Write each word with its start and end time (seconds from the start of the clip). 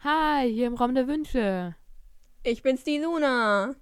Hi, 0.00 0.52
hier 0.52 0.66
im 0.66 0.74
Raum 0.74 0.94
der 0.94 1.08
Wünsche. 1.08 1.74
Ich 2.42 2.62
bin's 2.62 2.84
die 2.84 2.98
Luna. 2.98 3.74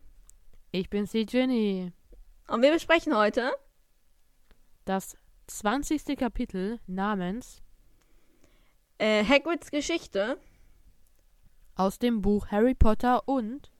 Ich 0.70 0.88
bin's 0.90 1.10
die 1.10 1.26
Ginny. 1.26 1.90
Und 2.46 2.62
wir 2.62 2.70
besprechen 2.70 3.16
heute 3.16 3.50
Das 4.84 5.16
20. 5.48 6.16
Kapitel 6.16 6.78
namens 6.86 7.62
äh, 8.98 9.24
Hagrids 9.24 9.72
Geschichte, 9.72 10.38
aus 11.74 11.98
dem 11.98 12.22
Buch 12.22 12.46
Harry 12.52 12.74
Potter 12.74 13.26
und 13.26 13.72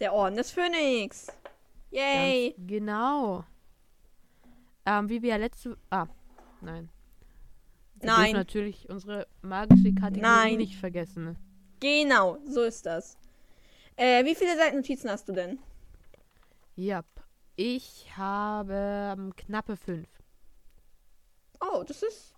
der 0.00 0.12
Orden 0.12 0.36
des 0.36 0.50
Phönix. 0.50 1.28
Yay! 1.90 2.52
Ganz 2.58 2.68
genau. 2.68 3.44
Ähm, 4.86 5.08
wie 5.08 5.22
wir 5.22 5.30
ja 5.30 5.36
letzte. 5.36 5.76
Ah, 5.90 6.06
nein. 6.60 6.88
Wir 7.94 8.06
Nein. 8.06 8.32
natürlich 8.32 8.88
unsere 8.88 9.26
magische 9.42 9.92
Kategorie 9.92 10.20
Nein. 10.22 10.56
nicht 10.56 10.76
vergessen. 10.76 11.36
Genau, 11.80 12.38
so 12.46 12.62
ist 12.62 12.86
das. 12.86 13.18
Äh, 13.96 14.24
wie 14.24 14.34
viele 14.34 14.56
Seitennotizen 14.56 15.10
hast 15.10 15.28
du 15.28 15.32
denn? 15.32 15.58
Ja. 16.76 17.02
Ich 17.56 18.06
habe 18.16 18.72
ähm, 19.18 19.36
knappe 19.36 19.76
fünf. 19.76 20.08
Oh, 21.60 21.84
das 21.86 22.02
ist 22.02 22.34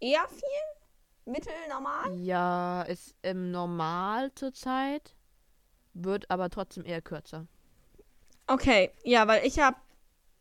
eher 0.00 0.26
viel? 0.28 1.32
Mittel, 1.32 1.52
normal? 1.68 2.14
Ja, 2.18 2.82
ist 2.82 3.14
im 3.20 3.50
Normal 3.50 4.32
zurzeit. 4.34 5.14
Wird 5.92 6.30
aber 6.30 6.48
trotzdem 6.48 6.86
eher 6.86 7.02
kürzer. 7.02 7.46
Okay, 8.46 8.90
ja, 9.04 9.26
weil 9.28 9.46
ich 9.46 9.58
habe 9.58 9.76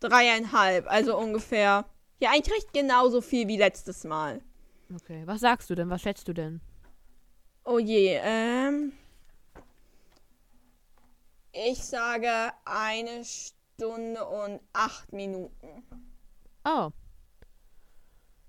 dreieinhalb, 0.09 0.89
also 0.89 1.17
ungefähr. 1.17 1.85
Ja, 2.19 2.31
eigentlich 2.31 2.53
recht 2.55 2.73
genauso 2.73 3.21
viel 3.21 3.47
wie 3.47 3.57
letztes 3.57 4.03
Mal. 4.03 4.41
Okay. 4.93 5.23
Was 5.25 5.41
sagst 5.41 5.69
du 5.69 5.75
denn? 5.75 5.89
Was 5.89 6.01
schätzt 6.01 6.27
du 6.27 6.33
denn? 6.33 6.61
Oh 7.65 7.79
je, 7.79 8.19
ähm. 8.21 8.93
Ich 11.51 11.83
sage 11.83 12.51
eine 12.65 13.23
Stunde 13.23 14.25
und 14.25 14.59
acht 14.73 15.11
Minuten. 15.13 15.83
Oh. 16.65 16.89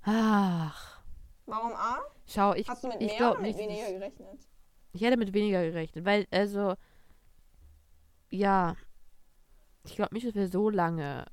Ach. 0.03 1.03
Warum 1.47 1.73
A? 1.73 1.99
Schau, 2.27 2.55
ich, 2.55 2.69
Hast 2.69 2.85
du 2.85 2.89
mit 2.89 3.01
mehr 3.01 3.17
glaube 3.17 3.39
oder 3.39 3.43
mit 3.43 3.57
nicht. 3.57 3.69
weniger 3.69 3.93
gerechnet? 3.93 4.49
Ich 4.93 5.03
hätte 5.03 5.17
mit 5.17 5.33
weniger 5.35 5.63
gerechnet, 5.63 6.05
weil, 6.05 6.27
also, 6.31 6.75
ja, 8.31 8.77
ich 9.85 9.97
glaube 9.97 10.15
nicht, 10.15 10.27
dass 10.27 10.35
wir 10.35 10.49
so 10.49 10.71
lange, 10.71 11.27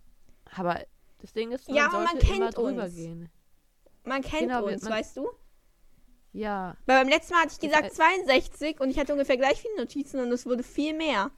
aber 0.55 0.80
das 1.19 1.33
Ding 1.33 1.52
ist, 1.52 1.67
man 1.67 1.77
Ja, 1.77 1.85
aber 1.88 1.99
man 1.99 2.07
sollte 2.19 2.25
immer 2.27 2.45
kennt 2.45 2.57
drüber 2.57 2.83
uns. 2.85 2.95
gehen. 2.95 3.30
Man 4.03 4.21
kennt 4.21 4.41
Genau, 4.49 4.66
uns, 4.66 4.81
man- 4.83 4.93
weißt 4.93 5.17
du? 5.17 5.30
Ja, 6.33 6.77
Weil 6.85 7.02
beim 7.03 7.09
letzten 7.09 7.33
Mal 7.33 7.41
hatte 7.41 7.52
ich 7.53 7.59
Das 7.59 7.69
gesagt 7.69 7.91
heißt- 7.93 7.95
62 8.25 8.80
und 8.80 8.89
ich 8.89 8.97
hatte 8.97 9.11
ungefähr 9.13 9.38
gleich 9.38 9.61
viele 9.61 9.75
Notizen 9.77 10.19
und 10.21 10.31
es 10.31 10.45
wurde 10.45 10.63
viel 10.63 10.93
mehr. 10.95 11.30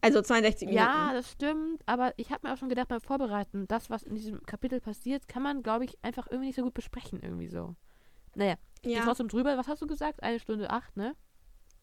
Also 0.00 0.20
62 0.20 0.68
Minuten. 0.68 0.84
ja, 0.84 1.12
das 1.14 1.30
stimmt, 1.30 1.82
aber 1.86 2.12
ich 2.18 2.30
habe 2.30 2.46
mir 2.46 2.52
auch 2.52 2.58
schon 2.58 2.68
gedacht 2.68 2.88
beim 2.88 3.00
Vorbereiten, 3.00 3.66
das, 3.68 3.88
was 3.88 4.02
in 4.02 4.14
diesem 4.16 4.42
Kapitel 4.44 4.80
passiert, 4.80 5.28
kann 5.28 5.42
man, 5.42 5.62
glaube 5.62 5.84
ich, 5.86 5.96
einfach 6.04 6.26
irgendwie 6.26 6.48
nicht 6.48 6.56
so 6.56 6.62
gut 6.62 6.74
besprechen, 6.74 7.20
irgendwie 7.22 7.48
so. 7.48 7.74
Naja, 8.34 8.56
ich 8.82 8.90
ja. 8.90 8.98
bin 8.98 9.06
trotzdem 9.06 9.28
drüber. 9.28 9.56
Was 9.56 9.68
hast 9.68 9.80
du 9.80 9.86
gesagt? 9.86 10.22
Eine 10.22 10.40
Stunde 10.40 10.68
acht, 10.70 10.96
ne? 10.96 11.14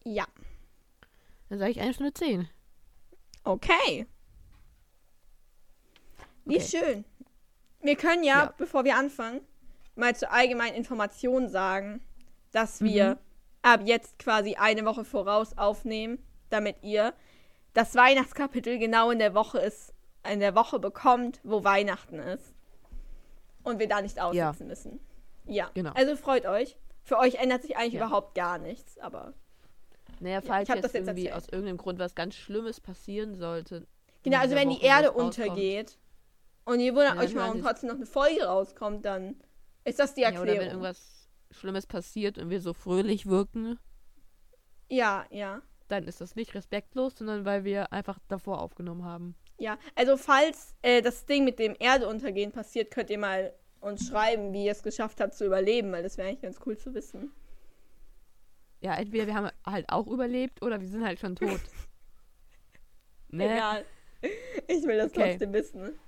ja. 0.04 0.24
Dann 1.48 1.58
sage 1.58 1.72
ich 1.72 1.80
eine 1.80 1.92
Stunde 1.94 2.14
zehn. 2.14 2.48
Okay. 3.44 4.06
Wie 6.44 6.56
Okay. 6.56 6.64
schön. 6.78 7.04
Wir 7.80 7.96
können 7.96 8.24
ja, 8.24 8.44
Ja. 8.44 8.54
bevor 8.56 8.84
wir 8.84 8.96
anfangen, 8.96 9.40
mal 9.94 10.14
zur 10.16 10.32
allgemeinen 10.32 10.74
Information 10.76 11.48
sagen, 11.48 12.00
dass 12.52 12.80
Mhm. 12.80 12.86
wir 12.86 13.18
ab 13.62 13.80
jetzt 13.84 14.18
quasi 14.18 14.54
eine 14.56 14.84
Woche 14.84 15.04
voraus 15.04 15.56
aufnehmen, 15.56 16.18
damit 16.50 16.76
ihr 16.82 17.14
das 17.74 17.94
Weihnachtskapitel 17.94 18.78
genau 18.78 19.10
in 19.10 19.18
der 19.18 19.34
Woche 19.34 19.58
ist, 19.58 19.94
in 20.30 20.40
der 20.40 20.54
Woche 20.54 20.78
bekommt, 20.78 21.40
wo 21.42 21.64
Weihnachten 21.64 22.18
ist. 22.18 22.54
Und 23.62 23.78
wir 23.78 23.88
da 23.88 24.02
nicht 24.02 24.20
aussitzen 24.20 24.66
müssen. 24.66 25.00
Ja. 25.46 25.70
Genau. 25.74 25.92
Also 25.94 26.16
freut 26.16 26.46
euch. 26.46 26.76
Für 27.04 27.18
euch 27.18 27.36
ändert 27.36 27.62
sich 27.62 27.76
eigentlich 27.76 27.94
Ja. 27.94 28.06
überhaupt 28.06 28.34
gar 28.34 28.58
nichts, 28.58 28.98
aber. 28.98 29.32
Naja, 30.20 30.38
ich 30.38 30.44
falls 30.44 30.68
hab 30.68 30.76
jetzt, 30.76 30.84
jetzt 30.86 30.94
irgendwie 30.94 31.26
erzählt. 31.26 31.44
aus 31.44 31.48
irgendeinem 31.52 31.78
Grund 31.78 31.98
was 31.98 32.14
ganz 32.14 32.34
Schlimmes 32.36 32.80
passieren 32.80 33.34
sollte. 33.34 33.86
Genau, 34.22 34.38
also 34.38 34.54
wenn 34.54 34.70
die 34.70 34.80
Erde 34.82 35.10
untergeht 35.12 35.98
und 36.64 36.80
ihr 36.80 36.94
wundert 36.94 37.16
Ja, 37.16 37.20
euch 37.22 37.34
mal 37.34 37.50
und 37.50 37.60
trotzdem 37.60 37.88
noch 37.88 37.96
eine 37.96 38.06
Folge 38.06 38.44
rauskommt, 38.44 39.04
dann 39.04 39.42
ist 39.84 39.98
das 39.98 40.14
die 40.14 40.22
Ja, 40.22 40.40
oder 40.40 40.58
wenn 40.58 40.68
Erklärung. 40.68 40.68
irgendwas 40.68 41.28
Schlimmes 41.50 41.86
passiert 41.86 42.38
und 42.38 42.50
wir 42.50 42.60
so 42.60 42.72
fröhlich 42.72 43.26
wirken, 43.26 43.78
Ja, 44.88 45.26
ja, 45.30 45.62
dann 45.88 46.04
ist 46.06 46.20
das 46.20 46.34
nicht 46.36 46.54
respektlos, 46.54 47.14
sondern 47.16 47.44
weil 47.44 47.64
wir 47.64 47.92
einfach 47.92 48.18
davor 48.28 48.60
aufgenommen 48.62 49.04
haben. 49.04 49.34
ja. 49.58 49.78
Also 49.94 50.16
falls 50.16 50.74
äh, 50.82 51.02
das 51.02 51.24
Ding 51.26 51.44
mit 51.44 51.58
dem 51.58 51.74
Erdeuntergehen 51.76 52.52
passiert, 52.52 52.90
könnt 52.90 53.10
ihr 53.10 53.18
mal 53.18 53.54
uns 53.80 54.06
schreiben, 54.08 54.52
wie 54.52 54.64
ihr 54.66 54.72
es 54.72 54.82
geschafft 54.82 55.20
habt 55.20 55.34
zu 55.34 55.44
überleben, 55.44 55.92
weil 55.92 56.02
das 56.02 56.16
wäre 56.18 56.28
eigentlich 56.28 56.42
ganz 56.42 56.60
cool 56.66 56.76
zu 56.78 56.94
wissen. 56.94 57.32
Ja, 58.80 58.94
entweder 58.96 59.26
wir 59.26 59.34
haben 59.34 59.50
halt 59.66 59.86
auch 59.88 60.06
überlebt 60.08 60.62
oder 60.62 60.80
wir 60.80 60.88
sind 60.88 61.04
halt 61.04 61.20
schon 61.20 61.36
tot. 61.36 61.60
ne? 63.28 63.44
Egal. 63.54 63.84
Ich 64.68 64.84
will 64.84 64.98
das 64.98 65.12
Okay. 65.12 65.30
trotzdem 65.30 65.52
wissen. 65.52 65.98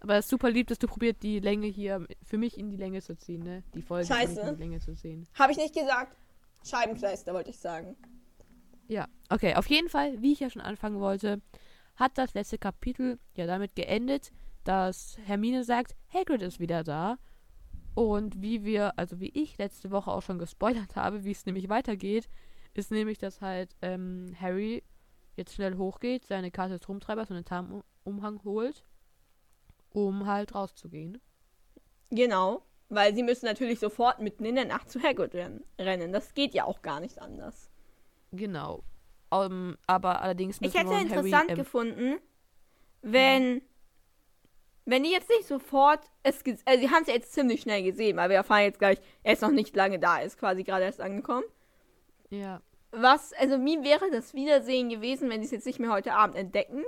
Aber 0.00 0.16
es 0.16 0.26
ist 0.26 0.30
super 0.30 0.50
lieb, 0.50 0.68
dass 0.68 0.78
du 0.78 0.86
probiert, 0.86 1.22
die 1.22 1.40
Länge 1.40 1.66
hier 1.66 2.06
für 2.22 2.38
mich 2.38 2.56
in 2.56 2.70
die 2.70 2.76
Länge 2.76 3.02
zu 3.02 3.16
ziehen, 3.16 3.42
ne? 3.42 3.64
Die 3.74 3.82
Folge 3.82 4.06
Scheiße. 4.06 4.40
in 4.40 4.54
die 4.54 4.62
Länge 4.62 4.80
zu 4.80 4.94
ziehen. 4.94 5.26
Habe 5.34 5.52
ich 5.52 5.58
nicht 5.58 5.74
gesagt. 5.74 6.16
Scheibenkleister 6.64 7.34
wollte 7.34 7.50
ich 7.50 7.58
sagen. 7.58 7.96
Ja, 8.86 9.06
okay. 9.28 9.54
Auf 9.54 9.66
jeden 9.66 9.88
Fall, 9.88 10.20
wie 10.22 10.32
ich 10.32 10.40
ja 10.40 10.50
schon 10.50 10.62
anfangen 10.62 11.00
wollte, 11.00 11.40
hat 11.96 12.16
das 12.16 12.34
letzte 12.34 12.58
Kapitel 12.58 13.18
ja 13.34 13.46
damit 13.46 13.74
geendet, 13.74 14.32
dass 14.64 15.16
Hermine 15.24 15.64
sagt, 15.64 15.96
Hagrid 16.12 16.42
ist 16.42 16.60
wieder 16.60 16.84
da. 16.84 17.18
Und 17.94 18.40
wie 18.40 18.64
wir, 18.64 18.96
also 18.96 19.18
wie 19.18 19.30
ich 19.30 19.58
letzte 19.58 19.90
Woche 19.90 20.12
auch 20.12 20.22
schon 20.22 20.38
gespoilert 20.38 20.94
habe, 20.94 21.24
wie 21.24 21.32
es 21.32 21.46
nämlich 21.46 21.68
weitergeht, 21.68 22.28
ist 22.74 22.92
nämlich, 22.92 23.18
dass 23.18 23.40
halt 23.40 23.74
ähm, 23.82 24.36
Harry 24.40 24.84
jetzt 25.36 25.54
schnell 25.54 25.76
hochgeht, 25.76 26.24
seine 26.24 26.50
Karte 26.50 26.78
des 26.78 26.88
Rumtreibers 26.88 27.30
und 27.30 27.36
den 27.36 27.44
Tarnumhang 27.44 28.40
holt, 28.44 28.84
um 30.06 30.26
halt 30.26 30.54
rauszugehen. 30.54 31.20
Genau. 32.10 32.62
Weil 32.88 33.14
sie 33.14 33.22
müssen 33.22 33.44
natürlich 33.46 33.80
sofort 33.80 34.20
mitten 34.20 34.44
in 34.46 34.54
der 34.54 34.64
Nacht 34.64 34.90
zu 34.90 35.02
Hagrid 35.02 35.34
ren- 35.34 35.62
rennen. 35.78 36.12
Das 36.12 36.32
geht 36.32 36.54
ja 36.54 36.64
auch 36.64 36.80
gar 36.80 37.00
nicht 37.00 37.20
anders. 37.20 37.70
Genau. 38.32 38.82
Ähm, 39.30 39.76
aber 39.86 40.22
allerdings 40.22 40.60
müssen 40.60 40.72
Ich 40.74 40.78
hätte 40.80 40.90
Harry, 40.90 41.02
interessant 41.02 41.50
ähm, 41.50 41.56
gefunden, 41.56 42.18
wenn, 43.02 43.60
wenn 44.86 45.02
die 45.02 45.10
jetzt 45.10 45.28
nicht 45.28 45.46
sofort 45.46 46.00
es 46.22 46.42
also 46.64 46.80
sie 46.80 46.90
haben 46.90 47.02
es 47.02 47.08
ja 47.08 47.14
jetzt 47.14 47.32
ziemlich 47.34 47.60
schnell 47.60 47.82
gesehen, 47.82 48.16
weil 48.16 48.30
wir 48.30 48.36
erfahren 48.36 48.62
jetzt 48.62 48.78
gleich, 48.78 48.98
er 49.22 49.34
ist 49.34 49.42
noch 49.42 49.50
nicht 49.50 49.76
lange 49.76 49.98
da, 49.98 50.18
ist 50.20 50.38
quasi 50.38 50.64
gerade 50.64 50.84
erst 50.84 51.00
angekommen. 51.02 51.44
Ja, 52.30 52.62
Was, 52.90 53.34
also 53.34 53.62
wie 53.64 53.82
wäre 53.84 54.10
das 54.10 54.32
Wiedersehen 54.32 54.88
gewesen, 54.88 55.28
wenn 55.28 55.40
sie 55.40 55.46
es 55.46 55.52
jetzt 55.52 55.66
nicht 55.66 55.78
mehr 55.78 55.90
heute 55.92 56.14
Abend 56.14 56.36
entdecken? 56.36 56.84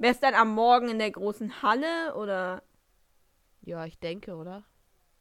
Wäre 0.00 0.14
es 0.14 0.20
dann 0.20 0.32
am 0.32 0.54
Morgen 0.54 0.88
in 0.88 0.98
der 0.98 1.10
großen 1.10 1.60
Halle 1.60 2.14
oder 2.14 2.62
ja, 3.60 3.84
ich 3.84 3.98
denke, 3.98 4.34
oder? 4.34 4.64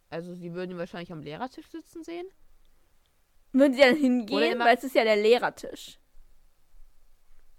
Also 0.09 0.33
sie 0.33 0.53
würden 0.53 0.71
ihn 0.71 0.77
wahrscheinlich 0.77 1.11
am 1.11 1.21
Lehrertisch 1.21 1.67
sitzen 1.67 2.01
sehen. 2.01 2.25
würden 3.51 3.73
sie 3.73 3.81
dann 3.81 3.97
hingehen? 3.97 4.57
Weil 4.57 4.77
es 4.77 4.85
ist 4.85 4.95
ja 4.95 5.03
der 5.03 5.17
Lehrertisch. 5.17 5.99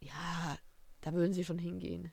Ja, 0.00 0.56
da 1.02 1.12
würden 1.12 1.34
sie 1.34 1.44
schon 1.44 1.58
hingehen. 1.58 2.10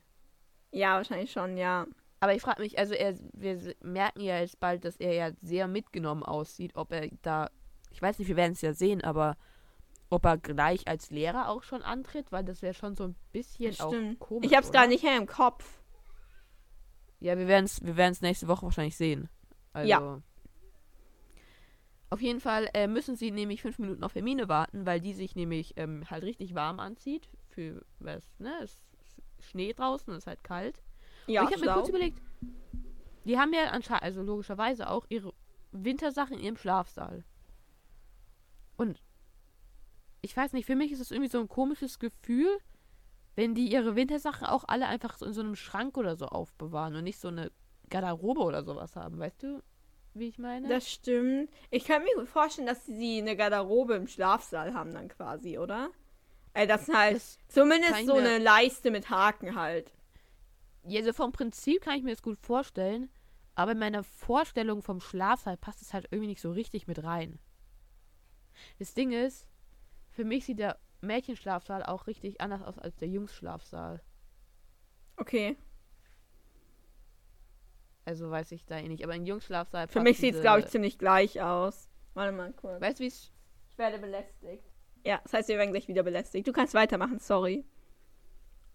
Ja, 0.72 0.96
wahrscheinlich 0.96 1.32
schon, 1.32 1.56
ja. 1.56 1.86
Aber 2.20 2.34
ich 2.34 2.42
frage 2.42 2.60
mich, 2.60 2.78
also 2.78 2.92
er, 2.92 3.16
wir 3.32 3.74
merken 3.80 4.20
ja 4.20 4.40
jetzt 4.40 4.60
bald, 4.60 4.84
dass 4.84 4.98
er 4.98 5.14
ja 5.14 5.30
sehr 5.40 5.68
mitgenommen 5.68 6.22
aussieht, 6.22 6.72
ob 6.74 6.92
er 6.92 7.08
da, 7.22 7.48
ich 7.90 8.02
weiß 8.02 8.18
nicht, 8.18 8.28
wir 8.28 8.36
werden 8.36 8.52
es 8.52 8.60
ja 8.60 8.74
sehen, 8.74 9.02
aber 9.02 9.38
ob 10.10 10.24
er 10.24 10.38
gleich 10.38 10.88
als 10.88 11.10
Lehrer 11.10 11.48
auch 11.48 11.62
schon 11.62 11.82
antritt, 11.82 12.32
weil 12.32 12.44
das 12.44 12.62
wäre 12.62 12.74
schon 12.74 12.96
so 12.96 13.04
ein 13.04 13.16
bisschen 13.32 13.78
auch 13.80 13.92
Stimmt. 13.92 14.18
komisch. 14.20 14.50
Ich 14.50 14.56
hab's 14.56 14.68
oder? 14.70 14.80
gar 14.80 14.86
nicht 14.86 15.02
mehr 15.04 15.16
im 15.16 15.26
Kopf. 15.26 15.80
Ja, 17.20 17.36
wir 17.36 17.48
werden 17.48 17.64
es 17.64 17.84
wir 17.84 17.96
werden's 17.96 18.20
nächste 18.20 18.48
Woche 18.48 18.62
wahrscheinlich 18.62 18.96
sehen. 18.96 19.28
Also, 19.72 19.88
Ja. 19.88 20.22
Auf 22.10 22.22
jeden 22.22 22.40
Fall 22.40 22.70
äh, 22.72 22.86
müssen 22.86 23.16
sie 23.16 23.30
nämlich 23.30 23.60
fünf 23.60 23.78
Minuten 23.78 24.02
auf 24.02 24.14
Hermine 24.14 24.48
warten, 24.48 24.86
weil 24.86 24.98
die 25.00 25.12
sich 25.12 25.36
nämlich 25.36 25.74
ähm, 25.76 26.08
halt 26.08 26.24
richtig 26.24 26.54
warm 26.54 26.80
anzieht. 26.80 27.28
Für 27.48 27.84
was, 27.98 28.24
ne? 28.38 28.52
Es 28.62 28.72
ist 29.00 29.20
Schnee 29.50 29.74
draußen, 29.74 30.12
es 30.14 30.20
ist 30.20 30.26
halt 30.26 30.42
kalt. 30.42 30.82
Ja, 31.26 31.42
Und 31.42 31.48
ich 31.48 31.54
habe 31.56 31.66
mir 31.66 31.72
kurz 31.74 31.90
überlegt, 31.90 32.22
die 33.24 33.38
haben 33.38 33.52
ja 33.52 33.64
anscheinend, 33.72 34.04
also 34.04 34.22
logischerweise 34.22 34.88
auch 34.88 35.04
ihre 35.10 35.34
Wintersachen 35.72 36.38
in 36.38 36.44
ihrem 36.44 36.56
Schlafsaal. 36.56 37.24
Und 38.78 39.02
ich 40.20 40.36
weiß 40.36 40.52
nicht, 40.52 40.66
für 40.66 40.76
mich 40.76 40.92
ist 40.92 41.00
es 41.00 41.10
irgendwie 41.10 41.30
so 41.30 41.40
ein 41.40 41.48
komisches 41.48 41.98
Gefühl, 41.98 42.58
wenn 43.36 43.54
die 43.54 43.70
ihre 43.70 43.94
Wintersachen 43.94 44.46
auch 44.46 44.64
alle 44.66 44.86
einfach 44.86 45.16
so 45.16 45.26
in 45.26 45.32
so 45.32 45.40
einem 45.40 45.54
Schrank 45.54 45.96
oder 45.96 46.16
so 46.16 46.26
aufbewahren 46.26 46.96
und 46.96 47.04
nicht 47.04 47.20
so 47.20 47.28
eine 47.28 47.52
Garderobe 47.88 48.40
oder 48.40 48.64
sowas 48.64 48.96
haben, 48.96 49.18
weißt 49.18 49.42
du, 49.42 49.62
wie 50.14 50.28
ich 50.28 50.38
meine? 50.38 50.68
Das 50.68 50.90
stimmt. 50.90 51.50
Ich 51.70 51.84
kann 51.84 52.02
mir 52.02 52.14
gut 52.16 52.28
vorstellen, 52.28 52.66
dass 52.66 52.84
sie 52.84 53.18
eine 53.18 53.36
Garderobe 53.36 53.94
im 53.94 54.08
Schlafsaal 54.08 54.74
haben 54.74 54.92
dann 54.92 55.08
quasi, 55.08 55.58
oder? 55.58 55.90
Äh, 56.54 56.66
das 56.66 56.88
ist 56.88 56.94
halt 56.94 57.16
Das 57.16 57.38
zumindest 57.48 58.06
so 58.06 58.14
eine 58.14 58.38
Leiste 58.38 58.90
mit 58.90 59.10
Haken 59.10 59.54
halt. 59.54 59.92
Ja, 60.84 61.00
also 61.00 61.12
vom 61.12 61.32
Prinzip 61.32 61.82
kann 61.82 61.96
ich 61.96 62.02
mir 62.02 62.10
das 62.10 62.22
gut 62.22 62.38
vorstellen, 62.40 63.10
aber 63.54 63.72
in 63.72 63.78
meiner 63.78 64.02
Vorstellung 64.02 64.82
vom 64.82 65.00
Schlafsaal 65.00 65.56
passt 65.56 65.82
es 65.82 65.92
halt 65.92 66.06
irgendwie 66.10 66.28
nicht 66.28 66.40
so 66.40 66.50
richtig 66.50 66.86
mit 66.86 67.02
rein. 67.04 67.38
Das 68.78 68.94
Ding 68.94 69.12
ist, 69.12 69.46
für 70.18 70.24
mich 70.24 70.46
sieht 70.46 70.58
der 70.58 70.80
Mädchenschlafsaal 71.00 71.84
auch 71.84 72.08
richtig 72.08 72.40
anders 72.40 72.60
aus 72.62 72.76
als 72.76 72.96
der 72.96 73.06
Jungsschlafsaal. 73.06 74.02
Okay. 75.16 75.56
Also 78.04 78.28
weiß 78.28 78.50
ich 78.50 78.66
da 78.66 78.78
eh 78.78 78.88
nicht. 78.88 79.04
Aber 79.04 79.12
ein 79.12 79.24
Jungsschlafsaal 79.24 79.86
Für 79.86 80.00
mich 80.00 80.18
sieht 80.18 80.34
es, 80.34 80.40
glaube 80.40 80.58
ich, 80.58 80.66
ziemlich 80.66 80.98
gleich 80.98 81.40
aus. 81.40 81.88
Warte 82.14 82.32
mal 82.32 82.52
kurz. 82.52 82.80
Weißt 82.80 82.98
du, 82.98 83.04
wie 83.04 83.06
es. 83.06 83.30
Ich 83.70 83.78
werde 83.78 84.00
belästigt. 84.00 84.64
Ja, 85.04 85.20
das 85.22 85.34
heißt, 85.34 85.48
wir 85.50 85.56
werden 85.56 85.70
gleich 85.70 85.86
wieder 85.86 86.02
belästigt. 86.02 86.48
Du 86.48 86.52
kannst 86.52 86.74
weitermachen, 86.74 87.20
sorry. 87.20 87.64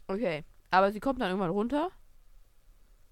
Okay. 0.08 0.46
Aber 0.72 0.94
sie 0.94 1.02
kommt 1.02 1.20
dann 1.20 1.28
irgendwann 1.28 1.52
runter. 1.52 1.92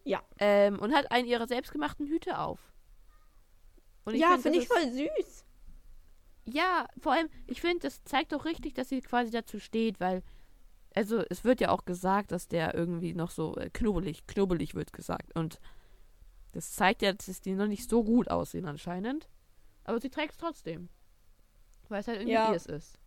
Ja. 0.05 0.21
Ähm, 0.39 0.79
und 0.79 0.93
hat 0.93 1.11
einen 1.11 1.27
ihrer 1.27 1.47
selbstgemachten 1.47 2.07
Hüte 2.07 2.39
auf. 2.39 2.61
Und 4.05 4.15
ja, 4.15 4.29
find, 4.29 4.43
finde 4.43 4.59
ich 4.59 4.69
voll 4.69 4.89
süß. 4.89 5.45
Ja, 6.45 6.87
vor 6.99 7.13
allem, 7.13 7.29
ich 7.47 7.61
finde, 7.61 7.79
das 7.79 8.03
zeigt 8.03 8.31
doch 8.33 8.45
richtig, 8.45 8.73
dass 8.73 8.89
sie 8.89 9.01
quasi 9.01 9.31
dazu 9.31 9.59
steht, 9.59 9.99
weil, 9.99 10.23
also 10.95 11.23
es 11.29 11.43
wird 11.43 11.61
ja 11.61 11.69
auch 11.69 11.85
gesagt, 11.85 12.31
dass 12.31 12.47
der 12.47 12.73
irgendwie 12.73 13.13
noch 13.13 13.31
so 13.31 13.55
äh, 13.57 13.69
knubbelig, 13.69 14.25
knubbelig 14.27 14.75
wird 14.75 14.91
gesagt. 14.93 15.35
Und 15.35 15.59
das 16.53 16.73
zeigt 16.73 17.01
ja, 17.01 17.13
dass 17.13 17.41
die 17.41 17.53
noch 17.53 17.67
nicht 17.67 17.89
so 17.89 18.03
gut 18.03 18.29
aussehen 18.29 18.65
anscheinend. 18.65 19.29
Aber 19.83 19.99
sie 19.99 20.09
trägt 20.09 20.33
es 20.33 20.37
trotzdem. 20.37 20.89
Weil 21.89 22.01
es 22.01 22.07
halt 22.07 22.17
irgendwie 22.19 22.33
Ja. 22.33 22.51
ihrs 22.51 22.65
ist. 22.65 22.97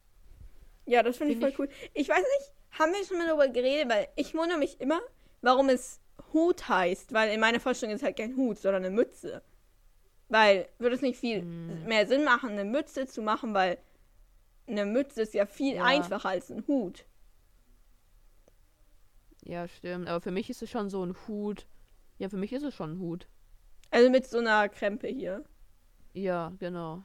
Ja, 0.87 1.03
das 1.03 1.17
finde 1.17 1.33
ich 1.33 1.39
Find 1.39 1.55
voll 1.55 1.67
cool. 1.67 1.75
Ich 1.95 2.09
weiß 2.09 2.19
nicht, 2.19 2.53
haben 2.79 2.93
wir 2.93 3.05
schon 3.05 3.19
mal 3.19 3.27
darüber 3.27 3.49
geredet, 3.49 3.91
weil 3.91 4.09
ich 4.17 4.35
wundere 4.35 4.59
mich 4.59 4.81
immer, 4.81 5.01
warum 5.41 5.69
es 5.69 6.01
Hut 6.33 6.69
heißt, 6.69 7.13
weil 7.13 7.33
in 7.33 7.41
meiner 7.41 7.61
Vorstellung 7.61 7.95
ist 7.95 8.03
es 8.03 8.05
halt 8.07 8.17
kein 8.17 8.37
Hut, 8.37 8.59
sondern 8.59 8.85
eine 8.85 8.95
Mütze. 8.95 9.43
Weil 10.35 10.69
würde 10.81 10.97
es 10.97 11.01
nicht 11.01 11.17
viel 11.21 11.43
Hm. 11.43 11.85
mehr 11.85 12.09
Sinn 12.09 12.25
machen, 12.25 12.51
eine 12.51 12.65
Mütze 12.65 13.07
zu 13.07 13.23
machen, 13.23 13.55
weil 13.55 13.79
eine 14.67 14.85
Mütze 14.85 15.23
ist 15.23 15.33
ja 15.33 15.47
viel 15.47 15.77
Ja. 15.77 15.85
einfacher 15.85 16.29
als 16.29 16.51
ein 16.51 16.67
Hut. 16.67 17.05
Ja, 19.45 19.69
stimmt. 19.69 20.09
Aber 20.09 20.21
für 20.21 20.33
mich 20.33 20.51
ist 20.51 20.61
es 20.61 20.69
schon 20.69 20.91
so 20.91 21.05
ein 21.07 21.15
Hut. 21.29 21.69
Ja, 22.19 22.29
für 22.29 22.37
mich 22.37 22.53
ist 22.53 22.65
es 22.65 22.75
schon 22.75 22.95
ein 22.95 22.99
Hut. 22.99 23.29
Also 23.93 24.11
mit 24.11 24.27
so 24.27 24.39
einer 24.39 24.69
Krempe 24.69 25.07
hier. 25.07 25.45
Ja, 26.15 26.53
genau. 26.59 27.05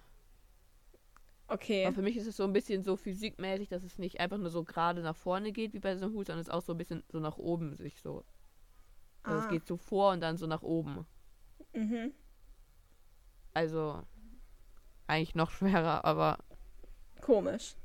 Okay. 1.48 1.86
Aber 1.86 1.94
für 1.94 2.02
mich 2.02 2.18
ist 2.18 2.26
es 2.26 2.36
so 2.36 2.46
ein 2.46 2.54
bisschen 2.54 2.82
so 2.82 2.96
physikmäßig, 2.96 3.70
dass 3.70 3.84
es 3.84 4.00
nicht 4.00 4.20
einfach 4.20 4.40
nur 4.40 4.50
so 4.50 4.64
gerade 4.64 5.04
nach 5.04 5.16
vorne 5.16 5.52
geht 5.52 5.74
wie 5.74 5.80
bei 5.80 5.96
so 5.98 6.06
einem 6.06 6.16
Hut, 6.16 6.26
sondern 6.26 6.42
es 6.42 6.50
auch 6.50 6.64
so 6.64 6.74
ein 6.74 6.78
bisschen 6.80 7.04
so 7.10 7.20
nach 7.20 7.38
oben 7.38 7.76
sich 7.76 8.02
so. 8.02 8.24
Also 9.22 9.38
Ah. 9.38 9.44
es 9.44 9.50
geht 9.50 9.68
so 9.68 9.78
vor 9.78 10.14
und 10.14 10.22
dann 10.22 10.38
so 10.38 10.48
nach 10.48 10.64
oben. 10.64 11.06
Mhm. 11.76 12.12
Also 13.60 14.02
eigentlich 15.08 15.36
noch 15.36 15.52
schwerer, 15.52 16.06
aber 16.06 16.38
Komisch, 17.20 17.76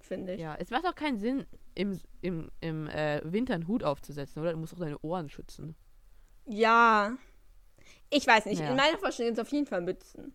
finde 0.00 0.34
ich. 0.34 0.40
ja, 0.40 0.56
es 0.56 0.70
macht 0.70 0.84
auch 0.86 0.94
keinen 0.96 1.18
Sinn, 1.18 1.46
im, 1.76 2.00
im, 2.20 2.50
im 2.60 2.88
äh, 2.88 3.20
Winter 3.22 3.54
einen 3.54 3.68
Hut 3.68 3.84
aufzusetzen, 3.84 4.42
oder? 4.42 4.52
Du 4.52 4.58
musst 4.58 4.74
auch 4.74 4.80
deine 4.80 4.98
Ohren 5.02 5.28
schützen. 5.28 5.76
Ja. 6.46 7.12
Ich 8.10 8.26
weiß 8.26 8.46
nicht. 8.46 8.60
Ja. 8.60 8.70
In 8.70 8.76
meiner 8.76 8.98
Vorstellung 8.98 9.28
sind 9.36 9.38
es 9.40 9.46
auf 9.46 9.52
jeden 9.52 9.66
Fall 9.66 9.82
Mützen. 9.82 10.32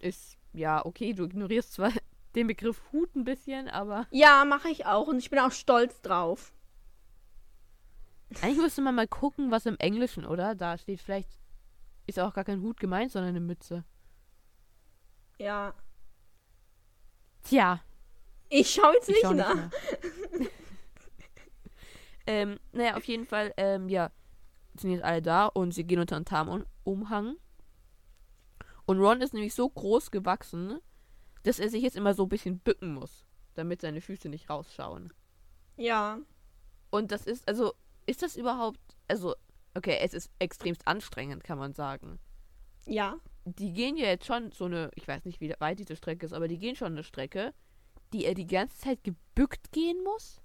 Ist, 0.00 0.38
ja, 0.54 0.82
okay, 0.86 1.12
du 1.12 1.24
ignorierst 1.24 1.74
zwar 1.74 1.92
den 2.34 2.46
Begriff 2.46 2.80
Hut 2.90 3.14
ein 3.14 3.24
bisschen, 3.24 3.68
aber 3.68 4.06
Ja, 4.12 4.46
mache 4.46 4.70
ich 4.70 4.86
auch 4.86 5.08
und 5.08 5.18
ich 5.18 5.28
bin 5.28 5.40
auch 5.40 5.52
stolz 5.52 6.00
drauf. 6.00 6.54
eigentlich 8.40 8.56
müsste 8.62 8.80
man 8.80 8.94
mal 8.94 9.06
gucken, 9.08 9.50
was 9.50 9.66
im 9.66 9.76
Englischen, 9.78 10.24
oder? 10.24 10.54
Da 10.54 10.78
steht 10.78 11.02
vielleicht, 11.02 11.28
ist 12.06 12.18
auch 12.18 12.34
gar 12.34 12.44
kein 12.44 12.60
Hut 12.60 12.78
gemeint, 12.80 13.12
sondern 13.12 13.30
eine 13.30 13.40
Mütze. 13.40 13.84
Ja. 15.38 15.74
Tja, 17.42 17.80
Ich 18.48 18.70
schaue 18.70 18.94
jetzt 18.94 19.08
ich 19.08 19.16
nicht 19.16 19.24
schau 19.24 19.32
nach. 19.34 19.54
nach. 19.54 19.70
ähm, 22.26 22.58
naja, 22.72 22.96
auf 22.96 23.04
jeden 23.04 23.26
Fall, 23.26 23.52
ähm, 23.56 23.88
ja, 23.88 24.10
sind 24.78 24.90
jetzt 24.90 25.04
alle 25.04 25.22
da 25.22 25.46
und 25.46 25.72
sie 25.72 25.84
gehen 25.84 26.00
unter 26.00 26.16
einen 26.16 26.24
Tarnumhang. 26.24 27.36
Und 28.86 28.98
Ron 28.98 29.20
ist 29.20 29.34
nämlich 29.34 29.54
so 29.54 29.68
groß 29.68 30.10
gewachsen, 30.10 30.80
dass 31.42 31.58
er 31.58 31.68
sich 31.68 31.82
jetzt 31.82 31.96
immer 31.96 32.14
so 32.14 32.24
ein 32.24 32.28
bisschen 32.28 32.58
bücken 32.58 32.94
muss, 32.94 33.26
damit 33.54 33.80
seine 33.80 34.00
Füße 34.00 34.28
nicht 34.28 34.50
rausschauen. 34.50 35.12
Ja. 35.76 36.18
Und 36.90 37.10
das 37.12 37.26
ist, 37.26 37.46
also, 37.48 37.74
ist 38.06 38.22
das 38.22 38.36
überhaupt, 38.36 38.80
also, 39.08 39.34
okay, 39.74 39.98
es 40.00 40.14
ist 40.14 40.30
extremst 40.38 40.86
anstrengend, 40.86 41.44
kann 41.44 41.58
man 41.58 41.74
sagen. 41.74 42.18
Ja. 42.86 43.18
Die 43.44 43.72
gehen 43.72 43.96
ja 43.96 44.06
jetzt 44.06 44.26
schon 44.26 44.52
so 44.52 44.64
eine, 44.64 44.90
ich 44.94 45.06
weiß 45.06 45.24
nicht, 45.24 45.40
wie 45.40 45.54
weit 45.58 45.78
diese 45.78 45.96
Strecke 45.96 46.26
ist, 46.26 46.32
aber 46.32 46.48
die 46.48 46.58
gehen 46.58 46.76
schon 46.76 46.92
eine 46.92 47.04
Strecke, 47.04 47.52
die 48.12 48.24
er 48.24 48.34
die 48.34 48.46
ganze 48.46 48.78
Zeit 48.78 49.04
gebückt 49.04 49.72
gehen 49.72 50.02
muss. 50.02 50.40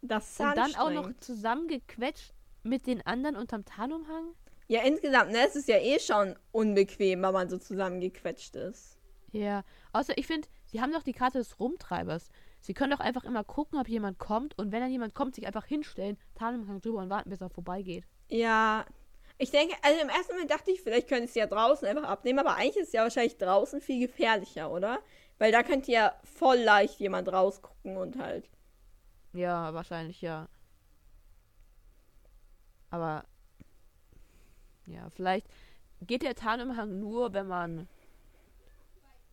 Das 0.00 0.30
ist 0.30 0.40
Und 0.40 0.56
dann 0.56 0.74
auch 0.76 0.90
noch 0.90 1.10
zusammengequetscht 1.18 2.32
mit 2.62 2.86
den 2.86 3.04
anderen 3.06 3.36
unterm 3.36 3.64
Tarnumhang? 3.64 4.34
Ja, 4.68 4.82
insgesamt, 4.82 5.32
ne? 5.32 5.38
Es 5.46 5.56
ist 5.56 5.68
ja 5.68 5.78
eh 5.78 5.98
schon 5.98 6.36
unbequem, 6.52 7.22
wenn 7.22 7.32
man 7.32 7.48
so 7.48 7.58
zusammengequetscht 7.58 8.54
ist. 8.54 8.98
Ja. 9.32 9.64
Außer, 9.92 10.16
ich 10.18 10.26
finde, 10.26 10.46
sie 10.66 10.80
haben 10.80 10.92
doch 10.92 11.02
die 11.02 11.14
Karte 11.14 11.38
des 11.38 11.58
Rumtreibers. 11.58 12.30
Sie 12.60 12.74
können 12.74 12.90
doch 12.90 13.00
einfach 13.00 13.24
immer 13.24 13.44
gucken, 13.44 13.78
ob 13.78 13.88
jemand 13.88 14.18
kommt 14.18 14.58
und 14.58 14.72
wenn 14.72 14.80
dann 14.80 14.90
jemand 14.90 15.14
kommt, 15.14 15.34
sich 15.34 15.46
einfach 15.46 15.64
hinstellen, 15.64 16.18
Tarnumhang 16.34 16.80
drüber 16.80 16.98
und 16.98 17.10
warten, 17.10 17.30
bis 17.30 17.40
er 17.40 17.50
vorbeigeht. 17.50 18.04
Ja. 18.28 18.84
Ich 19.38 19.50
denke, 19.52 19.76
also 19.82 20.00
im 20.00 20.08
ersten 20.08 20.32
Moment 20.32 20.50
dachte 20.50 20.72
ich, 20.72 20.82
vielleicht 20.82 21.08
könnte 21.08 21.24
ich 21.24 21.30
es 21.30 21.36
ja 21.36 21.46
draußen 21.46 21.86
einfach 21.86 22.08
abnehmen, 22.08 22.40
aber 22.40 22.56
eigentlich 22.56 22.76
ist 22.78 22.88
es 22.88 22.92
ja 22.92 23.02
wahrscheinlich 23.02 23.38
draußen 23.38 23.80
viel 23.80 24.06
gefährlicher, 24.06 24.70
oder? 24.70 24.98
Weil 25.38 25.52
da 25.52 25.62
könnte 25.62 25.92
ja 25.92 26.12
voll 26.24 26.58
leicht 26.58 26.98
jemand 26.98 27.32
rausgucken 27.32 27.96
und 27.96 28.18
halt. 28.18 28.50
Ja, 29.32 29.72
wahrscheinlich 29.72 30.20
ja. 30.20 30.48
Aber 32.90 33.24
ja, 34.86 35.08
vielleicht 35.10 35.46
geht 36.00 36.22
der 36.22 36.34
Tarnumhang 36.34 36.98
nur, 36.98 37.32
wenn 37.32 37.46
man 37.46 37.88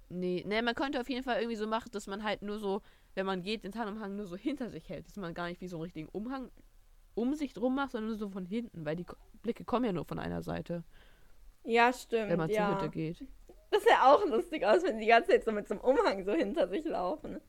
Nee, 0.09 0.43
nee, 0.47 0.61
man 0.61 0.75
könnte 0.75 1.01
auf 1.01 1.09
jeden 1.09 1.23
Fall 1.23 1.38
irgendwie 1.38 1.55
so 1.55 1.67
machen, 1.67 1.89
dass 1.91 2.07
man 2.07 2.23
halt 2.23 2.41
nur 2.41 2.59
so, 2.59 2.81
wenn 3.15 3.25
man 3.25 3.41
geht, 3.41 3.63
den 3.63 3.72
Tarnumhang 3.72 4.15
nur 4.15 4.27
so 4.27 4.36
hinter 4.38 4.69
sich 4.69 4.89
hält, 4.89 5.07
dass 5.07 5.15
man 5.17 5.34
gar 5.34 5.48
nicht 5.50 5.62
wie 5.62 5.67
so 5.67 5.77
einen 5.77 5.84
richtigen 5.84 6.10
Umhang 6.10 6.51
um 7.15 7.34
sich 7.36 7.53
drum 7.53 7.75
macht, 7.75 7.91
sondern 7.91 8.10
nur 8.10 8.17
so 8.17 8.29
von 8.29 8.45
hinten, 8.45 8.86
weil 8.86 8.95
die 8.98 9.05
Blicke 9.41 9.65
kommen 9.65 9.86
ja 9.86 9.93
nur 9.93 10.05
von 10.05 10.19
einer 10.19 10.41
Seite, 10.41 10.84
Ja, 11.63 11.91
stimmt. 11.91 12.29
wenn 12.29 12.38
man 12.38 12.51
zur 12.51 12.55
ja. 12.55 12.69
Hütte 12.69 12.89
geht. 12.89 13.25
Das 13.72 13.84
sähe 13.84 14.01
auch 14.03 14.25
lustig 14.25 14.65
aus, 14.65 14.84
wenn 14.84 14.98
die 14.98 15.03
die 15.05 15.10
ganze 15.10 15.31
Zeit 15.31 15.43
so 15.43 15.51
mit 15.51 15.67
so 15.67 15.75
einem 15.75 15.84
Umhang 15.84 16.24
so 16.24 16.34
hinter 16.34 16.67
sich 16.67 16.86
laufen. 16.86 17.39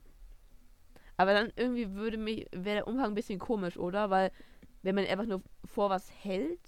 Aber 1.16 1.32
dann 1.32 1.52
irgendwie 1.56 1.92
würde 1.94 2.16
mich, 2.18 2.46
wäre 2.52 2.76
der 2.76 2.86
Umhang 2.88 3.06
ein 3.12 3.14
bisschen 3.14 3.38
komisch, 3.38 3.76
oder? 3.78 4.10
Weil, 4.10 4.32
wenn 4.82 4.94
man 4.94 5.06
einfach 5.06 5.26
nur 5.26 5.42
vor 5.64 5.90
was 5.90 6.10
hält, 6.24 6.60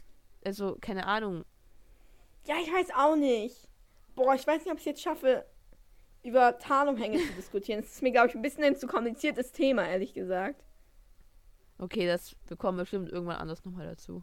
also, 0.44 0.76
keine 0.80 1.06
Ahnung, 1.06 1.44
Ja, 2.46 2.56
ich 2.62 2.72
weiß 2.72 2.88
auch 2.96 3.16
nicht. 3.16 3.68
Boah, 4.14 4.34
ich 4.34 4.46
weiß 4.46 4.64
nicht, 4.64 4.72
ob 4.72 4.78
ich 4.78 4.82
es 4.82 4.86
jetzt 4.86 5.02
schaffe, 5.02 5.44
über 6.22 6.58
Tarnumhänge 6.58 7.18
zu 7.18 7.32
diskutieren. 7.34 7.80
Das 7.80 7.92
ist 7.92 8.02
mir, 8.02 8.12
glaube 8.12 8.28
ich, 8.28 8.34
ein 8.34 8.42
bisschen 8.42 8.64
ein 8.64 8.76
zu 8.76 8.86
kompliziertes 8.86 9.52
Thema, 9.52 9.86
ehrlich 9.88 10.14
gesagt. 10.14 10.64
Okay, 11.78 12.06
das 12.06 12.34
bekommen 12.46 12.78
wir 12.78 12.82
bestimmt 12.82 13.08
irgendwann 13.10 13.36
anders 13.36 13.64
nochmal 13.64 13.86
dazu. 13.86 14.22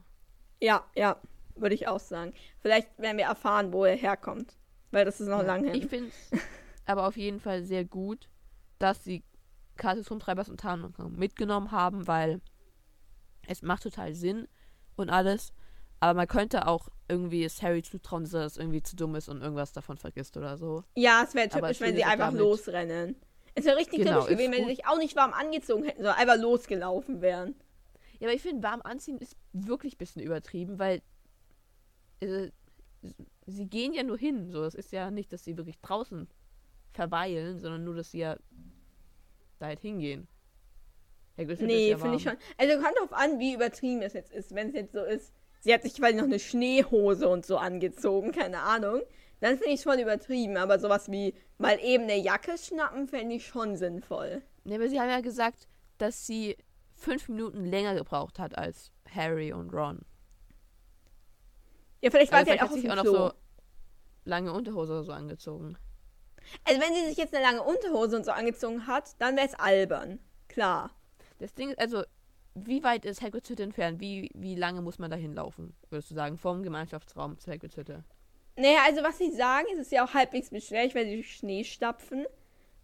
Ja, 0.61 0.85
ja, 0.95 1.19
würde 1.55 1.75
ich 1.75 1.87
auch 1.87 1.99
sagen. 1.99 2.33
Vielleicht 2.59 2.97
werden 2.99 3.17
wir 3.17 3.25
erfahren, 3.25 3.71
wo 3.71 3.85
er 3.85 3.95
herkommt. 3.95 4.57
Weil 4.91 5.05
das 5.05 5.19
ist 5.21 5.27
noch 5.27 5.39
Ja, 5.39 5.45
lange 5.47 5.71
Ich 5.73 5.81
hin. 5.81 5.89
finde 5.89 6.11
es 6.31 6.39
aber 6.85 7.07
auf 7.07 7.17
jeden 7.17 7.39
Fall 7.39 7.63
sehr 7.63 7.85
gut, 7.85 8.29
dass 8.77 9.03
sie 9.03 9.23
Karte 9.77 9.99
des 9.99 10.11
Rumtreibers 10.11 10.49
und 10.49 10.59
Tarnumhang 10.59 11.13
mitgenommen 11.13 11.71
haben, 11.71 12.07
weil 12.07 12.41
es 13.47 13.61
macht 13.61 13.83
total 13.83 14.13
Sinn 14.13 14.47
und 14.95 15.09
alles. 15.09 15.53
Aber 15.99 16.13
man 16.13 16.27
könnte 16.27 16.67
auch 16.67 16.89
irgendwie 17.07 17.43
es 17.43 17.61
Harry 17.61 17.83
zutrauen, 17.83 18.23
dass 18.23 18.33
er 18.33 18.41
das 18.41 18.57
irgendwie 18.57 18.81
zu 18.81 18.95
dumm 18.95 19.15
ist 19.15 19.29
und 19.29 19.41
irgendwas 19.41 19.73
davon 19.73 19.97
vergisst 19.97 20.37
oder 20.37 20.57
so. 20.57 20.83
Ja, 20.95 21.23
es 21.23 21.35
wäre 21.35 21.49
typisch, 21.49 21.79
wenn 21.79 21.95
sie 21.95 22.03
einfach 22.03 22.27
damit. 22.27 22.41
losrennen. 22.41 23.15
Es 23.53 23.65
wäre 23.65 23.77
richtig 23.77 23.99
Genau, 23.99 24.21
typisch 24.21 24.37
gewesen, 24.37 24.51
wenn 24.51 24.63
sie 24.63 24.75
sich 24.75 24.87
auch 24.87 24.97
nicht 24.97 25.15
warm 25.15 25.33
angezogen 25.33 25.83
hätten, 25.83 26.03
sondern 26.03 26.17
einfach 26.17 26.37
losgelaufen 26.37 27.21
wären. 27.21 27.55
Ja, 28.19 28.27
aber 28.27 28.33
ich 28.33 28.41
finde, 28.41 28.63
warm 28.63 28.81
anziehen 28.81 29.17
ist 29.19 29.35
wirklich 29.53 29.95
ein 29.95 29.97
bisschen 29.97 30.21
übertrieben, 30.23 30.79
weil 30.79 31.01
äh, 32.21 32.49
sie 33.45 33.67
gehen 33.67 33.93
ja 33.93 34.03
nur 34.03 34.17
hin. 34.17 34.51
So, 34.51 34.63
es 34.63 34.75
ist 34.75 34.91
ja 34.91 35.11
nicht, 35.11 35.31
dass 35.31 35.43
sie 35.43 35.57
wirklich 35.57 35.79
draußen 35.79 36.27
verweilen, 36.91 37.59
sondern 37.59 37.83
nur, 37.83 37.95
dass 37.95 38.11
sie 38.11 38.19
ja 38.19 38.37
da 39.59 39.67
halt 39.67 39.79
hingehen. 39.79 40.27
Hütte 41.37 41.65
Nee, 41.65 41.89
ja 41.89 41.97
finde 41.97 42.15
ich 42.17 42.23
schon. 42.23 42.37
Also 42.57 42.81
kommt 42.81 42.97
drauf 42.97 43.13
an, 43.13 43.39
wie 43.39 43.53
übertrieben 43.53 44.01
es 44.01 44.13
jetzt 44.13 44.31
ist. 44.31 44.55
Wenn 44.55 44.69
es 44.69 44.73
jetzt 44.73 44.93
so 44.93 45.03
ist, 45.03 45.33
sie 45.65 45.73
hat 45.73 45.81
sich 45.81 45.95
quasi 45.95 46.13
noch 46.13 46.25
eine 46.25 46.37
Schneehose 46.37 47.27
und 47.27 47.43
so 47.43 47.57
angezogen, 47.57 48.31
keine 48.31 48.59
Ahnung. 48.59 49.01
Dann 49.39 49.57
finde 49.57 49.73
ich 49.73 49.81
voll 49.81 49.99
übertrieben. 49.99 50.57
Aber 50.57 50.77
sowas 50.79 51.09
wie 51.09 51.33
mal 51.57 51.79
eben 51.79 52.03
eine 52.03 52.17
Jacke 52.17 52.55
schnappen, 52.57 53.07
fände 53.07 53.35
ich 53.35 53.47
schon 53.47 53.75
sinnvoll. 53.75 54.43
Nee, 54.63 54.75
aber 54.75 54.87
sie 54.87 54.99
haben 54.99 55.09
ja 55.09 55.21
gesagt, 55.21 55.67
dass 55.97 56.27
sie 56.27 56.55
fünf 56.93 57.27
Minuten 57.29 57.65
länger 57.65 57.95
gebraucht 57.95 58.37
hat 58.37 58.55
als 58.55 58.91
Harry 59.09 59.53
und 59.53 59.73
Ron. 59.73 60.01
Ja, 62.01 62.11
vielleicht 62.11 62.31
war 62.31 62.39
Also 62.39 62.51
sie 62.51 62.57
vielleicht 62.57 62.61
halt 62.61 62.61
hat 62.61 62.69
auch 62.69 62.75
sie 62.75 62.81
dem 62.81 62.91
sich 62.91 62.99
auch 62.99 63.03
noch 63.03 63.31
so 63.31 63.33
lange 64.23 64.53
Unterhose 64.53 64.93
oder 64.93 65.03
so 65.03 65.13
angezogen. 65.13 65.77
Also 66.63 66.79
wenn 66.79 66.93
sie 66.93 67.09
sich 67.09 67.17
jetzt 67.17 67.33
eine 67.33 67.43
lange 67.43 67.63
Unterhose 67.63 68.15
und 68.17 68.23
so 68.23 68.31
angezogen 68.31 68.85
hat, 68.85 69.19
dann 69.19 69.35
wäre 69.35 69.47
es 69.47 69.55
albern. 69.55 70.19
Klar. 70.47 70.91
Das 71.39 71.55
Ding 71.55 71.69
ist, 71.69 71.79
also, 71.79 72.03
wie 72.55 72.83
weit 72.83 73.05
ist 73.05 73.21
Hagrid's 73.21 73.49
Hütte 73.49 73.63
entfernt? 73.63 73.99
Wie, 73.99 74.31
wie 74.33 74.55
lange 74.55 74.81
muss 74.81 74.97
man 74.97 75.11
da 75.11 75.17
hinlaufen, 75.17 75.73
würdest 75.89 76.11
du 76.11 76.15
sagen, 76.15 76.37
vom 76.37 76.63
Gemeinschaftsraum 76.63 77.37
zu 77.37 77.51
Hagrid's 77.51 77.77
Hütte? 77.77 78.03
Naja, 78.57 78.79
also 78.85 79.03
was 79.03 79.17
sie 79.17 79.31
sagen, 79.31 79.67
ist 79.73 79.79
es 79.79 79.91
ja 79.91 80.05
auch 80.05 80.13
halbwegs 80.13 80.49
beschwerlich, 80.49 80.95
weil 80.95 81.05
sie 81.05 81.15
durch 81.15 81.35
Schnee 81.35 81.65
stapfen. 81.65 82.25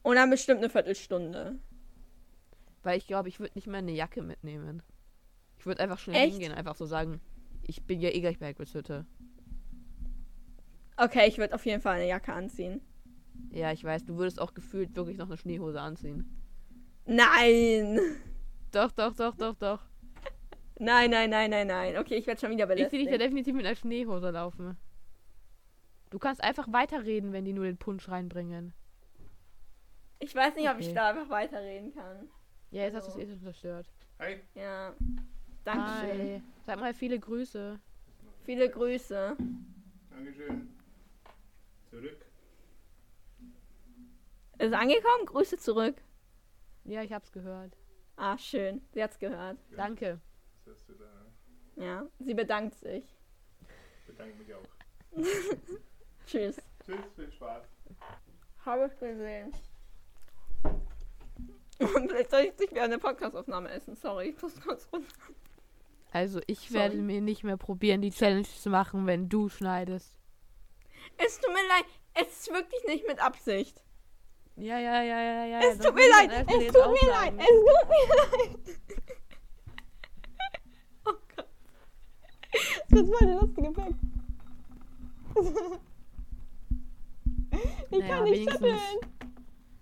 Und 0.04 0.16
dann 0.16 0.30
bestimmt 0.30 0.60
eine 0.60 0.70
Viertelstunde. 0.70 1.60
Weil 2.84 2.98
ich 2.98 3.08
glaube, 3.08 3.30
ich 3.30 3.40
würde 3.40 3.54
nicht 3.56 3.68
mehr 3.68 3.80
eine 3.80 3.92
Jacke 3.92 4.22
mitnehmen. 4.22 4.84
Ich 5.58 5.66
würde 5.66 5.82
einfach 5.82 6.00
schnell 6.00 6.18
Echt? 6.18 6.32
hingehen, 6.34 6.52
einfach 6.52 6.76
so 6.76 6.86
sagen, 6.86 7.22
ich 7.66 7.84
bin 7.84 8.02
ja 8.02 8.10
eh 8.10 8.20
gleich 8.20 8.40
bei 8.40 8.48
Hagrid's 8.48 8.74
Hütte. 8.74 9.06
Okay, 10.98 11.28
ich 11.28 11.38
würde 11.38 11.56
auf 11.56 11.66
jeden 11.66 11.82
Fall 11.82 11.96
eine 11.96 12.08
Jacke 12.08 12.34
anziehen. 12.34 12.82
Ja, 13.52 13.72
ich 13.72 13.84
weiß, 13.84 14.06
du 14.06 14.18
würdest 14.18 14.42
auch 14.42 14.54
gefühlt 14.54 14.96
wirklich 14.96 15.18
noch 15.18 15.28
eine 15.28 15.38
Schneehose 15.38 15.80
anziehen. 15.80 16.42
Nein! 17.06 18.00
Doch, 18.72 18.92
doch, 18.92 19.14
doch, 19.14 19.36
doch, 19.36 19.56
doch. 19.56 19.82
Nein, 20.80 21.12
nein, 21.12 21.30
nein, 21.30 21.50
nein, 21.52 21.68
nein. 21.68 21.98
Okay, 21.98 22.16
ich 22.16 22.26
werde 22.26 22.40
schon 22.42 22.52
wieder 22.52 22.64
Ich 22.70 22.70
sehe 22.70 22.78
dich 22.78 22.90
belästigt. 22.92 23.14
da 23.14 23.18
definitiv 23.18 23.54
mit 23.56 23.66
einer 23.66 23.76
Schneehose 23.76 24.32
laufen. 24.32 24.78
Du 26.10 26.20
kannst 26.20 26.44
einfach 26.44 26.72
weiterreden, 26.72 27.34
wenn 27.34 27.46
die 27.46 27.54
nur 27.54 27.66
den 27.66 27.78
Punsch 27.78 28.10
reinbringen. 28.10 28.74
Ich 30.20 30.34
weiß 30.36 30.56
nicht, 30.56 30.70
ob 30.70 30.80
ich 30.80 30.88
Okay. 30.88 30.96
da 30.96 31.10
einfach 31.10 31.30
weiterreden 31.30 31.94
kann. 31.94 32.28
Ja, 32.72 32.84
jetzt 32.84 32.96
hast 32.96 33.08
du 33.08 33.12
es 33.12 33.18
eh 33.18 33.28
schon 33.30 33.42
zerstört. 33.42 33.88
Hi. 34.20 34.40
Ja. 34.56 34.94
Dankeschön. 35.64 36.20
Hi. 36.20 36.42
Sag 36.66 36.80
mal 36.80 36.94
viele 36.94 37.20
Grüße. 37.20 37.80
Viele 38.44 38.70
Grüße. 38.70 39.36
Dankeschön. 40.10 40.70
Zurück. 41.90 42.26
Ist 44.58 44.68
es 44.68 44.74
angekommen? 44.74 45.26
Grüße 45.26 45.58
zurück. 45.58 45.96
Ja, 46.86 47.04
ich 47.04 47.12
hab's 47.14 47.32
gehört. 47.32 47.78
Ah, 48.16 48.38
schön. 48.38 48.82
Sie 48.94 49.02
hat's 49.02 49.18
gehört. 49.20 49.58
Danke. 49.76 50.20
Das 50.66 50.76
hast 50.76 50.90
du 50.90 50.94
da. 50.94 51.84
Ja. 51.84 52.06
Sie 52.20 52.34
bedankt 52.34 52.76
sich. 52.76 53.04
Bedanke 54.06 54.36
mich 54.36 54.54
auch. 54.54 54.64
Tschüss. 56.26 56.58
Tschüss, 56.86 57.00
viel 57.16 57.32
Spaß. 57.32 57.64
Habe 58.66 58.92
ich 58.92 59.00
gesehen. 59.00 59.52
Und 61.80 62.12
vielleicht 62.12 62.30
soll 62.30 62.42
ich 62.42 62.60
nicht 62.60 62.74
während 62.74 62.94
der 62.94 63.00
Podcastaufnahme 63.00 63.70
essen. 63.70 63.96
Sorry, 63.96 64.30
ich 64.30 64.42
muss 64.42 64.62
kurz 64.62 64.88
runter. 64.94 65.08
Also, 66.12 66.42
ich 66.46 66.60
Sorry. 66.70 66.74
werde 66.74 66.98
mir 66.98 67.22
nicht 67.22 67.44
mehr 67.44 67.58
probieren, 67.58 68.02
die 68.02 68.12
Challenge 68.12 68.44
zu 68.44 68.70
machen, 68.70 69.08
wenn 69.08 69.30
du 69.30 69.50
schneidest. 69.50 70.16
Es 71.18 71.40
tut 71.40 71.52
mir 71.54 71.68
leid. 71.68 71.86
Es 72.14 72.42
ist 72.42 72.54
wirklich 72.54 72.84
nicht 72.86 73.08
mit 73.08 73.20
Absicht. 73.24 73.84
Ja, 74.56 74.78
ja, 74.80 75.02
ja, 75.02 75.22
ja, 75.22 75.46
ja. 75.46 75.60
Es 75.62 75.78
tut 75.80 75.96
mir 75.96 76.10
leid. 76.10 76.32
Es 76.48 76.74
tut 76.74 76.92
mir 76.92 77.10
leid. 77.10 77.34
Es 77.38 77.48
tut 77.48 77.90
mir 77.90 78.16
leid. 78.18 78.80
Oh 81.06 81.14
Gott. 81.36 81.48
Das 82.90 83.08
voll 83.10 83.28
der 83.28 83.36
lustige 83.36 83.72
Pack. 83.72 83.94
Ich 87.92 88.00
Naja, 88.00 88.16
kann 88.16 88.24
nicht 88.26 88.50
schütteln. 88.52 88.78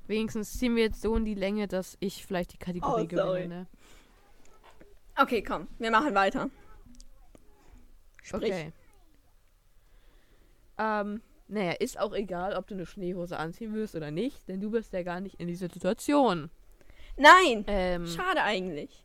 Wenigstens 0.07 0.57
ziehen 0.57 0.75
wir 0.75 0.83
jetzt 0.83 1.01
so 1.01 1.15
in 1.15 1.25
die 1.25 1.35
Länge, 1.35 1.67
dass 1.67 1.97
ich 1.99 2.25
vielleicht 2.25 2.53
die 2.53 2.57
Kategorie 2.57 3.03
Oh, 3.03 3.07
gewinne. 3.07 3.47
Ne? 3.47 3.67
Okay, 5.17 5.43
komm. 5.43 5.67
Wir 5.77 5.91
machen 5.91 6.15
weiter. 6.15 6.49
Sprich. 8.23 8.51
Okay. 8.51 8.71
Ähm, 10.77 11.21
naja, 11.49 11.71
ist 11.71 11.99
auch 11.99 12.13
egal, 12.13 12.55
ob 12.55 12.67
du 12.67 12.75
eine 12.75 12.85
Schneehose 12.85 13.37
anziehen 13.37 13.73
willst 13.73 13.95
oder 13.95 14.11
nicht, 14.11 14.47
denn 14.47 14.61
du 14.61 14.69
bist 14.69 14.93
ja 14.93 15.03
gar 15.03 15.19
nicht 15.19 15.39
in 15.39 15.47
dieser 15.47 15.69
Situation. 15.69 16.49
Nein. 17.17 17.65
Ähm, 17.67 18.07
Schade 18.07 18.43
eigentlich. 18.43 19.03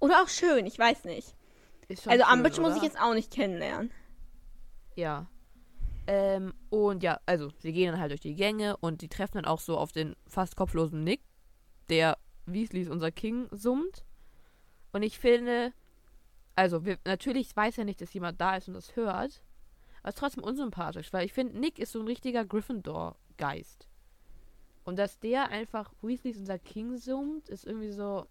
Oder 0.00 0.22
auch 0.22 0.28
schön, 0.28 0.66
ich 0.66 0.78
weiß 0.78 1.04
nicht. 1.04 1.34
Also 1.88 2.10
schön, 2.10 2.22
Ambridge 2.22 2.60
muss 2.60 2.76
ich 2.76 2.82
jetzt 2.82 3.00
auch 3.00 3.14
nicht 3.14 3.32
kennenlernen. 3.32 3.90
Ja. 4.96 5.26
Ähm, 6.06 6.52
und 6.70 7.02
ja, 7.02 7.20
also, 7.26 7.50
sie 7.58 7.72
gehen 7.72 7.92
dann 7.92 8.00
halt 8.00 8.10
durch 8.10 8.20
die 8.20 8.34
Gänge 8.34 8.76
und 8.78 9.02
die 9.02 9.08
treffen 9.08 9.34
dann 9.34 9.44
auch 9.44 9.60
so 9.60 9.78
auf 9.78 9.92
den 9.92 10.16
fast 10.26 10.56
kopflosen 10.56 11.04
Nick, 11.04 11.20
der 11.90 12.18
Weasleys 12.46 12.88
unser 12.88 13.10
King 13.10 13.48
summt. 13.52 14.04
Und 14.92 15.02
ich 15.02 15.18
finde, 15.18 15.72
also, 16.56 16.84
wir, 16.84 16.98
natürlich 17.04 17.54
weiß 17.54 17.78
er 17.78 17.84
nicht, 17.84 18.00
dass 18.00 18.12
jemand 18.12 18.40
da 18.40 18.56
ist 18.56 18.68
und 18.68 18.74
das 18.74 18.96
hört, 18.96 19.42
aber 20.08 20.14
ist 20.14 20.18
trotzdem 20.18 20.42
unsympathisch, 20.44 21.12
weil 21.12 21.26
ich 21.26 21.34
finde, 21.34 21.58
Nick 21.58 21.78
ist 21.78 21.92
so 21.92 22.00
ein 22.00 22.06
richtiger 22.06 22.42
Gryffindor-Geist. 22.44 23.86
Und 24.84 24.98
dass 24.98 25.18
der 25.18 25.50
einfach 25.50 25.92
Weasleys 26.00 26.38
unser 26.38 26.58
King 26.58 26.96
summt, 26.96 27.50
ist 27.50 27.66
irgendwie 27.66 27.90
so 27.90 28.26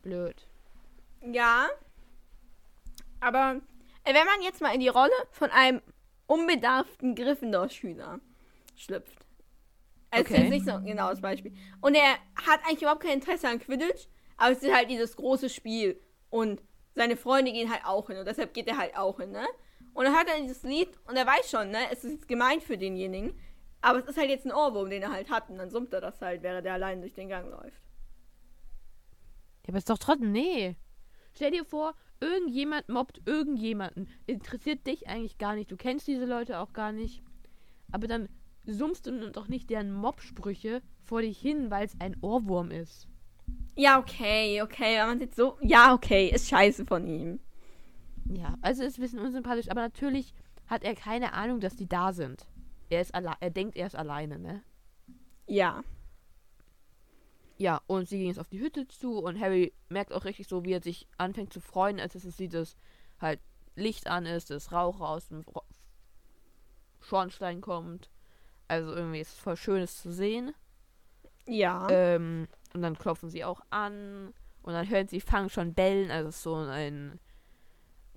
blöd. 0.00 0.48
Ja. 1.20 1.68
Aber 3.20 3.60
äh, 4.04 4.14
wenn 4.14 4.24
man 4.24 4.40
jetzt 4.42 4.62
mal 4.62 4.72
in 4.72 4.80
die 4.80 4.88
Rolle 4.88 5.12
von 5.30 5.50
einem 5.50 5.82
unbedarften 6.26 7.14
Gryffindor-Schüler 7.14 8.20
schlüpft. 8.76 9.26
Ist 10.10 10.20
Okay. 10.20 10.40
jetzt 10.40 10.50
nicht 10.50 10.64
so 10.64 10.80
genau 10.80 11.10
das 11.10 11.20
Beispiel. 11.20 11.52
Und 11.82 11.94
er 11.94 12.12
hat 12.46 12.60
eigentlich 12.64 12.80
überhaupt 12.80 13.02
kein 13.02 13.18
Interesse 13.18 13.46
an 13.48 13.58
Quidditch, 13.58 14.08
aber 14.38 14.52
es 14.52 14.62
ist 14.62 14.72
halt 14.72 14.88
dieses 14.88 15.16
große 15.16 15.50
Spiel. 15.50 16.00
Und 16.30 16.62
seine 16.94 17.18
Freunde 17.18 17.52
gehen 17.52 17.70
halt 17.70 17.84
auch 17.84 18.06
hin 18.06 18.16
und 18.16 18.26
deshalb 18.26 18.54
geht 18.54 18.68
er 18.68 18.78
halt 18.78 18.96
auch 18.96 19.20
hin, 19.20 19.32
ne? 19.32 19.46
Und 19.98 20.04
dann 20.04 20.14
hört 20.14 20.28
er 20.28 20.40
dieses 20.40 20.62
Lied 20.62 20.90
und 21.08 21.16
er 21.16 21.26
weiß 21.26 21.50
schon, 21.50 21.72
ne? 21.72 21.78
Es 21.90 22.04
ist 22.04 22.12
jetzt 22.12 22.28
gemein 22.28 22.60
für 22.60 22.78
denjenigen. 22.78 23.34
Aber 23.80 23.98
es 23.98 24.06
ist 24.06 24.16
halt 24.16 24.30
jetzt 24.30 24.46
ein 24.46 24.52
Ohrwurm, 24.52 24.90
den 24.90 25.02
er 25.02 25.10
halt 25.10 25.28
hat. 25.28 25.50
Und 25.50 25.58
dann 25.58 25.70
summt 25.70 25.92
er 25.92 26.00
das 26.00 26.20
halt, 26.20 26.44
während 26.44 26.64
er 26.64 26.74
allein 26.74 27.00
durch 27.00 27.14
den 27.14 27.28
Gang 27.28 27.50
läuft. 27.50 27.82
Ja, 29.64 29.70
aber 29.70 29.78
ist 29.78 29.90
doch 29.90 29.98
trotzdem, 29.98 30.30
nee. 30.30 30.76
Stell 31.34 31.50
dir 31.50 31.64
vor, 31.64 31.96
irgendjemand 32.20 32.88
mobbt 32.88 33.22
irgendjemanden. 33.26 34.08
Interessiert 34.26 34.86
dich 34.86 35.08
eigentlich 35.08 35.36
gar 35.36 35.56
nicht. 35.56 35.72
Du 35.72 35.76
kennst 35.76 36.06
diese 36.06 36.26
Leute 36.26 36.60
auch 36.60 36.72
gar 36.72 36.92
nicht. 36.92 37.24
Aber 37.90 38.06
dann 38.06 38.28
summst 38.66 39.08
du 39.08 39.32
doch 39.32 39.48
nicht 39.48 39.68
deren 39.68 39.90
Mobbsprüche 39.90 40.80
vor 41.02 41.22
dich 41.22 41.40
hin, 41.40 41.72
weil 41.72 41.84
es 41.84 41.96
ein 41.98 42.16
Ohrwurm 42.20 42.70
ist. 42.70 43.08
Ja, 43.74 43.98
okay, 43.98 44.62
okay. 44.62 45.00
Wenn 45.00 45.08
man 45.08 45.20
jetzt 45.20 45.34
so. 45.34 45.58
Ja, 45.60 45.92
okay, 45.92 46.28
ist 46.28 46.48
scheiße 46.48 46.86
von 46.86 47.04
ihm. 47.08 47.40
Ja, 48.28 48.56
also 48.60 48.82
ist 48.82 48.98
ein 48.98 49.02
bisschen 49.02 49.20
unsympathisch, 49.20 49.70
aber 49.70 49.80
natürlich 49.80 50.34
hat 50.66 50.84
er 50.84 50.94
keine 50.94 51.32
Ahnung, 51.32 51.60
dass 51.60 51.76
die 51.76 51.88
da 51.88 52.12
sind. 52.12 52.46
Er 52.90 53.00
ist 53.00 53.14
alle 53.14 53.32
er 53.40 53.50
denkt, 53.50 53.76
er 53.76 53.86
ist 53.86 53.96
alleine, 53.96 54.38
ne? 54.38 54.62
Ja. 55.46 55.82
Ja, 57.56 57.80
und 57.86 58.08
sie 58.08 58.18
gehen 58.18 58.28
jetzt 58.28 58.38
auf 58.38 58.48
die 58.48 58.60
Hütte 58.60 58.86
zu 58.86 59.18
und 59.18 59.40
Harry 59.40 59.72
merkt 59.88 60.12
auch 60.12 60.24
richtig 60.24 60.46
so, 60.46 60.64
wie 60.64 60.72
er 60.72 60.82
sich 60.82 61.08
anfängt 61.16 61.52
zu 61.52 61.60
freuen, 61.60 61.98
als 61.98 62.14
es 62.14 62.36
sieht, 62.36 62.54
dass 62.54 62.76
halt 63.20 63.40
Licht 63.74 64.06
an 64.06 64.26
ist, 64.26 64.50
dass 64.50 64.72
Rauch 64.72 65.00
aus 65.00 65.28
dem 65.28 65.44
Schornstein 67.00 67.60
kommt. 67.60 68.10
Also 68.68 68.92
irgendwie 68.92 69.20
ist 69.20 69.32
es 69.32 69.38
voll 69.38 69.56
schön, 69.56 69.82
es 69.82 70.00
zu 70.02 70.12
sehen. 70.12 70.52
Ja. 71.46 71.88
Ähm, 71.90 72.46
und 72.74 72.82
dann 72.82 72.98
klopfen 72.98 73.30
sie 73.30 73.44
auch 73.44 73.62
an 73.70 74.34
und 74.62 74.72
dann 74.74 74.88
hören 74.88 75.08
sie 75.08 75.20
Fang 75.20 75.48
schon 75.48 75.72
bellen, 75.72 76.10
also 76.10 76.30
so 76.30 76.54
ein 76.54 77.18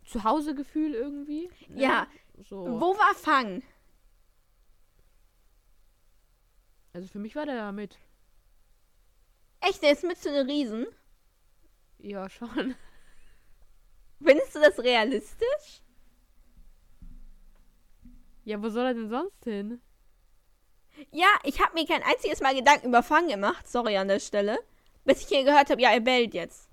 Zuhausegefühl 0.05 0.93
irgendwie. 0.93 1.49
ne? 1.69 1.81
Ja. 1.81 2.07
So. 2.43 2.65
Wo 2.65 2.97
war 2.97 3.13
Fang? 3.15 3.63
Also 6.93 7.07
für 7.07 7.19
mich 7.19 7.35
war 7.35 7.45
der 7.45 7.55
da 7.55 7.71
mit. 7.71 7.97
Echt, 9.61 9.81
der 9.83 9.91
ist 9.91 10.03
mit 10.03 10.17
zu 10.17 10.31
den 10.31 10.47
Riesen? 10.47 10.87
Ja, 11.99 12.29
schon. 12.29 12.75
Findest 14.23 14.55
du 14.55 14.59
das 14.59 14.79
realistisch? 14.79 15.81
Ja, 18.43 18.61
wo 18.61 18.69
soll 18.69 18.85
er 18.87 18.93
denn 18.93 19.09
sonst 19.09 19.43
hin? 19.43 19.81
Ja, 21.11 21.27
ich 21.43 21.61
habe 21.61 21.73
mir 21.73 21.85
kein 21.85 22.03
einziges 22.03 22.41
Mal 22.41 22.55
Gedanken 22.55 22.87
über 22.87 23.03
Fang 23.03 23.27
gemacht. 23.27 23.67
Sorry 23.67 23.97
an 23.97 24.07
der 24.07 24.19
Stelle. 24.19 24.59
Bis 25.05 25.21
ich 25.21 25.27
hier 25.27 25.43
gehört 25.43 25.69
habe, 25.69 25.81
ja, 25.81 25.91
er 25.91 25.99
bellt 25.99 26.33
jetzt. 26.33 26.69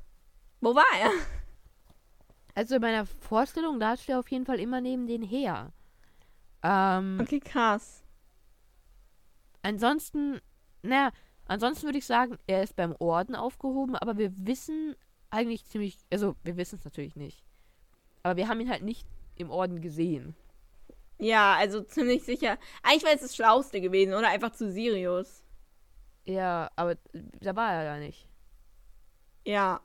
Wo 0.61 0.75
war 0.75 0.85
er? 1.00 1.11
Also 2.59 2.75
in 2.75 2.81
meiner 2.81 3.07
Vorstellung, 3.07 3.79
da 3.79 3.97
steht 3.97 4.09
er 4.11 4.19
auf 4.19 4.31
jeden 4.31 4.45
Fall 4.45 4.59
immer 4.59 4.81
neben 4.81 5.07
den 5.07 5.23
her. 5.23 5.73
Ähm, 6.62 7.19
Okay, 7.23 7.38
krass. 7.38 8.03
ansonsten, 9.62 10.41
naja, 10.83 11.12
Ansonsten 11.49 11.87
würde 11.87 11.97
ich 11.99 12.05
sagen, 12.05 12.38
er 12.47 12.62
ist 12.62 12.77
beim 12.77 12.95
Orden 12.99 13.35
aufgehoben, 13.35 13.97
aber 13.97 14.19
wir 14.19 14.31
wissen 14.47 14.95
eigentlich 15.31 15.65
ziemlich, 15.65 15.97
also 16.12 16.37
wir 16.45 16.59
wissen 16.59 16.79
es 16.79 16.85
natürlich 16.85 17.17
nicht. 17.17 17.43
Aber 18.23 18.37
wir 18.37 18.49
haben 18.49 18.61
ihn 18.61 18.69
halt 18.69 18.83
nicht 18.83 19.07
im 19.37 19.50
Orden 19.50 19.81
gesehen. 19.81 20.37
Ja, 21.19 21.55
also 21.55 21.81
ziemlich 21.81 22.23
sicher. 22.23 22.59
Eigentlich 22.83 23.05
wäre 23.05 23.15
es 23.15 23.23
das 23.23 23.35
Schlauste 23.35 23.81
gewesen, 23.81 24.12
oder? 24.12 24.29
Einfach 24.29 24.53
zu 24.53 24.71
Sirius. 24.71 25.43
Ja, 26.27 26.71
aber 26.77 26.97
da 27.41 27.57
war 27.57 27.73
er 27.73 27.85
ja 27.85 27.99
nicht. 27.99 28.29
Ja. 29.47 29.81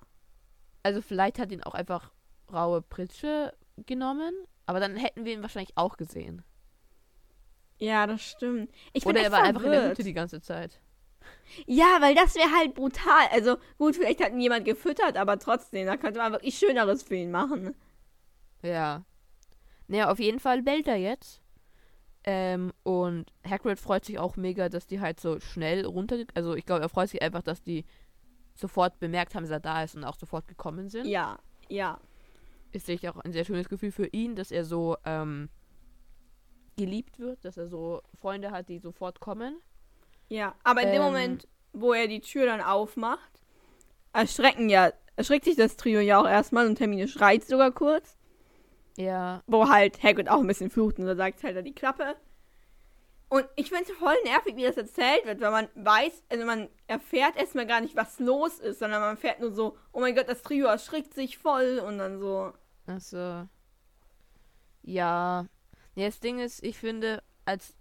Also 0.83 1.01
vielleicht 1.01 1.39
hat 1.39 1.53
ihn 1.53 1.63
auch 1.63 1.75
einfach 1.75 2.11
raue 2.53 2.81
Pritsche 2.81 3.53
genommen, 3.85 4.33
aber 4.65 4.79
dann 4.79 4.95
hätten 4.95 5.25
wir 5.25 5.33
ihn 5.33 5.41
wahrscheinlich 5.41 5.77
auch 5.77 5.97
gesehen. 5.97 6.43
Ja, 7.79 8.07
das 8.07 8.21
stimmt. 8.21 8.71
Ich 8.93 9.05
Oder 9.05 9.21
er 9.21 9.31
war 9.31 9.43
einfach 9.43 9.63
in 9.63 9.71
der 9.71 9.79
verwirrt. 9.79 9.97
Hütte 9.97 10.07
die 10.07 10.13
ganze 10.13 10.41
Zeit. 10.41 10.79
Ja, 11.65 11.97
weil 11.99 12.15
das 12.15 12.35
wäre 12.35 12.51
halt 12.51 12.75
brutal. 12.75 13.27
Also 13.31 13.57
gut, 13.77 13.95
vielleicht 13.95 14.23
hat 14.23 14.31
ihn 14.31 14.41
jemand 14.41 14.65
gefüttert, 14.65 15.17
aber 15.17 15.39
trotzdem, 15.39 15.87
da 15.87 15.97
könnte 15.97 16.19
man 16.19 16.31
wirklich 16.31 16.57
Schöneres 16.57 17.03
für 17.03 17.15
ihn 17.15 17.31
machen. 17.31 17.75
Ja. 18.61 19.03
Naja, 19.87 20.11
auf 20.11 20.19
jeden 20.19 20.39
Fall 20.39 20.61
bellt 20.61 20.87
er 20.87 20.95
jetzt. 20.95 21.41
Ähm, 22.25 22.71
und 22.83 23.25
Hagrid 23.45 23.79
freut 23.79 24.05
sich 24.05 24.17
auch 24.17 24.37
mega, 24.37 24.69
dass 24.69 24.87
die 24.87 25.01
halt 25.01 25.19
so 25.19 25.39
schnell 25.41 25.85
runter... 25.85 26.23
Also 26.35 26.55
ich 26.55 26.65
glaube, 26.65 26.81
er 26.81 26.89
freut 26.89 27.09
sich 27.09 27.21
einfach, 27.21 27.41
dass 27.41 27.61
die 27.61 27.85
sofort 28.55 28.99
bemerkt 28.99 29.35
haben, 29.35 29.43
dass 29.43 29.51
er 29.51 29.59
da 29.59 29.83
ist 29.83 29.95
und 29.95 30.05
auch 30.05 30.15
sofort 30.15 30.47
gekommen 30.47 30.89
sind. 30.89 31.05
Ja, 31.05 31.37
ja. 31.67 31.99
Ist 32.73 32.87
sicher 32.87 33.15
auch 33.15 33.19
ein 33.19 33.31
sehr 33.31 33.45
schönes 33.45 33.69
Gefühl 33.69 33.91
für 33.91 34.07
ihn, 34.07 34.35
dass 34.35 34.51
er 34.51 34.65
so 34.65 34.97
ähm, 35.05 35.49
geliebt 36.75 37.19
wird, 37.19 37.45
dass 37.45 37.55
er 37.57 37.67
so 37.67 38.01
Freunde 38.19 38.51
hat, 38.51 38.67
die 38.67 38.79
sofort 38.79 39.19
kommen. 39.19 39.61
Ja, 40.27 40.55
aber 40.63 40.81
in 40.81 40.91
dem 40.91 41.01
Ähm. 41.01 41.07
Moment, 41.07 41.47
wo 41.71 41.93
er 41.93 42.07
die 42.07 42.21
Tür 42.21 42.47
dann 42.47 42.61
aufmacht, 42.61 43.41
erschrecken 44.11 44.69
ja, 44.69 44.91
erschreckt 45.15 45.45
sich 45.45 45.55
das 45.55 45.77
Trio 45.77 45.99
ja 45.99 46.19
auch 46.19 46.27
erstmal 46.27 46.67
und 46.67 46.79
Hermine 46.79 47.07
schreit 47.07 47.43
sogar 47.45 47.71
kurz, 47.71 48.17
Ja, 48.97 49.43
wo 49.47 49.69
halt 49.69 50.01
Hagrid 50.03 50.29
auch 50.29 50.39
ein 50.39 50.47
bisschen 50.47 50.69
flucht 50.71 50.97
und 50.99 51.05
da 51.05 51.15
sagt 51.15 51.43
halt 51.43 51.55
er 51.55 51.61
die 51.63 51.75
Klappe. 51.75 52.15
Und 53.29 53.47
ich 53.55 53.69
finde 53.69 53.85
es 53.85 53.97
voll 53.97 54.15
nervig, 54.25 54.55
wie 54.55 54.63
das 54.63 54.77
erzählt 54.77 55.25
wird, 55.25 55.41
weil 55.41 55.49
man 55.51 55.67
weiß, 55.75 56.23
also 56.29 56.45
man 56.45 56.69
erfährt 56.87 57.35
erstmal 57.35 57.65
gar 57.65 57.81
nicht, 57.81 57.95
was 57.95 58.19
los 58.19 58.59
ist, 58.59 58.77
sondern 58.79 59.01
man 59.01 59.11
erfährt 59.11 59.39
nur 59.39 59.51
so, 59.51 59.75
oh 59.91 59.99
mein 59.99 60.15
Gott, 60.15 60.29
das 60.29 60.43
Trio 60.43 60.67
erschrickt 60.67 61.13
sich 61.15 61.37
voll 61.39 61.79
und 61.85 61.97
dann 61.97 62.19
so. 62.19 62.53
Also. 62.85 63.17
Ja. 63.17 63.47
ja. 64.83 65.47
Das 65.95 66.19
Ding 66.19 66.39
ist, 66.39 66.63
ich 66.63 66.77
finde, 66.77 67.23
als 67.45 67.75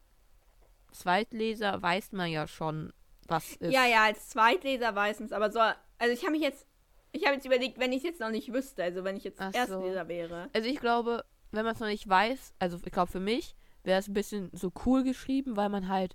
Zweitleser 0.93 1.81
weiß 1.83 2.13
man 2.13 2.31
ja 2.31 2.47
schon, 2.47 2.93
was 3.27 3.57
ist. 3.57 3.73
Ja, 3.73 3.87
ja, 3.87 4.05
als 4.05 4.29
Zweitleser 4.29 4.95
weiß 4.95 5.21
man 5.21 5.27
es, 5.27 5.33
aber 5.33 5.51
so, 5.51 5.61
also 5.61 6.13
ich 6.13 6.23
habe 6.23 6.33
mich 6.33 6.43
jetzt, 6.43 6.67
ich 7.13 7.25
habe 7.25 7.35
jetzt 7.35 7.47
überlegt, 7.47 7.79
wenn 7.79 7.93
ich 7.93 7.99
es 7.99 8.05
jetzt 8.05 8.21
noch 8.21 8.31
nicht 8.31 8.53
wüsste, 8.53 8.83
also 8.83 9.05
wenn 9.05 9.17
ich 9.17 9.25
jetzt 9.25 9.41
Ach 9.41 9.53
so. 9.53 9.59
Erstleser 9.59 10.09
wäre. 10.09 10.49
Also 10.53 10.69
ich 10.69 10.79
glaube, 10.79 11.25
wenn 11.51 11.65
man 11.65 11.75
es 11.75 11.81
noch 11.81 11.89
nicht 11.89 12.09
weiß, 12.09 12.55
also 12.59 12.79
ich 12.85 12.93
glaube 12.93 13.11
für 13.11 13.21
mich 13.21 13.57
wäre 13.85 13.99
es 13.99 14.09
ein 14.09 14.15
bisschen 14.15 14.51
so 14.53 14.73
cool 14.87 15.03
geschrieben, 15.03 15.57
weil 15.57 15.69
man 15.69 15.89
halt, 15.89 16.15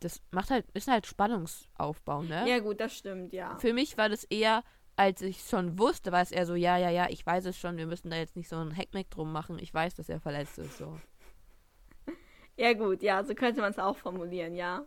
das 0.00 0.20
macht 0.30 0.50
halt, 0.50 0.66
ist 0.74 0.88
halt 0.88 1.06
Spannungsaufbau, 1.06 2.22
ne? 2.22 2.48
Ja, 2.48 2.58
gut, 2.58 2.80
das 2.80 2.96
stimmt, 2.96 3.32
ja. 3.32 3.56
Für 3.58 3.72
mich 3.72 3.96
war 3.96 4.08
das 4.08 4.24
eher, 4.24 4.64
als 4.96 5.22
ich 5.22 5.40
schon 5.40 5.78
wusste, 5.78 6.12
war 6.12 6.22
es 6.22 6.32
eher 6.32 6.46
so, 6.46 6.54
ja, 6.54 6.76
ja, 6.76 6.90
ja, 6.90 7.08
ich 7.08 7.24
weiß 7.24 7.46
es 7.46 7.58
schon, 7.58 7.76
wir 7.76 7.86
müssen 7.86 8.10
da 8.10 8.16
jetzt 8.16 8.36
nicht 8.36 8.48
so 8.48 8.56
ein 8.56 8.70
Heckmeck 8.70 9.10
drum 9.10 9.32
machen, 9.32 9.58
ich 9.58 9.72
weiß, 9.72 9.94
dass 9.94 10.08
er 10.08 10.20
verletzt 10.20 10.58
ist, 10.58 10.78
so. 10.78 10.98
Ja, 12.56 12.72
gut, 12.72 13.02
ja, 13.02 13.24
so 13.24 13.34
könnte 13.34 13.60
man 13.60 13.72
es 13.72 13.80
auch 13.80 13.96
formulieren, 13.96 14.54
ja. 14.54 14.84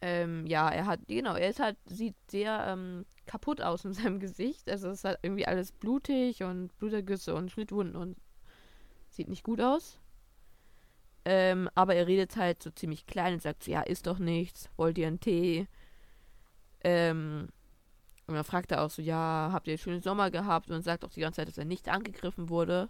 Ähm, 0.00 0.46
ja, 0.46 0.68
er 0.70 0.86
hat, 0.86 1.00
genau, 1.08 1.34
er 1.34 1.50
ist 1.50 1.60
halt, 1.60 1.76
sieht 1.86 2.14
sehr 2.30 2.64
ähm, 2.68 3.04
kaputt 3.26 3.60
aus 3.60 3.84
in 3.84 3.92
seinem 3.92 4.18
Gesicht. 4.18 4.68
Also 4.68 4.88
es 4.88 4.98
ist 4.98 5.04
halt 5.04 5.18
irgendwie 5.22 5.46
alles 5.46 5.72
blutig 5.72 6.42
und 6.42 6.76
Blutergüsse 6.78 7.34
und 7.34 7.50
Schnittwunden 7.50 7.96
und 7.96 8.16
sieht 9.08 9.28
nicht 9.28 9.44
gut 9.44 9.60
aus. 9.60 10.00
Ähm, 11.24 11.68
aber 11.74 11.94
er 11.94 12.06
redet 12.06 12.36
halt 12.36 12.62
so 12.62 12.70
ziemlich 12.70 13.06
klein 13.06 13.34
und 13.34 13.42
sagt 13.42 13.66
ja, 13.66 13.82
ist 13.82 14.06
doch 14.06 14.18
nichts, 14.18 14.70
wollt 14.76 14.96
ihr 14.96 15.06
einen 15.06 15.20
Tee? 15.20 15.68
Ähm, 16.82 17.48
und 18.30 18.36
dann 18.36 18.44
fragt 18.44 18.70
er 18.70 18.82
auch 18.82 18.90
so, 18.90 19.02
ja, 19.02 19.50
habt 19.52 19.66
ihr 19.66 19.72
einen 19.72 19.78
schönen 19.78 20.02
Sommer 20.02 20.30
gehabt? 20.30 20.70
Und 20.70 20.82
sagt 20.82 21.04
auch 21.04 21.10
die 21.10 21.20
ganze 21.20 21.38
Zeit, 21.38 21.48
dass 21.48 21.58
er 21.58 21.64
nicht 21.64 21.88
angegriffen 21.88 22.48
wurde. 22.48 22.88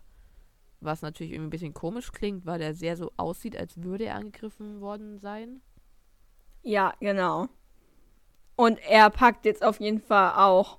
Was 0.80 1.00
natürlich 1.00 1.32
irgendwie 1.32 1.48
ein 1.48 1.50
bisschen 1.50 1.72
komisch 1.72 2.12
klingt, 2.12 2.44
weil 2.44 2.60
er 2.60 2.74
sehr 2.74 2.94
so 2.98 3.10
aussieht, 3.16 3.56
als 3.56 3.82
würde 3.82 4.04
er 4.04 4.16
angegriffen 4.16 4.82
worden 4.82 5.18
sein. 5.18 5.62
Ja, 6.62 6.92
genau. 7.00 7.48
Und 8.54 8.78
er 8.86 9.08
packt 9.08 9.46
jetzt 9.46 9.64
auf 9.64 9.80
jeden 9.80 10.02
Fall 10.02 10.34
auch 10.34 10.78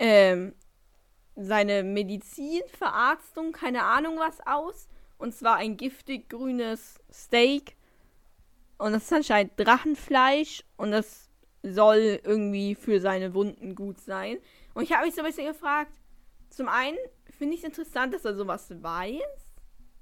ähm, 0.00 0.52
seine 1.36 1.84
Medizinverarztung, 1.84 3.52
keine 3.52 3.84
Ahnung 3.84 4.18
was 4.18 4.44
aus. 4.44 4.88
Und 5.18 5.36
zwar 5.36 5.54
ein 5.54 5.76
giftig 5.76 6.28
grünes 6.28 6.98
Steak. 7.12 7.76
Und 8.76 8.90
das 8.90 9.04
ist 9.04 9.12
anscheinend 9.12 9.52
Drachenfleisch. 9.56 10.64
Und 10.76 10.90
das 10.90 11.29
soll 11.62 12.20
irgendwie 12.24 12.74
für 12.74 13.00
seine 13.00 13.34
Wunden 13.34 13.74
gut 13.74 13.98
sein. 14.00 14.38
Und 14.74 14.84
ich 14.84 14.92
habe 14.92 15.06
mich 15.06 15.14
so 15.14 15.20
ein 15.20 15.26
bisschen 15.26 15.46
gefragt, 15.46 15.92
zum 16.48 16.68
einen 16.68 16.98
finde 17.38 17.54
ich 17.54 17.60
es 17.60 17.66
interessant, 17.66 18.14
dass 18.14 18.24
er 18.24 18.34
sowas 18.34 18.70
weiß. 18.82 19.20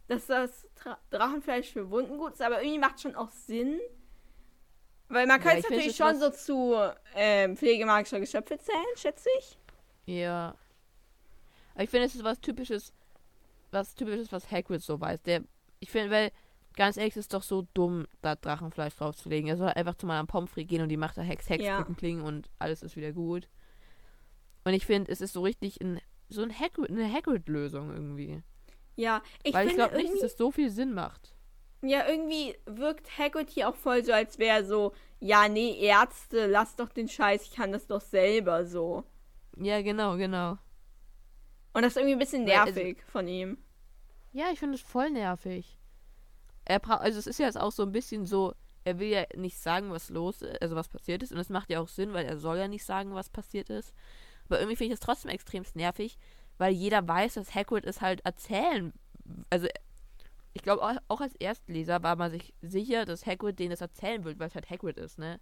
Dass 0.07 0.27
das 0.27 0.66
Tra 0.75 0.99
Drachenfleisch 1.11 1.73
für 1.73 1.90
Wunden 1.90 2.16
gut 2.16 2.33
ist. 2.33 2.42
Aber 2.42 2.62
irgendwie 2.62 2.79
macht 2.79 3.01
schon 3.01 3.14
auch 3.14 3.31
Sinn. 3.31 3.79
Weil 5.09 5.27
man 5.27 5.40
Ja, 5.40 5.42
könnte 5.42 5.59
ich 5.59 5.64
es 5.64 5.71
natürlich 5.71 5.87
es 5.88 5.97
schon 5.97 6.18
so 6.18 6.31
zu 6.31 6.77
ähm, 7.14 7.57
Pflege 7.57 7.85
magischer 7.87 8.21
Geschöpfe 8.21 8.59
zählen, 8.59 8.85
schätze 8.97 9.29
ich. 9.38 9.59
Ja. 10.07 10.55
Aber 11.75 11.85
ich 11.85 11.90
finde, 11.90 12.07
es 12.07 12.14
ist 12.14 12.25
was 12.25 12.40
typisches, 12.40 12.92
was 13.71 13.94
typisches, 13.94 14.33
was 14.33 14.51
Hagrid 14.51 14.83
so 14.83 15.01
weiß. 15.01 15.23
Der, 15.23 15.42
ich 15.81 15.90
finde, 15.90 16.11
weil, 16.11 16.31
ganz 16.79 16.97
ehrlich, 16.97 17.12
es 17.12 17.25
ist 17.27 17.35
doch 17.35 17.43
so 17.43 17.67
dumm, 17.75 18.07
da 18.23 18.35
Drachenfleisch 18.37 18.95
draufzulegen. 18.97 19.51
Er 19.51 19.57
soll 19.59 19.69
einfach 19.69 19.97
zu 19.97 20.07
meinem 20.07 20.27
Pommes 20.27 20.51
frites 20.51 20.71
gehen 20.71 20.81
und 20.83 20.88
die 20.88 20.97
macht 20.97 21.19
da 21.19 21.23
Hex, 21.23 21.51
Hex, 21.51 21.62
Ja. 21.62 21.83
klingen 21.83 22.23
und 22.23 22.49
alles 22.59 22.83
ist 22.83 22.97
wieder 22.97 23.12
gut. 23.12 23.49
Und 24.64 24.73
ich 24.73 24.87
finde, 24.87 25.12
es 25.12 25.21
ist 25.21 25.33
so 25.35 25.43
richtig 25.43 25.81
ein, 25.83 26.01
so 26.31 26.43
ein 26.43 26.59
Hagrid, 26.59 26.88
eine 26.91 27.12
Hagrid-Lösung 27.12 27.91
irgendwie. 27.93 28.43
Ja, 28.97 29.23
ich 29.43 29.53
weil 29.55 29.69
ich 29.69 29.75
glaube 29.75 29.97
nicht, 29.97 30.12
dass 30.14 30.23
es 30.23 30.37
so 30.38 30.51
viel 30.51 30.71
Sinn 30.71 30.95
macht. 30.95 31.35
ja, 31.83 32.09
irgendwie 32.09 32.57
wirkt 32.67 33.19
Hagrid 33.19 33.51
hier 33.51 33.69
auch 33.69 33.77
voll 33.77 34.03
so, 34.05 34.12
als 34.12 34.38
wäre 34.38 34.64
so, 34.64 34.93
ja, 35.21 35.49
nee, 35.49 35.79
Ärzte, 35.81 36.47
lass 36.47 36.75
doch 36.77 36.88
den 36.88 37.09
Scheiß, 37.09 37.43
ich 37.45 37.53
kann 37.53 37.73
das 37.73 37.87
doch 37.87 38.01
selber 38.01 38.64
so. 38.67 39.05
Ja, 39.57 39.83
genau, 39.83 40.17
genau. 40.17 40.59
Und 41.73 41.83
das 41.83 41.93
ist 41.93 41.97
irgendwie 41.99 42.14
ein 42.14 42.19
bisschen 42.19 42.49
also- 42.51 42.64
nervig 42.75 43.03
von 43.07 43.29
ihm. 43.29 43.59
Ja, 44.33 44.47
ich 44.53 44.59
finde 44.59 44.75
es 44.75 44.81
voll 44.81 45.11
nervig. 45.11 45.78
Er 46.68 47.00
also 47.00 47.18
es 47.18 47.26
ist 47.26 47.38
ja 47.38 47.46
jetzt 47.46 47.59
auch 47.59 47.72
so 47.72 47.83
ein 47.83 47.92
bisschen 47.92 48.26
so, 48.26 48.54
er 48.85 48.98
will 48.98 49.09
ja 49.09 49.24
nicht 49.35 49.59
sagen, 49.59 49.90
was 49.90 50.11
los 50.11 50.42
ist, 50.42 50.62
also 50.62 50.76
was 50.76 50.88
passiert 50.88 51.22
ist. 51.22 51.33
Und 51.33 51.38
das 51.38 51.48
macht 51.48 51.70
ja 51.70 51.81
auch 51.81 51.88
Sinn, 51.88 52.12
weil 52.12 52.26
er 52.26 52.38
soll 52.38 52.59
ja 52.59 52.68
nicht 52.68 52.85
sagen, 52.85 53.14
was 53.14 53.31
passiert 53.31 53.70
ist. 53.70 53.92
Aber 54.44 54.61
irgendwie 54.61 54.76
finde 54.76 54.94
ich 54.94 55.00
es 55.00 55.04
trotzdem 55.04 55.31
extrem 55.31 55.64
nervig, 55.74 56.18
weil 56.59 56.72
jeder 56.72 57.07
weiß, 57.07 57.35
dass 57.35 57.54
Hagrid 57.54 57.85
es 57.85 58.00
halt 58.00 58.24
erzählen. 58.24 58.92
Also 59.50 59.66
ich 60.54 60.62
glaube, 60.62 60.83
auch, 61.09 61.20
als 61.20 61.35
Erstleser 61.37 62.02
war 62.02 62.16
man 62.16 62.31
sich 62.31 62.54
sicher, 62.62 63.04
dass 63.04 63.26
Hagrid 63.26 63.59
denen 63.59 63.70
das 63.70 63.81
erzählen 63.81 64.24
will, 64.24 64.38
weil 64.38 64.48
es 64.48 64.54
halt 64.54 64.70
Hagrid 64.70 64.98
ist, 64.98 65.18
ne? 65.18 65.40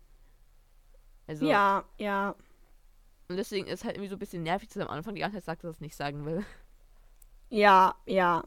Also, 1.27 1.47
Ja, 1.47 1.85
ja. 1.99 2.35
und 3.29 3.37
deswegen 3.37 3.67
ist 3.67 3.85
halt 3.85 3.97
irgendwie 3.97 4.11
so 4.11 4.17
ein 4.17 4.21
bisschen 4.21 4.43
nervig, 4.43 4.69
dass 4.69 4.77
er 4.77 4.89
am 4.89 4.97
Anfang 4.97 5.15
die 5.15 5.21
ganze 5.21 5.39
Zeit 5.39 5.45
sagt, 5.45 5.65
dass 5.65 5.71
er 5.71 5.75
es 5.75 5.81
nicht 5.81 5.97
sagen 5.97 6.25
will. 6.25 6.45
Ja, 7.49 7.95
ja. 8.07 8.45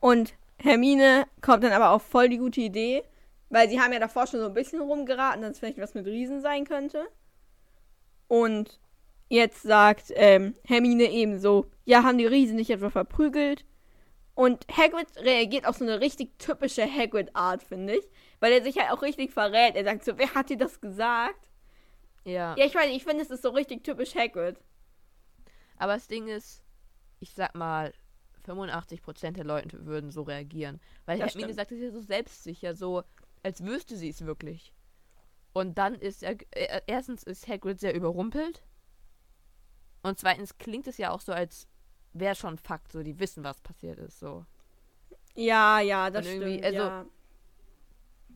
Und 0.00 0.34
Hermine 0.58 1.26
kommt 1.40 1.64
dann 1.64 1.72
aber 1.72 1.90
auf 1.90 2.02
voll 2.02 2.28
die 2.28 2.38
gute 2.38 2.60
Idee, 2.60 3.04
weil 3.50 3.68
sie 3.68 3.80
haben 3.80 3.92
ja 3.92 3.98
davor 3.98 4.26
schon 4.26 4.40
so 4.40 4.46
ein 4.46 4.54
bisschen 4.54 4.80
rumgeraten, 4.80 5.42
dass 5.42 5.52
es 5.52 5.58
vielleicht 5.58 5.78
was 5.78 5.94
mit 5.94 6.06
Riesen 6.06 6.40
sein 6.40 6.64
könnte. 6.64 7.06
Und 8.28 8.80
jetzt 9.28 9.62
sagt 9.62 10.12
ähm, 10.14 10.54
Hermine 10.64 11.10
eben 11.10 11.38
so, 11.38 11.66
ja, 11.84 12.02
haben 12.02 12.18
die 12.18 12.26
Riesen 12.26 12.56
nicht 12.56 12.70
etwa 12.70 12.90
verprügelt? 12.90 13.64
Und 14.34 14.66
Hagrid 14.68 15.08
reagiert 15.16 15.66
auf 15.66 15.76
so 15.76 15.84
eine 15.84 16.00
richtig 16.00 16.38
typische 16.38 16.84
Hagrid-Art, 16.84 17.62
finde 17.62 17.96
ich. 17.96 18.04
Weil 18.38 18.52
er 18.52 18.62
sich 18.62 18.76
halt 18.78 18.90
auch 18.90 19.00
richtig 19.00 19.32
verrät. 19.32 19.76
Er 19.76 19.84
sagt 19.84 20.04
so, 20.04 20.18
wer 20.18 20.34
hat 20.34 20.50
dir 20.50 20.58
das 20.58 20.80
gesagt? 20.80 21.48
Ja. 22.24 22.54
Ja, 22.56 22.66
ich 22.66 22.74
weiß, 22.74 22.90
ich 22.90 23.02
finde, 23.02 23.22
es 23.22 23.30
ist 23.30 23.42
so 23.42 23.48
richtig 23.48 23.82
typisch 23.82 24.14
Hagrid. 24.14 24.58
Aber 25.78 25.94
das 25.94 26.06
Ding 26.06 26.28
ist, 26.28 26.62
ich 27.20 27.32
sag 27.32 27.54
mal, 27.54 27.94
85% 28.46 29.32
der 29.32 29.44
Leute 29.44 29.84
würden 29.86 30.10
so 30.10 30.22
reagieren. 30.22 30.80
Weil 31.04 31.18
Das 31.18 31.30
Hermine 31.34 31.52
stimmt. 31.52 31.56
sagt 31.56 31.72
es 31.72 31.80
ja 31.80 31.90
so 31.90 32.00
selbstsicher, 32.00 32.74
so 32.74 33.02
als 33.42 33.64
wüsste 33.64 33.96
sie 33.96 34.08
es 34.08 34.24
wirklich. 34.24 34.72
Und 35.52 35.78
dann 35.78 35.94
ist 35.94 36.22
er, 36.22 36.36
äh, 36.52 36.80
erstens 36.86 37.22
ist 37.22 37.48
Hagrid 37.48 37.80
sehr 37.80 37.94
überrumpelt. 37.94 38.62
Und 40.02 40.18
zweitens 40.18 40.58
klingt 40.58 40.86
es 40.86 40.98
ja 40.98 41.10
auch 41.10 41.20
so, 41.20 41.32
als 41.32 41.66
wäre 42.12 42.34
schon 42.34 42.58
Fakt, 42.58 42.92
so 42.92 43.02
die 43.02 43.18
wissen, 43.18 43.42
was 43.44 43.60
passiert 43.60 43.98
ist, 43.98 44.18
so. 44.18 44.44
Ja, 45.34 45.80
ja, 45.80 46.10
das 46.10 46.26
stimmt. 46.26 46.64
also- 46.64 46.78
ja. 46.78 47.04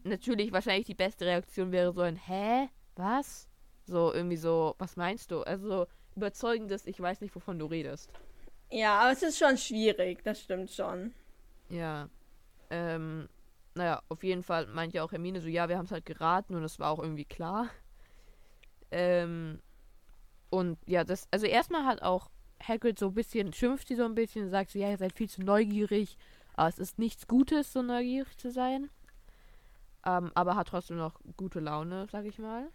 natürlich 0.04 0.52
wahrscheinlich 0.52 0.86
die 0.86 0.94
beste 0.94 1.26
Reaktion 1.26 1.72
wäre 1.72 1.92
so 1.92 2.00
ein 2.00 2.16
Hä? 2.16 2.68
Was? 2.96 3.48
So 3.86 4.12
irgendwie 4.12 4.36
so, 4.36 4.74
was 4.78 4.96
meinst 4.96 5.30
du? 5.30 5.42
Also 5.42 5.86
überzeugendes, 6.16 6.86
ich 6.86 7.00
weiß 7.00 7.20
nicht, 7.20 7.34
wovon 7.34 7.58
du 7.58 7.66
redest. 7.66 8.10
Ja, 8.70 9.00
aber 9.00 9.12
es 9.12 9.22
ist 9.22 9.38
schon 9.38 9.56
schwierig, 9.58 10.22
das 10.22 10.40
stimmt 10.40 10.70
schon. 10.70 11.12
Ja. 11.68 12.08
Ähm, 12.70 13.28
naja, 13.74 14.02
auf 14.08 14.22
jeden 14.22 14.42
Fall 14.42 14.66
meint 14.66 14.92
ja 14.94 15.02
auch 15.02 15.12
Hermine 15.12 15.40
so, 15.40 15.48
ja, 15.48 15.68
wir 15.68 15.76
haben 15.78 15.86
es 15.86 15.90
halt 15.92 16.06
geraten 16.06 16.54
und 16.54 16.62
es 16.64 16.78
war 16.78 16.90
auch 16.90 17.00
irgendwie 17.00 17.24
klar. 17.24 17.68
Ähm, 18.90 19.60
und 20.50 20.78
ja, 20.86 21.04
das, 21.04 21.28
also 21.30 21.46
erstmal 21.46 21.84
hat 21.84 22.02
auch 22.02 22.30
Hagrid 22.62 22.98
so 22.98 23.08
ein 23.08 23.14
bisschen, 23.14 23.52
schimpft 23.52 23.88
sie 23.88 23.94
so 23.94 24.04
ein 24.04 24.14
bisschen, 24.14 24.50
sagt 24.50 24.70
so, 24.70 24.78
ja, 24.78 24.90
ihr 24.90 24.98
seid 24.98 25.12
viel 25.12 25.28
zu 25.28 25.42
neugierig, 25.42 26.16
aber 26.54 26.68
es 26.68 26.78
ist 26.78 26.98
nichts 26.98 27.26
Gutes, 27.26 27.72
so 27.72 27.82
neugierig 27.82 28.36
zu 28.36 28.50
sein. 28.50 28.90
Ähm, 30.04 30.30
aber 30.34 30.56
hat 30.56 30.68
trotzdem 30.68 30.96
noch 30.96 31.20
gute 31.36 31.60
Laune, 31.60 32.06
sag 32.10 32.24
ich 32.24 32.38
mal. 32.38 32.68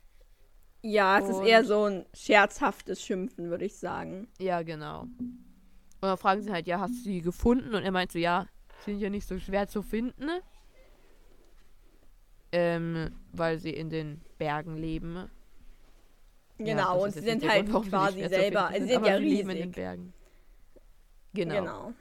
Ja, 0.81 1.19
es 1.19 1.25
Und- 1.25 1.31
ist 1.43 1.47
eher 1.49 1.63
so 1.65 1.85
ein 1.85 2.05
scherzhaftes 2.13 3.01
Schimpfen, 3.03 3.49
würde 3.49 3.65
ich 3.65 3.77
sagen. 3.77 4.27
Ja, 4.39 4.61
genau. 4.61 5.07
Und 6.05 6.09
dann 6.09 6.17
fragen 6.19 6.43
sie 6.43 6.51
halt, 6.51 6.67
ja, 6.67 6.79
hast 6.79 6.93
du 6.99 6.99
sie 7.01 7.21
gefunden? 7.21 7.73
Und 7.73 7.81
er 7.81 7.89
meint 7.91 8.11
so, 8.11 8.19
ja, 8.19 8.45
sind 8.85 8.99
ja 8.99 9.09
nicht 9.09 9.27
so 9.27 9.39
schwer 9.39 9.67
zu 9.67 9.81
finden. 9.81 10.29
Ähm, 12.51 13.15
weil 13.31 13.57
sie 13.57 13.71
in 13.71 13.89
den 13.89 14.21
Bergen 14.37 14.77
leben. 14.77 15.15
Ja, 15.15 15.29
Genau, 16.57 16.93
das 16.93 17.01
und 17.03 17.09
ist 17.09 17.15
sie 17.15 17.21
sind 17.21 17.49
halt 17.49 17.69
Grund, 17.71 17.89
quasi 17.89 18.23
selber, 18.29 18.67
finden 18.67 18.87
sie 18.87 18.93
sind 18.93 19.05
ja 19.05 19.15
leben 19.15 19.49
in 19.49 19.55
den 19.57 19.63
riesig. 19.63 19.75
Bergen. 19.75 20.13
Genau. 21.33 21.55
Genau. 21.55 21.93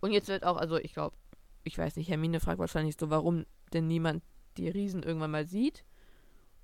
Und 0.00 0.12
jetzt 0.12 0.28
wird 0.28 0.44
auch, 0.44 0.56
also 0.56 0.76
ich 0.76 0.94
glaube, 0.94 1.16
ich 1.64 1.76
weiß 1.76 1.96
nicht, 1.96 2.08
Hermine 2.08 2.38
fragt 2.38 2.60
wahrscheinlich 2.60 2.96
so, 2.96 3.10
warum 3.10 3.44
denn 3.72 3.88
niemand 3.88 4.22
die 4.56 4.68
Riesen 4.68 5.02
irgendwann 5.02 5.32
mal 5.32 5.46
sieht. 5.46 5.84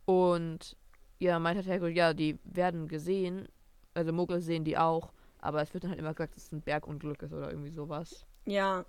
Und 0.05 0.77
ja, 1.19 1.41
meint 1.41 1.57
halt 1.57 1.67
Hagrid, 1.67 1.97
ja, 1.97 2.15
die 2.15 2.39
werden 2.45 2.87
gesehen. 2.87 3.49
Also 3.95 4.13
Muggel 4.13 4.41
sehen 4.41 4.63
die 4.65 4.79
auch. 4.79 5.13
Aber 5.41 5.63
es 5.63 5.73
wird 5.73 5.85
dann 5.85 5.91
halt 5.91 6.01
immer 6.01 6.15
gesagt, 6.15 6.37
dass 6.37 6.45
es 6.45 6.53
ein 6.53 6.63
Bergunglück 6.63 7.23
ist 7.23 7.33
oder 7.33 7.51
irgendwie 7.51 7.71
sowas. 7.71 8.27
Ja. 8.47 8.85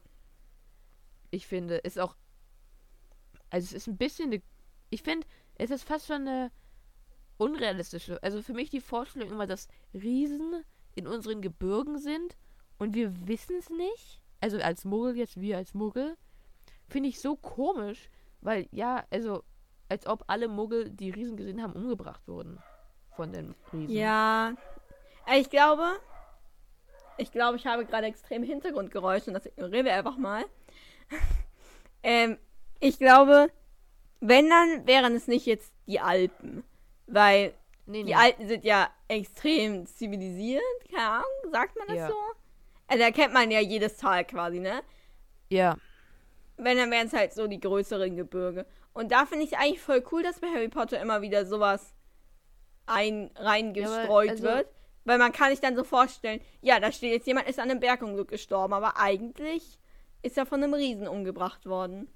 Ich 1.29 1.47
finde, 1.47 1.77
ist 1.77 1.99
auch. 1.99 2.15
Also 3.49 3.65
es 3.65 3.73
ist 3.73 3.87
ein 3.87 3.97
bisschen 3.97 4.31
eine. 4.31 4.41
Ich 4.89 5.03
finde, 5.03 5.25
es 5.55 5.71
ist 5.71 5.83
fast 5.83 6.07
schon 6.07 6.27
eine 6.27 6.51
unrealistische. 7.37 8.21
Also 8.21 8.41
für 8.41 8.53
mich 8.53 8.69
die 8.69 8.81
Vorstellung 8.81 9.29
immer, 9.31 9.47
dass 9.47 9.67
Riesen 9.93 10.63
in 10.95 11.07
unseren 11.07 11.41
Gebirgen 11.41 11.97
sind 11.97 12.37
und 12.77 12.93
wir 12.93 13.27
wissen 13.27 13.55
es 13.57 13.69
nicht. 13.69 14.21
Also 14.41 14.57
als 14.59 14.85
Muggel 14.85 15.15
jetzt, 15.17 15.39
wir 15.39 15.57
als 15.57 15.73
Muggel. 15.73 16.17
Finde 16.87 17.07
ich 17.09 17.21
so 17.21 17.37
komisch, 17.37 18.09
weil 18.41 18.67
ja, 18.71 19.05
also 19.09 19.43
als 19.87 20.05
ob 20.07 20.23
alle 20.27 20.47
Muggel, 20.47 20.89
die 20.89 21.09
Riesen 21.09 21.37
gesehen 21.37 21.61
haben, 21.61 21.73
umgebracht 21.73 22.27
wurden. 22.27 22.59
Von 23.15 23.31
den 23.31 23.55
Riesen. 23.71 23.95
Ja. 23.95 24.53
Äh, 25.27 25.39
Ich 25.39 25.49
glaube, 25.49 25.99
ich 27.17 27.31
glaube, 27.31 27.57
ich 27.57 27.65
habe 27.67 27.85
gerade 27.85 28.07
extrem 28.07 28.43
Hintergrundgeräusche 28.43 29.27
und 29.29 29.33
das 29.35 29.45
ignorieren 29.45 29.85
wir 29.85 29.93
einfach 29.93 30.17
mal. 30.17 30.45
ähm, 32.03 32.37
ich 32.79 32.97
glaube, 32.97 33.49
wenn 34.19 34.49
dann 34.49 34.87
wären 34.87 35.15
es 35.15 35.27
nicht 35.27 35.45
jetzt 35.45 35.73
die 35.87 35.99
Alpen. 35.99 36.63
Weil 37.07 37.53
Nee, 37.87 38.03
die 38.03 38.15
Alten 38.15 38.47
sind 38.47 38.63
ja 38.63 38.89
extrem 39.07 39.85
zivilisiert, 39.85 40.61
keine 40.89 41.07
Ahnung, 41.09 41.51
sagt 41.51 41.77
man 41.77 41.87
das 41.87 41.97
Ja. 41.97 42.07
so? 42.07 42.15
Also 42.87 43.03
da 43.03 43.11
kennt 43.11 43.33
man 43.33 43.51
ja 43.51 43.59
jedes 43.59 43.97
Tal 43.97 44.23
quasi, 44.23 44.59
ne? 44.59 44.81
Ja. 45.49 45.75
Wenn, 46.57 46.77
dann 46.77 46.91
wären 46.91 47.07
es 47.07 47.13
halt 47.13 47.33
so 47.33 47.47
die 47.47 47.59
größeren 47.59 48.15
Gebirge. 48.15 48.65
Und 48.93 49.11
da 49.11 49.25
finde 49.25 49.45
ich 49.45 49.57
eigentlich 49.57 49.81
voll 49.81 50.03
cool, 50.11 50.23
dass 50.23 50.39
bei 50.39 50.47
Harry 50.47 50.69
Potter 50.69 51.01
immer 51.01 51.21
wieder 51.21 51.45
sowas 51.45 51.93
ein, 52.85 53.31
reingestreut 53.35 54.29
also- 54.29 54.43
wird. 54.43 54.67
Weil 55.03 55.17
man 55.17 55.31
kann 55.31 55.49
sich 55.49 55.59
dann 55.59 55.75
so 55.75 55.83
vorstellen, 55.83 56.41
ja, 56.61 56.79
da 56.79 56.91
steht 56.91 57.11
jetzt 57.11 57.27
jemand, 57.27 57.47
ist 57.47 57.59
an 57.59 57.69
einem 57.69 57.79
Bergunglück 57.79 58.29
gestorben, 58.29 58.73
aber 58.73 58.97
eigentlich 58.97 59.79
ist 60.21 60.37
er 60.37 60.45
von 60.45 60.63
einem 60.63 60.73
Riesen 60.73 61.07
umgebracht 61.07 61.65
worden. 61.65 62.07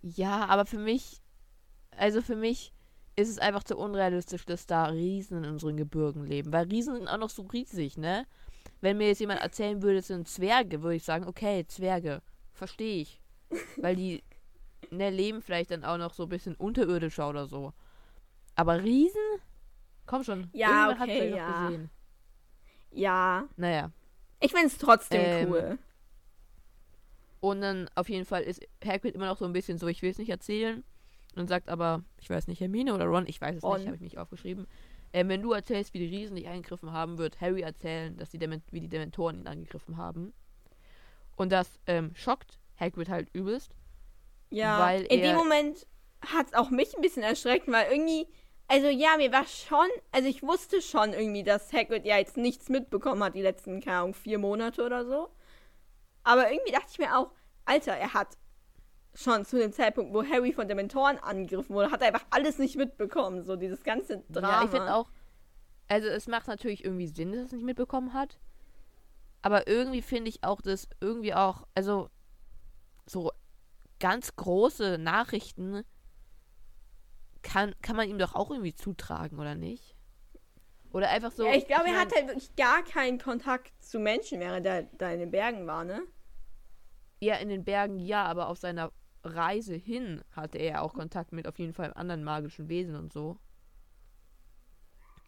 Ja, 0.00 0.46
aber 0.46 0.66
für 0.66 0.78
mich, 0.78 1.22
also 1.96 2.22
für 2.22 2.36
mich 2.36 2.72
ist 3.16 3.28
es 3.28 3.38
einfach 3.38 3.64
zu 3.64 3.76
unrealistisch, 3.76 4.44
dass 4.44 4.66
da 4.66 4.86
Riesen 4.86 5.44
in 5.44 5.50
unseren 5.50 5.76
Gebirgen 5.76 6.24
leben. 6.24 6.52
Weil 6.52 6.66
Riesen 6.66 6.96
sind 6.96 7.08
auch 7.08 7.18
noch 7.18 7.30
so 7.30 7.42
riesig, 7.42 7.96
ne? 7.96 8.26
Wenn 8.80 8.98
mir 8.98 9.08
jetzt 9.08 9.20
jemand 9.20 9.40
erzählen 9.40 9.82
würde, 9.82 9.98
es 9.98 10.08
sind 10.08 10.28
Zwerge, 10.28 10.82
würde 10.82 10.96
ich 10.96 11.04
sagen, 11.04 11.26
okay, 11.26 11.64
Zwerge. 11.66 12.22
Verstehe 12.52 13.02
ich. 13.02 13.20
Weil 13.76 13.96
die 13.96 14.22
ne, 14.90 15.10
leben 15.10 15.42
vielleicht 15.42 15.70
dann 15.70 15.84
auch 15.84 15.96
noch 15.96 16.14
so 16.14 16.24
ein 16.24 16.28
bisschen 16.28 16.54
unterirdischer 16.56 17.28
oder 17.28 17.46
so. 17.46 17.72
Aber 18.56 18.82
Riesen? 18.82 19.20
Komm 20.06 20.22
schon. 20.24 20.48
Ja, 20.52 20.88
irgendjemand 20.88 20.98
hat's 21.00 21.10
okay, 21.10 21.30
noch 21.30 21.36
ja. 21.36 21.66
gesehen. 21.68 21.90
Ja, 22.90 23.48
Naja. 23.56 23.90
ich 24.40 24.52
finde 24.52 24.66
es 24.68 24.78
trotzdem 24.78 25.20
Ähm, 25.20 25.50
cool. 25.50 25.78
Und 27.40 27.60
dann 27.60 27.90
auf 27.94 28.08
jeden 28.08 28.24
Fall 28.24 28.42
ist 28.42 28.62
Hagrid 28.84 29.14
immer 29.14 29.26
noch 29.26 29.36
so 29.36 29.44
ein 29.44 29.52
bisschen 29.52 29.78
so, 29.78 29.86
ich 29.88 30.00
will 30.02 30.10
es 30.10 30.18
nicht 30.18 30.30
erzählen. 30.30 30.82
Und 31.36 31.48
sagt 31.48 31.68
aber, 31.68 32.04
ich 32.20 32.30
weiß 32.30 32.46
nicht, 32.46 32.60
Hermine 32.60 32.94
oder 32.94 33.06
Ron, 33.06 33.26
ich 33.26 33.40
weiß 33.40 33.56
es 33.56 33.62
Ron. 33.64 33.78
nicht, 33.78 33.86
habe 33.86 33.96
ich 33.96 34.02
nicht 34.02 34.18
aufgeschrieben. 34.18 34.66
Ähm, 35.12 35.28
wenn 35.28 35.42
du 35.42 35.52
erzählst, 35.52 35.92
wie 35.92 35.98
die 35.98 36.06
Riesen 36.16 36.36
dich 36.36 36.48
angegriffen 36.48 36.92
haben, 36.92 37.18
wird 37.18 37.40
Harry 37.40 37.62
erzählen, 37.62 38.16
dass 38.16 38.30
die 38.30 38.38
Dement 38.38 38.62
wie 38.70 38.80
die 38.80 38.88
Dementoren 38.88 39.40
ihn 39.40 39.46
angegriffen 39.46 39.96
haben. 39.96 40.32
Und 41.36 41.50
das 41.50 41.80
ähm, 41.86 42.12
schockt 42.14 42.58
Hagrid 42.78 43.08
halt 43.08 43.28
übelst. 43.32 43.74
Ja, 44.50 44.78
weil 44.78 45.02
in 45.02 45.20
dem 45.20 45.36
Moment 45.36 45.86
hat 46.24 46.46
es 46.46 46.54
auch 46.54 46.70
mich 46.70 46.94
ein 46.94 47.02
bisschen 47.02 47.22
erschreckt, 47.24 47.66
weil 47.68 47.90
irgendwie, 47.90 48.28
also 48.68 48.88
ja, 48.88 49.16
mir 49.16 49.32
war 49.32 49.46
schon, 49.46 49.86
also 50.12 50.28
ich 50.28 50.42
wusste 50.42 50.80
schon 50.80 51.12
irgendwie, 51.12 51.42
dass 51.42 51.72
Hagrid 51.72 52.04
ja 52.04 52.18
jetzt 52.18 52.36
nichts 52.36 52.68
mitbekommen 52.68 53.22
hat 53.22 53.34
die 53.34 53.42
letzten, 53.42 53.80
keine 53.80 53.98
Ahnung, 53.98 54.14
vier 54.14 54.38
Monate 54.38 54.84
oder 54.84 55.04
so. 55.04 55.28
Aber 56.22 56.50
irgendwie 56.50 56.72
dachte 56.72 56.88
ich 56.90 56.98
mir 56.98 57.16
auch, 57.16 57.30
Alter, 57.66 57.92
er 57.92 58.14
hat 58.14 58.36
schon 59.14 59.44
zu 59.44 59.58
dem 59.58 59.72
Zeitpunkt, 59.72 60.12
wo 60.12 60.24
Harry 60.24 60.52
von 60.52 60.66
Dementoren 60.66 61.18
angegriffen 61.18 61.74
wurde, 61.74 61.90
hat 61.90 62.00
er 62.02 62.08
einfach 62.08 62.26
alles 62.30 62.58
nicht 62.58 62.76
mitbekommen, 62.76 63.44
so 63.44 63.56
dieses 63.56 63.84
ganze 63.84 64.24
Drama. 64.30 64.60
Ja, 64.60 64.64
ich 64.64 64.70
finde 64.70 64.94
auch, 64.94 65.10
also 65.88 66.08
es 66.08 66.26
macht 66.26 66.48
natürlich 66.48 66.84
irgendwie 66.84 67.06
Sinn, 67.06 67.32
dass 67.32 67.40
er 67.40 67.46
es 67.46 67.52
nicht 67.52 67.64
mitbekommen 67.64 68.12
hat. 68.12 68.38
Aber 69.42 69.68
irgendwie 69.68 70.02
finde 70.02 70.30
ich 70.30 70.42
auch, 70.42 70.62
dass 70.62 70.88
irgendwie 71.00 71.34
auch, 71.34 71.66
also 71.74 72.08
so 73.06 73.30
ganz 74.00 74.34
große 74.36 74.98
Nachrichten 74.98 75.84
kann, 77.44 77.74
kann 77.82 77.94
man 77.96 78.08
ihm 78.08 78.18
doch 78.18 78.34
auch 78.34 78.50
irgendwie 78.50 78.74
zutragen, 78.74 79.38
oder 79.38 79.54
nicht? 79.54 79.94
Oder 80.92 81.10
einfach 81.10 81.30
so. 81.32 81.44
ja, 81.44 81.54
ich 81.56 81.66
glaube, 81.66 81.88
er 81.88 82.00
hat 82.00 82.12
halt 82.14 82.26
wirklich 82.28 82.54
gar 82.56 82.82
keinen 82.84 83.18
Kontakt 83.18 83.72
zu 83.82 83.98
Menschen, 83.98 84.40
während 84.40 84.66
er 84.66 84.84
da 84.84 85.10
in 85.10 85.20
den 85.20 85.30
Bergen 85.30 85.66
war, 85.66 85.84
ne? 85.84 86.02
Ja, 87.20 87.36
in 87.36 87.48
den 87.48 87.64
Bergen 87.64 87.98
ja, 87.98 88.24
aber 88.24 88.48
auf 88.48 88.58
seiner 88.58 88.92
Reise 89.24 89.74
hin 89.74 90.22
hatte 90.32 90.58
er 90.58 90.82
auch 90.82 90.94
Kontakt 90.94 91.32
mit 91.32 91.46
auf 91.48 91.58
jeden 91.58 91.72
Fall 91.72 91.92
anderen 91.94 92.22
magischen 92.24 92.68
Wesen 92.68 92.94
und 92.96 93.12
so. 93.12 93.38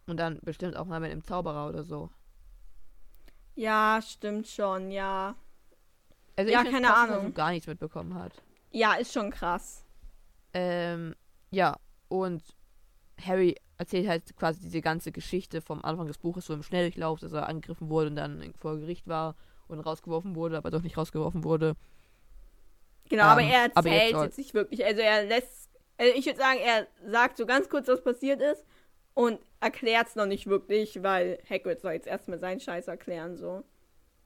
Und 0.07 0.17
dann 0.17 0.39
bestimmt 0.41 0.75
auch 0.75 0.85
mal 0.85 0.99
mit 0.99 1.11
einem 1.11 1.23
Zauberer 1.23 1.69
oder 1.69 1.83
so. 1.83 2.09
Ja, 3.55 3.99
stimmt 4.01 4.47
schon, 4.47 4.89
ja. 4.91 5.35
Also 6.37 6.51
Ja, 6.51 6.63
ich 6.63 6.71
keine 6.71 6.87
krass, 6.87 6.99
dass 7.01 7.09
er 7.09 7.15
Ahnung. 7.15 7.25
so 7.27 7.31
gar 7.33 7.51
nichts 7.51 7.67
mitbekommen 7.67 8.13
hat. 8.15 8.41
Ja, 8.71 8.93
ist 8.95 9.11
schon 9.13 9.29
krass. 9.31 9.83
Ähm, 10.53 11.15
ja, 11.51 11.77
und 12.09 12.43
Harry 13.21 13.55
erzählt 13.77 14.07
halt 14.07 14.35
quasi 14.35 14.61
diese 14.61 14.81
ganze 14.81 15.11
Geschichte 15.11 15.61
vom 15.61 15.83
Anfang 15.83 16.07
des 16.07 16.17
Buches 16.17 16.45
so 16.45 16.53
im 16.53 16.63
Schnelldurchlauf, 16.63 17.19
dass 17.19 17.33
er 17.33 17.47
angegriffen 17.47 17.89
wurde 17.89 18.09
und 18.09 18.15
dann 18.15 18.53
vor 18.57 18.77
Gericht 18.77 19.07
war 19.07 19.35
und 19.67 19.79
rausgeworfen 19.79 20.35
wurde, 20.35 20.57
aber 20.57 20.71
doch 20.71 20.81
nicht 20.81 20.97
rausgeworfen 20.97 21.43
wurde. 21.43 21.75
Genau, 23.09 23.23
Ähm, 23.23 23.29
aber 23.29 23.41
er 23.43 23.71
aber 23.73 23.89
jetzt 23.89 24.11
erzählt 24.11 24.23
jetzt 24.23 24.37
nicht 24.37 24.53
wirklich. 24.53 24.85
Also 24.85 25.01
er 25.01 25.25
lässt, 25.25 25.69
also 25.97 26.13
ich 26.15 26.25
würde 26.25 26.39
sagen, 26.39 26.59
er 26.59 26.87
sagt 27.09 27.37
so 27.37 27.45
ganz 27.45 27.69
kurz, 27.69 27.87
was 27.87 28.03
passiert 28.03 28.41
ist 28.41 28.65
und 29.13 29.39
erklärt 29.59 30.07
es 30.07 30.15
noch 30.15 30.25
nicht 30.25 30.47
wirklich, 30.47 31.01
weil 31.03 31.39
Hagrid 31.49 31.81
soll 31.81 31.93
jetzt 31.93 32.07
erstmal 32.07 32.39
seinen 32.39 32.59
Scheiß 32.59 32.87
erklären, 32.87 33.37
so. 33.37 33.63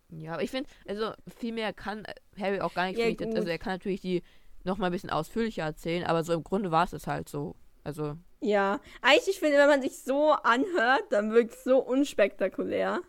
Ja, 0.10 0.34
aber 0.34 0.44
ich 0.44 0.52
finde, 0.52 0.70
also 0.88 1.14
viel 1.38 1.54
mehr 1.54 1.72
kann 1.74 2.06
Harry 2.38 2.60
auch 2.60 2.74
gar 2.74 2.88
nicht. 2.88 3.00
Ja, 3.00 3.06
also 3.36 3.48
er 3.48 3.58
kann 3.58 3.74
natürlich 3.74 4.02
die 4.02 4.24
noch 4.64 4.78
mal 4.78 4.88
ein 4.88 4.92
bisschen 4.92 5.10
ausführlicher 5.10 5.64
erzählen, 5.64 6.04
aber 6.04 6.24
so 6.24 6.34
im 6.34 6.44
Grunde 6.44 6.72
war 6.72 6.84
es 6.84 6.94
es 6.94 7.08
halt 7.08 7.30
so. 7.30 7.56
Also, 7.84 8.18
Ja, 8.42 8.80
eigentlich, 9.02 9.30
ich 9.36 9.40
finde, 9.40 9.58
wenn 9.58 9.68
man 9.70 9.82
sich 9.82 10.04
so 10.04 10.32
anhört, 10.32 11.04
dann 11.12 11.32
wirkt 11.32 11.54
es 11.54 11.64
so 11.64 11.78
unspektakulär. 11.80 13.02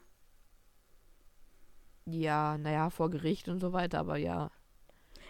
ja, 2.04 2.58
naja, 2.58 2.90
vor 2.90 3.11
Gericht 3.11 3.48
und 3.48 3.61
so 3.61 3.72
weiter, 3.72 4.00
aber 4.00 4.16
ja. 4.16 4.50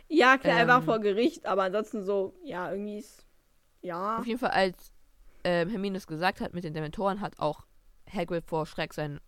Ja, 0.08 0.36
klar, 0.38 0.58
er 0.58 0.68
war 0.68 0.78
Ähm. 0.78 0.84
vor 0.84 1.00
Gericht, 1.00 1.46
aber 1.46 1.64
ansonsten 1.64 2.02
so, 2.04 2.34
ja, 2.44 2.70
irgendwie 2.70 2.98
ist, 2.98 3.26
ja. 3.80 4.18
Auf 4.18 4.26
jeden 4.26 4.38
Fall, 4.38 4.50
als 4.50 4.92
ähm, 5.44 5.68
Hermine 5.70 5.96
es 5.98 6.06
gesagt 6.06 6.40
hat 6.40 6.54
mit 6.54 6.64
den 6.64 6.74
Dementoren, 6.74 7.20
hat 7.20 7.38
auch 7.38 7.66
Hagrid 8.10 8.44
vor 8.46 8.66
Schreck 8.66 8.94
sein 8.94 9.20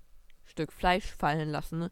Stück 0.45 0.73
Fleisch 0.73 1.07
fallen 1.17 1.49
lassen. 1.49 1.89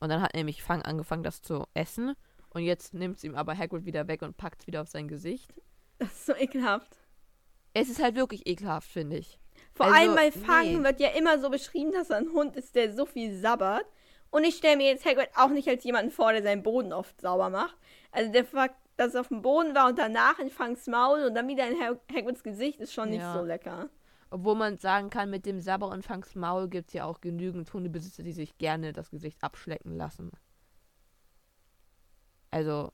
Und 0.00 0.08
dann 0.10 0.20
hat 0.20 0.34
nämlich 0.34 0.62
Fang 0.62 0.82
angefangen, 0.82 1.22
das 1.22 1.42
zu 1.42 1.64
essen. 1.74 2.14
Und 2.50 2.62
jetzt 2.62 2.92
nimmt 2.94 3.16
es 3.18 3.24
ihm 3.24 3.34
aber 3.36 3.56
Hagrid 3.56 3.84
wieder 3.84 4.06
weg 4.08 4.22
und 4.22 4.36
packt 4.36 4.60
es 4.62 4.66
wieder 4.66 4.82
auf 4.82 4.88
sein 4.88 5.08
Gesicht. 5.08 5.54
Das 5.98 6.12
ist 6.12 6.26
so 6.26 6.34
ekelhaft. 6.36 6.96
Es 7.74 7.88
ist 7.90 8.02
halt 8.02 8.14
wirklich 8.14 8.46
ekelhaft, 8.46 8.88
finde 8.88 9.18
ich. 9.18 9.38
Vor 9.74 9.86
Also, 9.86 9.98
allem 9.98 10.14
bei 10.14 10.30
Fang 10.32 10.78
nee. 10.78 10.84
wird 10.84 11.00
ja 11.00 11.08
immer 11.10 11.38
so 11.38 11.50
beschrieben, 11.50 11.92
dass 11.92 12.10
er 12.10 12.18
ein 12.18 12.32
Hund 12.32 12.56
ist, 12.56 12.74
der 12.74 12.94
so 12.94 13.04
viel 13.04 13.36
sabbert. 13.36 13.84
Und 14.30 14.44
ich 14.44 14.56
stelle 14.56 14.76
mir 14.76 14.86
jetzt 14.86 15.04
Hagrid 15.04 15.28
auch 15.36 15.50
nicht 15.50 15.68
als 15.68 15.84
jemanden 15.84 16.10
vor, 16.10 16.32
der 16.32 16.42
seinen 16.42 16.62
Boden 16.62 16.92
oft 16.92 17.20
sauber 17.20 17.50
macht. 17.50 17.76
Also 18.10 18.32
der 18.32 18.44
Fakt, 18.44 18.76
dass 18.96 19.08
es 19.08 19.16
auf 19.16 19.28
dem 19.28 19.42
Boden 19.42 19.74
war 19.74 19.88
und 19.88 19.98
danach 19.98 20.38
in 20.38 20.50
Fangs 20.50 20.86
Maul 20.86 21.24
und 21.24 21.34
dann 21.34 21.48
wieder 21.48 21.68
in 21.68 21.80
Hag 21.80 21.98
Hagrids 22.12 22.42
Gesicht, 22.42 22.80
ist 22.80 22.92
schon 22.94 23.10
nicht 23.10 23.20
Ja. 23.20 23.34
so 23.38 23.44
lecker. 23.44 23.90
Obwohl 24.30 24.56
man 24.56 24.78
sagen 24.78 25.10
kann, 25.10 25.30
mit 25.30 25.46
dem 25.46 25.60
Sabber 25.60 25.88
und 25.88 26.04
Fangs 26.04 26.34
Maul 26.34 26.68
gibt 26.68 26.88
es 26.88 26.94
ja 26.94 27.04
auch 27.04 27.20
genügend 27.20 27.72
Hundebesitzer, 27.72 28.22
die 28.24 28.32
sich 28.32 28.58
gerne 28.58 28.92
das 28.92 29.10
Gesicht 29.10 29.42
abschlecken 29.42 29.96
lassen. 29.96 30.32
Also, 32.50 32.92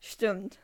Stimmt. 0.00 0.58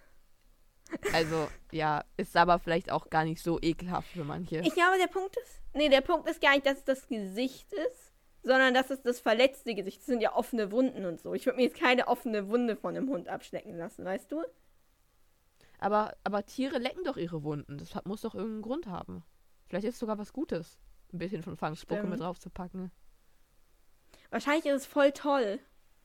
Also, 1.13 1.49
ja, 1.73 2.05
ist 2.17 2.37
aber 2.37 2.59
vielleicht 2.59 2.91
auch 2.91 3.11
gar 3.11 3.25
nicht 3.25 3.43
so 3.43 3.59
ekelhaft 3.61 4.09
für 4.09 4.25
manche. 4.25 4.59
Ich 4.59 4.75
glaube, 4.75 4.99
der 5.01 5.09
Punkt 5.09 5.37
ist. 5.37 5.61
Nee, 5.75 5.89
der 5.89 6.01
Punkt 6.01 6.29
ist 6.29 6.41
gar 6.41 6.53
nicht, 6.53 6.67
dass 6.67 6.79
es 6.79 6.85
das 6.85 7.09
Gesicht 7.09 7.73
ist, 7.73 8.13
sondern 8.43 8.73
dass 8.75 8.91
es 8.91 9.03
das 9.03 9.21
verletzte 9.21 9.75
Gesicht. 9.75 9.99
Das 10.01 10.07
sind 10.07 10.21
ja 10.21 10.35
offene 10.35 10.71
Wunden 10.71 11.05
und 11.05 11.21
so. 11.21 11.35
Ich 11.35 11.47
würde 11.47 11.57
mir 11.57 11.65
jetzt 11.65 11.79
keine 11.79 12.09
offene 12.09 12.49
Wunde 12.49 12.77
von 12.77 12.97
einem 12.97 13.09
Hund 13.09 13.29
abschlecken 13.29 13.77
lassen, 13.77 14.05
weißt 14.05 14.31
du? 14.33 14.43
Aber, 15.79 16.17
aber 16.25 16.45
Tiere 16.47 16.79
lecken 16.79 17.05
doch 17.05 17.17
ihre 17.17 17.43
Wunden. 17.43 17.77
Das 17.79 17.95
muss 18.05 18.23
doch 18.23 18.35
irgendeinen 18.35 18.63
Grund 18.63 18.87
haben. 18.87 19.25
Vielleicht 19.67 19.87
ist 19.87 19.95
es 19.95 20.01
sogar 20.01 20.17
was 20.17 20.33
Gutes, 20.33 20.79
ein 21.13 21.19
bisschen 21.19 21.43
von 21.43 21.57
Fangs 21.57 21.81
Spucke 21.81 22.01
Stimmt. 22.01 22.13
mit 22.13 22.21
draufzupacken. 22.21 22.91
Wahrscheinlich 24.31 24.67
ist 24.67 24.83
es 24.83 24.87
voll 24.87 25.13
toll. 25.13 25.59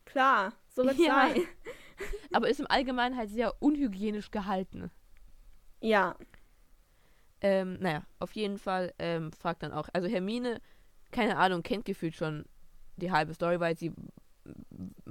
Klar, 0.05 0.53
so 0.67 0.83
wird 0.83 0.95
es 0.99 0.99
Ja. 1.05 1.29
sein. 1.29 1.43
Aber 2.31 2.49
ist 2.49 2.59
im 2.59 2.67
Allgemeinen 2.69 3.17
halt 3.17 3.29
sehr 3.29 3.61
unhygienisch 3.61 4.31
gehalten. 4.31 4.89
Ja. 5.81 6.15
Ähm, 7.41 7.77
naja, 7.79 8.03
auf 8.19 8.33
jeden 8.33 8.57
Fall 8.57 8.93
ähm, 8.99 9.31
fragt 9.31 9.63
dann 9.63 9.71
auch, 9.71 9.89
also 9.93 10.07
Hermine, 10.07 10.61
keine 11.11 11.37
Ahnung, 11.37 11.63
kennt 11.63 11.85
gefühlt 11.85 12.15
schon 12.15 12.45
die 12.97 13.11
halbe 13.11 13.33
Story, 13.33 13.59
weil 13.59 13.75
sie 13.77 13.93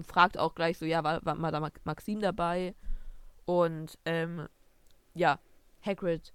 fragt 0.01 0.39
auch 0.39 0.55
gleich 0.55 0.79
so, 0.79 0.85
ja, 0.87 1.03
war, 1.03 1.25
war 1.25 1.35
mal 1.35 1.51
da 1.51 1.61
Ma- 1.61 1.71
Maxim 1.85 2.21
dabei? 2.21 2.75
Und 3.47 3.99
ähm, 4.05 4.49
ja, 5.15 5.41
Hagrid, 5.85 6.33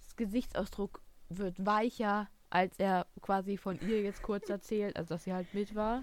das 0.00 0.16
Gesichtsausdruck 0.16 1.02
wird 1.28 1.64
weicher, 1.64 2.28
als 2.50 2.78
er 2.78 3.06
quasi 3.20 3.56
von 3.56 3.78
ihr 3.80 4.02
jetzt 4.02 4.22
kurz 4.22 4.48
erzählt, 4.48 4.96
also 4.96 5.14
dass 5.14 5.24
sie 5.24 5.32
halt 5.32 5.52
mit 5.54 5.74
war. 5.74 6.02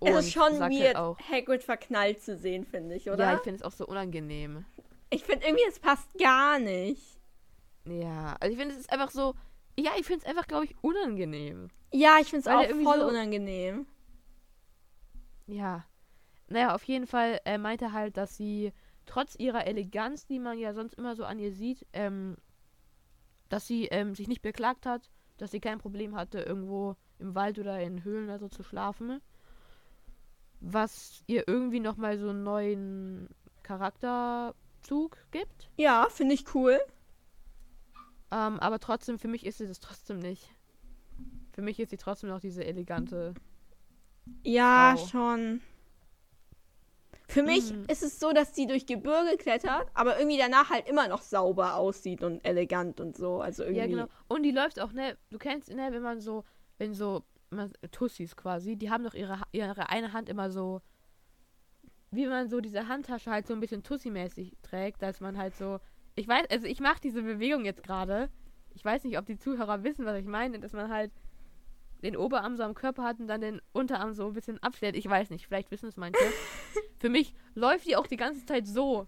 Es 0.00 0.26
ist 0.26 0.32
schon 0.32 0.58
weird, 0.60 0.72
Halt 0.72 0.96
auch, 0.96 1.18
Hagrid 1.18 1.62
verknallt 1.62 2.22
zu 2.22 2.36
sehen, 2.36 2.64
finde 2.64 2.94
ich, 2.96 3.10
oder? 3.10 3.24
ja, 3.24 3.34
ich 3.34 3.40
finde 3.42 3.56
es 3.56 3.62
auch 3.62 3.72
so 3.72 3.86
unangenehm. 3.86 4.64
ich 5.10 5.24
finde 5.24 5.46
irgendwie, 5.46 5.64
es 5.68 5.78
passt 5.78 6.08
gar 6.18 6.58
nicht. 6.58 7.18
Ja, 7.86 8.36
also 8.40 8.52
ich 8.52 8.58
finde, 8.58 8.74
es 8.74 8.80
ist 8.80 8.92
einfach 8.92 9.10
so, 9.10 9.34
ja, 9.78 9.92
ich 9.98 10.06
finde 10.06 10.20
es 10.24 10.26
einfach, 10.30 10.46
glaube 10.46 10.64
ich, 10.66 10.74
unangenehm. 10.82 11.68
Ja, 11.92 12.18
ich 12.20 12.28
finde 12.28 12.40
es 12.40 12.46
auch 12.46 12.64
voll 12.84 13.00
so- 13.00 13.08
unangenehm. 13.08 13.86
Ja. 15.46 15.84
Naja, 16.48 16.74
auf 16.74 16.84
jeden 16.84 17.06
Fall 17.06 17.40
äh, 17.44 17.58
meinte 17.58 17.86
er 17.86 17.92
halt, 17.92 18.16
dass 18.16 18.36
sie 18.36 18.72
trotz 19.06 19.34
ihrer 19.36 19.66
Eleganz, 19.66 20.26
die 20.26 20.38
man 20.38 20.58
ja 20.58 20.74
sonst 20.74 20.94
immer 20.94 21.16
so 21.16 21.24
an 21.24 21.38
ihr 21.38 21.52
sieht, 21.52 21.86
ähm, 21.92 22.36
dass 23.48 23.66
sie 23.66 23.86
ähm, 23.86 24.14
sich 24.14 24.28
nicht 24.28 24.42
beklagt 24.42 24.86
hat, 24.86 25.10
dass 25.38 25.50
sie 25.50 25.60
kein 25.60 25.78
Problem 25.78 26.14
hatte, 26.16 26.40
irgendwo 26.40 26.96
im 27.18 27.34
Wald 27.34 27.58
oder 27.58 27.80
in 27.80 28.04
Höhlen 28.04 28.24
oder 28.24 28.38
so 28.38 28.48
zu 28.48 28.62
schlafen. 28.62 29.20
Was 30.60 31.22
ihr 31.26 31.48
irgendwie 31.48 31.80
nochmal 31.80 32.18
so 32.18 32.28
einen 32.30 32.42
neuen 32.42 33.28
Charakterzug 33.62 35.16
gibt. 35.30 35.70
Ja, 35.76 36.06
finde 36.10 36.34
ich 36.34 36.54
cool. 36.54 36.78
Ähm, 38.32 38.60
aber 38.60 38.78
trotzdem, 38.78 39.18
für 39.18 39.28
mich 39.28 39.44
ist 39.46 39.58
sie 39.58 39.66
das 39.66 39.80
trotzdem 39.80 40.18
nicht. 40.18 40.54
Für 41.52 41.62
mich 41.62 41.80
ist 41.80 41.90
sie 41.90 41.96
trotzdem 41.96 42.30
noch 42.30 42.40
diese 42.40 42.64
elegante. 42.64 43.34
Ja, 44.44 44.94
Frau. 44.96 45.06
schon. 45.06 45.60
Für 47.26 47.42
mich 47.44 47.72
Mhm. 47.72 47.84
ist 47.88 48.02
es 48.02 48.18
so, 48.18 48.32
dass 48.32 48.54
sie 48.56 48.66
durch 48.66 48.86
Gebirge 48.86 49.36
klettert, 49.36 49.88
aber 49.94 50.18
irgendwie 50.18 50.38
danach 50.38 50.70
halt 50.70 50.88
immer 50.88 51.06
noch 51.08 51.22
sauber 51.22 51.76
aussieht 51.76 52.22
und 52.22 52.44
elegant 52.44 53.00
und 53.00 53.16
so. 53.16 53.40
Also 53.40 53.62
irgendwie. 53.62 53.80
Ja, 53.80 53.86
genau. 53.86 54.06
Und 54.28 54.42
die 54.42 54.50
läuft 54.50 54.80
auch, 54.80 54.92
ne? 54.92 55.16
Du 55.30 55.38
kennst, 55.38 55.68
ne, 55.72 55.88
wenn 55.92 56.02
man 56.02 56.20
so, 56.20 56.44
wenn 56.78 56.92
so, 56.92 57.22
Tussis 57.90 58.36
quasi, 58.36 58.76
die 58.76 58.90
haben 58.90 59.04
doch 59.04 59.14
ihre, 59.14 59.40
ihre 59.52 59.88
eine 59.88 60.12
Hand 60.12 60.28
immer 60.28 60.50
so, 60.50 60.80
wie 62.10 62.26
man 62.26 62.48
so 62.48 62.60
diese 62.60 62.88
Handtasche 62.88 63.30
halt 63.30 63.46
so 63.46 63.54
ein 63.54 63.60
bisschen 63.60 63.82
Tussi-mäßig 63.82 64.56
trägt, 64.62 65.02
dass 65.02 65.20
man 65.20 65.36
halt 65.36 65.56
so, 65.56 65.78
ich 66.16 66.26
weiß, 66.26 66.46
also 66.50 66.66
ich 66.66 66.80
mache 66.80 67.00
diese 67.02 67.22
Bewegung 67.22 67.64
jetzt 67.64 67.82
gerade. 67.82 68.28
Ich 68.74 68.84
weiß 68.84 69.04
nicht, 69.04 69.18
ob 69.18 69.26
die 69.26 69.36
Zuhörer 69.36 69.82
wissen, 69.82 70.04
was 70.04 70.18
ich 70.18 70.26
meine, 70.26 70.60
dass 70.60 70.72
man 70.72 70.90
halt 70.90 71.12
den 72.02 72.16
Oberarm 72.16 72.56
so 72.56 72.62
am 72.62 72.74
Körper 72.74 73.04
hat 73.04 73.20
und 73.20 73.28
dann 73.28 73.40
den 73.40 73.60
Unterarm 73.72 74.14
so 74.14 74.26
ein 74.26 74.32
bisschen 74.32 74.62
abstellt. 74.62 74.96
Ich 74.96 75.08
weiß 75.08 75.30
nicht, 75.30 75.46
vielleicht 75.46 75.70
wissen 75.70 75.88
es 75.88 75.96
manche. 75.96 76.18
Für 76.98 77.08
mich 77.08 77.34
läuft 77.54 77.86
die 77.86 77.96
auch 77.96 78.06
die 78.06 78.16
ganze 78.16 78.44
Zeit 78.46 78.66
so 78.66 79.06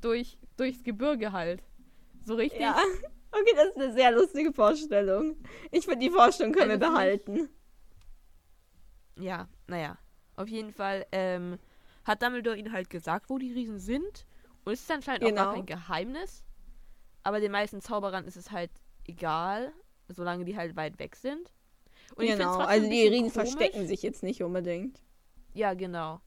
durch, 0.00 0.38
durchs 0.56 0.82
Gebirge 0.82 1.32
halt. 1.32 1.62
So 2.24 2.34
richtig. 2.34 2.60
Ja. 2.60 2.76
Okay, 3.32 3.52
das 3.54 3.66
ist 3.66 3.76
eine 3.76 3.92
sehr 3.92 4.12
lustige 4.12 4.50
Vorstellung. 4.50 5.36
Ich 5.70 5.84
finde, 5.84 6.06
die 6.06 6.10
Vorstellung 6.10 6.54
können 6.54 6.70
Also 6.70 6.80
wir 6.80 6.88
behalten. 6.88 7.48
Ja, 9.18 9.48
naja. 9.66 9.98
Auf 10.36 10.48
jeden 10.48 10.72
Fall 10.72 11.06
ähm, 11.12 11.58
hat 12.04 12.22
Dumbledore 12.22 12.56
ihnen 12.56 12.72
halt 12.72 12.90
gesagt, 12.90 13.30
wo 13.30 13.38
die 13.38 13.52
Riesen 13.52 13.78
sind. 13.78 14.26
Und 14.64 14.72
es 14.74 14.80
ist 14.82 14.90
anscheinend 14.90 15.24
auch 15.24 15.34
gar 15.34 15.44
Genau. 15.46 15.54
kein 15.54 15.66
Geheimnis. 15.66 16.44
Aber 17.22 17.40
den 17.40 17.52
meisten 17.52 17.80
Zauberern 17.80 18.24
ist 18.26 18.36
es 18.36 18.50
halt 18.50 18.70
egal, 19.06 19.72
solange 20.08 20.44
die 20.44 20.56
halt 20.56 20.76
weit 20.76 20.98
weg 20.98 21.16
sind. 21.16 21.52
Und 22.14 22.26
genau, 22.26 22.58
also 22.58 22.84
ein 22.84 22.90
die 22.90 23.06
Riesen 23.08 23.32
komisch. 23.32 23.32
verstecken 23.32 23.86
sich 23.86 24.02
jetzt 24.02 24.22
nicht 24.22 24.42
unbedingt. 24.42 25.02
Ja, 25.54 25.74
genau. 25.74 26.20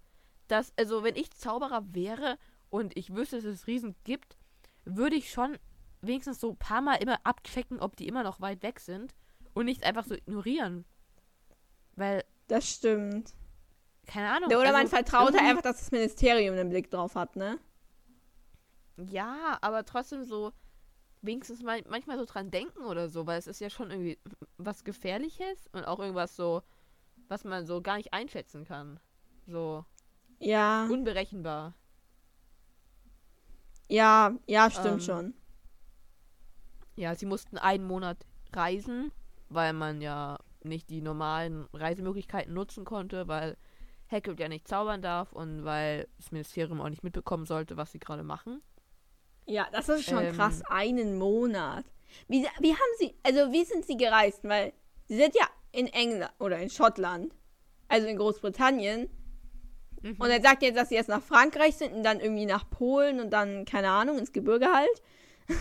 Das, 0.47 0.73
also 0.77 1.03
wenn 1.03 1.15
ich 1.15 1.31
Zauberer 1.31 1.83
wäre 1.93 2.37
und 2.69 2.97
ich 2.97 3.13
wüsste, 3.13 3.37
dass 3.37 3.45
es 3.45 3.67
Riesen 3.67 3.95
gibt, 4.03 4.37
würde 4.83 5.15
ich 5.15 5.31
schon 5.31 5.57
wenigstens 6.01 6.39
so 6.39 6.49
ein 6.51 6.57
paar 6.57 6.81
Mal 6.81 6.95
immer 6.95 7.19
abchecken, 7.23 7.79
ob 7.79 7.95
die 7.95 8.07
immer 8.07 8.23
noch 8.23 8.41
weit 8.41 8.63
weg 8.63 8.79
sind 8.79 9.13
und 9.53 9.65
nicht 9.65 9.83
einfach 9.83 10.05
so 10.05 10.15
ignorieren. 10.15 10.85
Weil, 11.95 12.23
Das 12.49 12.69
stimmt. 12.69 13.33
keine 14.05 14.29
Ahnung. 14.31 14.49
Oder 14.53 14.71
man 14.73 14.81
also 14.81 14.95
vertraut 14.95 15.33
halt 15.33 15.43
einfach, 15.45 15.61
dass 15.63 15.77
das 15.77 15.91
Ministerium 15.91 16.55
einen 16.55 16.69
Blick 16.69 16.89
drauf 16.91 17.15
hat, 17.15 17.35
ne? 17.35 17.59
Ja, 18.97 19.57
aber 19.61 19.85
trotzdem 19.85 20.23
so 20.25 20.51
wenigstens 21.21 21.63
mal 21.63 21.83
manchmal 21.89 22.17
so 22.19 22.25
dran 22.25 22.51
denken 22.51 22.83
oder 22.85 23.09
so, 23.09 23.27
weil 23.27 23.39
es 23.39 23.47
ist 23.47 23.61
ja 23.61 23.69
schon 23.69 23.91
irgendwie 23.91 24.19
was 24.57 24.83
Gefährliches 24.85 25.69
und 25.73 25.85
auch 25.85 25.99
irgendwas 25.99 26.35
so, 26.37 26.63
was 27.29 27.43
man 27.45 27.65
so 27.67 27.81
gar 27.81 27.97
nicht 27.97 28.13
einschätzen 28.13 28.65
kann. 28.65 28.99
So 29.47 29.85
Ja, 30.39 30.89
unberechenbar. 30.89 31.73
ja, 33.89 34.33
ja, 34.47 34.69
stimmt 34.71 35.01
Ähm, 35.01 35.03
schon. 35.03 35.33
Ja, 36.95 37.15
sie 37.15 37.25
mussten 37.25 37.57
einen 37.57 37.85
Monat 37.85 38.25
reisen, 38.53 39.11
weil 39.49 39.73
man 39.73 40.01
ja 40.01 40.37
nicht 40.63 40.89
die 40.89 41.01
normalen 41.01 41.67
Reisemöglichkeiten 41.73 42.53
nutzen 42.53 42.85
konnte, 42.85 43.27
weil 43.27 43.57
Hagrid 44.11 44.39
ja 44.39 44.49
nicht 44.49 44.67
zaubern 44.67 45.01
darf 45.01 45.33
und 45.33 45.63
weil 45.63 46.07
das 46.17 46.31
Ministerium 46.31 46.81
auch 46.81 46.89
nicht 46.89 47.03
mitbekommen 47.03 47.45
sollte, 47.45 47.77
was 47.77 47.91
sie 47.91 47.99
gerade 47.99 48.23
machen. 48.23 48.61
Ja, 49.45 49.67
das 49.71 49.89
ist 49.89 50.05
schon 50.05 50.23
ähm, 50.23 50.35
krass. 50.35 50.61
Einen 50.69 51.17
Monat. 51.17 51.85
Wie, 52.27 52.45
wie 52.59 52.73
haben 52.73 52.93
sie, 52.97 53.15
also 53.23 53.51
wie 53.51 53.63
sind 53.63 53.85
sie 53.85 53.97
gereist? 53.97 54.43
Weil 54.43 54.73
sie 55.07 55.17
sind 55.17 55.35
ja 55.35 55.47
in 55.71 55.87
England 55.87 56.31
oder 56.39 56.59
in 56.59 56.69
Schottland, 56.69 57.33
also 57.87 58.07
in 58.07 58.17
Großbritannien. 58.17 59.09
Mhm. 60.01 60.15
Und 60.17 60.29
er 60.29 60.41
sagt 60.41 60.63
jetzt, 60.63 60.77
dass 60.77 60.89
sie 60.89 60.95
jetzt 60.95 61.09
nach 61.09 61.21
Frankreich 61.21 61.75
sind 61.75 61.93
und 61.93 62.03
dann 62.03 62.19
irgendwie 62.19 62.45
nach 62.45 62.69
Polen 62.69 63.19
und 63.19 63.31
dann, 63.31 63.65
keine 63.65 63.89
Ahnung, 63.89 64.17
ins 64.17 64.31
Gebirge 64.31 64.67
halt. 64.73 65.01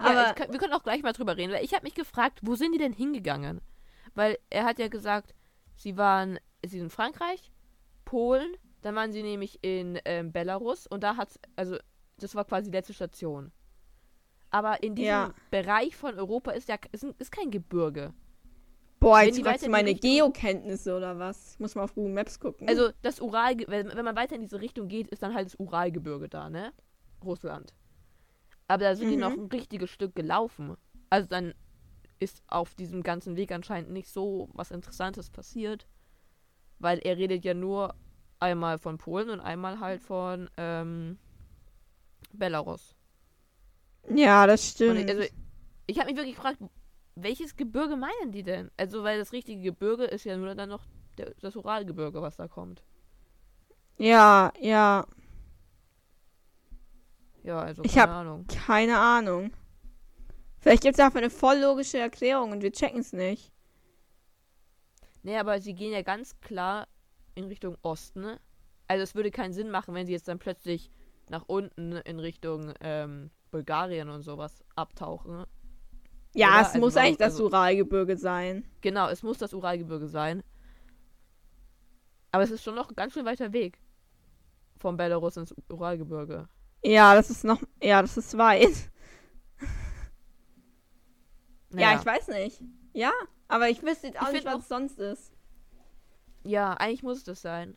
Ja, 0.00 0.10
Aber 0.10 0.28
ich 0.28 0.34
kann, 0.36 0.52
wir 0.52 0.60
können 0.60 0.74
auch 0.74 0.84
gleich 0.84 1.02
mal 1.02 1.12
drüber 1.12 1.36
reden, 1.36 1.52
weil 1.52 1.64
ich 1.64 1.74
habe 1.74 1.82
mich 1.82 1.94
gefragt, 1.94 2.38
wo 2.42 2.54
sind 2.54 2.70
die 2.70 2.78
denn 2.78 2.92
hingegangen? 2.92 3.60
Weil 4.18 4.36
er 4.50 4.64
hat 4.64 4.80
ja 4.80 4.88
gesagt, 4.88 5.32
sie 5.76 5.96
waren, 5.96 6.40
sie 6.64 6.70
sind 6.78 6.86
in 6.86 6.90
Frankreich, 6.90 7.52
Polen, 8.04 8.52
dann 8.82 8.96
waren 8.96 9.12
sie 9.12 9.22
nämlich 9.22 9.60
in 9.62 9.96
ähm, 10.04 10.32
Belarus 10.32 10.88
und 10.88 11.04
da 11.04 11.16
hat's, 11.16 11.38
also 11.54 11.76
das 12.18 12.34
war 12.34 12.44
quasi 12.44 12.68
die 12.68 12.76
letzte 12.76 12.94
Station. 12.94 13.52
Aber 14.50 14.82
in 14.82 14.96
diesem 14.96 15.08
Ja. 15.08 15.34
Bereich 15.52 15.94
von 15.94 16.18
Europa 16.18 16.50
ist 16.50 16.68
ja 16.68 16.76
ist, 16.90 17.04
ist 17.04 17.30
kein 17.30 17.52
Gebirge. 17.52 18.12
boah, 18.98 19.20
jetzt 19.20 19.38
die 19.38 19.44
fragst 19.44 19.62
du 19.62 19.66
in 19.66 19.70
meine 19.72 19.94
die 19.94 20.08
Richtung- 20.18 20.32
Geokenntnisse 20.32 20.96
oder 20.96 21.16
was? 21.20 21.52
Ich 21.52 21.60
muss 21.60 21.76
mal 21.76 21.84
auf 21.84 21.94
Google 21.94 22.12
Maps 22.14 22.40
gucken. 22.40 22.68
Also 22.68 22.90
das 23.02 23.20
Ural, 23.20 23.56
wenn, 23.68 23.86
wenn 23.94 24.04
man 24.04 24.16
weiter 24.16 24.34
in 24.34 24.40
diese 24.40 24.60
Richtung 24.60 24.88
geht, 24.88 25.06
ist 25.08 25.22
dann 25.22 25.32
halt 25.34 25.46
das 25.46 25.54
Uralgebirge 25.60 26.28
da, 26.28 26.50
ne? 26.50 26.72
Russland. 27.24 27.72
Aber 28.66 28.82
da 28.82 28.96
sind 28.96 29.10
die 29.10 29.14
Mhm. 29.16 29.20
noch 29.22 29.32
ein 29.32 29.46
richtiges 29.46 29.90
Stück 29.90 30.16
gelaufen. 30.16 30.76
Also 31.08 31.28
dann 31.28 31.54
ist 32.20 32.42
auf 32.48 32.74
diesem 32.74 33.02
ganzen 33.02 33.36
Weg 33.36 33.52
anscheinend 33.52 33.90
nicht 33.90 34.08
so 34.08 34.48
was 34.52 34.70
Interessantes 34.70 35.30
passiert. 35.30 35.86
Weil 36.78 36.98
er 37.00 37.16
redet 37.16 37.44
ja 37.44 37.54
nur 37.54 37.94
Einmal 38.40 38.78
von 38.78 38.98
Polen 38.98 39.30
und 39.30 39.40
einmal 39.40 39.80
halt 39.80 40.00
von 40.00 40.48
ähm, 40.56 41.18
Belarus. 42.32 42.94
Ja, 44.08 44.46
das 44.46 44.70
stimmt. 44.70 45.00
ich, 45.00 45.08
also, 45.08 45.24
ich 45.86 45.98
habe 45.98 46.08
mich 46.08 46.16
wirklich 46.16 46.36
gefragt, 46.36 46.58
welches 47.16 47.56
Gebirge 47.56 47.96
meinen 47.96 48.30
die 48.30 48.44
denn? 48.44 48.70
Also, 48.76 49.02
weil 49.02 49.18
das 49.18 49.32
richtige 49.32 49.60
Gebirge 49.60 50.04
ist 50.04 50.24
ja 50.24 50.36
nur 50.36 50.54
dann 50.54 50.68
noch 50.68 50.86
der, 51.18 51.34
das 51.40 51.56
Uralgebirge, 51.56 52.22
was 52.22 52.36
da 52.36 52.46
kommt. 52.46 52.84
ja, 53.98 54.52
ja, 54.60 55.04
Ja, 57.42 57.58
also 57.60 57.82
Ich 57.82 57.94
keine 57.94 58.12
Ahnung. 58.12 58.46
keine 58.46 58.98
Ahnung. 58.98 59.50
Vielleicht 60.60 60.82
gibt 60.82 60.94
es 60.94 60.98
dafür 60.98 61.20
eine 61.20 61.30
voll 61.30 61.58
logische 61.58 61.98
Erklärung 61.98 62.52
und 62.52 62.62
wir 62.62 62.72
checken 62.72 63.00
es 63.00 63.12
nicht. 63.12 63.52
Nee, 65.22 65.36
aber 65.36 65.60
sie 65.60 65.74
gehen 65.74 65.92
ja 65.92 66.02
ganz 66.02 66.38
klar 66.40 66.88
in 67.34 67.44
Richtung 67.44 67.76
Osten. 67.82 68.20
ne? 68.20 68.40
Also 68.86 69.02
es 69.02 69.14
würde 69.14 69.30
keinen 69.30 69.52
Sinn 69.52 69.70
machen, 69.70 69.94
wenn 69.94 70.06
sie 70.06 70.12
jetzt 70.12 70.28
dann 70.28 70.38
plötzlich 70.38 70.90
nach 71.28 71.44
unten 71.46 71.92
in 71.92 72.18
Richtung 72.18 72.72
ähm, 72.80 73.30
Bulgarien 73.50 74.08
und 74.08 74.22
sowas 74.22 74.64
abtauchen. 74.76 75.36
ne? 75.36 75.48
Ja, 76.34 76.48
Oder? 76.50 76.60
es 76.60 76.66
Also 76.68 76.78
muss 76.80 76.96
eigentlich 76.96 77.16
das 77.18 77.34
also- 77.34 77.46
Uralgebirge 77.46 78.16
sein. 78.16 78.64
Genau, 78.80 79.08
es 79.08 79.22
muss 79.22 79.38
das 79.38 79.52
Uralgebirge 79.54 80.08
sein. 80.08 80.42
Aber 82.32 82.42
es 82.42 82.50
ist 82.50 82.62
schon 82.62 82.74
noch 82.74 82.88
ein 82.90 82.94
ganz 82.94 83.12
schön 83.14 83.24
weiter 83.24 83.52
Weg. 83.52 83.78
Von 84.76 84.96
Belarus 84.96 85.36
ins 85.36 85.54
Uralgebirge. 85.68 86.48
Ja, 86.84 87.14
das 87.14 87.30
ist 87.30 87.44
noch. 87.44 87.60
Ja, 87.82 88.00
das 88.02 88.16
ist 88.16 88.36
weit. 88.38 88.90
Ja, 91.70 91.76
Naja. 91.76 91.98
ich 92.00 92.06
weiß 92.06 92.28
nicht. 92.28 92.62
Ja, 92.92 93.12
aber 93.48 93.68
ich 93.68 93.82
wüsste 93.82 94.08
jetzt 94.08 94.20
auch 94.20 94.28
Ich 94.28 94.34
nicht, 94.34 94.44
was 94.46 94.62
es 94.62 94.68
sonst 94.68 94.98
ist. 94.98 95.32
Ja, 96.44 96.72
eigentlich 96.74 97.02
muss 97.02 97.18
es 97.18 97.24
das 97.24 97.42
sein. 97.42 97.76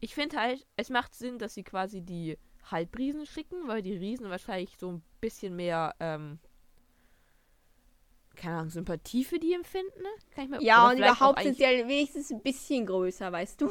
Ich 0.00 0.14
finde 0.14 0.36
halt, 0.40 0.66
es 0.76 0.90
macht 0.90 1.14
Sinn, 1.14 1.38
dass 1.38 1.54
sie 1.54 1.64
quasi 1.64 2.02
die 2.02 2.38
Halbriesen 2.70 3.26
schicken, 3.26 3.66
weil 3.66 3.82
die 3.82 3.96
Riesen 3.96 4.30
wahrscheinlich 4.30 4.76
so 4.78 4.92
ein 4.92 5.02
bisschen 5.20 5.56
mehr, 5.56 5.94
ähm, 6.00 6.38
keine 8.36 8.56
Ahnung, 8.58 8.70
Sympathie 8.70 9.24
für 9.24 9.38
die 9.38 9.54
empfinden. 9.54 10.00
Ne? 10.00 10.08
Kann 10.34 10.44
ich 10.44 10.50
mir 10.50 10.62
Ja, 10.62 10.86
und 10.88 10.94
auch 10.94 10.98
überhaupt 10.98 11.42
sind 11.42 11.56
sie 11.56 11.62
ja 11.62 11.70
wenigstens 11.70 12.30
ein 12.30 12.42
bisschen 12.42 12.86
größer, 12.86 13.30
weißt 13.32 13.60
du? 13.60 13.70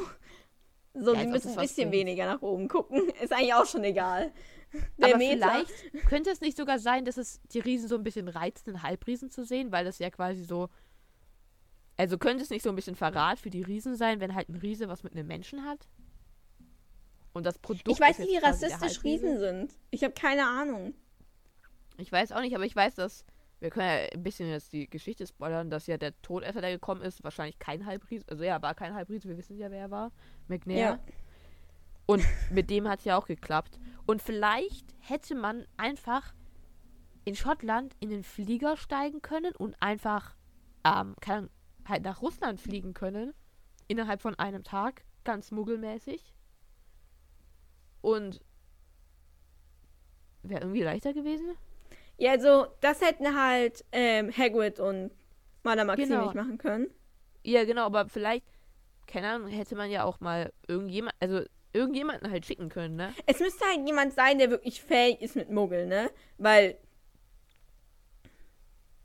So, 0.93 1.13
Ja, 1.13 1.21
ob 1.21 1.27
müssen 1.29 1.51
ein 1.51 1.57
bisschen 1.57 1.91
weniger 1.91 2.25
nach 2.25 2.41
oben 2.41 2.67
gucken. 2.67 3.07
Ist 3.21 3.31
eigentlich 3.31 3.53
auch 3.53 3.65
schon 3.65 3.83
egal. 3.83 4.31
Der 4.97 5.09
Aber 5.09 5.17
Meter. 5.17 5.49
vielleicht 5.49 6.07
könnte 6.07 6.29
es 6.29 6.41
nicht 6.41 6.57
sogar 6.57 6.79
sein, 6.79 7.05
dass 7.05 7.17
es 7.17 7.41
die 7.53 7.59
Riesen 7.59 7.87
so 7.87 7.95
ein 7.95 8.03
bisschen 8.03 8.27
reizt, 8.27 8.67
den 8.67 8.83
Halbriesen 8.83 9.29
zu 9.29 9.45
sehen, 9.45 9.71
weil 9.71 9.85
das 9.85 9.99
ja 9.99 10.09
quasi 10.09 10.43
so. 10.43 10.69
Also 11.95 12.17
könnte 12.17 12.43
es 12.43 12.49
nicht 12.49 12.63
so 12.63 12.69
ein 12.69 12.75
bisschen 12.75 12.95
Verrat 12.95 13.39
für 13.39 13.49
die 13.49 13.63
Riesen 13.63 13.95
sein, 13.95 14.19
wenn 14.19 14.35
halt 14.35 14.49
ein 14.49 14.55
Riese 14.55 14.87
was 14.87 15.03
mit 15.03 15.13
einem 15.13 15.27
Menschen 15.27 15.65
hat? 15.65 15.87
Und 17.33 17.45
das 17.45 17.57
Produkt. 17.59 17.87
Ich 17.87 17.99
weiß 17.99 18.19
nicht, 18.19 18.31
wie 18.31 18.37
rassistisch? 18.37 19.03
Riesen 19.03 19.39
sind. 19.39 19.73
Ich 19.91 20.03
habe 20.03 20.13
keine 20.13 20.45
Ahnung. 20.45 20.93
Ich 21.97 22.11
weiß 22.11 22.31
auch 22.31 22.41
nicht, 22.41 22.55
aber 22.55 22.65
ich 22.65 22.75
weiß, 22.75 22.95
dass. 22.95 23.25
Wir 23.59 23.71
können 23.71 23.87
ja 23.87 24.07
ein 24.13 24.21
bisschen 24.21 24.47
jetzt 24.49 24.71
die 24.71 24.87
Geschichte 24.87 25.25
spoilern, 25.25 25.71
dass 25.71 25.87
ja 25.87 25.97
der 25.97 26.19
Todesser, 26.21 26.61
der 26.61 26.69
gekommen 26.69 27.01
ist, 27.01 27.23
wahrscheinlich 27.23 27.57
kein 27.57 27.87
Halbriese. 27.87 28.23
Also 28.27 28.43
ja, 28.43 28.61
war 28.61 28.75
kein 28.75 28.93
Halbriese, 28.93 29.27
wir 29.27 29.35
wissen 29.35 29.57
ja, 29.57 29.71
wer 29.71 29.79
er 29.79 29.89
war. 29.89 30.11
McNair. 30.47 30.77
Ja. 30.77 30.99
Und 32.07 32.23
mit 32.49 32.69
dem 32.71 32.87
hat 32.87 32.99
es 32.99 33.05
ja 33.05 33.17
auch 33.17 33.27
geklappt. 33.27 33.79
Und 34.07 34.21
vielleicht 34.21 34.95
hätte 34.99 35.35
man 35.35 35.67
einfach 35.77 36.33
in 37.25 37.35
Schottland 37.35 37.93
in 37.99 38.09
den 38.09 38.23
Flieger 38.23 38.77
steigen 38.77 39.21
können 39.21 39.53
und 39.55 39.75
einfach 39.81 40.35
ähm, 40.85 41.15
Ahnung, 41.19 41.49
halt 41.85 42.03
nach 42.03 42.21
Russland 42.21 42.59
fliegen 42.61 42.93
können. 42.93 43.33
Innerhalb 43.87 44.21
von 44.21 44.35
einem 44.35 44.63
Tag. 44.63 45.03
Ganz 45.25 45.51
muggelmäßig. 45.51 46.33
Und 48.01 48.39
wäre 50.43 50.61
irgendwie 50.61 50.83
leichter 50.83 51.13
gewesen. 51.13 51.57
Ja, 52.17 52.31
also, 52.31 52.67
das 52.79 53.01
hätten 53.01 53.37
halt 53.37 53.83
ähm, 53.91 54.31
Hagrid 54.35 54.79
und 54.79 55.11
Madame 55.63 55.87
Maxim 55.87 56.07
Genau. 56.09 56.23
nicht 56.23 56.35
machen 56.35 56.57
können. 56.57 56.87
Ja, 57.43 57.65
genau, 57.65 57.85
aber 57.85 58.07
vielleicht, 58.07 58.45
keine 59.05 59.29
Ahnung, 59.29 59.49
hätte 59.49 59.75
man 59.75 59.91
ja 59.91 60.03
auch 60.05 60.19
mal 60.21 60.53
irgendjemand, 60.67 61.13
also 61.19 61.41
irgendjemanden 61.77 62.29
halt 62.31 62.45
schicken 62.45 62.69
können, 62.69 62.95
ne? 62.95 63.15
Es 63.25 63.39
müsste 63.39 63.65
halt 63.65 63.85
jemand 63.87 64.13
sein, 64.13 64.39
der 64.39 64.49
wirklich 64.49 64.81
fähig 64.81 65.21
ist 65.21 65.35
mit 65.35 65.49
Muggel, 65.51 65.85
ne? 65.87 66.09
Weil 66.37 66.77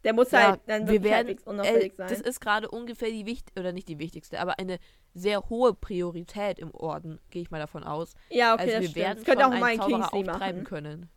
der 0.04 0.12
muss 0.14 0.30
Ja, 0.30 0.38
halt 0.46 0.60
dann 0.66 0.82
wir 0.82 0.88
wirklich 0.88 1.04
werden, 1.04 1.26
halbwegs 1.28 1.44
unauffällig 1.44 1.92
äh, 1.92 1.96
sein. 1.96 2.08
das 2.08 2.20
ist 2.20 2.40
gerade 2.40 2.68
ungefähr 2.70 3.10
die 3.10 3.26
wichtigste, 3.26 3.60
oder 3.60 3.72
nicht 3.72 3.88
die 3.88 3.98
wichtigste, 3.98 4.40
aber 4.40 4.58
eine 4.58 4.78
sehr 5.14 5.48
hohe 5.48 5.74
Priorität 5.74 6.58
im 6.58 6.72
Orden, 6.74 7.20
gehe 7.30 7.42
ich 7.42 7.50
mal 7.50 7.58
davon 7.58 7.84
aus. 7.84 8.14
ja, 8.30 8.54
okay, 8.54 8.62
also 8.62 8.72
das 8.74 8.80
wir 8.80 8.88
stimmt. 8.90 8.96
werden 8.96 9.16
Das 9.18 9.24
könnte 9.24 9.46
auch 9.46 9.50
mal 9.50 9.70
einen 9.72 9.80
ein 9.80 10.02
auftreiben 10.04 10.62
machen. 10.62 10.64
können. 10.64 11.08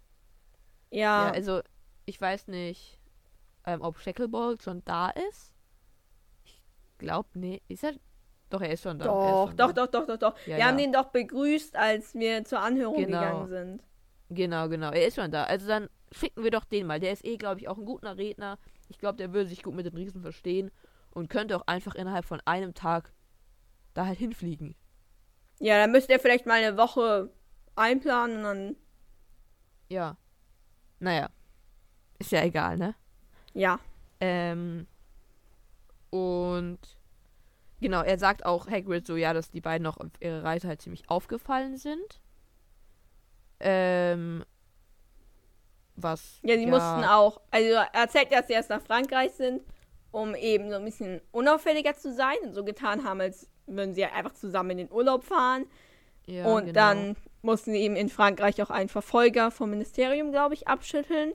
Ja, 0.91 1.27
Ja, 1.27 1.31
also 1.31 1.61
ich 2.05 2.19
weiß 2.21 2.47
nicht, 2.47 2.99
ähm, 3.65 3.81
ob 3.81 3.99
Shacklebolt 3.99 4.63
schon 4.63 4.83
da 4.85 5.09
ist. 5.09 5.53
Ich 6.45 6.61
glaube, 6.97 7.29
nee, 7.33 7.61
ist 7.67 7.83
er? 7.83 7.93
Doch, 8.49 8.61
er 8.61 8.71
ist 8.71 8.83
schon 8.83 8.99
da. 8.99 9.05
er 9.05 9.11
doch, 9.11 9.47
schon 9.47 9.57
doch, 9.57 9.71
da. 9.71 9.85
doch, 9.87 9.91
doch, 9.91 10.07
doch, 10.07 10.17
doch. 10.17 10.47
Ja, 10.47 10.57
wir 10.57 10.65
haben 10.67 10.77
ja. 10.79 10.85
den 10.85 10.93
doch 10.93 11.05
begrüßt, 11.05 11.75
als 11.75 12.13
wir 12.13 12.43
zur 12.45 12.59
Anhörung 12.59 12.95
Genau. 12.97 13.19
gegangen 13.19 13.47
sind. 13.47 13.83
Genau, 14.29 14.69
genau. 14.69 14.91
Er 14.91 15.07
ist 15.07 15.15
schon 15.15 15.31
da. 15.31 15.43
Also 15.45 15.67
dann 15.67 15.89
schicken 16.11 16.43
wir 16.43 16.51
doch 16.51 16.65
den 16.65 16.87
mal. 16.87 16.99
Der 16.99 17.11
ist 17.11 17.25
eh, 17.25 17.37
glaube 17.37 17.59
ich, 17.59 17.67
auch 17.67 17.77
ein 17.77 17.85
guter 17.85 18.17
Redner. 18.17 18.57
Ich 18.89 18.97
glaube, 18.99 19.17
der 19.17 19.33
würde 19.33 19.49
sich 19.49 19.63
gut 19.63 19.75
mit 19.75 19.85
den 19.85 19.95
Riesen 19.95 20.21
verstehen 20.21 20.71
und 21.11 21.29
könnte 21.29 21.55
auch 21.57 21.63
einfach 21.67 21.95
innerhalb 21.95 22.25
von 22.25 22.41
einem 22.45 22.73
Tag 22.73 23.11
da 23.93 24.05
halt 24.05 24.17
hinfliegen. 24.19 24.75
Ja, 25.59 25.77
dann 25.79 25.91
müsst 25.91 26.09
ihr 26.09 26.19
vielleicht 26.19 26.45
mal 26.45 26.61
eine 26.63 26.77
Woche 26.77 27.29
einplanen 27.75 28.37
und 28.37 28.43
dann, 28.43 28.75
Ja. 29.89 30.17
Naja. 30.99 31.29
Ist 32.19 32.31
ja 32.31 32.43
egal, 32.43 32.77
ne? 32.77 32.95
ja. 33.53 33.79
Ähm. 34.21 34.87
Und. 36.09 36.94
Genau, 37.81 38.01
er 38.01 38.17
sagt 38.17 38.45
auch 38.45 38.67
Hagrid 38.67 39.05
so, 39.05 39.15
ja, 39.15 39.33
dass 39.33 39.51
die 39.51 39.61
beiden 39.61 39.83
noch 39.83 39.97
auf 39.97 40.11
ihrer 40.19 40.43
Reise 40.43 40.67
halt 40.67 40.81
ziemlich 40.81 41.09
aufgefallen 41.09 41.77
sind. 41.77 42.21
Ähm. 43.59 44.43
Was. 45.97 46.39
Ja, 46.43 46.57
sie 46.57 46.65
mussten 46.65 47.05
auch, 47.05 47.39
also 47.51 47.69
er 47.69 47.87
erzählt, 47.93 48.31
dass 48.31 48.47
sie 48.47 48.53
erst 48.53 48.69
nach 48.69 48.81
Frankreich 48.81 49.31
sind, 49.31 49.61
um 50.11 50.35
eben 50.35 50.69
so 50.69 50.75
ein 50.75 50.83
bisschen 50.83 51.21
unauffälliger 51.31 51.95
zu 51.95 52.13
sein 52.13 52.35
und 52.43 52.53
so 52.53 52.65
getan 52.65 53.05
haben, 53.05 53.21
als 53.21 53.49
würden 53.65 53.93
sie 53.93 54.03
einfach 54.03 54.33
zusammen 54.33 54.71
in 54.71 54.77
den 54.79 54.91
Urlaub 54.91 55.23
fahren. 55.23 55.65
Ja, 56.25 56.45
und 56.45 56.65
genau. 56.65 56.73
dann 56.73 57.15
mussten 57.41 57.71
sie 57.71 57.79
eben 57.79 57.95
in 57.95 58.09
Frankreich 58.09 58.61
auch 58.61 58.71
einen 58.71 58.89
Verfolger 58.89 59.51
vom 59.51 59.69
Ministerium, 59.69 60.31
glaube 60.31 60.53
ich, 60.53 60.67
abschütteln. 60.67 61.33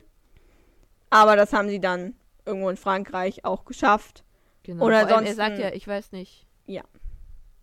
Aber 1.09 1.37
das 1.37 1.53
haben 1.53 1.69
sie 1.69 1.81
dann 1.81 2.15
irgendwo 2.45 2.69
in 2.69 2.77
Frankreich 2.77 3.45
auch 3.45 3.65
geschafft. 3.65 4.25
Genau. 4.63 4.85
Oder 4.85 5.07
allem, 5.07 5.25
er 5.27 5.35
sagt 5.35 5.59
ja, 5.59 5.73
ich 5.73 5.87
weiß 5.89 6.13
nicht, 6.13 6.47
Ja. 6.67 6.83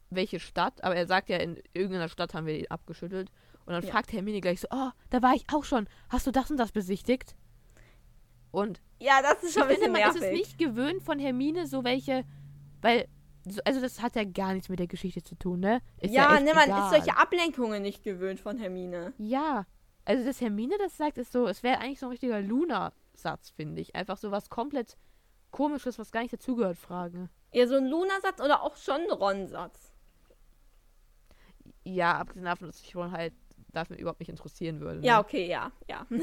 welche 0.09 0.39
Stadt, 0.39 0.83
aber 0.83 0.95
er 0.95 1.05
sagt 1.07 1.29
ja, 1.29 1.37
in 1.37 1.61
irgendeiner 1.73 2.09
Stadt 2.09 2.33
haben 2.33 2.45
wir 2.47 2.57
ihn 2.57 2.67
abgeschüttelt. 2.69 3.31
Und 3.65 3.73
dann 3.73 3.83
Ja. 3.83 3.91
fragt 3.91 4.11
Hermine 4.13 4.39
gleich 4.41 4.61
so, 4.61 4.67
oh, 4.71 4.89
da 5.09 5.21
war 5.21 5.33
ich 5.35 5.45
auch 5.51 5.63
schon. 5.65 5.87
Hast 6.09 6.25
du 6.25 6.31
das 6.31 6.49
und 6.49 6.57
das 6.57 6.71
besichtigt? 6.71 7.35
Und 8.51 8.81
Ja, 8.99 9.21
das 9.21 9.43
ist 9.43 9.49
ich 9.49 9.53
schon 9.53 9.63
ein 9.63 9.75
finde, 9.75 9.89
man 9.91 10.01
ist 10.09 10.15
es 10.15 10.21
nervig. 10.21 10.39
nicht 10.39 10.57
gewöhnt 10.57 11.03
von 11.03 11.19
Hermine, 11.19 11.67
so 11.67 11.83
welche, 11.83 12.23
weil, 12.81 13.07
so, 13.47 13.61
also 13.65 13.81
das 13.81 14.01
hat 14.01 14.15
ja 14.15 14.23
gar 14.23 14.53
nichts 14.53 14.69
mit 14.69 14.79
der 14.79 14.87
Geschichte 14.87 15.21
zu 15.21 15.35
tun, 15.35 15.59
ne? 15.59 15.81
Ist 15.99 16.13
ja, 16.13 16.33
echt 16.35 16.45
ne, 16.45 16.53
man 16.53 16.63
egal. 16.69 16.83
ist 16.83 16.89
solche 17.05 17.17
Ablenkungen 17.17 17.81
nicht 17.83 18.03
gewöhnt 18.03 18.39
von 18.39 18.57
Hermine. 18.57 19.13
Ja, 19.17 19.65
also 20.05 20.25
dass 20.25 20.39
Hermine 20.41 20.75
das 20.79 20.95
sagt, 20.97 21.17
ist 21.17 21.31
so, 21.33 21.47
es 21.47 21.61
wäre 21.61 21.79
eigentlich 21.79 21.99
so 21.99 22.07
ein 22.07 22.11
richtiger 22.11 22.41
Luna-Satz, 22.41 23.49
finde 23.49 23.81
ich. 23.81 23.93
Einfach 23.95 24.17
so 24.17 24.31
was 24.31 24.49
komplett 24.49 24.97
komisches, 25.57 25.97
was 25.97 26.11
gar 26.11 26.21
nicht 26.21 26.33
dazugehört, 26.33 26.77
Frage. 26.77 27.29
Ja, 27.51 27.65
so 27.65 27.77
ein 27.77 27.87
Luna-Satz 27.87 28.39
oder 28.39 28.61
auch 28.61 28.75
schon 28.75 29.01
ein 29.01 29.11
Ron-Satz. 29.11 29.91
Ja, 31.83 32.19
abgesehen 32.19 32.45
davon, 32.45 32.67
dass 32.67 32.79
ich 32.83 32.95
wohl 32.95 33.09
halt 33.09 33.33
dafür 33.73 33.97
überhaupt 33.97 34.19
nicht 34.19 34.29
interessieren 34.29 34.79
würde. 34.81 35.03
Ja, 35.03 35.15
ne? 35.15 35.19
okay, 35.19 35.47
ja, 35.47 35.71
ja. 35.89 36.05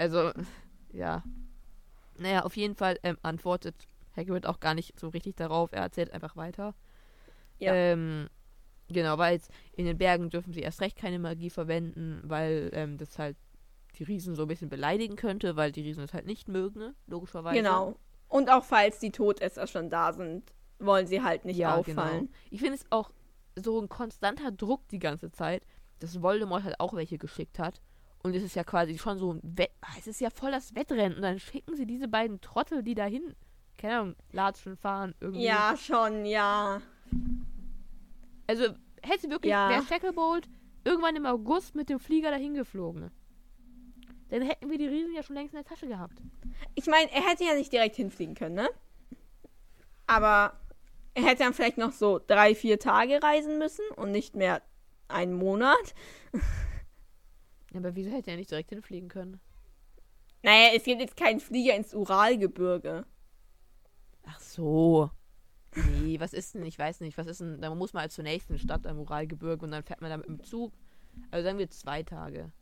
Also, 0.00 0.32
ja. 0.92 1.24
Naja, 2.18 2.42
auf 2.42 2.56
jeden 2.56 2.76
Fall 2.76 2.98
ähm, 3.02 3.18
antwortet 3.22 3.74
Hagrid 4.16 4.46
auch 4.46 4.60
gar 4.60 4.74
nicht 4.74 4.98
so 4.98 5.08
richtig 5.08 5.34
darauf. 5.34 5.72
Er 5.72 5.82
erzählt 5.82 6.12
einfach 6.12 6.36
weiter. 6.36 6.74
Ja. 7.58 7.74
Ähm, 7.74 8.28
genau, 8.88 9.18
weil 9.18 9.34
jetzt 9.34 9.50
in 9.72 9.86
den 9.86 9.98
Bergen 9.98 10.30
dürfen 10.30 10.52
sie 10.52 10.60
erst 10.60 10.80
recht 10.80 10.96
keine 10.96 11.18
Magie 11.18 11.50
verwenden, 11.50 12.22
weil 12.24 12.70
ähm, 12.74 12.96
das 12.96 13.18
halt 13.18 13.36
die 13.96 14.04
Riesen 14.04 14.36
so 14.36 14.42
ein 14.42 14.48
bisschen 14.48 14.68
beleidigen 14.68 15.16
könnte, 15.16 15.56
weil 15.56 15.72
die 15.72 15.82
Riesen 15.82 16.04
es 16.04 16.14
halt 16.14 16.26
nicht 16.26 16.46
mögen, 16.46 16.78
ne? 16.78 16.94
logischerweise. 17.06 17.56
Genau. 17.56 17.96
Und 18.28 18.50
auch 18.50 18.64
falls 18.64 18.98
die 18.98 19.10
Todesser 19.10 19.66
schon 19.66 19.90
da 19.90 20.12
sind, 20.12 20.52
wollen 20.78 21.06
sie 21.06 21.22
halt 21.22 21.44
nicht 21.44 21.56
ja, 21.58 21.74
auffallen. 21.74 22.26
Genau. 22.26 22.32
Ich 22.50 22.60
finde 22.60 22.74
es 22.76 22.86
auch 22.90 23.10
so 23.56 23.80
ein 23.80 23.88
konstanter 23.88 24.52
Druck 24.52 24.86
die 24.88 24.98
ganze 24.98 25.30
Zeit, 25.30 25.64
dass 25.98 26.22
Voldemort 26.22 26.64
halt 26.64 26.78
auch 26.78 26.94
welche 26.94 27.18
geschickt 27.18 27.58
hat. 27.58 27.80
Und 28.22 28.34
es 28.34 28.42
ist 28.42 28.54
ja 28.56 28.64
quasi 28.64 28.98
schon 28.98 29.18
so 29.18 29.32
ein 29.32 29.40
Wett 29.42 29.70
ah, 29.80 29.94
es 29.98 30.06
ist 30.06 30.20
ja 30.20 30.30
voll 30.30 30.50
das 30.50 30.74
Wettrennen. 30.74 31.16
Und 31.16 31.22
dann 31.22 31.38
schicken 31.38 31.76
sie 31.76 31.86
diese 31.86 32.08
beiden 32.08 32.40
Trottel, 32.40 32.82
die 32.82 32.94
dahin, 32.94 33.34
keine 33.76 33.98
Ahnung, 33.98 34.16
latschen, 34.32 34.76
fahren, 34.76 35.14
irgendwie. 35.20 35.44
Ja, 35.44 35.74
schon, 35.76 36.24
ja. 36.26 36.80
Also 38.46 38.64
hätte 39.02 39.30
wirklich, 39.30 39.50
Ja. 39.50 39.70
wäre 39.70 39.84
Shacklebolt 39.84 40.48
irgendwann 40.84 41.16
im 41.16 41.26
August 41.26 41.74
mit 41.74 41.88
dem 41.88 42.00
Flieger 42.00 42.30
dahin 42.30 42.54
geflogen. 42.54 43.10
Dann 44.30 44.42
hätten 44.42 44.70
wir 44.70 44.78
die 44.78 44.86
Riesen 44.86 45.14
ja 45.14 45.22
schon 45.22 45.36
längst 45.36 45.54
in 45.54 45.62
der 45.62 45.68
Tasche 45.68 45.86
gehabt. 45.86 46.18
Ich 46.74 46.86
meine, 46.86 47.10
er 47.12 47.26
hätte 47.26 47.44
ja 47.44 47.54
nicht 47.54 47.72
direkt 47.72 47.96
hinfliegen 47.96 48.34
können, 48.34 48.56
ne? 48.56 48.68
Aber 50.06 50.58
er 51.14 51.24
hätte 51.24 51.44
dann 51.44 51.54
vielleicht 51.54 51.78
noch 51.78 51.92
so 51.92 52.20
drei, 52.24 52.54
vier 52.54 52.78
Tage 52.78 53.22
reisen 53.22 53.58
müssen 53.58 53.84
und 53.96 54.10
nicht 54.10 54.36
mehr 54.36 54.62
einen 55.08 55.34
Monat. 55.34 55.94
Aber 57.74 57.94
wieso 57.94 58.10
hätte 58.10 58.30
er 58.30 58.36
nicht 58.36 58.50
direkt 58.50 58.70
hinfliegen 58.70 59.08
können? 59.08 59.40
Naja, 60.42 60.70
es 60.74 60.84
gibt 60.84 61.00
jetzt 61.00 61.16
keinen 61.16 61.40
Flieger 61.40 61.74
ins 61.74 61.94
Uralgebirge. 61.94 63.04
Ach 64.26 64.40
so. 64.40 65.10
Nee, 65.74 66.18
was 66.20 66.32
ist 66.32 66.54
denn? 66.54 66.64
Ich 66.64 66.78
weiß 66.78 67.00
nicht. 67.00 67.18
Was 67.18 67.26
ist 67.26 67.40
denn? 67.40 67.60
Da 67.60 67.74
muss 67.74 67.92
man 67.92 68.02
halt 68.02 68.12
zur 68.12 68.24
nächsten 68.24 68.58
Stadt 68.58 68.86
am 68.86 68.98
Uralgebirge 68.98 69.64
und 69.64 69.72
dann 69.72 69.82
fährt 69.82 70.00
man 70.00 70.10
da 70.10 70.16
mit 70.16 70.26
dem 70.26 70.42
Zug. 70.42 70.72
Also 71.30 71.44
sagen 71.44 71.58
wir 71.58 71.70
zwei 71.70 72.02
Tage. 72.02 72.52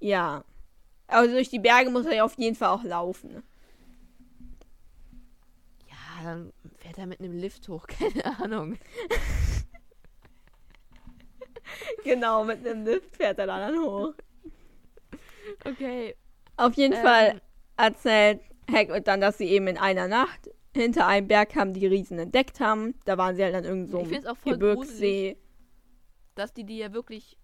Ja. 0.00 0.44
Also 1.12 1.34
durch 1.34 1.48
die 1.50 1.58
Berge 1.58 1.90
muss 1.90 2.06
er 2.06 2.14
ja 2.14 2.24
auf 2.24 2.36
jeden 2.38 2.56
Fall 2.56 2.68
auch 2.70 2.82
laufen. 2.84 3.42
Ja, 5.88 6.24
dann 6.24 6.52
fährt 6.78 6.98
er 6.98 7.06
mit 7.06 7.20
einem 7.20 7.36
Lift 7.36 7.68
hoch. 7.68 7.86
Keine 7.88 8.38
Ahnung. 8.40 8.78
Genau, 12.04 12.44
mit 12.44 12.66
einem 12.66 12.84
Lift 12.84 13.16
fährt 13.16 13.38
er 13.38 13.46
da 13.46 13.58
dann 13.68 13.78
hoch. 13.78 14.14
Okay. 15.64 16.16
Auf 16.56 16.74
jeden 16.74 16.94
Ähm, 16.94 17.02
Fall 17.02 17.40
erzählt 17.76 18.40
Hagrid 18.70 19.06
dann, 19.06 19.20
dass 19.20 19.38
sie 19.38 19.46
eben 19.46 19.66
in 19.68 19.78
einer 19.78 20.08
Nacht 20.08 20.50
hinter 20.74 21.06
einem 21.06 21.28
Berg 21.28 21.54
haben, 21.54 21.72
die 21.72 21.86
Riesen 21.86 22.18
entdeckt 22.18 22.60
haben. 22.60 22.94
Da 23.04 23.16
waren 23.18 23.36
sie 23.36 23.44
halt 23.44 23.54
an 23.54 23.64
irgendeinem 23.64 24.22
so 24.22 24.34
voll 24.34 24.52
Gebirgssee. 24.54 25.36
dass 26.34 26.52
die 26.52 26.64
die 26.64 26.78
ja 26.78 26.92
wirklich 26.92 27.38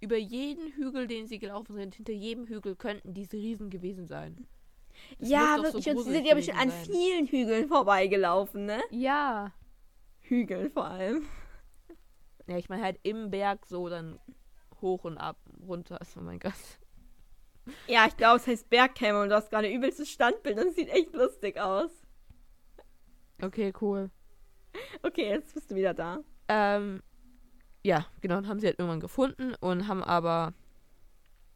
über 0.00 0.16
jeden 0.16 0.72
Hügel, 0.72 1.06
den 1.06 1.26
sie 1.26 1.38
gelaufen 1.38 1.74
sind, 1.76 1.94
hinter 1.94 2.12
jedem 2.12 2.46
Hügel 2.46 2.76
könnten 2.76 3.14
diese 3.14 3.36
Riesen 3.36 3.70
gewesen 3.70 4.06
sein. 4.06 4.46
Das 5.18 5.28
Ja, 5.28 5.56
doch 5.56 5.66
so 5.66 5.74
wirklich. 5.74 5.96
und 5.96 6.04
sie 6.04 6.10
sind 6.12 6.26
ja 6.26 6.34
bestimmt 6.34 6.58
an 6.60 6.70
vielen 6.70 7.26
Hügeln 7.26 7.68
vorbeigelaufen, 7.68 8.66
ne? 8.66 8.80
Ja. 8.90 9.52
Hügeln 10.20 10.70
vor 10.70 10.86
allem. 10.86 11.26
Ja, 12.46 12.56
ich 12.56 12.68
meine 12.68 12.82
halt 12.82 12.98
im 13.02 13.30
Berg 13.30 13.66
so 13.66 13.88
dann 13.88 14.18
hoch 14.80 15.04
und 15.04 15.18
ab, 15.18 15.38
runter. 15.66 15.98
Oh 16.16 16.20
mein 16.20 16.38
Gott. 16.38 16.52
Ja, 17.86 18.06
ich 18.06 18.16
glaube, 18.16 18.36
es 18.36 18.46
heißt 18.46 18.70
Bergkämmer 18.70 19.22
und 19.22 19.28
du 19.28 19.34
hast 19.34 19.50
gerade 19.50 19.70
übelstes 19.70 20.10
Standbild. 20.10 20.56
Das 20.58 20.74
sieht 20.74 20.88
echt 20.88 21.12
lustig 21.14 21.58
aus. 21.58 21.90
Okay, 23.42 23.72
cool. 23.80 24.10
Okay, 25.02 25.28
jetzt 25.28 25.54
bist 25.54 25.70
du 25.70 25.74
wieder 25.74 25.94
da. 25.94 26.20
Ähm, 26.48 27.02
ja, 27.88 28.06
genau, 28.20 28.44
haben 28.44 28.60
sie 28.60 28.66
halt 28.66 28.78
irgendwann 28.78 29.00
gefunden 29.00 29.54
und 29.60 29.88
haben 29.88 30.04
aber, 30.04 30.52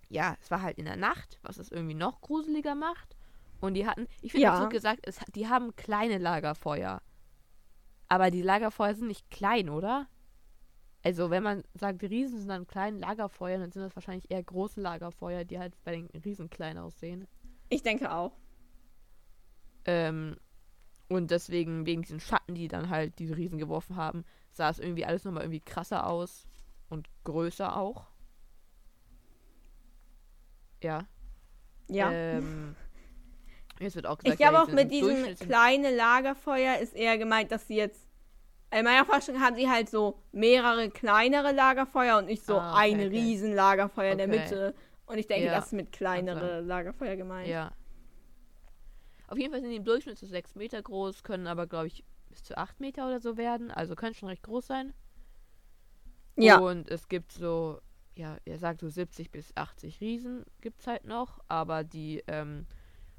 ja, 0.09 0.35
es 0.41 0.51
war 0.51 0.63
halt 0.63 0.79
in 0.79 0.87
der 0.87 0.97
Nacht, 0.97 1.39
was 1.43 1.59
es 1.59 1.71
irgendwie 1.71 1.95
noch 1.95 2.23
gruseliger 2.23 2.75
macht. 2.75 3.17
Und 3.61 3.75
die 3.75 3.87
hatten, 3.87 4.09
ich 4.23 4.33
finde, 4.33 4.47
Ja. 4.47 4.59
so 4.61 4.69
gesagt, 4.71 5.01
es, 5.07 5.21
die 5.35 5.49
haben 5.49 5.77
kleine 5.77 6.17
Lagerfeuer. 6.17 7.03
Aber 8.09 8.31
die 8.31 8.41
Lagerfeuer 8.41 8.95
sind 8.95 9.09
nicht 9.09 9.31
klein, 9.31 9.69
oder? 9.69 10.07
Also, 11.05 11.29
wenn 11.31 11.43
man 11.43 11.65
sagt, 11.75 12.01
die 12.01 12.07
Riesen 12.07 12.39
sind 12.39 12.49
dann 12.49 12.67
kleine 12.67 12.99
Lagerfeuer, 12.99 13.59
dann 13.59 13.71
sind 13.71 13.83
das 13.83 13.95
wahrscheinlich 13.95 14.31
eher 14.31 14.43
große 14.43 14.81
Lagerfeuer, 14.81 15.45
die 15.45 15.59
halt 15.59 15.75
bei 15.85 15.93
den 15.93 16.07
Riesen 16.25 16.49
klein 16.49 16.79
aussehen. 16.79 17.27
Ich 17.69 17.83
denke 17.83 18.11
auch. 18.11 18.33
Ähm, 19.85 20.37
und 21.09 21.31
deswegen, 21.31 21.85
wegen 21.85 22.03
diesen 22.03 22.21
Schatten, 22.21 22.55
die 22.55 22.69
dann 22.69 22.89
halt 22.89 23.19
diese 23.19 23.37
Riesen 23.37 23.59
geworfen 23.59 23.97
haben, 23.97 24.25
sah 24.53 24.71
es 24.71 24.79
irgendwie 24.79 25.05
alles 25.05 25.25
nochmal 25.25 25.45
irgendwie 25.45 25.61
krasser 25.61 26.07
aus 26.07 26.47
und 26.89 27.09
größer 27.25 27.77
auch. 27.77 28.07
Ja. 30.83 31.07
Ja. 31.89 32.11
Ähm, 32.11 32.75
jetzt 33.81 33.97
wird 33.97 34.07
auch 34.07 34.19
gesagt, 34.19 34.35
ich 34.35 34.39
glaube 34.39 34.57
ja, 34.57 34.63
auch 34.63 34.69
mit 34.69 34.91
diesem 34.91 35.35
kleinen 35.37 35.97
Lagerfeuer 35.97 36.79
ist 36.79 36.95
eher 36.95 37.19
gemeint, 37.19 37.51
dass 37.53 37.67
sie 37.67 37.77
jetzt. 37.77 38.09
In 38.71 38.85
meiner 38.85 39.05
Forschung 39.05 39.39
haben 39.41 39.55
sie 39.55 39.69
halt 39.69 39.91
so 39.91 40.23
mehrere 40.33 40.89
kleinere 40.89 41.53
Lagerfeuer 41.53 42.17
und 42.17 42.25
nicht 42.25 42.45
so 42.45 42.59
Ah, 42.59 42.73
okay, 42.73 42.93
ein 42.93 42.95
okay. 42.95 43.09
riesen 43.09 43.55
Lagerfeuer 43.55 44.13
in 44.13 44.19
der 44.19 44.29
Okay. 44.29 44.39
Mitte. 44.39 44.75
Und 45.05 45.19
ich 45.19 45.27
denke, 45.27 45.45
Ja, 45.47 45.57
das 45.57 45.67
ist 45.67 45.73
mit 45.73 45.93
kleinere 45.93 46.61
Lagerfeuer 46.63 47.17
gemeint. 47.17 47.49
Ja. 47.49 47.73
Auf 49.29 49.37
jeden 49.37 49.53
Fall 49.53 49.61
sind 49.61 49.71
die 49.71 49.77
im 49.77 49.85
Durchschnitt 49.85 50.19
so 50.19 50.27
6 50.27 50.55
Meter 50.55 50.81
groß, 50.81 51.23
können 51.23 51.47
aber, 51.49 51.67
glaube 51.67 51.89
ich, 51.89 52.03
bis 52.33 52.43
zu 52.43 52.57
8 52.59 52.81
Meter 52.81 53.07
oder 53.07 53.21
so 53.21 53.37
werden. 53.37 53.71
Also 53.71 53.95
können 53.95 54.15
schon 54.15 54.29
recht 54.29 54.43
groß 54.43 54.67
sein. 54.67 54.93
Ja. 56.37 56.59
Und 56.59 56.89
es 56.91 57.09
gibt 57.09 57.33
so, 57.33 57.81
ja, 58.17 58.39
er 58.45 58.59
sagt 58.59 58.81
so 58.81 58.89
70 58.89 59.31
bis 59.31 59.55
80 59.57 60.01
Riesen 60.01 60.45
gibt 60.61 60.81
es 60.81 60.87
halt 60.87 61.05
noch, 61.05 61.41
aber 61.47 61.85
die 61.85 62.25
ähm, 62.27 62.67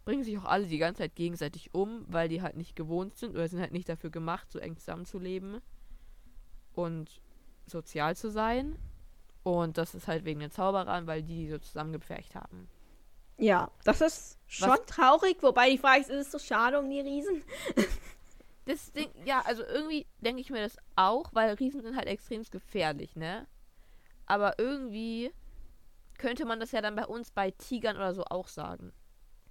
bringen 0.03 0.23
sich 0.23 0.37
auch 0.37 0.45
alle 0.45 0.65
die 0.65 0.79
ganze 0.79 1.03
Zeit 1.03 1.15
gegenseitig 1.15 1.73
um, 1.73 2.05
weil 2.07 2.27
die 2.27 2.41
halt 2.41 2.57
nicht 2.57 2.75
gewohnt 2.75 3.15
sind 3.15 3.31
oder 3.35 3.47
sind 3.47 3.59
halt 3.61 3.71
nicht 3.71 3.87
dafür 3.87 4.09
gemacht, 4.09 4.51
so 4.51 4.59
eng 4.59 4.77
zusammenzuleben 4.77 5.61
und 6.73 7.21
sozial 7.67 8.15
zu 8.15 8.29
sein. 8.31 8.77
Und 9.43 9.77
das 9.77 9.93
ist 9.93 10.07
halt 10.07 10.25
wegen 10.25 10.39
den 10.39 10.51
Zauberern, 10.51 11.05
weil 11.05 11.21
die 11.21 11.35
die 11.35 11.49
so 11.49 11.57
zusammengepfercht 11.59 12.33
haben. 12.35 12.67
Ja, 13.37 13.71
das 13.83 14.01
ist 14.01 14.37
schon 14.47 14.69
Was- 14.69 14.85
traurig, 14.85 15.37
wobei 15.41 15.69
die 15.71 15.77
Frage 15.77 16.01
ist, 16.01 16.09
ist 16.09 16.27
es 16.27 16.31
so 16.31 16.39
schade 16.39 16.79
um 16.79 16.89
die 16.89 16.99
Riesen? 17.01 17.43
Das 18.65 18.91
Ding, 18.93 19.09
ja, 19.25 19.41
also 19.45 19.63
irgendwie 19.63 20.07
denke 20.21 20.41
ich 20.41 20.49
mir 20.49 20.61
das 20.61 20.77
auch, 20.95 21.29
weil 21.33 21.53
Riesen 21.55 21.81
sind 21.81 21.97
halt 21.97 22.07
extrem 22.07 22.43
gefährlich, 22.43 23.15
ne? 23.15 23.45
Aber 24.25 24.57
irgendwie 24.57 25.31
könnte 26.17 26.45
man 26.45 26.59
das 26.59 26.71
ja 26.71 26.81
dann 26.81 26.95
bei 26.95 27.05
uns 27.05 27.31
bei 27.31 27.51
Tigern 27.51 27.97
oder 27.97 28.13
so 28.13 28.23
auch 28.25 28.47
sagen. 28.47 28.93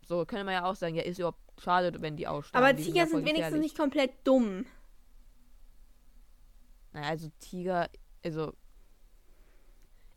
So 0.07 0.25
könnte 0.25 0.45
man 0.45 0.55
ja 0.55 0.65
auch 0.65 0.75
sagen, 0.75 0.95
ja, 0.95 1.03
ist 1.03 1.19
überhaupt 1.19 1.41
schade, 1.61 2.01
wenn 2.01 2.17
die 2.17 2.27
aussterben. 2.27 2.65
Aber 2.67 2.75
die 2.75 2.85
Tiger 2.85 3.07
sind 3.07 3.21
voll 3.21 3.25
wenigstens 3.25 3.61
nicht 3.61 3.77
komplett 3.77 4.13
dumm. 4.25 4.67
Naja, 6.93 7.09
also 7.09 7.31
Tiger, 7.39 7.89
also. 8.25 8.55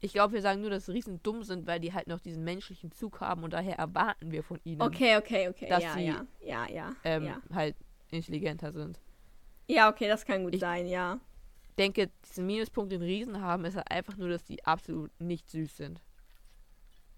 Ich 0.01 0.13
glaube, 0.13 0.33
wir 0.33 0.41
sagen 0.41 0.61
nur, 0.61 0.69
dass 0.69 0.89
Riesen 0.89 1.21
dumm 1.23 1.43
sind, 1.43 1.65
weil 1.65 1.79
die 1.79 1.93
halt 1.93 2.07
noch 2.07 2.19
diesen 2.19 2.43
menschlichen 2.43 2.91
Zug 2.91 3.21
haben 3.21 3.43
und 3.43 3.53
daher 3.53 3.77
erwarten 3.77 4.31
wir 4.31 4.43
von 4.43 4.59
ihnen, 4.63 4.81
Okay, 4.81 5.17
okay, 5.17 5.49
okay. 5.49 5.67
Dass 5.67 5.83
ja, 5.83 5.93
sie, 5.93 6.05
ja, 6.05 6.25
ja, 6.41 6.67
ja, 6.69 6.95
ähm, 7.03 7.25
ja. 7.25 7.41
halt 7.53 7.75
intelligenter 8.11 8.71
sind. 8.71 8.99
Ja, 9.67 9.89
okay, 9.89 10.07
das 10.07 10.25
kann 10.25 10.43
gut 10.43 10.53
Ich- 10.55 10.59
sein, 10.61 10.85
ja. 10.87 11.19
denke, 11.77 12.09
diesen 12.29 12.45
Minuspunkt, 12.45 12.91
den 12.91 13.01
Riesen 13.01 13.41
haben, 13.41 13.65
ist 13.65 13.75
halt 13.75 13.89
einfach 13.91 14.15
nur, 14.17 14.29
dass 14.29 14.43
die 14.43 14.63
absolut 14.65 15.11
nicht 15.19 15.49
süß 15.49 15.75
sind. 15.77 16.01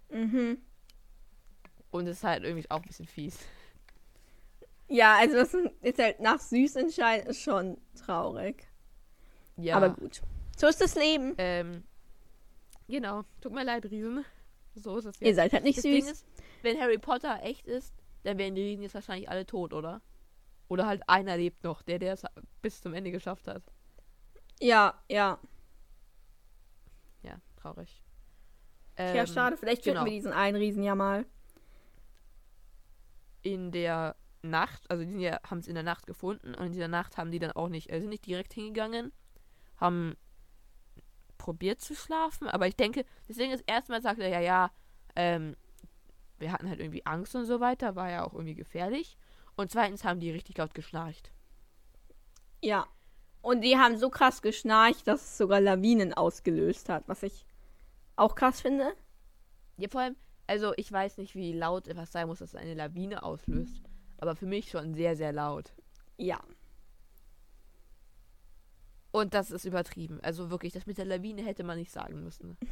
Mhm. 0.09 0.57
Und 1.91 2.07
es 2.07 2.17
ist 2.17 2.23
halt 2.23 2.43
irgendwie 2.43 2.69
auch 2.71 2.77
ein 2.81 2.87
bisschen 2.87 3.05
fies. 3.07 3.39
Ja, 4.87 5.17
also 5.17 5.35
das 5.35 5.53
ist 5.81 5.99
halt 5.99 6.19
nach 6.21 6.39
süß 6.39 6.77
entscheiden, 6.77 7.27
ist 7.29 7.41
schon 7.41 7.77
traurig. 8.05 8.67
Ja. 9.57 9.75
Aber 9.77 9.89
gut. 9.89 10.21
So 10.57 10.67
ist 10.67 10.79
das 10.81 10.95
Leben. 10.95 11.33
Ähm, 11.37 11.83
genau. 12.87 13.23
Tut 13.41 13.51
mir 13.51 13.63
leid, 13.63 13.85
Riesen. 13.85 14.23
So 14.75 14.97
ist 14.97 15.05
es 15.05 15.19
Ihr 15.21 15.27
jetzt. 15.27 15.35
seid 15.37 15.53
halt 15.53 15.63
nicht 15.63 15.77
das 15.77 15.83
süß. 15.83 16.09
ist, 16.11 16.25
wenn 16.61 16.79
Harry 16.79 16.97
Potter 16.99 17.39
echt 17.43 17.67
ist, 17.67 17.93
dann 18.23 18.37
wären 18.37 18.55
die 18.55 18.61
Riesen 18.61 18.83
jetzt 18.83 18.93
wahrscheinlich 18.95 19.29
alle 19.29 19.45
tot, 19.45 19.73
oder? 19.73 20.01
Oder 20.67 20.87
halt 20.87 21.01
einer 21.07 21.37
lebt 21.37 21.63
noch, 21.63 21.81
der, 21.81 21.99
der 21.99 22.13
es 22.13 22.23
bis 22.61 22.81
zum 22.81 22.93
Ende 22.93 23.11
geschafft 23.11 23.47
hat. 23.47 23.63
Ja, 24.59 25.01
ja. 25.09 25.39
Ja, 27.21 27.39
traurig. 27.55 28.03
ja, 28.97 29.05
Ähm, 29.05 29.27
schade. 29.27 29.57
Vielleicht 29.57 29.83
finden 29.83 29.99
genau. 29.99 30.05
wir 30.05 30.11
diesen 30.11 30.33
einen 30.33 30.57
Riesen 30.57 30.83
ja 30.83 30.95
mal. 30.95 31.25
In 33.43 33.71
der 33.71 34.15
Nacht, 34.41 34.89
also 34.89 35.03
die 35.03 35.19
ja, 35.19 35.39
haben 35.49 35.59
es 35.59 35.67
in 35.67 35.75
der 35.75 35.83
Nacht 35.83 36.05
gefunden 36.05 36.53
und 36.55 36.65
in 36.67 36.71
dieser 36.73 36.87
Nacht 36.87 37.17
haben 37.17 37.31
die 37.31 37.39
dann 37.39 37.51
auch 37.51 37.69
nicht, 37.69 37.91
äh, 37.91 37.99
sind 37.99 38.09
nicht 38.09 38.25
direkt 38.25 38.53
hingegangen, 38.53 39.11
haben 39.77 40.15
probiert 41.37 41.81
zu 41.81 41.95
schlafen, 41.95 42.47
aber 42.47 42.67
ich 42.67 42.75
denke, 42.75 43.05
deswegen 43.27 43.51
ist 43.51 43.63
erstmal 43.67 44.01
sagt 44.01 44.19
er, 44.19 44.29
ja, 44.29 44.39
ja, 44.39 44.71
ähm, 45.15 45.55
wir 46.39 46.51
hatten 46.51 46.69
halt 46.69 46.79
irgendwie 46.79 47.05
Angst 47.05 47.35
und 47.35 47.45
so 47.45 47.59
weiter, 47.59 47.95
war 47.95 48.09
ja 48.09 48.25
auch 48.25 48.33
irgendwie 48.33 48.55
gefährlich. 48.55 49.17
Und 49.57 49.69
zweitens 49.71 50.03
haben 50.05 50.19
die 50.21 50.31
richtig 50.31 50.57
laut 50.57 50.73
geschnarcht. 50.73 51.31
Ja. 52.63 52.87
Und 53.41 53.61
die 53.61 53.77
haben 53.77 53.97
so 53.97 54.09
krass 54.09 54.41
geschnarcht, 54.41 55.05
dass 55.07 55.21
es 55.23 55.37
sogar 55.37 55.59
Lawinen 55.59 56.13
ausgelöst 56.13 56.89
hat, 56.89 57.03
was 57.07 57.23
ich 57.23 57.45
auch 58.15 58.35
krass 58.35 58.61
finde. 58.61 58.93
Ja, 59.77 59.89
vor 59.89 60.01
allem, 60.01 60.15
also 60.47 60.73
ich 60.77 60.91
weiß 60.91 61.17
nicht, 61.17 61.35
wie 61.35 61.53
laut 61.53 61.87
etwas 61.87 62.11
sein 62.11 62.27
muss, 62.27 62.39
dass 62.39 62.49
es 62.53 62.55
eine 62.55 62.73
Lawine 62.73 63.23
auslöst. 63.23 63.81
Aber 64.17 64.35
für 64.35 64.45
mich 64.47 64.69
schon 64.71 64.93
sehr, 64.95 65.15
sehr 65.15 65.31
laut. 65.33 65.73
Ja. 66.17 66.39
Und 69.11 69.33
das 69.33 69.51
ist 69.51 69.65
übertrieben. 69.65 70.19
Also 70.21 70.49
wirklich, 70.49 70.73
das 70.73 70.85
mit 70.85 70.97
der 70.97 71.05
Lawine 71.05 71.43
hätte 71.43 71.63
man 71.63 71.77
nicht 71.77 71.91
sagen 71.91 72.23
müssen. 72.23 72.57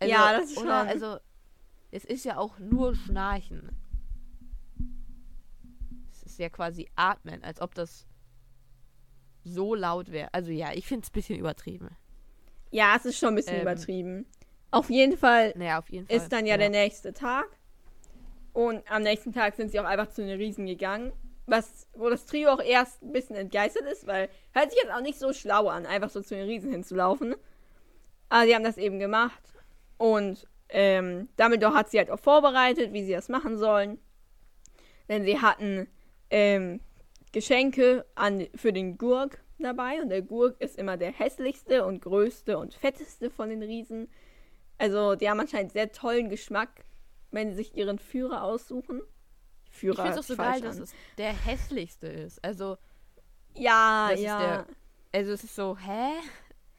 Ja, 0.00 0.32
das 0.32 0.50
ist 0.50 0.54
schon- 0.60 0.68
Also, 0.70 1.18
es 1.90 2.04
ist 2.04 2.24
ja 2.24 2.36
auch 2.38 2.60
nur 2.60 2.94
Schnarchen. 2.94 3.76
Es 6.38 6.42
ja 6.42 6.48
quasi 6.50 6.88
Atmen, 6.94 7.42
als 7.42 7.60
ob 7.60 7.74
das 7.74 8.06
so 9.42 9.74
laut 9.74 10.12
wäre. 10.12 10.32
Also 10.32 10.52
ja, 10.52 10.72
ich 10.72 10.86
finde 10.86 11.02
es 11.04 11.10
ein 11.10 11.12
bisschen 11.12 11.38
übertrieben. 11.38 11.96
Ja, 12.70 12.94
es 12.96 13.04
ist 13.04 13.18
schon 13.18 13.30
ein 13.30 13.34
bisschen 13.34 13.56
Ähm. 13.56 13.62
übertrieben. 13.62 14.26
Auf 14.70 14.88
jeden 14.90 15.16
Fall 15.16 15.52
Naja, 15.56 15.78
auf 15.78 15.88
jeden 15.90 16.06
Fall. 16.06 16.16
ist 16.16 16.30
dann 16.30 16.46
ja, 16.46 16.56
der 16.56 16.68
nächste 16.70 17.12
Tag. 17.12 17.46
Und 18.52 18.88
am 18.90 19.02
nächsten 19.02 19.32
Tag 19.32 19.54
sind 19.56 19.70
sie 19.70 19.80
auch 19.80 19.84
einfach 19.84 20.10
zu 20.10 20.24
den 20.24 20.38
Riesen 20.38 20.66
gegangen. 20.66 21.12
Was, 21.46 21.88
wo 21.94 22.10
das 22.10 22.26
Trio 22.26 22.50
auch 22.50 22.60
erst 22.62 23.02
ein 23.02 23.12
bisschen 23.12 23.34
entgeistert 23.36 23.84
ist, 23.90 24.06
weil 24.06 24.28
hört 24.52 24.70
sich 24.70 24.80
jetzt 24.82 24.92
auch 24.92 25.00
nicht 25.00 25.18
so 25.18 25.32
schlau 25.32 25.68
an, 25.68 25.86
einfach 25.86 26.10
so 26.10 26.20
zu 26.20 26.34
den 26.36 26.46
Riesen 26.46 26.70
hinzulaufen. 26.70 27.34
Aber 28.28 28.44
sie 28.46 28.54
haben 28.54 28.64
das 28.64 28.76
eben 28.76 28.98
gemacht. 28.98 29.42
Und 29.96 30.46
ähm, 30.68 31.30
Dumbledore 31.38 31.74
hat 31.74 31.90
sie 31.90 31.98
halt 31.98 32.10
auch 32.10 32.20
vorbereitet, 32.20 32.92
wie 32.92 33.02
sie 33.04 33.12
das 33.12 33.30
machen 33.30 33.56
sollen. 33.56 33.98
Denn 35.08 35.24
sie 35.24 35.40
hatten 35.40 35.88
ähm, 36.30 36.80
Geschenke 37.32 38.06
an, 38.14 38.46
für 38.54 38.72
den 38.72 38.98
Gurk 38.98 39.42
dabei. 39.58 40.00
Und 40.02 40.08
der 40.10 40.22
Gurk 40.22 40.60
ist 40.60 40.76
immer 40.78 40.96
der 40.96 41.12
hässlichste 41.12 41.84
und 41.84 42.00
größte 42.00 42.58
und 42.58 42.74
fetteste 42.74 43.30
von 43.30 43.50
den 43.50 43.62
Riesen. 43.62 44.08
Also, 44.78 45.14
die 45.16 45.28
haben 45.28 45.40
anscheinend 45.40 45.72
sehr 45.72 45.90
tollen 45.92 46.28
Geschmack, 46.28 46.84
wenn 47.30 47.50
sie 47.50 47.56
sich 47.56 47.76
ihren 47.76 47.98
Führer 47.98 48.42
aussuchen. 48.44 49.02
Führer 49.70 49.94
ich 49.94 50.00
finde 50.02 50.12
es 50.12 50.18
auch 50.18 50.28
so 50.28 50.36
geil, 50.36 50.60
dass 50.60 50.76
an. 50.76 50.82
es 50.84 50.94
der 51.18 51.32
hässlichste 51.32 52.06
ist. 52.06 52.42
Also, 52.44 52.78
Ja, 53.54 54.10
ja. 54.12 54.38
der- 54.38 54.66
also 55.12 55.32
es 55.32 55.44
ist 55.44 55.54
so, 55.54 55.76
hä? 55.76 56.12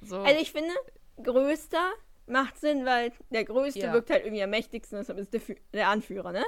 So, 0.01 0.17
Also, 0.19 0.41
ich 0.41 0.51
finde, 0.51 0.73
größter 1.21 1.91
macht 2.25 2.57
Sinn, 2.57 2.85
weil 2.85 3.11
der 3.31 3.43
größte 3.43 3.79
Ja. 3.81 3.93
wirkt 3.93 4.09
halt 4.09 4.23
irgendwie 4.23 4.43
am 4.43 4.49
mächtigsten, 4.51 4.97
deshalb 4.97 5.19
ist 5.19 5.33
der, 5.33 5.41
Fü- 5.41 5.57
der 5.73 5.89
Anführer, 5.89 6.31
ne? 6.31 6.45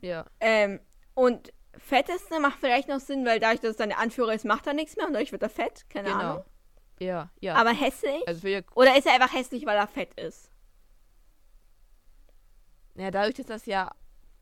ja, 0.00 0.26
Ähm, 0.40 0.80
und 1.14 1.52
fetteste 1.78 2.40
macht 2.40 2.58
vielleicht 2.58 2.88
noch 2.88 3.00
Sinn, 3.00 3.24
weil 3.24 3.40
dadurch, 3.40 3.60
dass 3.60 3.72
es 3.72 3.76
dann 3.76 3.90
der 3.90 3.98
Anführer 3.98 4.34
ist, 4.34 4.44
macht 4.44 4.66
er 4.66 4.74
nichts 4.74 4.96
mehr 4.96 5.06
und 5.06 5.12
dadurch 5.12 5.32
wird 5.32 5.42
er 5.42 5.48
fett, 5.48 5.88
keine 5.90 6.08
genau. 6.08 6.20
Ahnung. 6.20 6.44
Ja, 6.98 7.30
ja. 7.40 7.54
Aber 7.54 7.70
hässlich? 7.70 8.26
also 8.26 8.40
für, 8.40 8.64
Oder 8.74 8.96
ist 8.96 9.06
er 9.06 9.14
einfach 9.14 9.32
hässlich, 9.32 9.66
weil 9.66 9.76
er 9.76 9.86
fett 9.86 10.18
ist? 10.18 10.50
ja, 12.96 13.10
dadurch, 13.10 13.34
dass 13.34 13.46
das 13.46 13.66
ja 13.66 13.90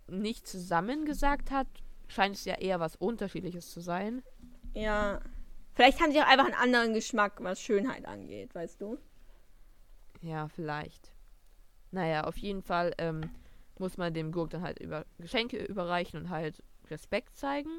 nicht 0.06 0.46
zusammen 0.46 1.04
gesagt 1.04 1.50
hat, 1.50 1.66
scheint 2.08 2.36
es 2.36 2.44
ja 2.44 2.54
eher 2.54 2.80
was 2.80 2.96
Unterschiedliches 2.96 3.70
zu 3.70 3.80
sein. 3.80 4.22
Ja. 4.74 5.20
Vielleicht 5.74 6.00
haben 6.00 6.12
sie 6.12 6.20
auch 6.20 6.26
einfach 6.26 6.44
einen 6.44 6.54
anderen 6.54 6.94
Geschmack, 6.94 7.42
was 7.42 7.60
Schönheit 7.60 8.06
angeht, 8.06 8.54
weißt 8.54 8.80
du? 8.80 8.98
Ja, 10.20 10.48
vielleicht. 10.48 11.12
Naja, 11.90 12.24
auf 12.24 12.36
jeden 12.36 12.62
Fall 12.62 12.92
ähm, 12.98 13.30
muss 13.78 13.96
man 13.96 14.14
dem 14.14 14.30
Gurk 14.30 14.50
dann 14.50 14.62
halt 14.62 14.78
über 14.78 15.04
Geschenke 15.18 15.64
überreichen 15.64 16.20
und 16.20 16.30
halt 16.30 16.62
Respekt 16.90 17.36
zeigen. 17.36 17.70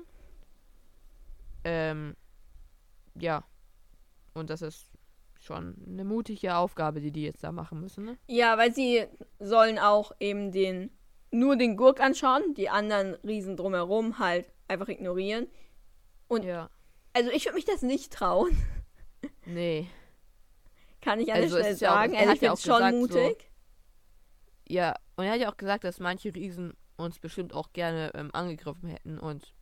Ähm, 1.64 2.16
ja. 3.16 3.44
Und 4.34 4.50
das 4.50 4.62
ist 4.62 4.90
schon 5.40 5.76
eine 5.88 6.04
mutige 6.04 6.56
Aufgabe, 6.56 7.00
die 7.02 7.12
die 7.12 7.24
jetzt 7.24 7.44
da 7.44 7.52
machen 7.52 7.80
müssen, 7.80 8.06
ne? 8.06 8.18
Ja, 8.28 8.58
weil 8.58 8.74
sie 8.74 9.06
sollen 9.40 9.80
auch 9.80 10.12
eben 10.20 10.52
den 10.52 10.92
nur 11.32 11.56
den 11.58 11.76
Gurk 11.76 12.00
anschauen, 12.00 12.54
die 12.56 12.70
anderen 12.70 13.16
Riesen 13.16 13.58
drumherum 13.58 14.20
halt 14.20 14.52
einfach 14.68 14.88
ignorieren. 14.88 15.48
Und- 16.28 16.44
Ja. 16.46 16.70
Also 17.14 17.30
ich 17.32 17.46
würde 17.46 17.56
mich 17.56 17.66
das 17.66 17.82
nicht 17.82 18.12
trauen, 18.14 18.52
Nee. 19.46 19.88
kann 21.02 21.20
ich 21.20 21.32
an 21.32 21.42
Also 21.42 21.56
der 21.56 21.64
Stelle 21.64 21.74
ist 21.76 21.82
ja 21.82 21.92
auch- 21.92 21.96
sagen. 21.96 22.14
er 22.14 22.20
Also 22.20 22.30
hat 22.32 22.36
ich 22.38 22.42
ja 22.42 22.52
auch 22.54 22.58
schon 22.58 22.74
gesagt, 22.76 22.92
so- 22.94 23.00
mutig. 23.00 23.52
Ja, 24.68 24.96
und 25.16 25.26
er 25.26 25.32
hat 25.34 25.40
ja 25.40 25.52
auch 25.52 25.58
gesagt, 25.58 25.84
dass 25.84 26.00
manche 26.00 26.34
Riesen 26.34 26.74
uns 26.98 27.20
bestimmt 27.20 27.54
auch 27.54 27.74
gerne 27.74 28.12
ähm, 28.16 28.32
angegriffen 28.34 28.90
hätten 28.90 29.20
und 29.20 29.54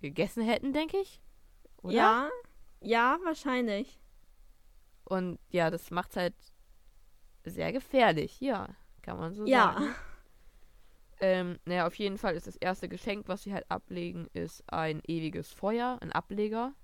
gegessen 0.00 0.42
hätten, 0.42 0.72
denke 0.72 0.98
ich. 0.98 1.20
Oder? 1.82 1.94
Ja, 1.94 2.30
ja, 2.80 3.18
wahrscheinlich. 3.24 4.00
Und 5.04 5.38
ja, 5.50 5.70
das 5.70 5.90
macht 5.90 6.16
halt 6.16 6.34
sehr 7.44 7.72
gefährlich, 7.72 8.40
ja, 8.40 8.68
kann 9.02 9.18
man 9.18 9.34
so 9.34 9.46
Ja. 9.46 9.74
sagen. 9.74 9.96
Ähm, 11.20 11.58
naja, 11.66 11.86
auf 11.86 11.94
jeden 11.96 12.18
Fall 12.18 12.34
ist 12.34 12.46
das 12.46 12.56
erste 12.56 12.88
Geschenk, 12.88 13.28
was 13.28 13.42
sie 13.42 13.52
halt 13.52 13.70
ablegen, 13.70 14.26
ist 14.32 14.62
ein 14.72 15.02
ewiges 15.06 15.52
Feuer, 15.52 15.98
ein 16.00 16.12
Ableger. 16.12 16.74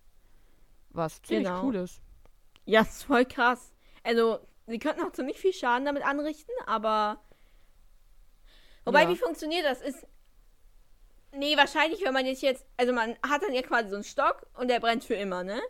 Was 0.91 1.23
ziemlich 1.23 1.49
Genau. 1.49 1.63
cool 1.63 1.77
ist. 1.77 2.03
Ja, 2.65 2.83
ist 2.83 3.05
voll 3.05 3.25
krass. 3.25 3.73
Also, 4.05 4.41
sie 4.67 4.79
könnten 4.79 5.03
auch 5.03 5.13
ziemlich 5.13 5.39
viel 5.39 5.53
Schaden 5.53 5.87
damit 5.87 6.05
anrichten, 6.05 6.53
aber. 6.67 7.23
Wobei, 8.87 9.03
Ja. 9.03 9.11
wie 9.11 9.17
funktioniert 9.17 9.65
das? 9.67 9.83
Ist. 9.83 10.07
Nee, 11.33 11.57
wahrscheinlich, 11.57 12.03
wenn 12.03 12.15
man 12.15 12.25
jetzt 12.25 12.41
jetzt. 12.43 12.65
Also, 12.79 12.93
man 12.95 13.17
hat 13.29 13.43
dann 13.43 13.53
ja 13.53 13.61
quasi 13.63 13.91
so 13.91 13.97
einen 13.97 14.05
Stock 14.05 14.47
und 14.55 14.69
der 14.69 14.81
brennt 14.81 15.05
für 15.05 15.15
immer, 15.15 15.45
ne? 15.45 15.61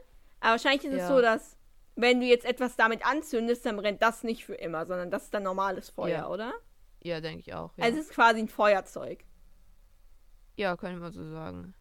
Aber 0.40 0.52
wahrscheinlich 0.52 0.84
ist 0.84 0.92
es 0.92 1.00
Ja. 1.00 1.08
so, 1.08 1.20
dass. 1.20 1.56
Wenn 1.98 2.20
du 2.20 2.26
jetzt 2.26 2.44
etwas 2.44 2.76
damit 2.76 3.06
anzündest, 3.06 3.64
dann 3.64 3.78
brennt 3.78 4.02
das 4.02 4.22
nicht 4.22 4.44
für 4.44 4.54
immer, 4.54 4.84
sondern 4.84 5.10
das 5.10 5.24
ist 5.24 5.32
dann 5.34 5.44
normales 5.44 5.88
Feuer, 5.88 6.08
Ja. 6.18 6.28
oder? 6.28 6.52
Ja, 7.02 7.22
denke 7.22 7.40
ich 7.40 7.54
auch. 7.54 7.72
Also, 7.78 7.98
es 7.98 8.04
ist 8.06 8.12
quasi 8.12 8.38
ein 8.40 8.48
Feuerzeug. 8.48 9.24
Ja, 10.56 10.76
können 10.76 11.00
wir 11.00 11.10
so 11.10 11.24
sagen. 11.24 11.74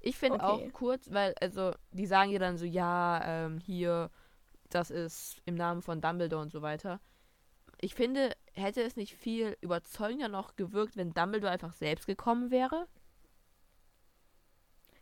Ich 0.00 0.16
finde 0.16 0.36
Okay. 0.42 0.44
auch 0.68 0.72
kurz, 0.72 1.12
weil, 1.12 1.34
also, 1.40 1.72
die 1.90 2.06
sagen 2.06 2.30
ja 2.30 2.38
dann 2.38 2.56
so, 2.56 2.64
ja, 2.64 3.20
ähm, 3.24 3.58
hier, 3.58 4.10
das 4.70 4.90
ist 4.90 5.42
im 5.44 5.54
Namen 5.54 5.82
von 5.82 6.00
Dumbledore 6.00 6.40
und 6.40 6.50
so 6.50 6.62
weiter. 6.62 6.98
Ich 7.78 7.94
finde, 7.94 8.32
hätte 8.54 8.82
es 8.82 8.96
nicht 8.96 9.14
viel 9.14 9.56
überzeugender 9.60 10.28
noch 10.28 10.56
gewirkt, 10.56 10.96
wenn 10.96 11.12
Dumbledore 11.14 11.52
einfach 11.52 11.72
selbst 11.72 12.06
gekommen 12.06 12.50
wäre? 12.50 12.86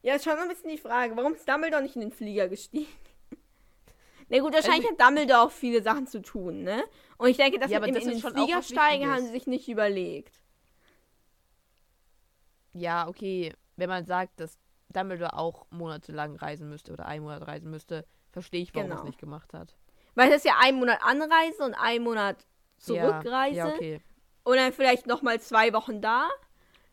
Ja, 0.03 0.15
ist 0.15 0.25
schon 0.25 0.39
ein 0.39 0.49
bisschen 0.49 0.71
die 0.71 0.79
Frage, 0.79 1.17
warum 1.17 1.35
ist 1.35 1.49
Dumbledore 1.49 1.83
nicht 1.83 1.95
in 1.97 2.01
den 2.01 2.13
Flieger 2.13 2.49
gestiegen? 2.49 2.87
Na 4.29 4.39
gut, 4.39 4.55
wahrscheinlich 4.55 4.89
Also- 4.89 4.99
hat 4.99 5.01
Dumbledore 5.09 5.41
auch 5.43 5.51
viele 5.51 5.83
Sachen 5.83 6.07
zu 6.07 6.23
tun, 6.23 6.63
ne? 6.63 6.83
Und 7.19 7.29
ich 7.29 7.37
denke, 7.37 7.59
dass 7.59 7.71
Ja, 7.71 7.81
mit 7.81 7.95
das 7.95 8.05
in 8.05 8.11
den 8.11 8.21
Flieger 8.21 8.63
steigen 8.63 9.11
haben 9.11 9.23
sie 9.27 9.33
sich 9.33 9.47
nicht 9.47 9.69
überlegt. 9.69 10.41
Ja, 12.73 13.09
okay, 13.09 13.53
wenn 13.77 13.89
man 13.89 14.07
sagt, 14.07 14.41
dass 14.41 14.59
Dumbledore 14.89 15.35
auch 15.37 15.67
monatelang 15.71 16.37
reisen 16.37 16.69
müsste 16.69 16.93
oder 16.93 17.07
einen 17.07 17.25
Monat 17.25 17.47
reisen 17.47 17.71
müsste, 17.71 18.07
verstehe 18.31 18.63
ich, 18.63 18.75
warum 18.75 18.87
er 18.91 18.95
Genau. 18.95 19.01
es 19.03 19.07
nicht 19.07 19.19
gemacht 19.19 19.53
hat. 19.53 19.77
Weil 20.15 20.29
das 20.29 20.39
ist 20.39 20.45
ja 20.47 20.55
ein 20.61 20.77
Monat 20.77 21.01
Anreise 21.03 21.63
und 21.65 21.75
ein 21.75 22.03
Monat 22.03 22.47
Zurückreise. 22.81 23.57
Ja, 23.57 23.69
ja 23.69 23.75
okay. 23.75 24.01
Und 24.43 24.57
dann 24.57 24.73
vielleicht 24.73 25.07
nochmal 25.07 25.41
zwei 25.41 25.73
Wochen 25.73 26.01
da. 26.01 26.29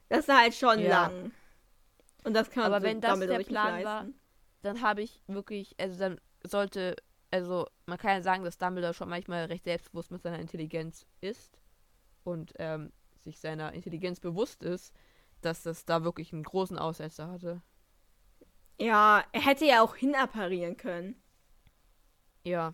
Das 0.09 0.19
ist 0.19 0.33
halt 0.33 0.53
schon 0.53 0.79
Ja. 0.79 1.07
lang. 1.07 1.31
Und 2.23 2.33
das 2.33 2.49
kann 2.51 2.65
Aber 2.65 2.81
so 2.81 2.87
wenn 2.87 3.01
das 3.01 3.19
der 3.19 3.39
Plan 3.39 3.83
war, 3.83 4.05
dann 4.61 4.81
habe 4.81 5.01
ich 5.01 5.21
wirklich, 5.27 5.75
also 5.79 5.97
dann 5.97 6.19
sollte, 6.43 6.95
also 7.31 7.67
man 7.85 7.97
kann 7.97 8.17
ja 8.17 8.21
sagen, 8.21 8.43
dass 8.43 8.57
Dumbledore 8.57 8.93
schon 8.93 9.09
manchmal 9.09 9.45
recht 9.45 9.63
selbstbewusst 9.63 10.11
mit 10.11 10.21
seiner 10.21 10.39
Intelligenz 10.39 11.05
ist 11.21 11.57
und 12.23 12.53
ähm, 12.59 12.91
sich 13.23 13.39
seiner 13.39 13.73
Intelligenz 13.73 14.19
bewusst 14.19 14.63
ist, 14.63 14.93
dass 15.41 15.63
das 15.63 15.85
da 15.85 16.03
wirklich 16.03 16.33
einen 16.33 16.43
großen 16.43 16.77
Aussetzer 16.77 17.29
hatte. 17.29 17.61
Ja, 18.79 19.23
er 19.31 19.41
hätte 19.45 19.65
ja 19.65 19.81
auch 19.81 19.95
hinapparieren 19.95 20.77
können. 20.77 21.21
Ja, 22.43 22.73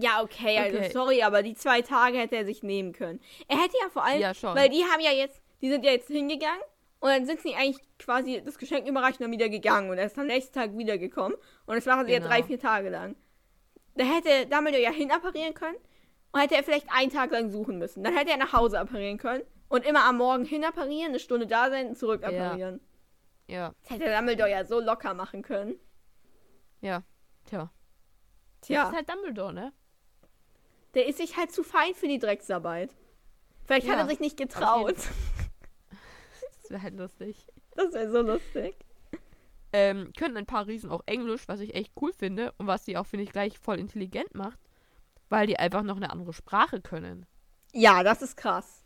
Ja, 0.00 0.22
okay, 0.22 0.58
also 0.58 0.78
Okay. 0.78 0.90
sorry, 0.92 1.22
aber 1.22 1.42
die 1.42 1.54
zwei 1.54 1.82
Tage 1.82 2.18
hätte 2.18 2.36
er 2.36 2.44
sich 2.44 2.62
nehmen 2.62 2.92
können. 2.92 3.20
Er 3.48 3.60
hätte 3.60 3.76
ja 3.82 3.88
vor 3.90 4.04
allem, 4.04 4.20
ja 4.20 4.32
schon. 4.34 4.54
weil 4.56 4.68
die 4.68 4.84
haben 4.84 5.00
ja 5.00 5.10
jetzt, 5.10 5.42
die 5.60 5.68
sind 5.68 5.84
ja 5.84 5.90
jetzt 5.90 6.06
hingegangen 6.08 6.62
und 7.00 7.08
dann 7.10 7.26
sind 7.26 7.40
sie 7.40 7.54
eigentlich 7.54 7.78
quasi 7.98 8.40
das 8.44 8.58
Geschenk 8.58 8.86
überreicht 8.86 9.18
und 9.20 9.24
dann 9.24 9.32
wieder 9.32 9.48
gegangen 9.48 9.90
und 9.90 9.98
er 9.98 10.06
ist 10.06 10.18
am 10.18 10.26
nächsten 10.26 10.54
Tag 10.54 10.76
wiedergekommen 10.78 11.36
und 11.66 11.74
das 11.74 11.86
machen 11.86 12.06
sie 12.06 12.12
ja 12.12 12.18
Genau. 12.18 12.30
drei, 12.30 12.42
vier 12.44 12.60
Tage 12.60 12.90
lang. 12.90 13.16
Da 13.96 14.04
hätte 14.04 14.46
Dumbledore 14.46 14.82
ja 14.82 14.92
hinapparieren 14.92 15.54
können 15.54 15.76
und 16.30 16.40
hätte 16.40 16.54
er 16.54 16.62
vielleicht 16.62 16.86
einen 16.92 17.10
Tag 17.10 17.32
lang 17.32 17.50
suchen 17.50 17.78
müssen. 17.78 18.04
Dann 18.04 18.16
hätte 18.16 18.30
er 18.30 18.36
nach 18.36 18.52
Hause 18.52 18.78
apparieren 18.78 19.18
können 19.18 19.42
und 19.68 19.84
immer 19.84 20.04
am 20.04 20.18
Morgen 20.18 20.44
hinapparieren, 20.44 21.08
eine 21.10 21.18
Stunde 21.18 21.48
da 21.48 21.70
sein 21.70 21.88
und 21.88 21.98
zurück 21.98 22.22
Ja. 22.22 22.28
apparieren. 22.28 22.80
ja, 23.48 23.74
Das 23.82 23.90
hätte 23.98 24.14
Dumbledore 24.14 24.50
ja 24.50 24.64
so 24.64 24.78
locker 24.78 25.14
machen 25.14 25.42
können. 25.42 25.74
ja, 26.80 27.02
tja. 27.46 27.72
Das 28.60 28.66
Tja, 28.68 28.88
ist 28.88 28.94
halt 28.96 29.08
Dumbledore, 29.08 29.52
ne? 29.52 29.72
Der 30.94 31.06
ist 31.06 31.18
sich 31.18 31.36
halt 31.36 31.52
zu 31.52 31.62
fein 31.62 31.94
für 31.94 32.08
die 32.08 32.18
Drecksarbeit. 32.18 32.90
Vielleicht 33.64 33.86
hat 33.88 33.96
Ja, 33.96 34.02
er 34.02 34.08
sich 34.08 34.20
nicht 34.20 34.36
getraut. 34.36 34.96
Das 36.62 36.70
wäre 36.70 36.82
halt 36.82 36.96
lustig. 36.98 37.46
Das 37.76 37.92
wäre 37.94 38.10
so 38.10 38.20
lustig. 38.20 38.76
Ähm, 39.72 40.12
können 40.18 40.36
ein 40.36 40.44
paar 40.46 40.66
Riesen 40.66 40.90
auch 40.90 41.02
Englisch, 41.06 41.48
was 41.48 41.60
ich 41.60 41.74
echt 41.74 41.92
cool 42.00 42.12
finde 42.12 42.52
und 42.58 42.66
was 42.66 42.84
sie 42.84 42.96
auch, 42.98 43.06
finde 43.06 43.24
ich, 43.24 43.32
gleich 43.32 43.58
voll 43.58 43.78
intelligent 43.78 44.34
macht, 44.34 44.58
weil 45.30 45.46
die 45.46 45.58
einfach 45.58 45.82
noch 45.82 45.96
eine 45.96 46.10
andere 46.10 46.32
Sprache 46.34 46.80
können. 46.82 47.24
Ja, 47.72 48.02
das 48.02 48.20
ist 48.22 48.36
krass. 48.36 48.84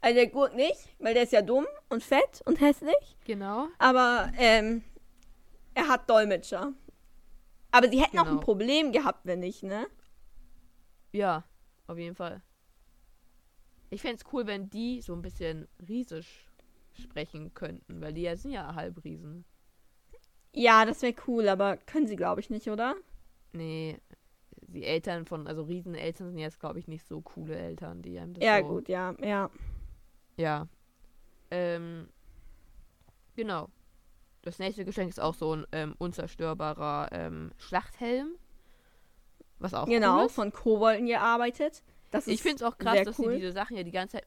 Also 0.00 0.14
der 0.14 0.28
Gurt 0.28 0.54
nicht, 0.54 0.88
weil 0.98 1.14
der 1.14 1.24
ist 1.24 1.32
ja 1.32 1.42
dumm 1.42 1.66
und 1.88 2.02
fett 2.02 2.42
und 2.44 2.60
hässlich. 2.60 3.16
Genau. 3.24 3.66
Aber 3.78 4.32
ähm, 4.38 4.82
er 5.74 5.88
hat 5.88 6.08
Dolmetscher. 6.08 6.72
Aber 7.72 7.88
sie 7.88 8.00
hätten 8.00 8.18
auch 8.18 8.24
ein 8.26 8.30
Genau. 8.30 8.40
Problem 8.40 8.92
gehabt, 8.92 9.20
wenn 9.24 9.40
nicht, 9.40 9.62
ne? 9.62 9.86
Ja, 11.12 11.44
auf 11.86 11.98
jeden 11.98 12.14
Fall. 12.14 12.42
Ich 13.90 14.02
fände 14.02 14.16
es 14.16 14.32
cool, 14.32 14.46
wenn 14.46 14.70
die 14.70 15.00
so 15.00 15.12
ein 15.14 15.22
bisschen 15.22 15.66
riesisch 15.88 16.46
sprechen 16.92 17.52
könnten, 17.54 18.00
weil 18.00 18.12
die 18.12 18.22
ja 18.22 18.36
sind 18.36 18.52
ja 18.52 18.74
Halbriesen. 18.74 19.44
Ja, 20.52 20.84
das 20.84 21.02
wäre 21.02 21.14
cool, 21.26 21.48
aber 21.48 21.76
können 21.76 22.06
sie, 22.06 22.16
glaube 22.16 22.40
ich, 22.40 22.50
nicht, 22.50 22.68
oder? 22.68 22.94
Nee, 23.52 23.98
die 24.62 24.84
Eltern 24.84 25.24
von, 25.24 25.46
also 25.46 25.62
Rieseneltern 25.62 26.30
sind 26.30 26.38
jetzt, 26.38 26.60
glaube 26.60 26.78
ich, 26.78 26.88
nicht 26.88 27.06
so 27.06 27.20
coole 27.20 27.56
Eltern, 27.56 28.02
die 28.02 28.18
einem 28.18 28.34
das 28.34 28.44
Ja, 28.44 28.60
so, 28.60 28.68
gut, 28.68 28.88
ja, 28.88 29.14
ja. 29.22 29.50
Ja. 30.36 30.68
Ähm, 31.50 32.08
genau. 33.34 33.68
Das 34.42 34.58
nächste 34.58 34.84
Geschenk 34.84 35.10
ist 35.10 35.20
auch 35.20 35.34
so 35.34 35.54
ein 35.54 35.66
ähm, 35.72 35.94
unzerstörbarer 35.98 37.08
ähm, 37.12 37.50
Schlachthelm. 37.58 38.36
Was 39.60 39.74
auch 39.74 39.86
genau, 39.86 40.20
cool 40.20 40.26
ist. 40.26 40.34
von 40.34 40.52
Kobolden 40.52 41.06
gearbeitet. 41.06 41.82
Das 42.10 42.26
Ich 42.26 42.42
finde 42.42 42.56
es 42.56 42.62
auch 42.62 42.76
krass, 42.76 43.04
dass 43.04 43.18
cool. 43.18 43.32
sie 43.32 43.36
diese 43.36 43.52
Sachen 43.52 43.76
ja 43.76 43.82
die 43.82 43.92
ganze 43.92 44.16
Zeit 44.16 44.26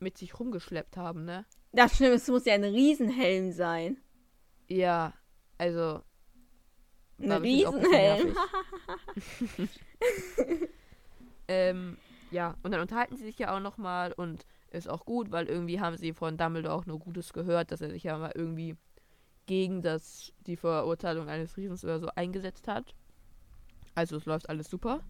mit 0.00 0.18
sich 0.18 0.38
rumgeschleppt 0.38 0.96
haben, 0.96 1.24
ne? 1.24 1.46
Das 1.72 1.94
stimmt, 1.94 2.14
es 2.14 2.28
muss 2.28 2.44
ja 2.44 2.54
ein 2.54 2.64
Riesenhelm 2.64 3.52
sein. 3.52 3.98
Ja, 4.68 5.14
also. 5.56 6.02
Ein 7.18 7.32
Riesenhelm. 7.32 8.36
ähm, 11.48 11.96
ja, 12.30 12.56
und 12.62 12.72
dann 12.72 12.80
unterhalten 12.80 13.16
sie 13.16 13.24
sich 13.24 13.38
ja 13.38 13.56
auch 13.56 13.60
nochmal 13.60 14.12
und 14.12 14.44
ist 14.70 14.90
auch 14.90 15.06
gut, 15.06 15.30
weil 15.30 15.46
irgendwie 15.46 15.80
haben 15.80 15.96
sie 15.96 16.12
von 16.12 16.36
Dumbledore 16.36 16.74
auch 16.74 16.86
nur 16.86 16.98
Gutes 16.98 17.32
gehört, 17.32 17.70
dass 17.70 17.80
er 17.80 17.90
sich 17.90 18.02
ja 18.02 18.18
mal 18.18 18.32
irgendwie 18.34 18.76
gegen 19.46 19.80
das, 19.80 20.32
die 20.46 20.56
Verurteilung 20.56 21.28
eines 21.28 21.56
Riesens 21.56 21.84
oder 21.84 22.00
so 22.00 22.08
eingesetzt 22.14 22.68
hat. 22.68 22.94
Also 23.96 24.16
es 24.16 24.26
läuft 24.26 24.48
alles 24.48 24.68
super. 24.70 25.00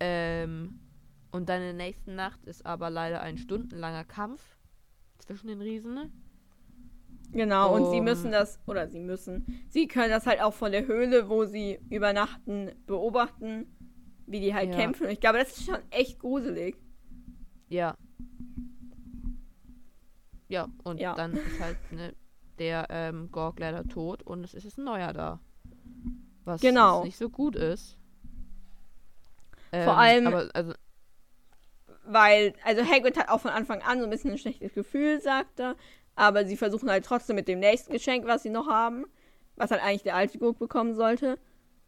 Ähm, 0.00 0.80
und 1.30 1.48
dann 1.48 1.60
in 1.60 1.76
der 1.76 1.86
nächsten 1.86 2.16
Nacht 2.16 2.44
ist 2.46 2.64
aber 2.66 2.90
leider 2.90 3.20
ein 3.20 3.38
stundenlanger 3.38 4.04
Kampf 4.04 4.56
zwischen 5.18 5.46
den 5.48 5.60
Riesen. 5.60 6.10
Genau, 7.32 7.76
und 7.76 7.90
sie 7.90 7.98
Um- 7.98 8.04
müssen 8.04 8.32
das, 8.32 8.58
oder 8.66 8.88
sie 8.88 8.98
müssen, 8.98 9.46
sie 9.68 9.86
können 9.86 10.10
das 10.10 10.26
halt 10.26 10.40
auch 10.40 10.54
von 10.54 10.72
der 10.72 10.86
Höhle, 10.88 11.28
wo 11.28 11.44
sie 11.44 11.78
übernachten, 11.90 12.72
beobachten, 12.86 13.66
wie 14.26 14.40
die 14.40 14.54
halt 14.54 14.70
Ja. 14.70 14.76
kämpfen. 14.76 15.04
Und 15.06 15.12
ich 15.12 15.20
glaube, 15.20 15.38
das 15.38 15.56
ist 15.56 15.66
schon 15.66 15.78
echt 15.90 16.18
gruselig. 16.18 16.76
Ja. 17.68 17.94
Ja, 20.48 20.66
und 20.82 20.98
Ja. 20.98 21.14
dann 21.14 21.34
ist 21.34 21.60
halt 21.60 21.76
ne, 21.92 22.14
der 22.58 22.86
ähm, 22.90 23.30
Gorg 23.30 23.60
leider 23.60 23.84
tot 23.84 24.22
und 24.24 24.42
es 24.42 24.54
ist 24.54 24.78
ein 24.78 24.84
neuer 24.84 25.12
da. 25.12 25.40
Was 26.50 26.60
Genau. 26.60 27.04
nicht 27.04 27.16
so 27.16 27.28
gut 27.30 27.54
ist. 27.56 27.96
Ähm, 29.72 29.84
Vor 29.84 29.96
allem- 29.96 30.26
Aber, 30.26 30.48
also, 30.52 30.72
Weil, 32.04 32.54
also 32.64 32.82
Hagrid 32.84 33.16
hat 33.16 33.28
auch 33.28 33.40
von 33.40 33.52
Anfang 33.52 33.82
an 33.82 33.98
so 34.00 34.04
ein 34.04 34.10
bisschen 34.10 34.32
ein 34.32 34.38
schlechtes 34.38 34.74
Gefühl, 34.74 35.20
sagt 35.20 35.60
er. 35.60 35.76
Aber 36.16 36.44
sie 36.44 36.56
versuchen 36.56 36.90
halt 36.90 37.04
trotzdem 37.04 37.36
mit 37.36 37.46
dem 37.46 37.60
nächsten 37.60 37.92
Geschenk, 37.92 38.26
was 38.26 38.42
sie 38.42 38.50
noch 38.50 38.66
haben, 38.66 39.04
was 39.54 39.70
halt 39.70 39.80
eigentlich 39.82 40.02
der 40.02 40.16
alte 40.16 40.38
Gurk 40.38 40.58
bekommen 40.58 40.94
sollte, 40.94 41.38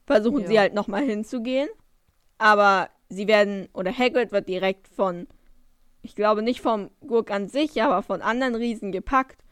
versuchen 0.06 0.42
Ja. 0.42 0.46
sie 0.46 0.58
halt 0.60 0.74
nochmal 0.74 1.02
hinzugehen. 1.02 1.68
Aber 2.38 2.88
sie 3.08 3.26
werden, 3.26 3.68
oder 3.72 3.92
Hagrid 3.96 4.30
wird 4.30 4.48
direkt 4.48 4.86
von, 4.88 5.26
ich 6.02 6.14
glaube 6.14 6.42
nicht 6.42 6.60
vom 6.60 6.90
Gurk 7.06 7.30
an 7.32 7.48
sich, 7.48 7.82
aber 7.82 8.02
von 8.02 8.22
anderen 8.22 8.54
Riesen 8.54 8.92
gepackt. 8.92 9.44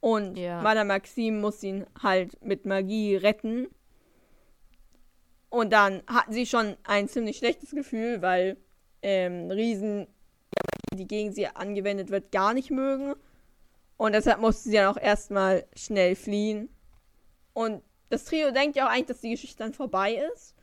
Und 0.00 0.38
Ja. 0.38 0.62
Madame 0.62 0.88
Maxime 0.88 1.38
muss 1.38 1.62
ihn 1.62 1.86
halt 2.02 2.42
mit 2.42 2.64
Magie 2.66 3.16
retten. 3.16 3.68
Und 5.54 5.72
dann 5.72 6.02
hatten 6.08 6.32
sie 6.32 6.46
schon 6.46 6.76
ein 6.82 7.08
ziemlich 7.08 7.38
schlechtes 7.38 7.70
Gefühl, 7.70 8.22
weil 8.22 8.56
ähm, 9.02 9.52
Riesen, 9.52 10.08
die 10.92 11.06
gegen 11.06 11.30
sie 11.30 11.46
angewendet 11.46 12.10
wird, 12.10 12.32
gar 12.32 12.54
nicht 12.54 12.72
mögen. 12.72 13.14
Und 13.96 14.14
deshalb 14.16 14.40
musste 14.40 14.68
sie 14.68 14.74
dann 14.74 14.92
auch 14.92 15.00
erstmal 15.00 15.64
schnell 15.76 16.16
fliehen. 16.16 16.68
Und 17.52 17.84
das 18.10 18.24
Trio 18.24 18.50
denkt 18.50 18.74
ja 18.74 18.84
auch 18.84 18.90
eigentlich, 18.90 19.06
dass 19.06 19.20
die 19.20 19.30
Geschichte 19.30 19.58
dann 19.58 19.74
vorbei 19.74 20.28
ist. 20.34 20.56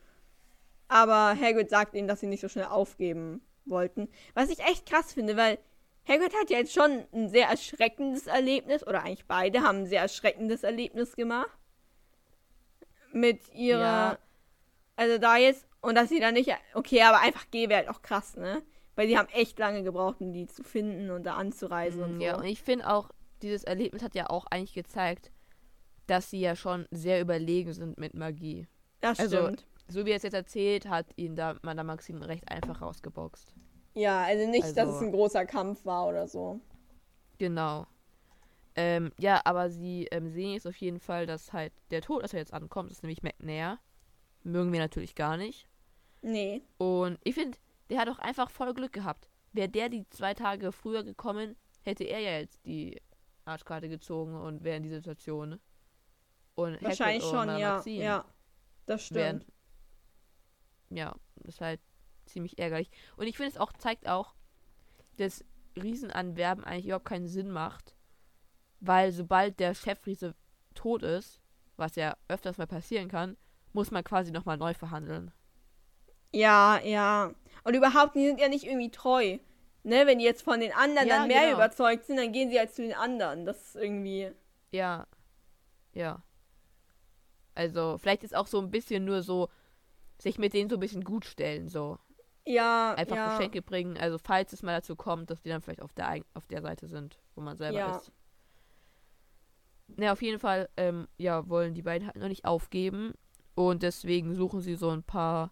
Aber 0.89 1.37
Hagrid 1.39 1.69
sagt 1.69 1.95
ihnen, 1.95 2.09
dass 2.09 2.19
sie 2.19 2.27
nicht 2.27 2.41
so 2.41 2.49
schnell 2.49 2.65
aufgeben 2.65 3.39
wollten. 3.63 4.09
Was 4.33 4.49
ich 4.49 4.59
echt 4.59 4.85
krass 4.85 5.13
finde, 5.13 5.37
weil 5.37 5.57
Hagrid 6.05 6.35
hat 6.37 6.49
ja 6.49 6.57
jetzt 6.57 6.73
schon 6.73 7.05
ein 7.13 7.29
sehr 7.29 7.47
erschreckendes 7.47 8.27
Erlebnis, 8.27 8.85
oder 8.85 9.03
eigentlich 9.03 9.25
beide 9.25 9.61
haben 9.61 9.83
ein 9.83 9.85
sehr 9.85 10.01
erschreckendes 10.01 10.63
Erlebnis 10.63 11.15
gemacht. 11.15 11.57
Mit 13.13 13.53
ihrer. 13.53 13.79
Ja. 13.79 14.19
Also 14.95 15.17
da 15.17 15.37
jetzt. 15.37 15.67
Und 15.81 15.95
dass 15.95 16.09
sie 16.09 16.19
dann 16.19 16.33
nicht. 16.35 16.49
Okay, 16.73 17.01
aber 17.01 17.19
einfach 17.21 17.49
gehen 17.49 17.69
wäre 17.69 17.79
halt 17.85 17.89
auch 17.89 18.01
krass, 18.01 18.35
ne? 18.37 18.61
Weil 18.95 19.07
die 19.07 19.17
haben 19.17 19.29
echt 19.29 19.57
lange 19.57 19.83
gebraucht, 19.83 20.17
um 20.19 20.31
die 20.33 20.45
zu 20.47 20.63
finden 20.63 21.09
und 21.09 21.23
da 21.23 21.35
anzureisen 21.35 22.03
und 22.03 22.09
so. 22.13 22.17
mm, 22.17 22.21
ja, 22.21 22.37
und 22.37 22.45
ich 22.45 22.61
finde 22.61 22.87
auch, 22.89 23.09
dieses 23.41 23.63
Erlebnis 23.63 24.03
hat 24.03 24.13
ja 24.15 24.29
auch 24.29 24.45
eigentlich 24.51 24.73
gezeigt, 24.73 25.31
dass 26.07 26.29
sie 26.29 26.41
ja 26.41 26.55
schon 26.55 26.85
sehr 26.91 27.21
überlegen 27.21 27.73
sind 27.73 27.97
mit 27.97 28.13
Magie. 28.13 28.67
das 28.99 29.19
also- 29.19 29.43
stimmt. 29.43 29.65
So 29.87 30.05
wie 30.05 30.11
er 30.11 30.17
es 30.17 30.23
jetzt 30.23 30.35
erzählt, 30.35 30.87
hat 30.87 31.07
ihn 31.17 31.35
da 31.35 31.55
Madame 31.63 31.87
Maxime 31.87 32.25
recht 32.25 32.49
einfach 32.49 32.81
rausgeboxt. 32.81 33.53
Ja, 33.93 34.23
also 34.23 34.47
nicht, 34.47 34.63
dass 34.63 34.77
Also- 34.77 34.95
es 34.97 35.01
ein 35.01 35.11
großer 35.11 35.45
Kampf 35.45 35.83
war 35.83 36.07
oder 36.07 36.27
so. 36.27 36.61
Genau. 37.39 37.87
Ähm, 38.75 39.11
ja, 39.19 39.41
aber 39.43 39.69
sie 39.69 40.07
ähm, 40.11 40.29
sehen 40.29 40.53
jetzt 40.53 40.65
auf 40.67 40.77
jeden 40.77 40.99
Fall, 41.01 41.25
dass 41.25 41.51
halt 41.51 41.73
der 41.89 42.01
Todesser 42.01 42.37
jetzt 42.37 42.53
ankommt. 42.53 42.89
Das 42.89 42.99
ist 42.99 43.03
nämlich 43.03 43.21
McNair. 43.21 43.79
Mögen 44.43 44.71
wir 44.71 44.79
natürlich 44.79 45.15
gar 45.15 45.37
nicht. 45.37 45.67
Nee. 46.21 46.61
Und 46.77 47.19
ich 47.23 47.35
finde, 47.35 47.57
der 47.89 47.99
hat 47.99 48.09
auch 48.09 48.19
einfach 48.19 48.49
voll 48.49 48.73
Glück 48.73 48.93
gehabt. 48.93 49.29
Wäre 49.53 49.69
der 49.69 49.89
die 49.89 50.07
zwei 50.09 50.33
Tage 50.33 50.71
früher 50.71 51.03
gekommen, 51.03 51.55
hätte 51.81 52.03
er 52.03 52.19
ja 52.19 52.39
jetzt 52.39 52.65
die 52.65 53.01
Arschkarte 53.45 53.89
gezogen 53.89 54.35
und 54.35 54.63
wäre 54.63 54.77
in 54.77 54.83
dieser 54.83 54.97
Situation. 54.97 55.59
Und 56.55 56.81
Wahrscheinlich 56.81 57.23
schon, 57.23 57.47
ja. 57.57 57.81
Ja. 57.85 58.25
Das 58.85 59.11
wären- 59.13 59.41
stimmt. 59.41 59.53
Ja, 60.89 61.15
das 61.37 61.55
ist 61.55 61.61
halt 61.61 61.79
ziemlich 62.25 62.59
ärgerlich. 62.59 62.89
Und 63.17 63.27
ich 63.27 63.37
finde, 63.37 63.51
es 63.51 63.57
auch 63.57 63.73
zeigt 63.73 64.07
auch, 64.07 64.35
dass 65.17 65.43
Riesenanwerben 65.81 66.63
eigentlich 66.63 66.85
überhaupt 66.85 67.05
keinen 67.05 67.27
Sinn 67.27 67.49
macht. 67.49 67.95
Weil 68.79 69.11
sobald 69.11 69.59
der 69.59 69.73
Chefriese 69.73 70.35
tot 70.73 71.03
ist, 71.03 71.39
was 71.77 71.95
ja 71.95 72.17
öfters 72.27 72.57
mal 72.57 72.67
passieren 72.67 73.07
kann, 73.09 73.37
muss 73.73 73.91
man 73.91 74.03
quasi 74.03 74.31
nochmal 74.31 74.57
neu 74.57 74.73
verhandeln. 74.73 75.31
Ja, 76.33 76.79
ja. 76.83 77.33
Und 77.63 77.73
überhaupt, 77.75 78.15
die 78.15 78.25
sind 78.25 78.39
ja 78.39 78.47
nicht 78.49 78.65
irgendwie 78.65 78.91
treu. 78.91 79.37
Ne, 79.83 80.05
wenn 80.05 80.19
die 80.19 80.25
jetzt 80.25 80.43
von 80.43 80.59
den 80.59 80.71
anderen 80.73 81.07
Ja, 81.07 81.17
dann 81.17 81.27
mehr 81.27 81.41
genau. 81.41 81.55
überzeugt 81.55 82.05
sind, 82.05 82.17
dann 82.17 82.31
gehen 82.31 82.51
sie 82.51 82.59
halt 82.59 82.71
zu 82.71 82.83
den 82.83 82.93
anderen. 82.93 83.45
Das 83.45 83.69
ist 83.69 83.75
irgendwie. 83.75 84.31
Ja. 84.71 85.07
Ja. 85.93 86.21
Also, 87.55 87.97
vielleicht 87.97 88.23
ist 88.23 88.35
auch 88.35 88.47
so 88.47 88.59
ein 88.61 88.69
bisschen 88.71 89.05
nur 89.05 89.23
so, 89.23 89.49
sich 90.19 90.37
mit 90.37 90.53
denen 90.53 90.69
so 90.69 90.75
ein 90.77 90.79
bisschen 90.79 91.03
gut 91.03 91.25
stellen, 91.25 91.67
so. 91.67 91.97
Ja, 92.45 92.93
Einfach 92.93 93.15
ja. 93.15 93.35
Geschenke 93.35 93.61
bringen, 93.61 93.97
also 93.97 94.17
falls 94.17 94.53
es 94.53 94.63
mal 94.63 94.73
dazu 94.73 94.95
kommt, 94.95 95.29
dass 95.29 95.41
die 95.41 95.49
dann 95.49 95.61
vielleicht 95.61 95.81
auf 95.81 95.93
der, 95.93 96.21
auf 96.33 96.47
der 96.47 96.61
Seite 96.61 96.87
sind, 96.87 97.19
wo 97.35 97.41
man 97.41 97.57
selber 97.57 97.77
Ja. 97.77 97.97
ist. 97.97 98.11
Na, 99.87 100.11
auf 100.11 100.21
jeden 100.21 100.39
Fall, 100.39 100.69
ähm, 100.77 101.07
ja, 101.17 101.47
wollen 101.49 101.73
die 101.73 101.81
beiden 101.81 102.07
halt 102.07 102.15
noch 102.17 102.29
nicht 102.29 102.45
aufgeben. 102.45 103.13
Und 103.69 103.83
deswegen 103.83 104.35
suchen 104.35 104.61
sie 104.61 104.75
so 104.75 104.89
ein 104.89 105.03
paar, 105.03 105.51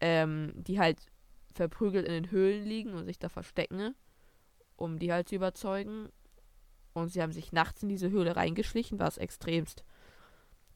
ähm, 0.00 0.52
die 0.54 0.78
halt 0.78 0.98
verprügelt 1.54 2.06
in 2.06 2.12
den 2.12 2.30
Höhlen 2.30 2.64
liegen 2.64 2.94
und 2.94 3.04
sich 3.04 3.18
da 3.18 3.28
verstecken, 3.28 3.94
um 4.76 4.98
die 4.98 5.12
halt 5.12 5.28
zu 5.28 5.34
überzeugen. 5.34 6.08
Und 6.92 7.08
sie 7.08 7.22
haben 7.22 7.32
sich 7.32 7.52
nachts 7.52 7.82
in 7.82 7.88
diese 7.88 8.10
Höhle 8.10 8.36
reingeschlichen, 8.36 8.98
was 8.98 9.18
extremst 9.18 9.84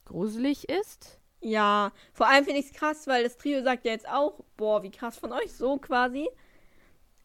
gruselig 0.05 0.68
ist. 0.68 1.20
Ja, 1.40 1.92
vor 2.12 2.28
allem 2.28 2.44
finde 2.44 2.61
ich 2.61 2.66
es 2.66 2.72
krass, 2.72 3.07
weil 3.07 3.24
das 3.24 3.36
Trio 3.36 3.62
sagt 3.62 3.84
ja 3.84 3.92
jetzt 3.92 4.09
auch, 4.09 4.44
boah, 4.57 4.82
wie 4.82 4.90
krass 4.90 5.18
von 5.18 5.32
euch, 5.32 5.53
so 5.53 5.76
quasi. 5.78 6.28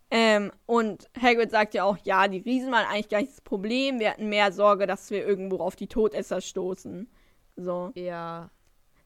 Ähm, 0.10 0.52
und 0.66 1.10
Hagrid 1.22 1.52
sagt 1.52 1.74
ja 1.74 1.84
auch, 1.84 1.98
ja, 2.04 2.28
die 2.28 2.40
Riesen 2.40 2.72
waren 2.72 2.86
eigentlich 2.86 3.10
gar 3.10 3.20
nicht 3.20 3.34
das 3.34 3.42
Problem. 3.42 4.00
Wir 4.00 4.12
hatten 4.12 4.30
mehr 4.30 4.52
Sorge, 4.52 4.88
dass 4.88 5.12
wir 5.12 5.26
irgendwo 5.26 5.58
auf 5.58 5.76
die 5.76 5.88
Todesser 5.88 6.42
stoßen. 6.42 7.10
So. 7.58 7.92
Ja, 7.96 8.50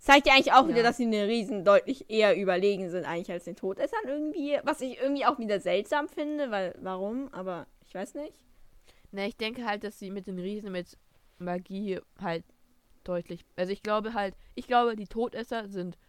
Zeigt 0.01 0.25
ja 0.25 0.33
eigentlich 0.33 0.51
auch 0.51 0.67
wieder, 0.67 0.77
Ja. 0.77 0.83
dass 0.83 0.97
sie 0.97 1.07
den 1.09 1.29
Riesen 1.29 1.63
deutlich 1.63 2.09
eher 2.09 2.35
überlegen 2.35 2.89
sind 2.89 3.05
eigentlich 3.05 3.31
als 3.31 3.43
den 3.45 3.55
Todessern 3.55 3.99
irgendwie. 4.07 4.57
Was 4.63 4.81
ich 4.81 4.99
irgendwie 4.99 5.25
auch 5.27 5.37
wieder 5.37 5.59
seltsam 5.59 6.09
finde, 6.09 6.49
weil, 6.49 6.75
warum? 6.81 7.31
Aber 7.33 7.67
ich 7.85 7.93
weiß 7.93 8.15
nicht. 8.15 8.33
Na, 9.11 9.27
ich 9.27 9.37
denke 9.37 9.63
halt, 9.63 9.83
dass 9.83 9.99
sie 9.99 10.09
mit 10.09 10.25
den 10.25 10.39
Riesen 10.39 10.71
mit 10.71 10.97
Magie 11.37 11.99
halt 12.19 12.43
deutlich. 13.03 13.45
Also 13.55 13.71
ich 13.71 13.83
glaube 13.83 14.15
halt, 14.15 14.35
ich 14.55 14.65
glaube, 14.65 14.95
die 14.95 15.05
Todesser 15.07 15.67
sind 15.69 15.99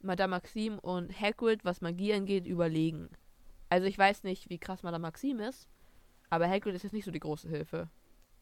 Madame 0.00 0.32
Maxime 0.32 0.78
und 0.82 1.18
Hagrid, 1.18 1.64
was 1.64 1.80
Magie 1.80 2.12
angeht, 2.12 2.46
überlegen. 2.46 3.08
Also 3.70 3.86
ich 3.86 3.96
weiß 3.96 4.24
nicht, 4.24 4.50
wie 4.50 4.58
krass 4.58 4.82
Madame 4.82 5.02
Maxime 5.02 5.48
ist, 5.48 5.68
aber 6.28 6.50
Hagrid 6.50 6.74
ist 6.74 6.82
jetzt 6.82 6.92
nicht 6.92 7.06
so 7.06 7.10
die 7.10 7.20
große 7.20 7.48
Hilfe. 7.48 7.88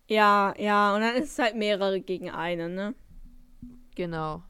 Ja, 0.08 0.52
ja, 0.58 0.94
und 0.96 1.02
dann 1.02 1.14
ist 1.14 1.30
es 1.32 1.38
halt 1.38 1.54
mehrere 1.54 2.00
gegen 2.00 2.30
einen, 2.30 2.74
ne? 2.74 2.94
Genau. 3.94 4.42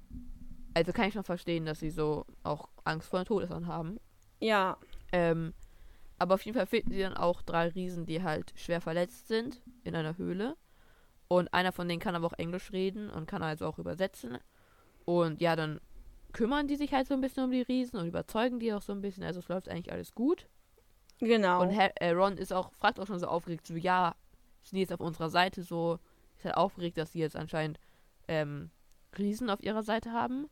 Also 0.74 0.92
kann 0.92 1.08
ich 1.08 1.14
schon 1.14 1.24
verstehen, 1.24 1.66
dass 1.66 1.80
sie 1.80 1.90
so 1.90 2.26
auch 2.42 2.68
Angst 2.84 3.08
vor 3.08 3.20
den 3.20 3.26
Todessern 3.26 3.66
haben. 3.66 3.98
Ja, 4.40 4.78
Ähm, 5.12 5.54
aber 6.18 6.34
auf 6.34 6.42
jeden 6.42 6.56
Fall 6.56 6.66
finden 6.66 6.92
sie 6.92 7.00
dann 7.00 7.14
auch 7.14 7.42
drei 7.42 7.68
Riesen, 7.68 8.06
die 8.06 8.22
halt 8.22 8.52
schwer 8.56 8.80
verletzt 8.80 9.28
sind 9.28 9.62
in 9.84 9.94
einer 9.96 10.18
Höhle. 10.18 10.56
Und 11.28 11.52
einer 11.54 11.72
von 11.72 11.88
denen 11.88 12.00
kann 12.00 12.14
aber 12.14 12.26
auch 12.26 12.38
Englisch 12.38 12.72
reden 12.72 13.08
und 13.10 13.26
kann 13.26 13.42
also 13.42 13.66
auch 13.66 13.78
übersetzen. 13.78 14.38
Und 15.04 15.40
ja, 15.40 15.56
dann 15.56 15.80
kümmern 16.32 16.68
die 16.68 16.76
sich 16.76 16.92
halt 16.92 17.06
so 17.08 17.14
ein 17.14 17.20
bisschen 17.20 17.44
um 17.44 17.50
die 17.50 17.62
Riesen 17.62 17.98
und 17.98 18.06
überzeugen 18.06 18.60
die 18.60 18.72
auch 18.72 18.82
so 18.82 18.92
ein 18.92 19.00
bisschen. 19.00 19.24
Also 19.24 19.40
es 19.40 19.48
läuft 19.48 19.68
eigentlich 19.68 19.92
alles 19.92 20.14
gut. 20.14 20.48
Genau. 21.20 21.62
Und 21.62 21.76
Har 21.76 21.90
äh, 21.96 22.10
Ron 22.10 22.36
ist 22.38 22.52
auch, 22.52 22.72
fragt 22.74 22.98
auch 23.00 23.06
schon 23.06 23.18
so 23.18 23.26
aufgeregt, 23.26 23.66
so, 23.66 23.74
ja, 23.74 24.14
sind 24.62 24.76
die 24.76 24.80
jetzt 24.80 24.92
auf 24.92 25.00
unserer 25.00 25.30
Seite 25.30 25.62
so, 25.62 25.98
ist 26.36 26.44
halt 26.44 26.56
aufgeregt, 26.56 26.98
dass 26.98 27.12
sie 27.12 27.20
jetzt 27.20 27.36
anscheinend 27.36 27.78
ähm, 28.28 28.70
Riesen 29.18 29.50
auf 29.50 29.62
ihrer 29.62 29.82
Seite 29.82 30.12
haben. 30.12 30.48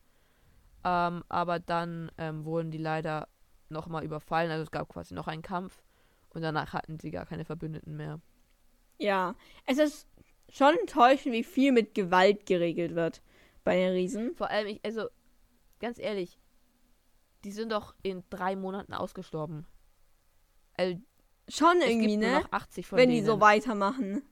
Ähm, 0.85 1.25
aber 1.29 1.59
dann 1.59 2.11
ähm, 2.19 2.45
wurden 2.45 2.71
die 2.71 2.79
leider 2.79 3.29
nochmal 3.69 4.05
überfallen, 4.05 4.51
also 4.51 4.63
es 4.63 4.71
gab 4.71 4.89
quasi 4.89 5.15
noch 5.15 5.27
einen 5.29 5.43
Kampf 5.43 5.83
und 6.31 6.43
danach 6.43 6.73
hatten 6.73 6.99
sie 6.99 7.11
gar 7.11 7.27
keine 7.27 7.45
Verbündeten 7.45 7.97
mehr. 7.97 8.21
ja. 8.99 9.35
Es 9.67 9.79
ist 9.79 10.07
schon 10.51 10.75
enttäuschend, 10.81 11.35
wie 11.35 11.45
viel 11.45 11.73
mit 11.73 11.95
Gewalt 11.95 12.47
geregelt 12.47 12.95
wird 12.95 13.23
bei 13.65 13.77
den 13.77 13.93
Riesen. 13.93 14.35
Vor 14.35 14.49
allem, 14.49 14.69
ich, 14.69 14.81
also, 14.85 15.09
ganz 15.81 15.99
ehrlich, 15.99 16.39
die 17.45 17.53
sind 17.53 17.71
doch 17.73 17.95
in 18.03 18.25
drei 18.31 18.57
Monaten 18.57 18.95
ausgestorben. 18.95 19.67
Also, 20.75 20.99
Schon 21.49 21.81
irgendwie, 21.81 22.17
ne? 22.17 22.41
noch 22.41 22.53
80 22.53 22.87
von 22.87 22.99
Wenn 22.99 23.11
denen. 23.11 23.21
die 23.21 23.27
so 23.27 23.41
weitermachen. 23.41 24.23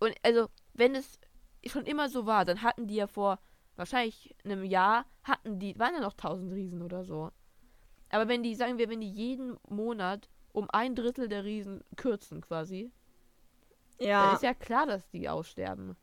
Und 0.00 0.14
also, 0.22 0.48
wenn 0.74 0.94
es 0.94 1.18
schon 1.66 1.86
immer 1.86 2.08
so 2.08 2.26
war, 2.26 2.44
dann 2.44 2.62
hatten 2.62 2.86
die 2.86 2.96
ja 2.96 3.06
vor 3.06 3.38
wahrscheinlich 3.76 4.34
einem 4.44 4.64
Jahr, 4.64 5.04
hatten 5.22 5.58
die, 5.58 5.78
waren 5.78 5.94
ja 5.94 6.00
noch 6.00 6.12
1000 6.12 6.52
Riesen 6.52 6.82
oder 6.82 7.04
so. 7.04 7.30
Aber 8.10 8.28
wenn 8.28 8.42
die, 8.42 8.54
sagen 8.54 8.78
wir, 8.78 8.88
wenn 8.88 9.00
die 9.00 9.10
jeden 9.10 9.56
Monat 9.68 10.28
um 10.52 10.68
ein 10.70 10.94
Drittel 10.94 11.28
der 11.28 11.44
Riesen 11.44 11.82
kürzen 11.96 12.40
quasi, 12.40 12.92
dann 13.98 14.08
Ja. 14.08 14.34
ist 14.34 14.42
ja 14.42 14.54
klar, 14.54 14.86
dass 14.86 15.08
die 15.10 15.28
aussterben. 15.28 15.96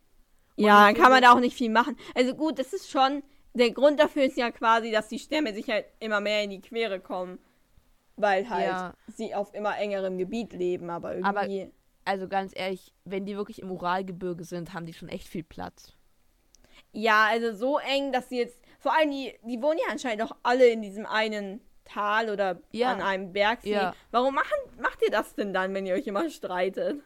Ja, 0.57 0.89
ich 0.89 0.95
dann 0.95 1.01
kann 1.03 1.11
man 1.11 1.21
da 1.21 1.33
auch 1.33 1.39
nicht 1.39 1.55
viel 1.55 1.69
machen. 1.71 1.95
Also 2.15 2.33
gut, 2.35 2.59
das 2.59 2.73
ist 2.73 2.89
schon. 2.89 3.23
Der 3.53 3.71
Grund 3.71 3.99
dafür 3.99 4.23
ist 4.23 4.37
ja 4.37 4.49
quasi, 4.51 4.91
dass 4.91 5.09
die 5.09 5.19
Stämme 5.19 5.53
sich 5.53 5.69
halt 5.69 5.85
immer 5.99 6.19
mehr 6.21 6.43
in 6.43 6.49
die 6.51 6.61
Quere 6.61 6.99
kommen. 6.99 7.39
Weil 8.17 8.49
halt 8.49 8.65
Ja. 8.67 8.93
sie 9.07 9.33
auf 9.33 9.53
immer 9.53 9.77
engerem 9.77 10.17
Gebiet 10.17 10.53
leben, 10.53 10.89
aber 10.89 11.15
Aber- 11.23 11.47
irgendwie. 11.47 11.71
Also 12.03 12.27
ganz 12.27 12.51
ehrlich, 12.55 12.93
wenn 13.05 13.25
die 13.25 13.35
wirklich 13.35 13.61
im 13.61 13.71
Uralgebirge 13.71 14.43
sind, 14.43 14.73
haben 14.73 14.85
die 14.85 14.93
schon 14.93 15.07
echt 15.09 15.27
viel 15.27 15.43
Platz. 15.43 15.93
Ja, 16.91 17.27
also 17.27 17.53
so 17.53 17.77
eng, 17.79 18.11
dass 18.11 18.29
sie 18.29 18.37
jetzt. 18.39 18.59
Vor 18.79 18.93
allem, 18.95 19.11
die, 19.11 19.33
die 19.43 19.61
wohnen 19.61 19.79
ja 19.79 19.91
anscheinend 19.91 20.23
auch 20.23 20.35
alle 20.43 20.67
in 20.67 20.81
diesem 20.81 21.05
einen 21.05 21.61
Tal 21.85 22.29
oder 22.29 22.61
Ja. 22.71 22.91
an 22.93 23.01
einem 23.01 23.33
Bergsee. 23.33 23.71
Ja. 23.71 23.95
Warum 24.11 24.35
machen, 24.35 24.47
macht 24.81 25.01
ihr 25.03 25.11
das 25.11 25.35
denn 25.35 25.53
dann, 25.53 25.73
wenn 25.73 25.85
ihr 25.85 25.93
euch 25.93 26.07
immer 26.07 26.29
streitet? 26.29 27.01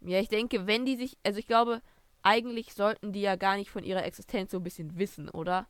Ja, 0.00 0.18
ich 0.18 0.28
denke, 0.28 0.66
wenn 0.66 0.84
die 0.84 0.96
sich, 0.96 1.16
also 1.24 1.38
ich 1.38 1.46
glaube, 1.46 1.80
eigentlich 2.22 2.74
sollten 2.74 3.12
die 3.12 3.20
ja 3.20 3.36
gar 3.36 3.56
nicht 3.56 3.70
von 3.70 3.84
ihrer 3.84 4.04
Existenz 4.04 4.50
so 4.50 4.58
ein 4.58 4.64
bisschen 4.64 4.98
wissen, 4.98 5.28
oder? 5.28 5.66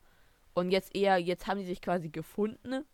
Und 0.54 0.70
jetzt 0.70 0.94
eher, 0.94 1.18
jetzt 1.18 1.46
haben 1.46 1.60
die 1.60 1.66
sich 1.66 1.80
quasi 1.80 2.08
gefunden. 2.08 2.84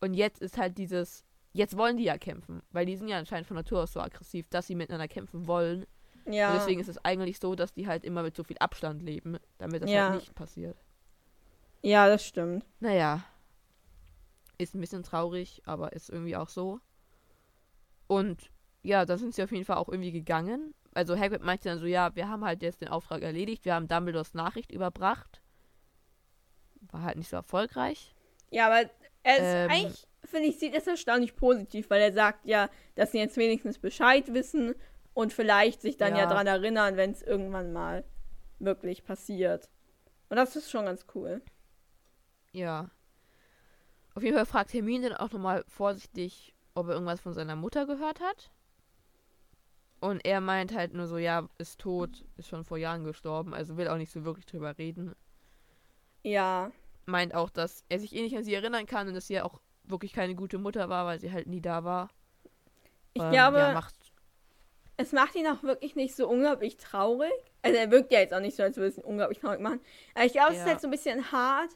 Und 0.00 0.14
jetzt 0.14 0.40
ist 0.42 0.58
halt 0.58 0.76
dieses, 0.78 1.24
jetzt 1.52 1.76
wollen 1.76 1.96
die 1.96 2.04
ja 2.04 2.18
kämpfen, 2.18 2.62
weil 2.70 2.86
die 2.86 2.96
sind 2.96 3.08
ja 3.08 3.18
anscheinend 3.18 3.46
von 3.46 3.56
Natur 3.56 3.82
aus 3.82 3.92
so 3.92 4.00
aggressiv, 4.00 4.48
dass 4.48 4.66
sie 4.66 4.74
miteinander 4.74 5.08
kämpfen 5.08 5.46
wollen. 5.46 5.86
Ja. 6.26 6.48
Und 6.52 6.54
deswegen 6.58 6.80
ist 6.80 6.88
es 6.88 7.04
eigentlich 7.04 7.38
so, 7.38 7.54
dass 7.54 7.74
die 7.74 7.86
halt 7.86 8.04
immer 8.04 8.22
mit 8.22 8.36
so 8.36 8.44
viel 8.44 8.56
Abstand 8.58 9.02
leben, 9.02 9.36
damit 9.58 9.82
das 9.82 9.90
Ja. 9.90 10.08
halt 10.10 10.20
nicht 10.20 10.34
passiert. 10.34 10.76
ja, 11.82 12.08
das 12.08 12.24
stimmt. 12.26 12.64
Naja. 12.80 13.24
Ist 14.56 14.74
ein 14.74 14.80
bisschen 14.80 15.02
traurig, 15.02 15.62
aber 15.66 15.92
ist 15.92 16.08
irgendwie 16.10 16.36
auch 16.36 16.48
so. 16.48 16.80
Und 18.06 18.50
ja, 18.82 19.04
da 19.04 19.16
sind 19.18 19.34
sie 19.34 19.42
auf 19.42 19.50
jeden 19.52 19.64
Fall 19.64 19.76
auch 19.76 19.88
irgendwie 19.88 20.12
gegangen. 20.12 20.74
Also 20.94 21.18
Hagrid 21.18 21.42
meinte 21.42 21.68
dann 21.68 21.78
so, 21.78 21.86
ja, 21.86 22.14
wir 22.14 22.28
haben 22.28 22.44
halt 22.44 22.62
jetzt 22.62 22.80
den 22.80 22.88
Auftrag 22.88 23.22
erledigt, 23.22 23.64
wir 23.64 23.74
haben 23.74 23.88
Dumbledores 23.88 24.34
Nachricht 24.34 24.70
überbracht. 24.70 25.42
War 26.92 27.02
halt 27.02 27.16
nicht 27.18 27.28
so 27.30 27.36
erfolgreich. 27.36 28.14
Ja, 28.50 28.66
aber 28.66 28.88
er 29.24 29.36
ist 29.36 29.42
Ähm. 29.42 29.70
eigentlich, 29.70 30.06
finde 30.24 30.48
ich, 30.48 30.58
sieht 30.58 30.74
es 30.74 30.86
erstaunlich 30.86 31.34
positiv, 31.34 31.90
weil 31.90 32.00
er 32.00 32.12
sagt 32.12 32.46
ja, 32.46 32.68
dass 32.94 33.12
sie 33.12 33.18
jetzt 33.18 33.36
wenigstens 33.36 33.78
Bescheid 33.78 34.32
wissen 34.32 34.74
und 35.14 35.32
vielleicht 35.32 35.82
sich 35.82 35.96
dann 35.96 36.16
ja, 36.16 36.24
Ja. 36.24 36.26
dran 36.26 36.46
erinnern, 36.46 36.96
wenn 36.96 37.12
es 37.12 37.22
irgendwann 37.22 37.72
mal 37.72 38.04
wirklich 38.58 39.04
passiert. 39.04 39.68
Und 40.30 40.36
das 40.38 40.56
ist 40.56 40.70
schon 40.70 40.86
ganz 40.86 41.06
cool. 41.14 41.42
Ja. 42.52 42.90
Auf 44.14 44.22
jeden 44.24 44.34
Fall 44.36 44.46
fragt 44.46 44.72
Hermine 44.72 45.10
dann 45.10 45.18
auch 45.18 45.30
nochmal 45.30 45.64
vorsichtig, 45.68 46.54
ob 46.74 46.88
er 46.88 46.94
irgendwas 46.94 47.20
von 47.20 47.32
seiner 47.34 47.54
Mutter 47.56 47.86
gehört 47.86 48.20
hat. 48.20 48.50
Und 50.00 50.24
er 50.24 50.40
meint 50.40 50.72
halt 50.72 50.92
nur 50.94 51.08
so, 51.08 51.18
ja, 51.18 51.48
ist 51.58 51.80
tot, 51.80 52.24
ist 52.36 52.48
schon 52.48 52.64
vor 52.64 52.78
Jahren 52.78 53.02
gestorben, 53.04 53.54
also 53.54 53.76
will 53.76 53.88
auch 53.88 53.96
nicht 53.96 54.12
so 54.12 54.24
wirklich 54.24 54.46
drüber 54.46 54.78
reden. 54.78 55.14
Ja, 56.22 56.72
meint 57.06 57.34
auch, 57.34 57.50
dass 57.50 57.84
er 57.88 57.98
sich 57.98 58.14
eh 58.14 58.22
nicht 58.22 58.36
an 58.36 58.44
sie 58.44 58.54
erinnern 58.54 58.86
kann 58.86 59.08
und 59.08 59.14
dass 59.14 59.26
sie 59.26 59.34
ja 59.34 59.44
auch 59.44 59.60
wirklich 59.84 60.12
keine 60.12 60.34
gute 60.34 60.58
Mutter 60.58 60.88
war, 60.88 61.06
weil 61.06 61.18
sie 61.20 61.32
halt 61.32 61.46
nie 61.46 61.60
da 61.60 61.84
war. 61.84 62.08
ich 63.12 63.22
Ähm, 63.22 63.30
glaube, 63.30 63.58
Ja, 63.58 63.68
macht, 63.68 63.94
es 64.96 65.12
macht 65.12 65.34
ihn 65.34 65.46
auch 65.46 65.62
wirklich 65.62 65.96
nicht 65.96 66.14
so 66.14 66.28
unglaublich 66.28 66.76
traurig. 66.76 67.32
Also 67.62 67.78
er 67.78 67.90
wirkt 67.90 68.12
ja 68.12 68.20
jetzt 68.20 68.32
auch 68.34 68.40
nicht 68.40 68.56
so, 68.56 68.62
als 68.62 68.76
würde 68.76 68.88
es 68.90 68.98
ihn 68.98 69.04
unglaublich 69.04 69.38
traurig 69.40 69.60
machen. 69.60 69.80
Aber 70.14 70.24
ich 70.24 70.32
glaube, 70.32 70.52
es 70.52 70.58
ist 70.58 70.64
Ja. 70.64 70.70
halt 70.70 70.80
so 70.80 70.86
ein 70.88 70.90
bisschen 70.92 71.32
hart, 71.32 71.70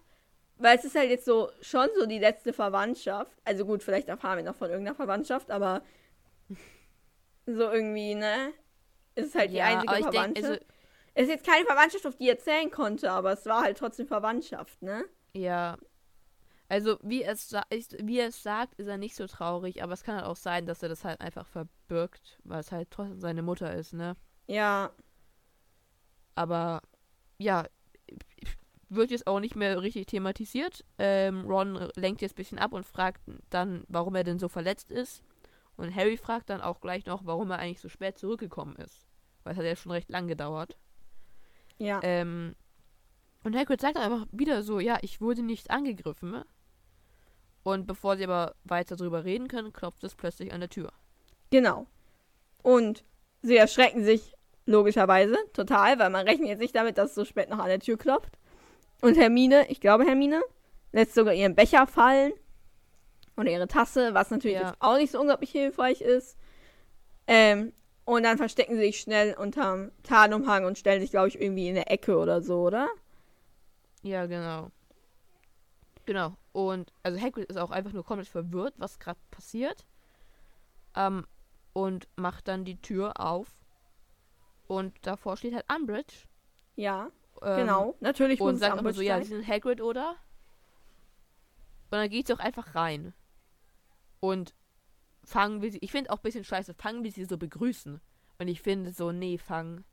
weil 0.56 0.76
es 0.78 0.84
ist 0.84 0.94
halt 0.96 1.10
jetzt 1.10 1.24
so 1.24 1.50
schon 1.60 1.88
so 1.98 2.06
die 2.06 2.18
letzte 2.18 2.52
Verwandtschaft. 2.52 3.32
Also 3.44 3.64
gut, 3.64 3.82
vielleicht 3.82 4.08
erfahren 4.08 4.38
wir 4.38 4.44
noch 4.44 4.56
von 4.56 4.68
irgendeiner 4.70 4.96
Verwandtschaft, 4.96 5.50
aber 5.50 5.82
so 7.46 7.70
irgendwie, 7.70 8.14
ne? 8.14 8.52
Es 9.14 9.26
ist 9.26 9.34
halt 9.34 9.50
die 9.52 9.56
ja, 9.56 9.64
einzige 9.64 9.94
ich 9.94 10.06
denke, 10.06 10.12
Verwandtschaft. 10.12 10.48
also, 10.50 10.64
es 11.14 11.22
ist 11.24 11.30
jetzt 11.30 11.46
keine 11.46 11.64
Verwandtschaft, 11.64 12.06
auf 12.06 12.16
die 12.16 12.28
er 12.28 12.38
zählen 12.38 12.70
konnte, 12.70 13.10
aber 13.10 13.32
es 13.32 13.44
war 13.46 13.62
halt 13.62 13.78
trotzdem 13.78 14.06
Verwandtschaft, 14.06 14.80
ne? 14.82 15.04
ja. 15.34 15.76
Also, 16.68 16.98
wie 17.02 17.22
es, 17.24 17.52
wie 18.02 18.18
er 18.18 18.28
es 18.28 18.42
sagt, 18.42 18.74
ist 18.74 18.86
er 18.88 18.98
nicht 18.98 19.16
so 19.16 19.26
traurig, 19.26 19.82
aber 19.82 19.92
es 19.94 20.02
kann 20.04 20.16
halt 20.16 20.26
auch 20.26 20.36
sein, 20.36 20.66
dass 20.66 20.82
er 20.82 20.88
das 20.90 21.04
halt 21.04 21.20
einfach 21.20 21.46
verbirgt, 21.46 22.38
weil 22.44 22.60
es 22.60 22.72
halt 22.72 22.90
trotzdem 22.90 23.20
seine 23.20 23.42
Mutter 23.42 23.74
ist, 23.74 23.92
ne? 23.94 24.16
Ja, 24.46 24.92
Aber, 26.34 26.80
ja, 27.38 27.64
wird 28.90 29.10
jetzt 29.10 29.26
auch 29.26 29.40
nicht 29.40 29.56
mehr 29.56 29.80
richtig 29.82 30.06
thematisiert. 30.06 30.84
Ähm, 30.98 31.44
Ron 31.46 31.90
lenkt 31.96 32.22
jetzt 32.22 32.32
ein 32.32 32.36
bisschen 32.36 32.58
ab 32.58 32.72
und 32.72 32.86
fragt 32.86 33.20
dann, 33.50 33.84
warum 33.88 34.14
er 34.14 34.24
denn 34.24 34.38
so 34.38 34.48
verletzt 34.48 34.90
ist. 34.90 35.22
Und 35.76 35.94
Harry 35.94 36.16
fragt 36.16 36.50
dann 36.50 36.60
auch 36.62 36.80
gleich 36.80 37.06
noch, 37.06 37.26
warum 37.26 37.50
er 37.50 37.58
eigentlich 37.58 37.80
so 37.80 37.88
spät 37.88 38.18
zurückgekommen 38.18 38.76
ist. 38.76 39.06
Weil 39.44 39.52
es 39.52 39.58
hat 39.58 39.66
ja 39.66 39.76
schon 39.76 39.92
recht 39.92 40.10
lang 40.10 40.26
gedauert. 40.28 40.78
ja. 41.78 42.00
Ähm, 42.02 42.54
und 43.44 43.56
Hagrid 43.56 43.80
sagt 43.80 43.96
dann 43.96 44.12
einfach 44.12 44.26
wieder 44.32 44.62
so, 44.62 44.80
ja, 44.80 44.98
ich 45.02 45.20
wurde 45.20 45.42
nicht 45.42 45.70
angegriffen. 45.70 46.42
Und 47.68 47.86
bevor 47.86 48.16
sie 48.16 48.24
aber 48.24 48.54
weiter 48.64 48.96
drüber 48.96 49.24
reden 49.24 49.46
können, 49.46 49.74
klopft 49.74 50.02
es 50.02 50.14
plötzlich 50.14 50.54
an 50.54 50.60
der 50.60 50.70
Tür. 50.70 50.90
Genau. 51.50 51.86
Und 52.62 53.04
sie 53.42 53.58
erschrecken 53.58 54.04
sich 54.04 54.32
logischerweise 54.64 55.36
total, 55.52 55.98
weil 55.98 56.08
man 56.08 56.26
rechnet 56.26 56.48
jetzt 56.48 56.60
nicht 56.60 56.74
damit, 56.74 56.96
dass 56.96 57.10
es 57.10 57.14
so 57.14 57.26
spät 57.26 57.50
noch 57.50 57.58
an 57.58 57.68
der 57.68 57.80
Tür 57.80 57.98
klopft. 57.98 58.38
Und 59.02 59.18
Hermine, 59.18 59.66
ich 59.68 59.82
glaube 59.82 60.06
Hermine, 60.06 60.40
lässt 60.92 61.14
sogar 61.14 61.34
ihren 61.34 61.54
Becher 61.54 61.86
fallen. 61.86 62.32
Oder 63.36 63.50
ihre 63.50 63.68
Tasse, 63.68 64.14
was 64.14 64.30
natürlich 64.30 64.56
Ja. 64.58 64.68
jetzt 64.68 64.76
auch 64.80 64.96
nicht 64.96 65.12
so 65.12 65.20
unglaublich 65.20 65.50
hilfreich 65.50 66.00
ist. 66.00 66.38
Ähm, 67.26 67.74
und 68.06 68.22
dann 68.22 68.38
verstecken 68.38 68.76
sie 68.76 68.86
sich 68.86 69.00
schnell 69.00 69.34
unterm 69.34 69.92
Tarnumhang 70.04 70.64
und 70.64 70.78
stellen 70.78 71.02
sich, 71.02 71.10
glaube 71.10 71.28
ich, 71.28 71.38
irgendwie 71.38 71.68
in 71.68 71.74
der 71.74 71.90
Ecke 71.90 72.16
oder 72.16 72.40
so, 72.40 72.62
oder? 72.62 72.88
Ja, 74.02 74.24
genau. 74.24 74.70
Genau. 76.08 76.38
Und 76.52 76.90
also 77.02 77.20
Hagrid 77.20 77.50
ist 77.50 77.58
auch 77.58 77.70
einfach 77.70 77.92
nur 77.92 78.02
komplett 78.02 78.28
verwirrt, 78.28 78.72
was 78.78 78.98
gerade 78.98 79.20
passiert. 79.30 79.84
Ähm, 80.96 81.26
und 81.74 82.08
macht 82.16 82.48
dann 82.48 82.64
die 82.64 82.80
Tür 82.80 83.20
auf. 83.20 83.54
Und 84.68 84.94
davor 85.06 85.36
steht 85.36 85.52
halt 85.54 85.66
Umbridge. 85.70 86.14
Ja, 86.76 87.10
Ähm, 87.42 87.56
genau. 87.58 87.94
Natürlich 88.00 88.38
muss 88.40 88.48
Und 88.48 88.54
es 88.54 88.60
sagt 88.60 88.78
Umbridge 88.78 88.96
so, 88.96 89.02
ja, 89.02 89.16
sein. 89.16 89.24
sie 89.24 89.28
sind 89.34 89.46
Hagrid, 89.46 89.82
oder? 89.82 90.12
Und 91.90 91.98
dann 91.98 92.08
geht 92.08 92.26
sie 92.26 92.32
auch 92.32 92.38
einfach 92.38 92.74
rein. 92.74 93.12
Und 94.20 94.54
fangen 95.24 95.60
wir 95.60 95.70
sie. 95.70 95.78
Ich 95.82 95.90
finde 95.92 96.10
auch 96.10 96.16
ein 96.16 96.22
bisschen 96.22 96.42
scheiße, 96.44 96.72
fangen 96.72 97.04
wir 97.04 97.12
sie 97.12 97.26
so 97.26 97.36
begrüßen. 97.36 98.00
Und 98.38 98.48
ich 98.48 98.62
finde 98.62 98.92
so, 98.92 99.12
nee, 99.12 99.36
fangen. 99.36 99.84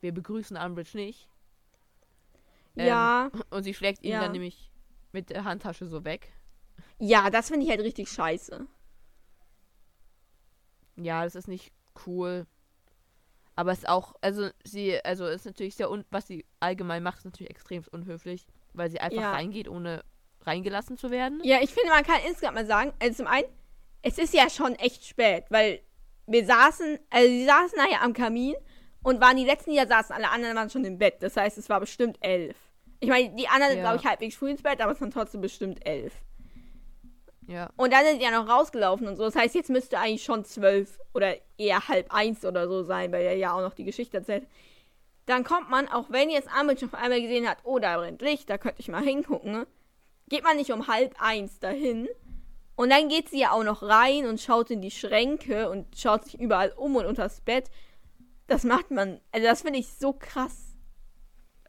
Wir 0.00 0.14
begrüßen 0.14 0.56
Umbridge 0.56 0.96
nicht. 0.96 1.28
Ähm, 2.76 2.86
Ja, 2.86 3.30
Und 3.50 3.64
sie 3.64 3.74
schlägt 3.74 4.04
ihn 4.04 4.12
Ja. 4.12 4.20
dann 4.20 4.30
nämlich 4.30 4.70
mit 5.14 5.30
der 5.30 5.44
Handtasche 5.44 5.86
so 5.86 6.04
weg. 6.04 6.32
ja, 6.98 7.30
das 7.30 7.48
finde 7.48 7.64
ich 7.64 7.70
halt 7.70 7.80
richtig 7.80 8.10
scheiße. 8.10 8.66
Ja, 10.96 11.24
das 11.24 11.34
ist 11.34 11.48
nicht 11.48 11.72
cool. 12.06 12.46
Aber 13.56 13.72
es 13.72 13.78
ist 13.78 13.88
auch, 13.88 14.14
also 14.20 14.48
sie, 14.64 15.02
also 15.04 15.26
ist 15.26 15.46
natürlich 15.46 15.76
sehr, 15.76 15.90
un 15.90 16.04
was 16.10 16.26
sie 16.26 16.44
allgemein 16.60 17.02
macht, 17.02 17.18
ist 17.18 17.24
natürlich 17.24 17.50
extrem 17.50 17.84
unhöflich, 17.92 18.46
weil 18.72 18.90
sie 18.90 19.00
einfach 19.00 19.20
Ja. 19.22 19.32
reingeht, 19.32 19.68
ohne 19.68 20.04
reingelassen 20.42 20.98
zu 20.98 21.10
werden. 21.10 21.40
Ja, 21.44 21.58
ich 21.62 21.72
finde, 21.72 21.90
man 21.90 22.04
kann 22.04 22.20
insgesamt 22.26 22.56
mal 22.56 22.66
sagen, 22.66 22.92
also 23.00 23.16
zum 23.22 23.26
einen, 23.28 23.46
es 24.02 24.18
ist 24.18 24.34
ja 24.34 24.50
schon 24.50 24.74
echt 24.74 25.06
spät, 25.06 25.44
weil 25.50 25.80
wir 26.26 26.44
saßen, 26.44 26.98
also 27.10 27.28
sie 27.28 27.44
saßen 27.46 27.78
nachher 27.78 28.02
am 28.02 28.12
Kamin 28.12 28.54
und 29.02 29.20
waren 29.20 29.36
die 29.36 29.44
letzten, 29.44 29.70
die 29.70 29.76
da 29.76 29.86
saßen, 29.86 30.14
alle 30.14 30.30
anderen 30.30 30.56
waren 30.56 30.70
schon 30.70 30.84
im 30.84 30.98
Bett. 30.98 31.22
Das 31.22 31.36
heißt, 31.36 31.56
es 31.58 31.68
war 31.68 31.78
bestimmt 31.80 32.18
elf. 32.20 32.56
Ich 33.04 33.10
meine, 33.10 33.30
die 33.36 33.48
anderen 33.48 33.72
sind, 33.72 33.78
Ja. 33.82 33.90
glaube 33.90 33.98
ich, 34.02 34.06
halbwegs 34.06 34.36
früh 34.36 34.50
ins 34.50 34.62
Bett, 34.62 34.80
aber 34.80 34.92
es 34.92 35.00
waren 35.00 35.10
trotzdem 35.10 35.40
bestimmt 35.40 35.86
elf. 35.86 36.14
Ja. 37.46 37.68
Und 37.76 37.92
dann 37.92 38.04
sind 38.06 38.20
die 38.20 38.24
ja 38.24 38.30
noch 38.30 38.48
rausgelaufen 38.48 39.06
und 39.06 39.16
so. 39.16 39.24
Das 39.24 39.36
heißt, 39.36 39.54
jetzt 39.54 39.68
müsste 39.70 39.98
eigentlich 39.98 40.24
schon 40.24 40.44
zwölf 40.44 40.98
oder 41.12 41.34
eher 41.58 41.88
halb 41.88 42.12
eins 42.12 42.44
oder 42.44 42.66
so 42.68 42.82
sein, 42.82 43.12
weil 43.12 43.22
er 43.22 43.36
ja 43.36 43.52
auch 43.52 43.60
noch 43.60 43.74
die 43.74 43.84
Geschichte 43.84 44.16
erzählt. 44.16 44.46
Dann 45.26 45.44
kommt 45.44 45.70
man, 45.70 45.88
auch 45.88 46.06
wenn 46.10 46.30
jetzt 46.30 46.48
Amit 46.54 46.80
schon 46.80 46.88
auf 46.88 46.98
einmal 46.98 47.20
gesehen 47.20 47.48
hat, 47.48 47.58
oh, 47.64 47.78
da 47.78 47.98
brennt 47.98 48.22
Licht, 48.22 48.48
da 48.48 48.58
könnte 48.58 48.80
ich 48.80 48.88
mal 48.88 49.02
hingucken, 49.02 49.52
ne? 49.52 49.66
geht 50.28 50.42
man 50.42 50.56
nicht 50.56 50.72
um 50.72 50.86
halb 50.88 51.14
eins 51.20 51.58
dahin. 51.60 52.08
Und 52.76 52.90
dann 52.90 53.08
geht 53.08 53.28
sie 53.28 53.40
ja 53.40 53.52
auch 53.52 53.62
noch 53.62 53.82
rein 53.82 54.26
und 54.26 54.40
schaut 54.40 54.70
in 54.70 54.80
die 54.80 54.90
Schränke 54.90 55.68
und 55.70 55.86
schaut 55.96 56.24
sich 56.24 56.40
überall 56.40 56.72
um 56.72 56.96
und 56.96 57.06
unters 57.06 57.40
Bett. 57.42 57.70
Das 58.46 58.64
macht 58.64 58.90
man, 58.90 59.20
also 59.32 59.46
das 59.46 59.62
finde 59.62 59.78
ich 59.78 59.88
so 59.92 60.12
krass, 60.12 60.63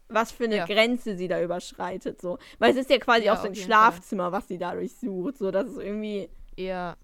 was 0.08 0.32
für 0.32 0.46
eine 0.46 0.58
Ja. 0.58 0.66
Grenze 0.66 1.18
sie 1.18 1.28
da 1.28 1.42
überschreitet, 1.42 2.22
so. 2.22 2.38
Weil 2.60 2.72
es 2.72 2.78
ist 2.78 2.90
ja 2.90 2.98
quasi 3.00 3.26
Ja, 3.26 3.34
auch 3.34 3.42
so 3.42 3.48
ein 3.48 3.56
Schlafzimmer, 3.56 4.32
was 4.32 4.48
sie 4.48 4.58
dadurch 4.58 4.94
sucht, 4.96 5.38
so. 5.38 5.52
Das 5.52 5.68
ist 5.68 5.78
irgendwie, 5.78 6.30
Eher. 6.58 6.98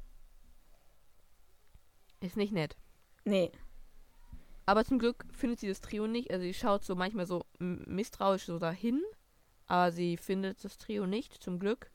Ist 2.22 2.38
nicht 2.38 2.54
nett. 2.54 2.76
nee. 3.26 3.52
Aber 4.68 4.86
zum 4.86 5.00
Glück 5.00 5.26
findet 5.34 5.60
sie 5.60 5.68
das 5.68 5.82
Trio 5.82 6.08
nicht. 6.08 6.32
Also 6.32 6.44
sie 6.44 6.54
schaut 6.54 6.86
so 6.86 6.96
manchmal 6.96 7.26
so 7.26 7.44
misstrauisch 7.60 8.46
so 8.46 8.60
dahin. 8.60 9.02
Aber 9.68 9.92
sie 9.92 10.16
findet 10.18 10.64
das 10.64 10.78
Trio 10.78 11.08
nicht, 11.08 11.34
zum 11.44 11.60
Glück. 11.60 11.90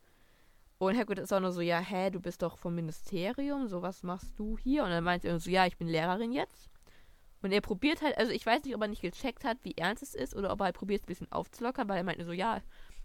Und 0.78 0.98
Hagrid 0.98 1.20
ist 1.20 1.32
auch 1.32 1.40
nur 1.40 1.52
so, 1.52 1.60
ja, 1.62 1.78
hä, 1.78 2.10
du 2.10 2.20
bist 2.20 2.42
doch 2.42 2.58
vom 2.58 2.74
Ministerium, 2.74 3.68
so 3.68 3.80
was 3.80 4.02
machst 4.02 4.38
du 4.38 4.58
hier? 4.58 4.82
Und 4.84 4.90
dann 4.90 5.04
meint 5.04 5.24
er 5.24 5.38
so, 5.38 5.48
ja, 5.48 5.64
ich 5.66 5.78
bin 5.78 5.88
Lehrerin 5.88 6.32
jetzt. 6.32 6.68
Und 7.46 7.52
er 7.52 7.60
probiert 7.60 8.02
halt, 8.02 8.18
also 8.18 8.32
ich 8.32 8.44
weiß 8.44 8.64
nicht, 8.64 8.74
ob 8.74 8.82
er 8.82 8.88
nicht 8.88 9.02
gecheckt 9.02 9.44
hat, 9.44 9.58
wie 9.62 9.76
ernst 9.76 10.02
es 10.02 10.16
ist, 10.16 10.34
oder 10.34 10.50
ob 10.52 10.60
er 10.60 10.64
halt 10.64 10.74
probiert, 10.76 11.02
es 11.02 11.04
ein 11.04 11.06
bisschen 11.06 11.30
aufzulockern, 11.30 11.88
weil 11.88 11.98
er 11.98 12.02
meinte 12.02 12.24
so, 12.24 12.32
ja, 12.32 12.60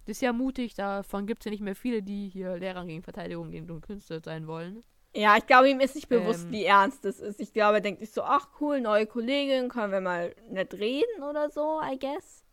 das 0.06 0.18
ist 0.18 0.22
ja 0.22 0.34
mutig, 0.34 0.74
davon 0.74 1.28
gibt 1.28 1.42
es 1.42 1.46
ja 1.46 1.52
nicht 1.52 1.62
mehr 1.62 1.76
viele, 1.76 2.02
die 2.02 2.28
hier 2.28 2.58
Lehrer 2.58 2.84
gegen 2.88 3.04
Verteidigung 3.04 3.52
gegen 3.52 3.68
dunkle 3.68 3.86
Künste 3.86 4.20
sein 4.26 4.48
wollen. 4.48 4.84
Ja, 5.16 5.38
ich 5.38 5.46
glaube, 5.46 5.70
ihm 5.70 5.80
ist 5.80 5.94
nicht 5.94 6.10
bewusst, 6.10 6.46
Ähm. 6.46 6.52
wie 6.54 6.66
ernst 6.66 7.06
es 7.06 7.20
ist. 7.20 7.40
Ich 7.40 7.54
glaube, 7.54 7.76
er 7.76 7.82
denkt 7.82 8.00
sich 8.00 8.10
so, 8.12 8.24
ach 8.24 8.48
cool, 8.60 8.82
neue 8.82 9.06
Kollegin, 9.06 9.70
können 9.70 9.92
wir 9.94 10.02
mal 10.02 10.34
nett 10.50 10.74
reden 10.74 11.22
oder 11.22 11.52
so, 11.52 11.80
I 11.84 12.00
guess. 12.00 12.44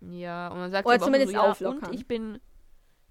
Ja, 0.00 0.46
und 0.48 0.58
dann 0.60 0.70
sagt 0.70 0.86
Oder 0.86 0.96
auch 0.96 1.00
zumindest 1.00 1.32
so, 1.32 1.38
ja, 1.38 1.50
auflockern. 1.50 1.88
und 1.88 1.94
ich 1.94 2.06
bin, 2.06 2.38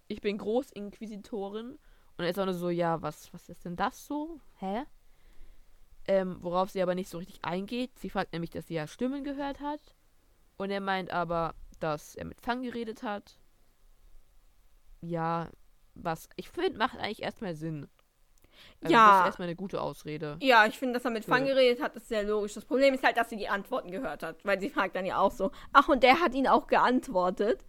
ich 0.07 0.21
bin 0.21 0.37
Großinquisitorin. 0.37 1.71
Und 2.17 2.23
er 2.23 2.29
ist 2.29 2.39
auch 2.39 2.45
nur 2.45 2.53
so, 2.53 2.69
ja, 2.69 3.01
was, 3.01 3.33
was 3.33 3.49
ist 3.49 3.65
denn 3.65 3.75
das 3.75 4.05
so? 4.05 4.39
Hä? 4.59 4.83
Ähm, 6.07 6.37
worauf 6.41 6.69
sie 6.69 6.81
aber 6.81 6.95
nicht 6.95 7.09
so 7.09 7.17
richtig 7.17 7.43
eingeht. 7.43 7.97
Sie 7.97 8.09
fragt 8.09 8.33
nämlich, 8.33 8.49
dass 8.51 8.67
sie 8.67 8.73
ja 8.73 8.87
Stimmen 8.87 9.23
gehört 9.23 9.61
hat. 9.61 9.79
Und 10.57 10.69
er 10.69 10.81
meint 10.81 11.11
aber, 11.11 11.55
dass 11.79 12.15
er 12.15 12.25
mit 12.25 12.41
Fang 12.41 12.61
geredet 12.61 13.03
hat. 13.03 13.39
Ja, 15.01 15.49
was 15.95 16.29
ich 16.35 16.49
finde, 16.49 16.77
macht 16.77 16.97
eigentlich 16.97 17.23
erstmal 17.23 17.55
Sinn. 17.55 17.87
Also 18.81 18.93
Ja. 18.93 19.07
Das 19.07 19.19
ist 19.19 19.25
erstmal 19.27 19.47
eine 19.47 19.55
gute 19.55 19.81
Ausrede. 19.81 20.37
Ja, 20.41 20.65
ich 20.65 20.77
finde, 20.77 20.95
dass 20.95 21.05
er 21.05 21.11
mit 21.11 21.25
Fang 21.25 21.45
geredet 21.45 21.81
hat, 21.81 21.95
ist 21.95 22.07
sehr 22.07 22.23
logisch. 22.23 22.53
Das 22.53 22.65
Problem 22.65 22.93
ist 22.93 23.03
halt, 23.03 23.17
dass 23.17 23.29
sie 23.29 23.37
die 23.37 23.49
Antworten 23.49 23.91
gehört 23.91 24.23
hat. 24.23 24.43
Weil 24.45 24.59
sie 24.59 24.69
fragt 24.69 24.95
dann 24.95 25.05
ja 25.05 25.17
auch 25.19 25.31
so, 25.31 25.51
ach, 25.71 25.87
und 25.87 26.03
der 26.03 26.19
hat 26.19 26.33
ihn 26.33 26.47
auch 26.47 26.67
geantwortet. 26.67 27.65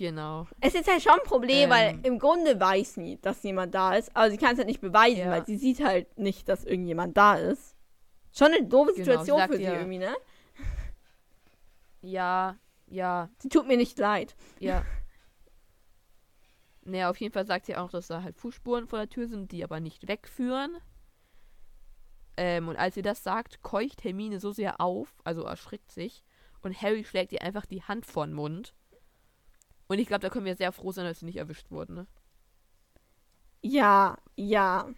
Genau. 0.00 0.46
Es 0.62 0.74
ist 0.74 0.90
halt 0.90 1.02
schon 1.02 1.12
ein 1.12 1.26
Problem, 1.26 1.64
Ähm. 1.64 1.70
weil 1.70 2.00
im 2.06 2.18
Grunde 2.18 2.58
weiß 2.58 2.96
nie, 2.96 3.18
dass 3.20 3.42
jemand 3.42 3.74
da 3.74 3.94
ist. 3.96 4.16
Aber 4.16 4.30
sie 4.30 4.38
kann 4.38 4.52
es 4.52 4.56
halt 4.58 4.66
nicht 4.68 4.80
beweisen, 4.80 5.18
Ja. 5.18 5.30
weil 5.30 5.44
sie 5.44 5.58
sieht 5.58 5.84
halt 5.84 6.16
nicht, 6.18 6.48
dass 6.48 6.64
irgendjemand 6.64 7.18
da 7.18 7.34
ist. 7.34 7.76
Schon 8.32 8.46
eine 8.54 8.64
doofe 8.64 8.92
Genau, 8.92 8.96
sie 8.96 9.02
Situation 9.04 9.38
sagt 9.38 9.52
für 9.52 9.58
sie 9.58 9.64
ja- 9.64 9.74
irgendwie, 9.74 9.98
ne? 9.98 10.16
Ja, 12.00 12.56
ja, 12.86 13.28
Sie 13.40 13.50
tut 13.50 13.66
mir 13.68 13.76
nicht 13.76 13.98
leid. 13.98 14.34
Ja. 14.58 14.84
Naja, 16.82 17.10
auf 17.10 17.18
jeden 17.18 17.34
Fall 17.34 17.46
sagt 17.46 17.66
sie 17.66 17.76
auch, 17.76 17.90
dass 17.90 18.06
da 18.06 18.22
halt 18.22 18.36
Fußspuren 18.38 18.88
vor 18.88 18.98
der 19.00 19.10
Tür 19.10 19.28
sind, 19.28 19.52
die 19.52 19.62
aber 19.62 19.80
nicht 19.80 20.08
wegführen. 20.08 20.78
Ähm, 22.38 22.68
und 22.68 22.76
als 22.76 22.94
sie 22.94 23.02
das 23.02 23.22
sagt, 23.22 23.60
keucht 23.62 24.02
Hermine 24.02 24.40
so 24.40 24.50
sehr 24.50 24.80
auf, 24.80 25.14
also 25.22 25.42
erschrickt 25.42 25.92
sich, 25.92 26.24
und 26.62 26.80
Harry 26.80 27.04
schlägt 27.04 27.32
ihr 27.32 27.42
einfach 27.42 27.66
die 27.66 27.82
Hand 27.82 28.06
vor 28.06 28.26
den 28.26 28.34
Mund. 28.34 28.74
Und 29.90 29.98
ich 29.98 30.06
glaube, 30.06 30.20
da 30.20 30.28
können 30.28 30.44
wir 30.44 30.54
sehr 30.54 30.70
froh 30.70 30.92
sein, 30.92 31.04
dass 31.04 31.18
sie 31.18 31.26
nicht 31.26 31.38
erwischt 31.38 31.68
wurden, 31.72 31.94
ne? 31.96 32.06
Ja, 33.60 34.16
ja. 34.36 34.88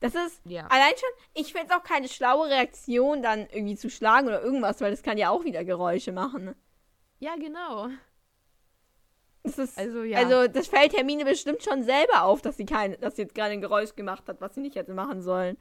Das 0.00 0.16
ist 0.16 0.40
Ja. 0.44 0.66
allein 0.66 0.94
schon, 0.98 1.08
ich 1.34 1.52
finde 1.52 1.68
es 1.68 1.72
auch 1.78 1.84
keine 1.84 2.08
schlaue 2.08 2.48
Reaktion, 2.48 3.22
dann 3.22 3.46
irgendwie 3.52 3.76
zu 3.76 3.88
schlagen 3.88 4.26
oder 4.26 4.42
irgendwas, 4.42 4.80
weil 4.80 4.90
das 4.90 5.04
kann 5.04 5.16
ja 5.16 5.30
auch 5.30 5.44
wieder 5.44 5.64
Geräusche 5.64 6.10
machen. 6.10 6.56
Ja, 7.20 7.36
genau. 7.36 7.86
Das 9.44 9.58
ist, 9.58 9.78
Also, 9.78 10.02
ja. 10.02 10.18
also 10.18 10.48
das 10.52 10.66
fällt 10.66 10.92
Hermine 10.96 11.24
bestimmt 11.24 11.62
schon 11.62 11.84
selber 11.84 12.24
auf, 12.24 12.42
dass 12.42 12.56
sie 12.56 12.66
kein, 12.66 13.00
dass 13.00 13.14
sie 13.14 13.22
jetzt 13.22 13.34
gerade 13.36 13.52
ein 13.52 13.60
Geräusch 13.60 13.94
gemacht 13.94 14.24
hat, 14.28 14.40
was 14.40 14.56
sie 14.56 14.60
nicht 14.60 14.74
hätte 14.74 14.92
machen 14.92 15.22
sollen. 15.22 15.56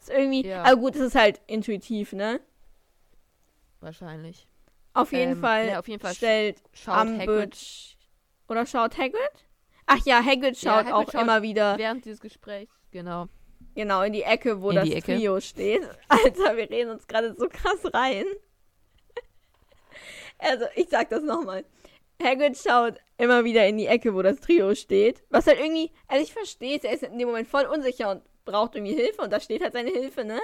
Das 0.00 0.08
ist 0.08 0.14
irgendwie, 0.18 0.46
Ja. 0.48 0.64
aber 0.64 0.74
gut, 0.80 0.96
es 0.96 1.02
ist 1.02 1.14
halt 1.14 1.40
intuitiv, 1.46 2.12
ne? 2.12 2.40
Wahrscheinlich. 3.78 4.48
Auf 4.92 5.12
jeden 5.12 5.32
Ähm, 5.32 5.40
Fall 5.40 5.68
ja, 5.68 5.78
auf 5.78 5.88
jeden 5.88 6.00
Fall 6.00 6.14
stellt 6.14 6.62
Schaut 6.72 6.94
Hagrid 6.96 7.28
Umbridge 7.28 7.96
oder 8.48 8.66
schaut 8.66 8.98
Hagrid? 8.98 9.20
Ach 9.86 10.04
ja, 10.04 10.24
Hagrid 10.24 10.60
Ja, 10.60 10.72
schaut 10.72 10.86
Hagrid 10.86 10.92
auch 10.92 11.12
schaut 11.12 11.22
immer 11.22 11.42
wieder 11.42 11.78
während 11.78 12.04
dieses 12.04 12.20
Gesprächs, 12.20 12.72
genau. 12.90 13.26
genau 13.74 14.02
in 14.02 14.12
die 14.12 14.22
Ecke, 14.22 14.62
wo 14.62 14.70
In 14.70 14.76
das. 14.76 14.88
Trio 15.04 15.40
steht. 15.40 15.82
Alter, 16.08 16.56
wir 16.56 16.68
reden 16.70 16.90
uns 16.90 17.06
gerade 17.06 17.34
so 17.36 17.48
krass 17.48 17.80
rein. 17.92 18.24
Also, 20.38 20.64
ich 20.74 20.88
sag 20.88 21.10
das 21.10 21.22
nochmal. 21.22 21.64
Hagrid 22.22 22.56
schaut 22.56 22.94
immer 23.18 23.44
wieder 23.44 23.66
in 23.66 23.76
die 23.78 23.86
Ecke, 23.86 24.14
wo 24.14 24.22
das 24.22 24.40
Trio 24.40 24.74
steht. 24.74 25.22
Was 25.30 25.46
halt 25.46 25.58
irgendwie, 25.60 25.90
also 26.08 26.22
ich 26.22 26.32
verstehe 26.32 26.78
es, 26.78 26.84
er 26.84 26.92
ist 26.92 27.02
in 27.02 27.18
dem 27.18 27.28
Moment 27.28 27.48
voll 27.48 27.64
unsicher 27.66 28.10
und 28.10 28.22
braucht 28.44 28.74
irgendwie 28.74 28.94
Hilfe 28.94 29.22
und 29.22 29.32
da 29.32 29.40
steht 29.40 29.62
halt 29.62 29.72
seine 29.74 29.90
Hilfe, 29.90 30.24
ne? 30.24 30.40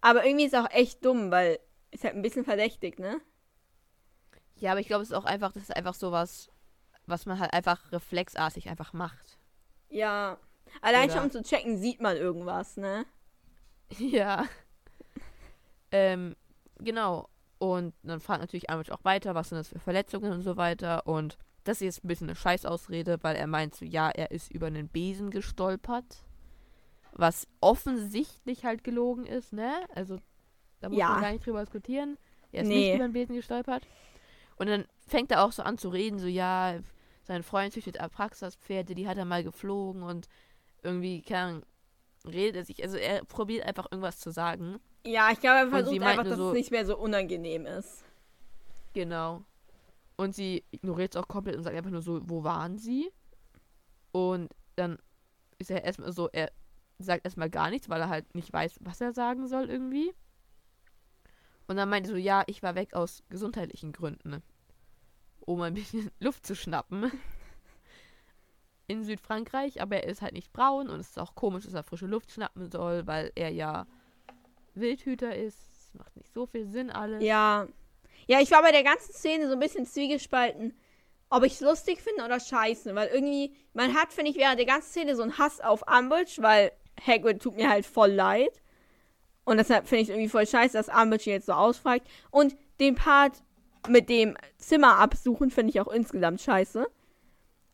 Aber 0.00 0.24
irgendwie 0.24 0.46
ist 0.46 0.54
auch 0.56 0.70
echt 0.70 1.04
dumm, 1.04 1.30
weil 1.30 1.58
ist 1.90 2.04
halt 2.04 2.14
ein 2.14 2.22
bisschen 2.22 2.44
verdächtig, 2.44 2.98
ne? 2.98 3.20
Ja, 4.58 4.70
aber 4.72 4.80
ich 4.80 4.86
glaube, 4.86 5.02
es 5.02 5.10
ist 5.10 5.14
auch 5.16 5.24
einfach, 5.24 5.52
das 5.52 5.64
ist 5.64 5.76
einfach 5.76 5.94
sowas, 5.94 6.50
was 7.06 7.26
man 7.26 7.38
halt 7.38 7.52
einfach 7.52 7.92
reflexartig 7.92 8.68
einfach 8.68 8.92
macht. 8.92 9.38
Ja. 9.90 10.38
Allein 10.82 11.04
Oder- 11.04 11.12
schon 11.14 11.24
um 11.24 11.30
zu 11.30 11.42
checken, 11.42 11.78
sieht 11.78 12.00
man 12.00 12.16
irgendwas, 12.16 12.76
ne? 12.76 13.04
Ja. 13.98 14.46
ähm, 15.92 16.34
genau. 16.78 17.28
Und 17.58 17.94
dann 18.02 18.20
fragt 18.20 18.40
natürlich 18.40 18.68
Umbridge 18.68 18.92
auch 18.92 19.04
weiter, 19.04 19.34
was 19.34 19.48
sind 19.48 19.58
das 19.58 19.68
für 19.68 19.78
Verletzungen 19.78 20.32
und 20.32 20.42
so 20.42 20.56
weiter. 20.56 21.06
Und 21.06 21.38
das 21.64 21.78
ist 21.78 21.82
jetzt 21.82 22.04
ein 22.04 22.08
bisschen 22.08 22.28
eine 22.28 22.36
Scheißausrede, 22.36 23.22
weil 23.22 23.36
er 23.36 23.46
meint 23.46 23.74
so, 23.74 23.84
ja, 23.84 24.10
er 24.10 24.30
ist 24.30 24.50
über 24.50 24.66
einen 24.66 24.88
Besen 24.88 25.30
gestolpert. 25.30 26.22
Was 27.12 27.46
offensichtlich 27.60 28.64
halt 28.66 28.84
gelogen 28.84 29.24
ist, 29.24 29.52
ne? 29.54 29.72
Also, 29.94 30.18
da 30.80 30.90
muss 30.90 30.98
Ja. 30.98 31.08
man 31.10 31.22
gar 31.22 31.32
nicht 31.32 31.46
drüber 31.46 31.60
diskutieren. 31.60 32.18
Er 32.52 32.62
ist 32.62 32.68
Nee. 32.68 32.74
nicht 32.88 32.94
über 32.96 33.04
einen 33.04 33.12
Besen 33.14 33.36
gestolpert. 33.36 33.86
Und 34.56 34.68
dann 34.68 34.86
fängt 35.06 35.30
er 35.30 35.44
auch 35.44 35.52
so 35.52 35.62
an 35.62 35.78
zu 35.78 35.88
reden, 35.88 36.18
so, 36.18 36.26
ja, 36.26 36.78
sein 37.24 37.42
Freund 37.42 37.72
züchtet 37.72 38.00
Apraxas-Pferde, 38.00 38.94
die 38.94 39.08
hat 39.08 39.18
er 39.18 39.24
mal 39.24 39.42
geflogen 39.44 40.02
und 40.02 40.28
irgendwie, 40.82 41.22
keine 41.22 41.40
Ahnung, 41.48 41.62
redet 42.26 42.56
er 42.56 42.64
sich, 42.64 42.82
also 42.82 42.96
er 42.96 43.24
probiert 43.24 43.66
einfach 43.66 43.86
irgendwas 43.90 44.18
zu 44.18 44.30
sagen. 44.30 44.78
Ja, 45.04 45.30
ich 45.30 45.40
glaube, 45.40 45.58
er 45.58 45.68
versucht 45.68 46.02
einfach, 46.02 46.24
dass 46.24 46.36
so- 46.36 46.48
es 46.48 46.54
nicht 46.54 46.70
mehr 46.70 46.86
so 46.86 46.96
unangenehm 46.96 47.66
ist. 47.66 48.02
Genau. 48.94 49.42
Und 50.16 50.34
sie 50.34 50.64
ignoriert 50.70 51.14
es 51.14 51.20
auch 51.20 51.28
komplett 51.28 51.56
und 51.56 51.62
sagt 51.62 51.76
einfach 51.76 51.90
nur 51.90 52.02
so, 52.02 52.20
wo 52.24 52.42
waren 52.42 52.78
sie? 52.78 53.10
Und 54.12 54.48
dann 54.76 54.98
ist 55.58 55.70
er 55.70 55.84
erstmal 55.84 56.12
so, 56.12 56.28
er 56.32 56.50
sagt 56.98 57.26
erstmal 57.26 57.50
gar 57.50 57.68
nichts, 57.70 57.88
weil 57.90 58.00
er 58.00 58.08
halt 58.08 58.34
nicht 58.34 58.50
weiß, 58.52 58.78
was 58.80 59.00
er 59.00 59.12
sagen 59.12 59.46
soll 59.48 59.68
irgendwie. 59.68 60.14
Und 61.66 61.76
dann 61.76 61.88
meinte 61.88 62.10
so, 62.10 62.16
ja, 62.16 62.44
ich 62.46 62.62
war 62.62 62.74
weg 62.74 62.94
aus 62.94 63.22
gesundheitlichen 63.28 63.92
Gründen. 63.92 64.42
Um 65.40 65.60
ein 65.62 65.74
bisschen 65.74 66.10
Luft 66.20 66.46
zu 66.46 66.54
schnappen. 66.54 67.10
In 68.88 69.04
Südfrankreich, 69.04 69.82
aber 69.82 69.96
er 69.96 70.08
ist 70.08 70.22
halt 70.22 70.34
nicht 70.34 70.52
braun 70.52 70.88
und 70.88 71.00
es 71.00 71.08
ist 71.08 71.18
auch 71.18 71.34
komisch, 71.34 71.64
dass 71.64 71.74
er 71.74 71.82
frische 71.82 72.06
Luft 72.06 72.30
schnappen 72.30 72.70
soll, 72.70 73.06
weil 73.08 73.32
er 73.34 73.50
ja 73.50 73.84
Wildhüter 74.74 75.34
ist. 75.34 75.58
Das 75.58 75.94
macht 75.94 76.16
nicht 76.16 76.32
so 76.32 76.46
viel 76.46 76.66
Sinn 76.66 76.90
alles. 76.90 77.22
Ja. 77.22 77.66
Ja, 78.28 78.40
ich 78.40 78.50
war 78.52 78.62
bei 78.62 78.70
der 78.70 78.84
ganzen 78.84 79.12
Szene 79.12 79.48
so 79.48 79.54
ein 79.54 79.58
bisschen 79.58 79.86
zwiegespalten, 79.86 80.72
ob 81.30 81.42
ich 81.44 81.54
es 81.54 81.60
lustig 81.60 82.00
finde 82.00 82.24
oder 82.24 82.38
scheiße. 82.38 82.94
Weil 82.94 83.08
irgendwie, 83.08 83.56
man 83.72 83.94
hat, 83.94 84.12
finde 84.12 84.30
ich, 84.30 84.36
während 84.36 84.58
der 84.58 84.66
ganzen 84.66 84.90
Szene 84.90 85.16
so 85.16 85.22
einen 85.22 85.36
Hass 85.36 85.60
auf 85.60 85.82
Umbridge, 85.82 86.36
weil 86.38 86.70
Hagrid 87.04 87.42
tut 87.42 87.56
mir 87.56 87.68
halt 87.68 87.86
voll 87.86 88.12
leid. 88.12 88.62
Und 89.46 89.56
deshalb 89.58 89.86
finde 89.86 90.02
ich 90.02 90.08
es 90.08 90.14
irgendwie 90.14 90.28
voll 90.28 90.46
scheiße, 90.46 90.76
dass 90.76 90.88
ihn 90.88 91.32
jetzt 91.32 91.46
so 91.46 91.52
ausfragt. 91.52 92.06
Und 92.30 92.54
den 92.80 92.96
Part 92.96 93.42
mit 93.88 94.08
dem 94.08 94.36
Zimmer 94.58 94.98
absuchen 94.98 95.50
finde 95.50 95.70
ich 95.70 95.80
auch 95.80 95.86
insgesamt 95.88 96.40
scheiße. 96.42 96.84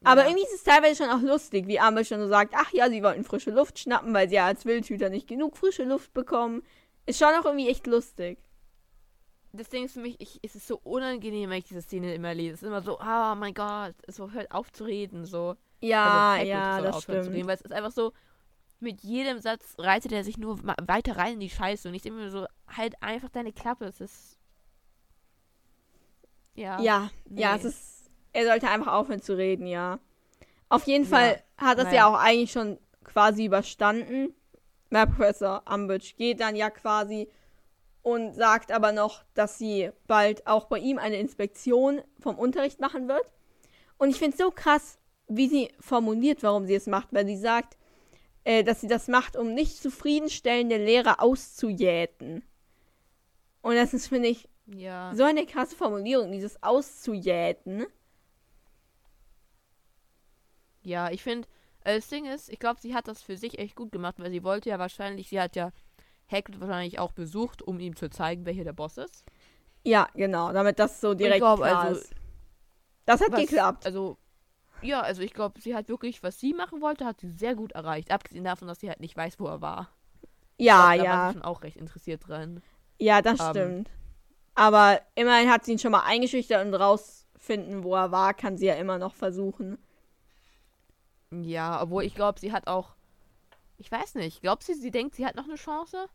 Aber 0.04 0.20
Ja. 0.22 0.26
irgendwie 0.28 0.44
ist 0.44 0.52
es 0.54 0.64
teilweise 0.64 1.02
schon 1.02 1.10
auch 1.12 1.22
lustig, 1.22 1.66
wie 1.66 1.80
Amber 1.80 2.04
schon 2.04 2.20
so 2.20 2.28
sagt, 2.28 2.52
ach 2.56 2.72
ja, 2.72 2.90
sie 2.90 3.02
wollten 3.02 3.24
frische 3.24 3.50
Luft 3.50 3.78
schnappen, 3.78 4.12
weil 4.12 4.28
sie 4.28 4.34
ja 4.34 4.46
als 4.46 4.66
Wildhüter 4.66 5.08
nicht 5.08 5.26
genug 5.26 5.56
frische 5.56 5.84
Luft 5.84 6.12
bekommen. 6.12 6.62
Ist 7.06 7.18
schon 7.18 7.34
auch 7.40 7.46
irgendwie 7.46 7.68
echt 7.68 7.86
lustig. 7.86 8.38
Das 9.54 9.68
Ding 9.70 9.84
ist 9.84 9.94
für 9.94 10.00
mich, 10.00 10.20
ich, 10.20 10.40
es 10.42 10.54
ist 10.54 10.66
so 10.66 10.78
unangenehm, 10.82 11.50
wenn 11.50 11.58
ich 11.58 11.64
diese 11.66 11.82
Szene 11.82 12.14
immer 12.14 12.34
lese. 12.34 12.54
Es 12.54 12.62
ist 12.62 12.68
immer 12.68 12.82
so, 12.82 12.98
oh 13.00 13.34
mein 13.36 13.54
Gott, 13.54 13.94
so 14.08 14.30
hört 14.30 14.50
auf 14.52 14.70
zu 14.72 14.84
reden, 14.84 15.24
so. 15.24 15.56
Ja, 15.80 16.32
Also, 16.34 16.46
ja, 16.46 16.80
das 16.80 17.02
stimmt. 17.02 17.28
reden, 17.30 17.46
weil 17.48 17.54
es 17.56 17.60
ist 17.62 17.72
einfach 17.72 17.90
so, 17.92 18.12
mit 18.82 19.02
jedem 19.02 19.38
Satz 19.40 19.74
reitet 19.78 20.12
er 20.12 20.24
sich 20.24 20.38
nur 20.38 20.58
weiter 20.62 21.16
rein 21.16 21.34
in 21.34 21.40
die 21.40 21.50
Scheiße 21.50 21.88
und 21.88 21.94
ich 21.94 22.02
denke 22.02 22.18
mir 22.18 22.30
so, 22.30 22.46
halt 22.68 23.02
einfach 23.02 23.28
deine 23.30 23.52
Klappe, 23.52 23.86
es 23.86 24.00
ist. 24.00 24.38
Ja. 26.54 26.80
Ja, 26.80 27.10
ja, 27.30 27.52
nee. 27.52 27.58
es 27.58 27.64
ist. 27.64 28.10
Er 28.34 28.46
sollte 28.46 28.68
einfach 28.68 28.92
aufhören 28.92 29.22
zu 29.22 29.36
reden, 29.36 29.66
ja. 29.66 29.98
Auf 30.68 30.86
jeden 30.86 31.04
Ja, 31.04 31.10
Fall 31.10 31.42
hat 31.58 31.78
das 31.78 31.92
ja 31.92 32.06
auch 32.06 32.18
eigentlich 32.18 32.52
schon 32.52 32.78
quasi 33.04 33.44
überstanden. 33.44 34.34
Der 34.90 35.06
Professor 35.06 35.62
Umbridge 35.70 36.14
geht 36.16 36.40
dann 36.40 36.56
ja 36.56 36.70
quasi 36.70 37.28
und 38.02 38.34
sagt 38.34 38.72
aber 38.72 38.92
noch, 38.92 39.22
dass 39.34 39.58
sie 39.58 39.90
bald 40.06 40.46
auch 40.46 40.66
bei 40.66 40.78
ihm 40.78 40.98
eine 40.98 41.16
Inspektion 41.16 42.02
vom 42.18 42.38
Unterricht 42.38 42.80
machen 42.80 43.08
wird. 43.08 43.24
Und 43.98 44.10
ich 44.10 44.18
finde 44.18 44.32
es 44.36 44.42
so 44.42 44.50
krass, 44.50 44.98
wie 45.28 45.48
sie 45.48 45.70
formuliert, 45.78 46.42
warum 46.42 46.66
sie 46.66 46.74
es 46.74 46.86
macht, 46.86 47.12
weil 47.12 47.26
sie 47.26 47.36
sagt, 47.36 47.76
äh, 48.44 48.64
dass 48.64 48.80
sie 48.80 48.88
das 48.88 49.08
macht, 49.08 49.36
um 49.36 49.54
nicht 49.54 49.76
zufriedenstellende 49.76 50.76
Lehrer 50.76 51.20
auszujäten. 51.22 52.42
Und 53.60 53.74
das 53.76 53.94
ist, 53.94 54.08
finde 54.08 54.28
ich, 54.28 54.48
Ja. 54.66 55.12
so 55.14 55.24
eine 55.24 55.46
krasse 55.46 55.76
Formulierung, 55.76 56.32
dieses 56.32 56.62
auszujäten. 56.62 57.86
Ja, 60.82 61.10
ich 61.10 61.22
finde, 61.22 61.46
äh, 61.84 61.96
das 61.96 62.08
Ding 62.08 62.26
ist, 62.26 62.48
ich 62.48 62.58
glaube, 62.58 62.80
sie 62.80 62.94
hat 62.94 63.08
das 63.08 63.22
für 63.22 63.36
sich 63.36 63.58
echt 63.58 63.76
gut 63.76 63.92
gemacht, 63.92 64.16
weil 64.18 64.30
sie 64.30 64.42
wollte 64.42 64.70
ja 64.70 64.78
wahrscheinlich, 64.78 65.28
sie 65.28 65.40
hat 65.40 65.54
ja 65.56 65.70
Hagrid 66.30 66.60
wahrscheinlich 66.60 66.98
auch 66.98 67.12
besucht, 67.12 67.62
um 67.62 67.78
ihm 67.78 67.94
zu 67.94 68.10
zeigen, 68.10 68.46
wer 68.46 68.52
hier 68.52 68.64
der 68.64 68.72
Boss 68.72 68.96
ist. 68.98 69.24
Ja, 69.84 70.08
genau, 70.14 70.52
damit 70.52 70.78
das 70.78 71.00
so 71.00 71.14
direkt 71.14 71.38
glaub, 71.40 71.58
klar 71.60 71.82
also, 71.82 72.00
ist. 72.00 72.14
Das 73.04 73.20
hat 73.20 73.32
Was- 73.32 73.40
geklappt. 73.40 73.86
Also, 73.86 74.16
ja, 74.82 75.00
also 75.00 75.22
ich 75.22 75.32
glaube, 75.34 75.60
sie 75.60 75.74
hat 75.74 75.88
wirklich, 75.88 76.22
was 76.22 76.38
sie 76.40 76.54
machen 76.54 76.80
wollte, 76.80 77.04
hat 77.04 77.20
sie 77.20 77.30
sehr 77.30 77.54
gut 77.54 77.72
erreicht. 77.72 78.10
Abgesehen 78.10 78.44
davon, 78.44 78.68
dass 78.68 78.80
sie 78.80 78.88
halt 78.88 79.00
nicht 79.00 79.16
weiß, 79.16 79.38
wo 79.40 79.46
er 79.46 79.60
war. 79.60 79.90
Ja, 80.58 80.94
glaub, 80.94 81.06
Da 81.06 81.10
war 81.10 81.18
ja. 81.18 81.28
sie 81.28 81.32
schon 81.34 81.42
auch 81.42 81.62
recht 81.62 81.76
interessiert 81.76 82.26
dran. 82.28 82.62
Ja, 82.98 83.22
das 83.22 83.40
Ähm, 83.40 83.50
stimmt. 83.50 83.90
Aber 84.54 85.00
immerhin 85.14 85.50
hat 85.50 85.64
sie 85.64 85.72
ihn 85.72 85.78
schon 85.78 85.92
mal 85.92 86.04
eingeschüchtert 86.04 86.64
und 86.66 86.74
rausfinden, 86.74 87.84
wo 87.84 87.94
er 87.94 88.12
war, 88.12 88.34
kann 88.34 88.56
sie 88.56 88.66
ja 88.66 88.74
immer 88.74 88.98
noch 88.98 89.14
versuchen. 89.14 89.78
Ja, 91.30 91.80
obwohl 91.82 92.04
ich 92.04 92.14
glaube, 92.14 92.38
sie 92.40 92.52
hat 92.52 92.66
auch. 92.66 92.94
Ich 93.78 93.90
weiß 93.90 94.14
nicht. 94.16 94.42
Glaubt 94.42 94.62
sie, 94.64 94.74
sie 94.74 94.90
denkt, 94.90 95.14
sie 95.16 95.26
hat 95.26 95.34
noch 95.36 95.44
eine 95.44 95.56
Chance? 95.56 96.08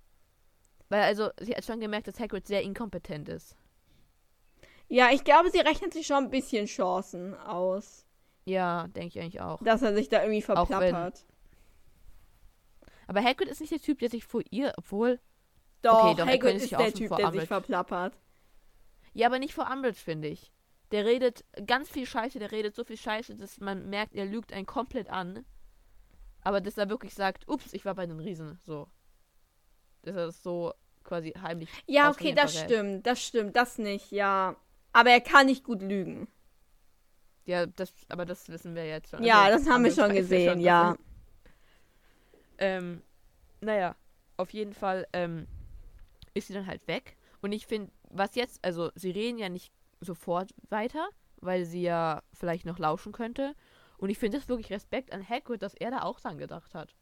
Weil 0.90 1.04
also, 1.04 1.30
sie 1.40 1.56
hat 1.56 1.66
schon 1.66 1.80
gemerkt, 1.80 2.08
dass 2.08 2.20
Hagrid 2.20 2.48
sehr 2.48 2.62
inkompetent 2.64 3.30
ist. 3.30 3.56
Ja, 4.90 5.10
ich 5.12 5.24
glaube, 5.24 5.52
sie 5.52 5.60
rechnet 5.60 5.94
sich 5.94 6.08
schon 6.08 6.26
ein 6.26 6.30
bisschen 6.30 6.66
Chancen 6.66 7.36
aus, 7.36 8.07
Ja, 8.48 8.88
denke 8.88 9.20
ich 9.20 9.20
eigentlich 9.20 9.42
auch. 9.42 9.62
dass 9.62 9.82
er 9.82 9.94
sich 9.94 10.08
da 10.08 10.22
irgendwie 10.22 10.42
verplappert. 10.42 11.26
Aber 13.06 13.22
Hagrid 13.22 13.50
ist 13.50 13.60
nicht 13.60 13.72
der 13.72 13.82
Typ, 13.82 14.00
der 14.00 14.10
sich 14.10 14.26
vor 14.26 14.42
ihr, 14.52 14.74
obwohl. 14.78 15.20
Doch, 15.82 16.06
okay, 16.06 16.16
doch, 16.16 16.26
Hagrid 16.26 16.42
könnte 16.42 16.64
ist 16.64 16.72
der 16.72 16.94
Typ, 16.94 17.16
der 17.18 17.32
sich 17.32 17.48
verplappert. 17.48 18.18
Ja, 19.14 19.28
aber 19.28 19.40
nicht 19.40 19.54
vor 19.54 19.70
Umbridge, 19.72 20.00
finde 20.00 20.30
ich. 20.30 20.54
Der 20.92 21.06
redet 21.06 21.44
ganz 21.66 21.90
viel 21.90 22.06
Scheiße, 22.06 22.40
der 22.40 22.52
redet 22.52 22.74
so 22.74 22.86
viel 22.86 22.98
Scheiße, 22.98 23.36
dass 23.36 23.60
man 23.60 23.90
merkt, 23.90 24.16
er 24.16 24.26
lügt 24.26 24.54
einen 24.54 24.66
komplett 24.66 25.10
an. 25.10 25.46
Aber 26.42 26.62
dass 26.62 26.78
er 26.78 26.90
wirklich 26.90 27.14
sagt, 27.14 27.50
ups, 27.50 27.74
ich 27.74 27.84
war 27.84 27.96
bei 27.96 28.06
den 28.06 28.20
Riesen, 28.20 28.58
so. 28.66 28.88
Dass 30.04 30.16
er 30.16 30.26
das 30.28 30.42
so 30.42 30.74
quasi 31.04 31.32
heimlich. 31.32 31.70
Ja, 31.86 32.10
okay, 32.10 32.34
das 32.34 32.54
verrät. 32.54 32.72
stimmt, 32.72 33.08
das 33.08 33.22
stimmt, 33.22 33.56
das 33.58 33.78
nicht, 33.78 34.12
ja. 34.12 34.56
Aber 34.94 35.10
er 35.10 35.22
kann 35.22 35.48
nicht 35.48 35.66
gut 35.66 35.82
lügen. 35.82 36.30
Ja, 37.48 37.66
das, 37.66 37.94
aber 38.10 38.26
das 38.26 38.48
wissen 38.50 38.76
wir 38.76 38.86
jetzt 38.86 39.10
schon. 39.10 39.24
Ja, 39.24 39.44
Also, 39.44 39.60
das 39.60 39.68
haben 39.74 39.84
wir 39.84 39.92
Umbridge 39.92 40.02
schon 40.02 40.16
gesehen, 40.16 40.60
ja. 40.60 40.96
Ähm, 42.58 43.02
naja, 43.62 43.96
auf 44.36 44.52
jeden 44.52 44.74
Fall 44.74 45.08
ähm, 45.14 45.48
ist 46.34 46.48
sie 46.48 46.54
dann 46.54 46.68
halt 46.68 46.86
weg. 46.88 47.16
Und 47.42 47.54
ich 47.54 47.66
finde, 47.66 47.92
was 48.10 48.36
jetzt, 48.36 48.60
also 48.64 48.92
sie 48.96 49.12
reden 49.12 49.38
ja 49.38 49.48
nicht 49.48 49.72
sofort 50.02 50.54
weiter, 50.70 51.08
weil 51.40 51.66
sie 51.66 51.84
ja 51.84 52.22
vielleicht 52.34 52.66
noch 52.66 52.80
lauschen 52.80 53.14
könnte. 53.14 53.56
Und 53.98 54.10
ich 54.10 54.18
finde 54.20 54.38
das 54.38 54.50
wirklich 54.50 54.72
Respekt 54.72 55.14
an 55.14 55.28
Hagrid, 55.28 55.62
dass 55.62 55.74
er 55.74 55.92
da 55.92 56.02
auch 56.02 56.20
dran 56.20 56.38
gedacht 56.38 56.76
hat. 56.76 56.94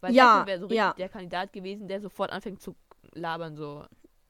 Weil 0.00 0.14
Ja, 0.14 0.46
wäre 0.46 0.60
so 0.60 0.66
richtig 0.66 0.76
ja. 0.76 0.92
der 0.92 1.08
Kandidat 1.08 1.52
gewesen, 1.52 1.88
der 1.88 2.00
sofort 2.00 2.30
anfängt 2.30 2.60
zu 2.60 2.76
labern, 3.12 3.56
so. 3.56 3.84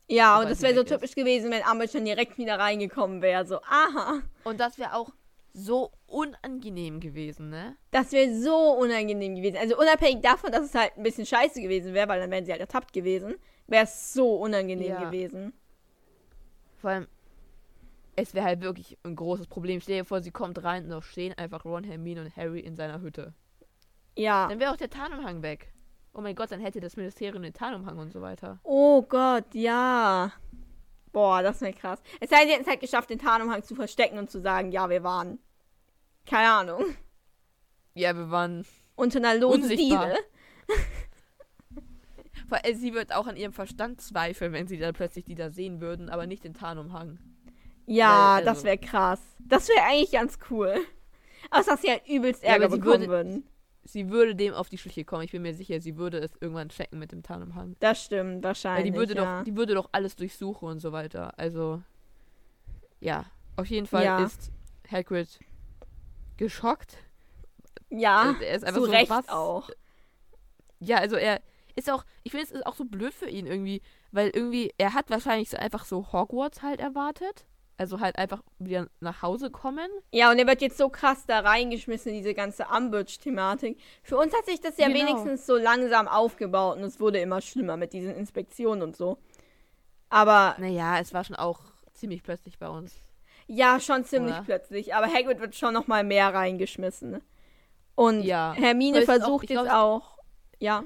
Ja, 0.06 0.40
und 0.40 0.48
das 0.48 0.62
wäre 0.62 0.72
so 0.74 0.80
weg 0.80 0.86
ist. 0.86 0.92
typisch 0.94 1.14
gewesen, 1.14 1.50
wenn 1.50 1.62
Umbridge 1.70 1.94
dann 1.94 2.04
direkt 2.04 2.38
wieder 2.38 2.58
reingekommen 2.58 3.20
wäre. 3.20 3.44
So, 3.44 3.60
aha. 3.62 4.22
Und 4.44 4.60
das 4.60 4.78
wäre 4.78 4.94
auch 4.94 5.10
so 5.58 5.92
unangenehm 6.06 7.00
gewesen, 7.00 7.50
ne? 7.50 7.76
Das 7.90 8.12
wäre 8.12 8.34
so 8.40 8.72
unangenehm 8.78 9.34
gewesen. 9.34 9.56
Also 9.58 9.78
unabhängig 9.78 10.22
davon, 10.22 10.52
dass 10.52 10.62
es 10.66 10.74
halt 10.74 10.96
ein 10.96 11.02
bisschen 11.02 11.26
scheiße 11.26 11.60
gewesen 11.60 11.94
wäre, 11.94 12.08
weil 12.08 12.20
dann 12.20 12.30
wären 12.30 12.44
sie 12.44 12.52
halt 12.52 12.60
ertappt 12.60 12.92
gewesen, 12.92 13.34
wäre 13.66 13.84
es 13.84 14.12
so 14.14 14.36
unangenehm 14.36 14.90
Ja. 14.90 15.04
gewesen. 15.04 15.52
Vor 16.80 16.90
allem, 16.90 17.06
es 18.16 18.34
wäre 18.34 18.46
halt 18.46 18.60
wirklich 18.62 18.96
ein 19.02 19.16
großes 19.16 19.46
Problem. 19.48 19.80
Stell 19.80 19.98
dir 19.98 20.04
vor, 20.04 20.22
sie 20.22 20.30
kommt 20.30 20.62
rein 20.62 20.84
und 20.84 20.90
da 20.90 21.02
stehen 21.02 21.34
einfach 21.34 21.64
Ron, 21.64 21.84
Hermine 21.84 22.22
und 22.22 22.36
Harry 22.36 22.60
in 22.60 22.76
seiner 22.76 23.00
Hütte. 23.00 23.34
Ja. 24.16 24.48
Dann 24.48 24.60
wäre 24.60 24.72
auch 24.72 24.76
der 24.76 24.90
Tarnumhang 24.90 25.42
weg. 25.42 25.72
Oh 26.14 26.20
mein 26.20 26.34
Gott, 26.34 26.50
dann 26.50 26.60
hätte 26.60 26.80
das 26.80 26.96
Ministerium 26.96 27.42
den 27.42 27.52
Tarnumhang 27.52 27.98
und 27.98 28.12
so 28.12 28.20
weiter. 28.20 28.58
Oh 28.64 29.02
Gott, 29.02 29.54
ja. 29.54 30.32
Boah, 31.12 31.42
das 31.42 31.60
wäre 31.60 31.72
krass. 31.72 32.02
Es 32.20 32.30
sei 32.30 32.38
denn, 32.40 32.46
sie 32.48 32.52
hätten 32.54 32.62
es 32.64 32.68
halt 32.68 32.80
geschafft, 32.80 33.10
den 33.10 33.18
Tarnumhang 33.18 33.62
zu 33.62 33.74
verstecken 33.74 34.18
und 34.18 34.30
zu 34.30 34.40
sagen, 34.40 34.72
ja, 34.72 34.90
wir 34.90 35.02
waren. 35.04 35.38
Keine 36.28 36.50
Ahnung. 36.50 36.84
Ja, 37.94 38.14
wir 38.16 38.30
waren. 38.30 38.64
Unter 38.96 39.18
einer 39.18 39.34
losen 39.36 39.62
Unsichtbar. 39.62 40.14
Sie 42.74 42.94
wird 42.94 43.14
auch 43.14 43.26
an 43.26 43.36
ihrem 43.36 43.52
Verstand 43.52 44.00
zweifeln, 44.00 44.52
wenn 44.52 44.66
sie 44.66 44.78
dann 44.78 44.94
plötzlich 44.94 45.24
die 45.24 45.34
da 45.34 45.50
sehen 45.50 45.80
würden, 45.80 46.08
aber 46.08 46.26
nicht 46.26 46.44
den 46.44 46.54
Tarnumhang. 46.54 47.18
Ja, 47.86 48.36
Weil, 48.36 48.44
das 48.44 48.58
also- 48.58 48.64
wäre 48.66 48.78
krass. 48.78 49.20
Das 49.38 49.68
wäre 49.68 49.82
eigentlich 49.86 50.12
ganz 50.12 50.38
cool. 50.50 50.74
Außer 51.50 51.72
dass 51.72 51.82
sie 51.82 51.90
halt 51.90 52.06
übelst 52.08 52.42
Ja, 52.42 52.50
Ärger 52.50 52.66
aber 52.66 52.74
sie 52.74 52.80
bekommen 52.80 53.00
würde- 53.08 53.28
würden. 53.28 53.44
Sie 53.84 54.10
würde 54.10 54.34
dem 54.36 54.52
auf 54.52 54.68
die 54.68 54.76
Schliche 54.76 55.04
kommen. 55.06 55.22
Ich 55.22 55.32
bin 55.32 55.40
mir 55.42 55.54
sicher, 55.54 55.80
sie 55.80 55.96
würde 55.96 56.18
es 56.18 56.32
irgendwann 56.40 56.68
checken 56.68 56.98
mit 56.98 57.10
dem 57.12 57.22
Tarnumhang. 57.22 57.74
Das 57.80 58.04
stimmt, 58.04 58.36
Weil 58.36 58.42
wahrscheinlich. 58.50 58.92
die 58.92 58.98
würde 58.98 59.14
ja. 59.14 59.38
doch, 59.38 59.44
die 59.44 59.56
würde 59.56 59.74
doch 59.74 59.88
alles 59.92 60.14
durchsuchen 60.16 60.68
und 60.68 60.80
so 60.80 60.92
weiter. 60.92 61.38
Also, 61.38 61.82
ja. 63.00 63.24
Auf 63.56 63.66
jeden 63.66 63.86
Fall 63.86 64.04
Ja. 64.04 64.22
ist 64.24 64.50
Hagrid 64.90 65.38
geschockt. 66.38 66.96
ja, 67.90 68.34
er 68.40 68.56
ist 68.56 68.64
einfach 68.64 68.80
zu 68.80 68.86
so, 68.86 68.90
Recht 68.92 69.10
was? 69.10 69.28
auch. 69.28 69.68
Ja, 70.80 70.96
also 70.98 71.16
er 71.16 71.40
ist 71.76 71.90
auch, 71.90 72.04
ich 72.22 72.30
finde 72.32 72.46
es 72.46 72.52
ist 72.52 72.66
auch 72.66 72.74
so 72.74 72.84
blöd 72.84 73.12
für 73.12 73.28
ihn 73.28 73.46
irgendwie, 73.46 73.82
weil 74.12 74.30
irgendwie, 74.30 74.72
er 74.78 74.94
hat 74.94 75.10
wahrscheinlich 75.10 75.50
so 75.50 75.56
einfach 75.56 75.84
so 75.84 76.12
Hogwarts 76.12 76.62
halt 76.62 76.80
erwartet. 76.80 77.44
Also 77.80 78.00
halt 78.00 78.18
einfach 78.18 78.42
wieder 78.58 78.88
nach 78.98 79.22
Hause 79.22 79.52
kommen. 79.52 79.88
Ja, 80.10 80.32
und 80.32 80.38
er 80.40 80.48
wird 80.48 80.62
jetzt 80.62 80.78
so 80.78 80.88
krass 80.88 81.26
da 81.26 81.38
reingeschmissen, 81.38 82.12
diese 82.12 82.34
ganze 82.34 82.66
Umbridge-Thematik. 82.76 83.78
Für 84.02 84.16
uns 84.18 84.34
hat 84.36 84.46
sich 84.46 84.60
das 84.60 84.76
ja 84.78 84.88
Genau. 84.88 84.98
wenigstens 84.98 85.46
so 85.46 85.56
langsam 85.56 86.08
aufgebaut 86.08 86.76
und 86.78 86.82
es 86.82 86.98
wurde 86.98 87.20
immer 87.20 87.40
schlimmer 87.40 87.76
mit 87.76 87.92
diesen 87.92 88.12
Inspektionen 88.16 88.82
und 88.82 88.96
so. 88.96 89.18
Aber 90.08 90.56
Naja, 90.58 90.98
es 90.98 91.14
war 91.14 91.22
schon 91.22 91.36
auch 91.36 91.60
ziemlich 91.94 92.24
plötzlich 92.24 92.58
bei 92.58 92.68
uns. 92.68 92.94
Ja, 93.48 93.80
schon 93.80 94.04
ziemlich 94.04 94.34
Oder? 94.34 94.44
plötzlich. 94.44 94.94
Aber 94.94 95.06
Hagrid 95.12 95.40
wird 95.40 95.56
schon 95.56 95.74
noch 95.74 95.86
mal 95.88 96.04
mehr 96.04 96.32
reingeschmissen. 96.32 97.20
Und 97.96 98.22
Ja. 98.22 98.52
Hermine 98.56 99.00
auch- 99.00 99.04
versucht 99.04 99.44
ich 99.44 99.50
jetzt 99.50 99.62
glaub, 99.64 99.74
auch. 99.74 100.18
Ja, 100.60 100.84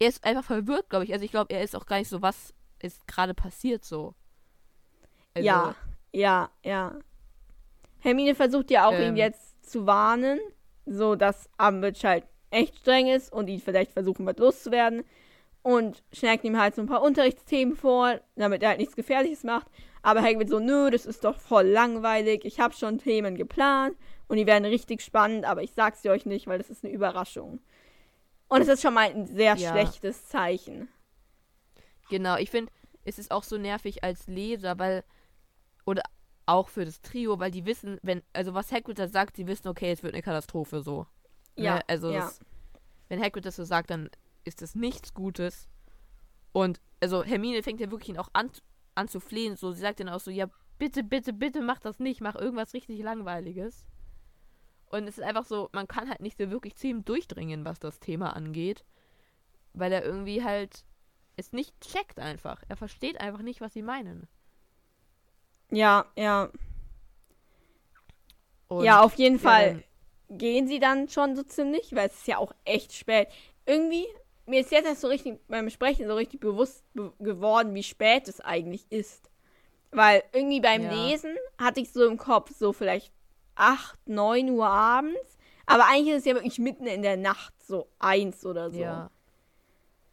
Er 0.00 0.08
ist 0.08 0.24
einfach 0.24 0.44
verwirrt, 0.44 0.90
glaube 0.90 1.04
ich. 1.04 1.12
Also 1.12 1.24
ich 1.24 1.30
glaube, 1.30 1.54
er 1.54 1.62
ist 1.62 1.74
auch 1.76 1.86
gar 1.86 1.98
nicht 1.98 2.08
so, 2.08 2.20
was 2.20 2.52
ist 2.80 3.06
gerade 3.06 3.32
passiert 3.32 3.84
so. 3.84 4.14
Also, 5.34 5.46
ja, 5.46 5.74
ja, 6.12 6.50
ja. 6.64 6.98
Hermine 8.00 8.34
versucht 8.34 8.70
ja 8.70 8.86
auch, 8.86 8.92
ihn 8.92 9.00
Ähm. 9.00 9.16
jetzt 9.16 9.64
zu 9.70 9.86
warnen, 9.86 10.38
so 10.84 11.14
dass 11.14 11.48
Umbridge 11.58 12.06
halt 12.06 12.24
echt 12.50 12.76
streng 12.78 13.06
ist 13.08 13.32
und 13.32 13.48
ihn 13.48 13.60
vielleicht 13.60 13.92
versuchen 13.92 14.26
wird 14.26 14.38
loszuwerden. 14.40 15.04
Und 15.62 16.02
schnackt 16.12 16.44
ihm 16.44 16.58
halt 16.60 16.74
so 16.74 16.82
ein 16.82 16.86
paar 16.88 17.00
Unterrichtsthemen 17.02 17.74
vor, 17.74 18.20
damit 18.36 18.62
er 18.62 18.70
halt 18.70 18.78
nichts 18.80 18.96
Gefährliches 18.96 19.44
macht. 19.44 19.66
Aber 20.04 20.20
Hagrid 20.22 20.50
so, 20.50 20.58
nö, 20.60 20.90
das 20.90 21.06
ist 21.06 21.24
doch 21.24 21.40
voll 21.40 21.66
langweilig. 21.66 22.44
Ich 22.44 22.60
habe 22.60 22.74
schon 22.74 22.98
Themen 22.98 23.36
geplant 23.36 23.96
und 24.28 24.36
die 24.36 24.46
werden 24.46 24.66
richtig 24.66 25.00
spannend, 25.00 25.46
aber 25.46 25.62
ich 25.62 25.72
sag's 25.72 26.02
dir 26.02 26.12
euch 26.12 26.26
nicht, 26.26 26.46
weil 26.46 26.58
das 26.58 26.68
ist 26.68 26.84
eine 26.84 26.92
Überraschung. 26.92 27.60
Und 28.48 28.60
es 28.60 28.68
ist 28.68 28.82
schon 28.82 28.92
mal 28.92 29.08
ein 29.10 29.24
sehr 29.26 29.56
Ja. 29.56 29.72
schlechtes 29.72 30.28
Zeichen. 30.28 30.88
Genau, 32.10 32.36
ich 32.36 32.50
finde, 32.50 32.70
es 33.04 33.18
ist 33.18 33.30
auch 33.30 33.42
so 33.44 33.56
nervig 33.56 34.04
als 34.04 34.26
Leser, 34.26 34.78
weil. 34.78 35.04
Oder 35.86 36.02
auch 36.44 36.68
für 36.68 36.84
das 36.84 37.00
Trio, 37.00 37.38
weil 37.38 37.50
die 37.50 37.64
wissen, 37.64 37.98
wenn, 38.02 38.22
also 38.34 38.52
was 38.52 38.72
Hagrid 38.72 38.98
da 38.98 39.08
sagt, 39.08 39.38
die 39.38 39.46
wissen, 39.46 39.68
okay, 39.68 39.90
es 39.90 40.02
wird 40.02 40.12
eine 40.12 40.22
Katastrophe 40.22 40.82
so. 40.82 41.06
Ja, 41.56 41.76
Ne? 41.76 41.82
Also 41.88 42.10
ja. 42.10 42.20
das, 42.20 42.40
wenn 43.08 43.22
Hagrid 43.22 43.46
das 43.46 43.56
so 43.56 43.64
sagt, 43.64 43.88
dann 43.88 44.10
ist 44.44 44.60
das 44.60 44.74
nichts 44.74 45.14
Gutes. 45.14 45.66
Und 46.52 46.80
also 47.00 47.24
Hermine 47.24 47.62
fängt 47.62 47.80
ja 47.80 47.90
wirklich 47.90 48.10
ihn 48.10 48.18
auch 48.18 48.28
an, 48.34 48.50
an 48.94 49.08
zu 49.08 49.20
flehen. 49.20 49.56
So, 49.56 49.72
sie 49.72 49.80
sagt 49.80 50.00
dann 50.00 50.08
auch 50.08 50.20
so, 50.20 50.30
ja, 50.30 50.48
bitte, 50.78 51.02
bitte, 51.04 51.32
bitte 51.32 51.60
mach 51.60 51.80
das 51.80 51.98
nicht, 51.98 52.20
mach 52.20 52.34
irgendwas 52.34 52.74
richtig 52.74 53.00
Langweiliges. 53.00 53.86
Und 54.86 55.08
es 55.08 55.18
ist 55.18 55.24
einfach 55.24 55.44
so, 55.44 55.70
man 55.72 55.88
kann 55.88 56.08
halt 56.08 56.20
nicht 56.20 56.38
so 56.38 56.50
wirklich 56.50 56.76
zu 56.76 56.86
ihm 56.86 57.04
durchdringen, 57.04 57.64
was 57.64 57.80
das 57.80 58.00
Thema 58.00 58.36
angeht. 58.36 58.84
Weil 59.72 59.92
er 59.92 60.04
irgendwie 60.04 60.44
halt 60.44 60.84
es 61.36 61.52
nicht 61.52 61.78
checkt 61.80 62.20
einfach. 62.20 62.62
Er 62.68 62.76
versteht 62.76 63.20
einfach 63.20 63.42
nicht, 63.42 63.60
was 63.60 63.72
sie 63.72 63.82
meinen. 63.82 64.28
Ja, 65.70 66.06
ja. 66.16 66.50
Und 68.68 68.84
ja, 68.84 69.02
auf 69.02 69.14
jeden 69.14 69.36
ja, 69.36 69.42
Fall 69.42 69.84
gehen 70.30 70.68
sie 70.68 70.78
dann 70.78 71.08
schon 71.08 71.36
so 71.36 71.42
ziemlich, 71.42 71.94
weil 71.94 72.08
es 72.08 72.14
ist 72.14 72.28
ja 72.28 72.38
auch 72.38 72.52
echt 72.64 72.92
spät. 72.92 73.28
Irgendwie, 73.66 74.06
mir 74.46 74.60
ist 74.60 74.70
jetzt 74.70 74.86
erst 74.86 75.00
so 75.00 75.08
richtig 75.08 75.38
beim 75.48 75.70
Sprechen 75.70 76.06
so 76.06 76.14
richtig 76.14 76.40
bewusst 76.40 76.84
be 76.94 77.12
geworden, 77.18 77.74
wie 77.74 77.82
spät 77.82 78.28
es 78.28 78.40
eigentlich 78.40 78.84
ist. 78.90 79.30
Weil 79.90 80.22
irgendwie 80.32 80.60
beim 80.60 80.82
Ja. 80.82 80.92
Lesen 80.92 81.36
hatte 81.58 81.80
ich 81.80 81.92
so 81.92 82.06
im 82.06 82.18
Kopf 82.18 82.50
so 82.56 82.72
vielleicht 82.72 83.12
8, 83.54 84.08
9 84.08 84.50
Uhr 84.50 84.66
abends. 84.66 85.38
Aber 85.66 85.86
eigentlich 85.86 86.14
ist 86.14 86.20
es 86.20 86.24
ja 86.26 86.34
wirklich 86.34 86.58
mitten 86.58 86.86
in 86.86 87.02
der 87.02 87.16
Nacht, 87.16 87.54
so 87.62 87.88
eins 87.98 88.44
oder 88.44 88.70
so. 88.70 88.80
Ja. 88.80 89.10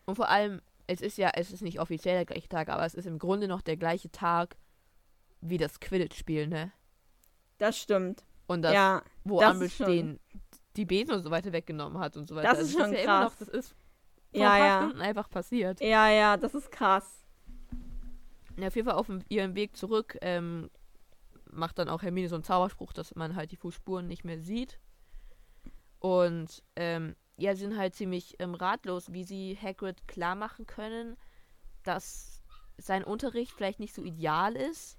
Und 0.05 0.15
vor 0.15 0.29
allem, 0.29 0.61
es 0.87 1.01
ist 1.01 1.17
ja, 1.17 1.31
es 1.35 1.51
ist 1.51 1.61
nicht 1.61 1.79
offiziell 1.79 2.15
der 2.15 2.25
gleiche 2.25 2.47
Tag, 2.47 2.69
aber 2.69 2.85
es 2.85 2.93
ist 2.93 3.05
im 3.05 3.19
Grunde 3.19 3.47
noch 3.47 3.61
der 3.61 3.75
gleiche 3.75 4.11
Tag 4.11 4.55
wie 5.41 5.57
das 5.57 5.79
Quidditch-Spiel, 5.79 6.47
ne? 6.47 6.71
Das 7.57 7.77
stimmt. 7.77 8.23
Und 8.47 8.61
das, 8.61 8.73
ja, 8.73 9.01
wo 9.23 9.39
das 9.39 9.51
Ambel 9.51 9.67
ist 9.67 9.79
den 9.79 10.19
die 10.77 10.85
Besen 10.85 11.13
und 11.15 11.23
so 11.23 11.31
weiter 11.31 11.51
weggenommen 11.51 11.99
hat 11.99 12.15
und 12.15 12.27
so 12.27 12.35
weiter. 12.35 12.49
Das 12.49 12.59
Also 12.59 12.69
ist 12.69 12.75
es 12.75 12.81
schon 12.81 12.93
ja 12.93 12.99
immer 12.99 13.23
noch, 13.23 13.35
krass. 13.35 13.39
das 13.39 13.47
ist 13.49 13.75
vor 14.31 14.41
Ja, 14.41 14.51
ein 14.53 14.59
paar 14.59 14.67
ja. 14.67 14.81
Stunden 14.87 15.01
einfach 15.01 15.29
passiert. 15.29 15.79
ja, 15.81 16.09
ja, 16.09 16.37
das 16.37 16.53
ist 16.55 16.71
krass. 16.71 17.25
Ja, 18.57 18.67
auf 18.67 18.75
jeden 18.75 18.87
Fall 18.87 18.97
auf 18.97 19.07
dem, 19.07 19.23
ihrem 19.29 19.55
Weg 19.55 19.75
zurück 19.77 20.17
ähm, 20.21 20.69
macht 21.49 21.79
dann 21.79 21.89
auch 21.89 22.01
Hermine 22.01 22.29
so 22.29 22.35
einen 22.35 22.43
Zauberspruch, 22.43 22.93
dass 22.93 23.15
man 23.15 23.35
halt 23.35 23.51
die 23.51 23.57
Fußspuren 23.57 24.07
nicht 24.07 24.23
mehr 24.23 24.39
sieht. 24.39 24.79
Und 25.99 26.63
ähm, 26.75 27.15
ja, 27.37 27.53
sie 27.55 27.61
sind 27.61 27.77
halt 27.77 27.95
ziemlich 27.95 28.35
ähm, 28.39 28.53
ratlos, 28.55 29.11
wie 29.13 29.23
sie 29.23 29.57
Hagrid 29.61 30.07
klar 30.07 30.35
machen 30.35 30.65
können, 30.65 31.17
dass 31.83 32.41
sein 32.77 33.03
Unterricht 33.03 33.51
vielleicht 33.51 33.79
nicht 33.79 33.93
so 33.93 34.03
ideal 34.03 34.55
ist. 34.55 34.97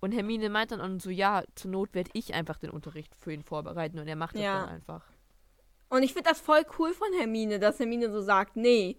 Und 0.00 0.12
Hermine 0.12 0.50
meint 0.50 0.70
dann 0.70 0.80
auch 0.80 1.00
so, 1.00 1.10
ja, 1.10 1.44
zur 1.54 1.70
Not 1.70 1.94
werde 1.94 2.10
ich 2.12 2.34
einfach 2.34 2.58
den 2.58 2.70
Unterricht 2.70 3.14
für 3.14 3.32
ihn 3.32 3.42
vorbereiten 3.42 3.98
und 3.98 4.06
er 4.06 4.16
macht 4.16 4.34
das 4.34 4.42
Ja. 4.42 4.60
dann 4.60 4.68
einfach. 4.68 5.04
Und 5.94 6.02
ich 6.02 6.12
finde 6.12 6.28
das 6.30 6.40
voll 6.40 6.66
cool 6.78 6.92
von 6.92 7.06
Hermine, 7.16 7.60
dass 7.60 7.78
Hermine 7.78 8.10
so 8.10 8.20
sagt, 8.20 8.56
nee, 8.56 8.96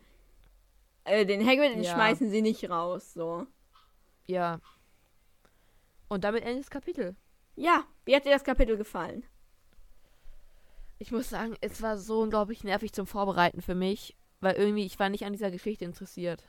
äh, 1.04 1.26
den 1.26 1.46
Hagrid, 1.46 1.76
den 1.76 1.84
Ja. 1.84 1.94
schmeißen 1.94 2.30
sie 2.30 2.42
nicht 2.42 2.70
raus, 2.70 3.14
so. 3.14 3.46
Ja. 4.28 4.62
Und 6.08 6.24
damit 6.24 6.44
endet 6.46 6.64
das 6.64 6.70
Kapitel. 6.70 7.18
Ja, 7.58 7.84
wie 8.06 8.16
hat 8.16 8.24
dir 8.26 8.32
das 8.32 8.46
Kapitel 8.46 8.78
gefallen? 8.78 9.26
Ich 10.98 11.12
muss 11.12 11.30
sagen, 11.30 11.58
es 11.60 11.82
war 11.82 11.98
so 11.98 12.22
unglaublich 12.22 12.64
nervig 12.64 12.94
zum 12.94 13.08
Vorbereiten 13.08 13.62
für 13.62 13.76
mich, 13.76 14.16
weil 14.40 14.56
irgendwie 14.56 14.86
ich 14.86 14.98
war 14.98 15.10
nicht 15.10 15.26
an 15.26 15.34
dieser 15.34 15.52
Geschichte 15.52 15.84
interessiert. 15.84 16.44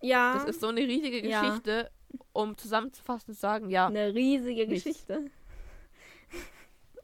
Ja, 0.00 0.34
Das 0.34 0.44
ist 0.44 0.60
so 0.60 0.68
eine 0.68 0.80
riesige 0.80 1.26
Ja. 1.28 1.42
Geschichte, 1.42 1.90
um 2.32 2.56
zusammenzufassen 2.56 3.34
zu 3.34 3.40
sagen, 3.40 3.68
ja, 3.68 3.88
eine 3.88 4.14
riesige 4.14 4.68
Nichts. 4.68 4.84
Geschichte. 4.84 5.28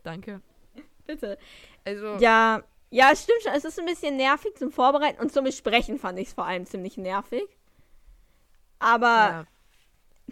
danke. 0.05 0.41
Bitte. 1.07 1.37
Also, 1.85 2.17
Ja, 2.17 2.63
ja, 2.91 3.11
es 3.13 3.25
stimmt 3.25 3.43
schon. 3.43 3.53
Es 3.53 3.65
ist 3.65 3.79
ein 3.79 3.87
bisschen 3.87 4.17
nervig 4.17 4.57
zum 4.57 4.71
Vorbereiten 4.71 5.21
und 5.21 5.33
zum 5.33 5.45
Besprechen 5.45 5.99
fand 5.99 6.19
ich 6.19 6.29
es 6.29 6.35
vor 6.35 6.45
allem 6.47 6.65
ziemlich 6.67 6.97
nervig. 6.97 7.45
Aber 8.79 9.07
ja, 9.07 9.47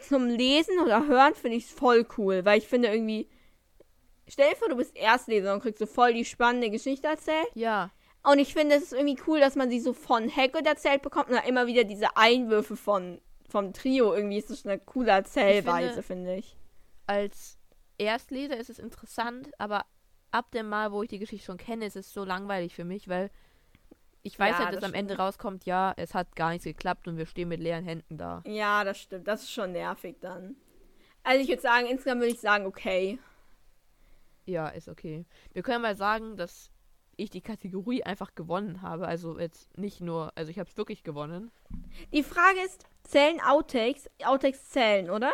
zum 0.01 0.27
Lesen 0.27 0.79
oder 0.81 1.07
Hören 1.07 1.35
finde 1.35 1.57
ich 1.57 1.65
es 1.65 1.71
voll 1.71 2.07
cool, 2.19 2.45
weil 2.45 2.59
ich 2.59 2.69
finde 2.69 2.89
irgendwie. 2.89 3.29
Stell 4.29 4.51
dir 4.51 4.57
vor, 4.57 4.69
du 4.69 4.77
bist 4.77 4.97
Erstleser 4.97 5.53
und 5.53 5.61
kriegst 5.61 5.81
so 5.81 5.87
voll 5.87 6.15
die 6.15 6.25
spannende 6.25 6.71
Geschichte 6.71 7.09
erzählt. 7.09 7.49
ja, 7.55 7.91
Und 8.23 8.39
ich 8.39 8.55
finde, 8.55 8.77
es 8.77 8.85
ist 8.85 8.93
irgendwie 8.93 9.21
cool, 9.27 9.41
dass 9.41 9.57
man 9.57 9.69
sie 9.69 9.81
so 9.81 9.93
von 9.93 10.35
Hagrid 10.35 10.67
erzählt 10.67 11.03
bekommt 11.03 11.29
und 11.29 11.35
dann 11.35 11.45
immer 11.45 11.67
wieder 11.67 11.85
diese 11.85 12.17
Einwürfe 12.17 12.77
von, 12.77 13.21
vom 13.49 13.73
Trio. 13.73 14.15
Irgendwie 14.15 14.39
ist 14.39 14.49
das 14.51 14.65
eine 14.65 14.79
coole 14.79 15.11
Erzählweise, 15.11 16.03
finde 16.03 16.37
ich. 16.37 16.57
als 17.07 17.59
Erstleser 17.99 18.57
ist 18.57 18.71
es 18.71 18.79
interessant, 18.79 19.51
aber 19.59 19.85
ab 20.33 20.51
dem 20.51 20.69
Mal, 20.69 20.91
wo 20.93 21.03
ich 21.03 21.09
die 21.09 21.19
Geschichte 21.19 21.47
schon 21.47 21.59
kenne, 21.59 21.87
ist 21.87 21.97
es 21.97 22.13
so 22.13 22.25
langweilig 22.25 22.75
für 22.75 22.85
mich, 22.85 23.09
weil 23.09 23.31
ich 24.23 24.39
weiß 24.39 24.51
Ja, 24.51 24.59
halt, 24.59 24.75
dass 24.75 24.81
das 24.81 24.91
am 24.91 24.95
Ende 24.95 25.17
rauskommt, 25.17 25.65
ja, 25.65 25.93
es 25.97 26.15
hat 26.15 26.35
gar 26.37 26.51
nichts 26.51 26.65
geklappt 26.65 27.09
und 27.09 27.17
wir 27.17 27.27
stehen 27.27 27.49
mit 27.49 27.61
leeren 27.61 27.85
Händen 27.85 28.19
da. 28.19 28.43
Ja, 28.47 28.85
das 28.85 29.01
stimmt. 29.01 29.27
Das 29.27 29.43
ist 29.43 29.51
schon 29.51 29.73
nervig 29.73 30.17
dann. 30.21 30.57
Also 31.25 31.43
ich 31.43 31.49
würde 31.49 31.63
sagen, 31.63 31.87
insgesamt 31.87 32.21
würde 32.21 32.33
ich 32.33 32.41
sagen, 32.41 32.67
okay. 32.67 33.19
Ja, 34.47 34.69
ist 34.69 34.89
okay. 34.89 35.25
Wir 35.53 35.63
können 35.63 35.83
mal 35.83 35.97
sagen, 35.97 36.37
dass 36.37 36.71
ich 37.17 37.31
die 37.31 37.41
Kategorie 37.41 38.03
einfach 38.03 38.35
gewonnen 38.35 38.83
habe. 38.83 39.07
Also 39.07 39.39
jetzt 39.39 39.77
nicht 39.77 40.01
nur, 40.01 40.33
also 40.35 40.51
ich 40.51 40.59
habe 40.59 40.69
es 40.69 40.77
wirklich 40.77 41.03
gewonnen. 41.03 41.51
Die 42.13 42.23
Frage 42.23 42.61
ist, 42.65 42.87
zählen 43.03 43.41
Outtakes? 43.41 44.09
Outtakes 44.25 44.71
zählen, 44.71 45.11
oder? 45.11 45.33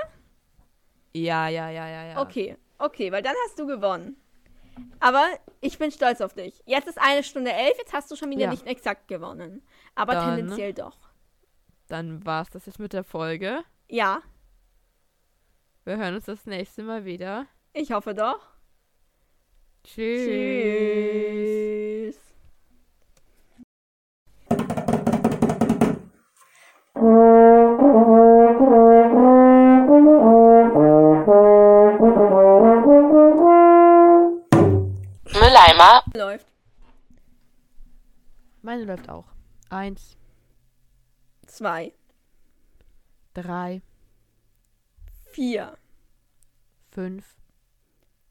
Ja, 1.15 1.49
ja, 1.49 1.71
ja, 1.71 1.89
ja, 1.89 2.05
ja. 2.05 2.21
Okay, 2.21 2.57
okay, 2.79 3.13
weil 3.13 3.23
dann 3.23 3.35
hast 3.47 3.59
du 3.59 3.67
gewonnen. 3.67 4.17
Aber 5.01 5.25
ich 5.61 5.79
bin 5.79 5.91
stolz 5.91 6.21
auf 6.21 6.35
dich. 6.35 6.63
Jetzt 6.67 6.89
ist 6.89 6.99
eine 7.01 7.23
Stunde 7.23 7.53
elf, 7.53 7.77
jetzt 7.79 7.93
hast 7.93 8.11
du 8.11 8.17
schon 8.17 8.31
wieder 8.31 8.43
Ja. 8.43 8.51
nicht 8.51 8.67
exakt 8.67 9.09
gewonnen. 9.09 9.63
Aber 9.95 10.15
Dann- 10.15 10.37
tendenziell 10.37 10.73
doch. 10.75 10.97
Dann 11.89 12.25
war 12.27 12.43
es 12.43 12.51
das 12.51 12.67
jetzt 12.67 12.79
mit 12.79 12.93
der 12.93 13.05
Folge. 13.05 13.63
Ja, 13.89 14.23
Wir 15.85 15.97
hören 15.97 16.15
uns 16.17 16.27
das 16.27 16.45
nächste 16.45 16.83
Mal 16.83 17.05
wieder. 17.07 17.47
ich 17.73 17.93
hoffe 17.93 18.13
doch. 18.15 18.41
Tschüss. 19.85 20.27
Tschüss. 20.27 22.19
Mülleimer 26.95 28.18
Läuft. 36.15 36.47
Meine 38.63 38.85
läuft 38.85 39.09
auch. 39.09 39.27
Eins, 39.71 40.17
Zwei, 41.47 41.95
drei, 43.33 43.81
vier, 45.33 45.79
fünf, 46.91 47.37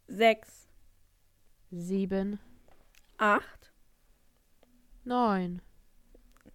sechs, 0.07 0.67
sieben, 1.71 2.39
acht, 3.17 3.71
neun. 5.03 5.61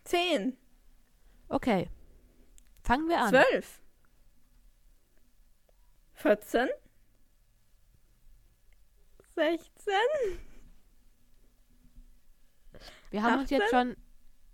zehn, 0.04 0.56
Okay. 1.48 1.90
Fangen 2.84 3.08
wir 3.08 3.20
an. 3.20 3.30
zwölf, 3.30 3.82
vierzehn, 6.14 6.68
sechzehn. 9.34 10.38
Wir 13.12 13.22
haben 13.22 13.34
uns 13.34 13.52
18? 13.52 13.60
jetzt 13.60 13.70
schon, 13.70 13.96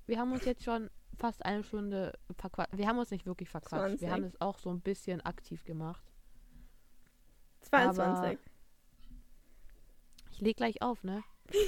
wir 0.06 0.18
haben 0.18 0.32
uns 0.32 0.44
jetzt 0.44 0.64
schon 0.64 0.90
fast 1.16 1.44
eine 1.44 1.62
Stunde 1.62 2.18
verquatscht. 2.36 2.76
Wir 2.76 2.88
haben 2.88 2.98
uns 2.98 3.10
nicht 3.10 3.24
wirklich 3.24 3.48
verquatscht. 3.48 3.98
20. 3.98 4.00
Wir 4.00 4.10
haben 4.10 4.24
es 4.24 4.40
auch 4.40 4.58
so 4.58 4.70
ein 4.70 4.80
bisschen 4.80 5.20
aktiv 5.20 5.64
gemacht. 5.64 6.02
22. 7.62 8.38
Ich 10.32 10.40
leg 10.40 10.56
gleich 10.56 10.82
auf, 10.82 11.02
ne? 11.04 11.22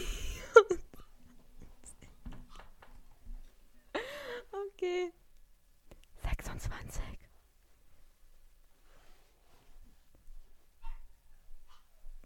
Okay. 4.82 5.12
26. 6.22 7.02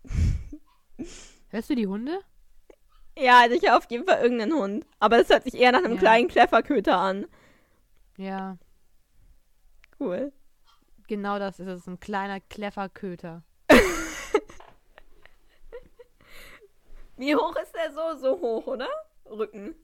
Hörst 1.48 1.70
du 1.70 1.74
die 1.74 1.86
Hunde? 1.86 2.20
Ja, 3.16 3.40
also 3.42 3.54
ich 3.54 3.62
höre 3.62 3.76
auf 3.76 3.88
jeden 3.90 4.06
Fall 4.06 4.22
irgendeinen 4.22 4.54
Hund. 4.54 4.86
Aber 4.98 5.20
es 5.20 5.28
hört 5.28 5.44
sich 5.44 5.54
eher 5.54 5.72
nach 5.72 5.84
einem 5.84 5.94
Ja. 5.94 5.98
kleinen 6.00 6.28
Klefferköter 6.28 6.96
an. 6.98 7.26
Ja, 8.16 8.58
Cool. 10.00 10.32
genau 11.06 11.38
das 11.38 11.58
ist 11.60 11.66
es. 11.68 11.86
Ein 11.86 12.00
kleiner 12.00 12.40
Klefferköter. 12.40 13.42
Wie 17.16 17.34
hoch 17.36 17.54
ist 17.56 17.72
der 17.74 17.92
so? 17.92 18.16
So 18.18 18.40
hoch, 18.40 18.66
oder? 18.66 18.88
Rücken. 19.26 19.74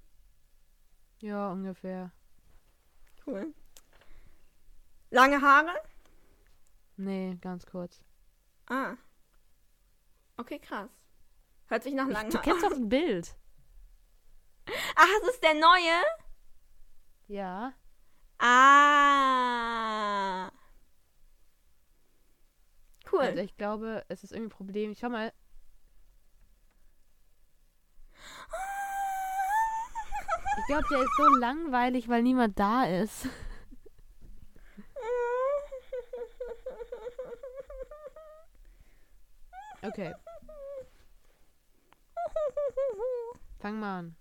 Ja, 1.20 1.50
ungefähr. 1.52 2.10
Cool. 3.26 3.54
Lange 5.10 5.40
Haare? 5.40 5.72
Nee, 6.96 7.36
ganz 7.40 7.66
kurz. 7.66 8.00
Ah. 8.68 8.94
Okay, 10.36 10.58
krass. 10.58 10.90
Hört 11.70 11.84
sich 11.84 11.94
nach 11.94 12.08
langem 12.08 12.30
du 12.32 12.38
kennst 12.40 12.64
doch 12.64 12.72
ein 12.76 12.88
Bild. 12.88 13.36
Ach, 14.96 15.06
das 15.22 15.34
ist 15.34 15.42
der 15.44 15.54
neue? 15.54 16.02
Ja. 17.28 17.72
Ah. 18.40 19.20
Cool. 23.12 23.20
Also 23.20 23.40
ich 23.42 23.56
glaube, 23.56 24.04
es 24.08 24.24
ist 24.24 24.32
irgendwie 24.32 24.48
ein 24.48 24.56
Problem. 24.56 24.96
Schau 24.96 25.10
mal. 25.10 25.32
Ich 30.58 30.66
glaube, 30.66 30.84
der 30.90 31.02
ist 31.02 31.16
so 31.16 31.28
langweilig, 31.36 32.08
weil 32.08 32.24
niemand 32.24 32.58
da 32.58 32.84
ist. 32.84 33.28
Okay, 39.82 40.12
fang 43.60 43.78
mal 43.78 43.98
an. 43.98 44.16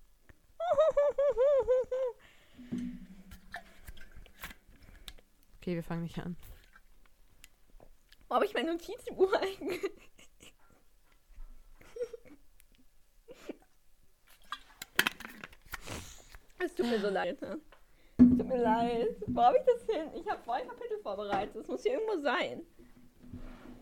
Okay, 5.57 5.75
wir 5.75 5.83
fangen 5.83 6.03
nicht 6.03 6.19
an. 6.19 6.35
Wo 8.27 8.35
habe 8.35 8.45
ich 8.45 8.53
mein 8.53 8.65
Notizbuch 8.65 9.33
eigentlich? 9.33 9.81
Es 16.61 16.75
tut 16.75 16.87
mir 16.87 16.99
so 16.99 17.09
leid, 17.09 17.41
ne? 17.41 17.61
Es 18.17 18.37
tut 18.37 18.47
mir 18.47 18.61
leid. 18.61 19.15
Wo 19.27 19.41
habe 19.41 19.57
ich 19.57 19.63
das 19.63 19.85
hin? 19.85 20.11
Ich 20.13 20.29
habe 20.29 20.43
zwei 20.43 20.61
Kapitel 20.61 20.99
vorbereitet. 21.01 21.55
Es 21.55 21.67
muss 21.67 21.83
hier 21.83 21.93
irgendwo 21.93 22.21
sein. 22.21 22.65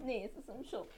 Nee, 0.04 0.26
es 0.26 0.38
ist 0.38 0.48
im 0.48 0.64
Schub. 0.64 0.94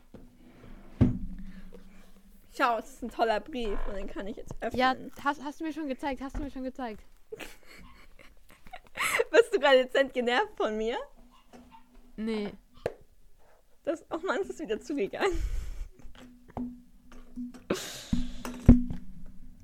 Schau, 2.60 2.78
es 2.78 2.90
ist 2.90 3.04
ein 3.04 3.10
toller 3.10 3.40
Brief 3.40 3.80
und 3.88 3.96
den 3.96 4.08
kann 4.08 4.28
ich 4.28 4.36
jetzt 4.36 4.54
öffnen. 4.60 4.78
Ja, 4.78 4.94
hast, 5.24 5.42
hast 5.42 5.62
du 5.62 5.64
mir 5.64 5.72
schon 5.72 5.88
gezeigt, 5.88 6.22
hast 6.22 6.38
du 6.38 6.42
mir 6.42 6.52
schon 6.52 6.64
gezeigt. 6.64 7.02
Bist 9.32 9.54
du 9.54 9.60
gerade 9.62 9.86
dezent 9.86 10.14
genervt 10.14 10.58
von 10.58 10.76
mir? 10.76 10.98
Nee. 12.18 12.52
Das, 13.86 14.04
oh 14.12 14.18
Mann, 14.26 14.40
es 14.42 14.50
ist 14.50 14.60
wieder 14.60 14.82
zugegangen. 14.82 15.42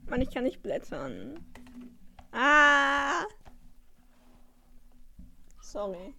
Mann, 0.08 0.22
ich 0.22 0.34
kann 0.34 0.46
nicht 0.46 0.64
blättern. 0.64 1.46
Ah! 2.32 3.26
Sorry. 5.60 6.14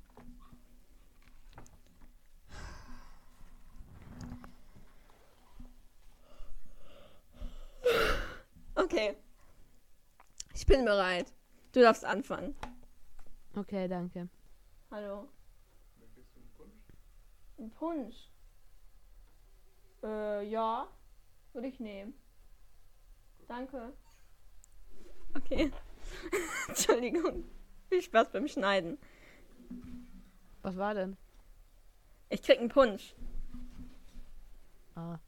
Okay. 8.86 9.16
Ich 10.54 10.64
bin 10.64 10.84
bereit. 10.84 11.32
Du 11.72 11.80
darfst 11.80 12.04
anfangen. 12.04 12.54
Okay, 13.56 13.88
danke. 13.88 14.28
Hallo. 14.92 15.28
Möchtest 15.98 16.36
du 16.36 16.40
einen 16.40 16.50
Punsch? 16.56 16.76
Ein 17.58 17.70
Punsch. 17.70 18.30
Äh, 20.04 20.48
ja. 20.48 20.86
Würde 21.52 21.66
ich 21.66 21.80
nehmen. 21.80 22.14
Danke. 23.48 23.92
Okay. 25.34 25.72
Entschuldigung. 26.68 27.42
Viel 27.88 28.02
Spaß 28.02 28.30
beim 28.30 28.46
Schneiden. 28.46 28.98
Was 30.62 30.76
war 30.76 30.94
denn? 30.94 31.16
Ich 32.28 32.40
krieg 32.40 32.60
einen 32.60 32.68
Punsch. 32.68 33.16
Ah. 34.94 35.18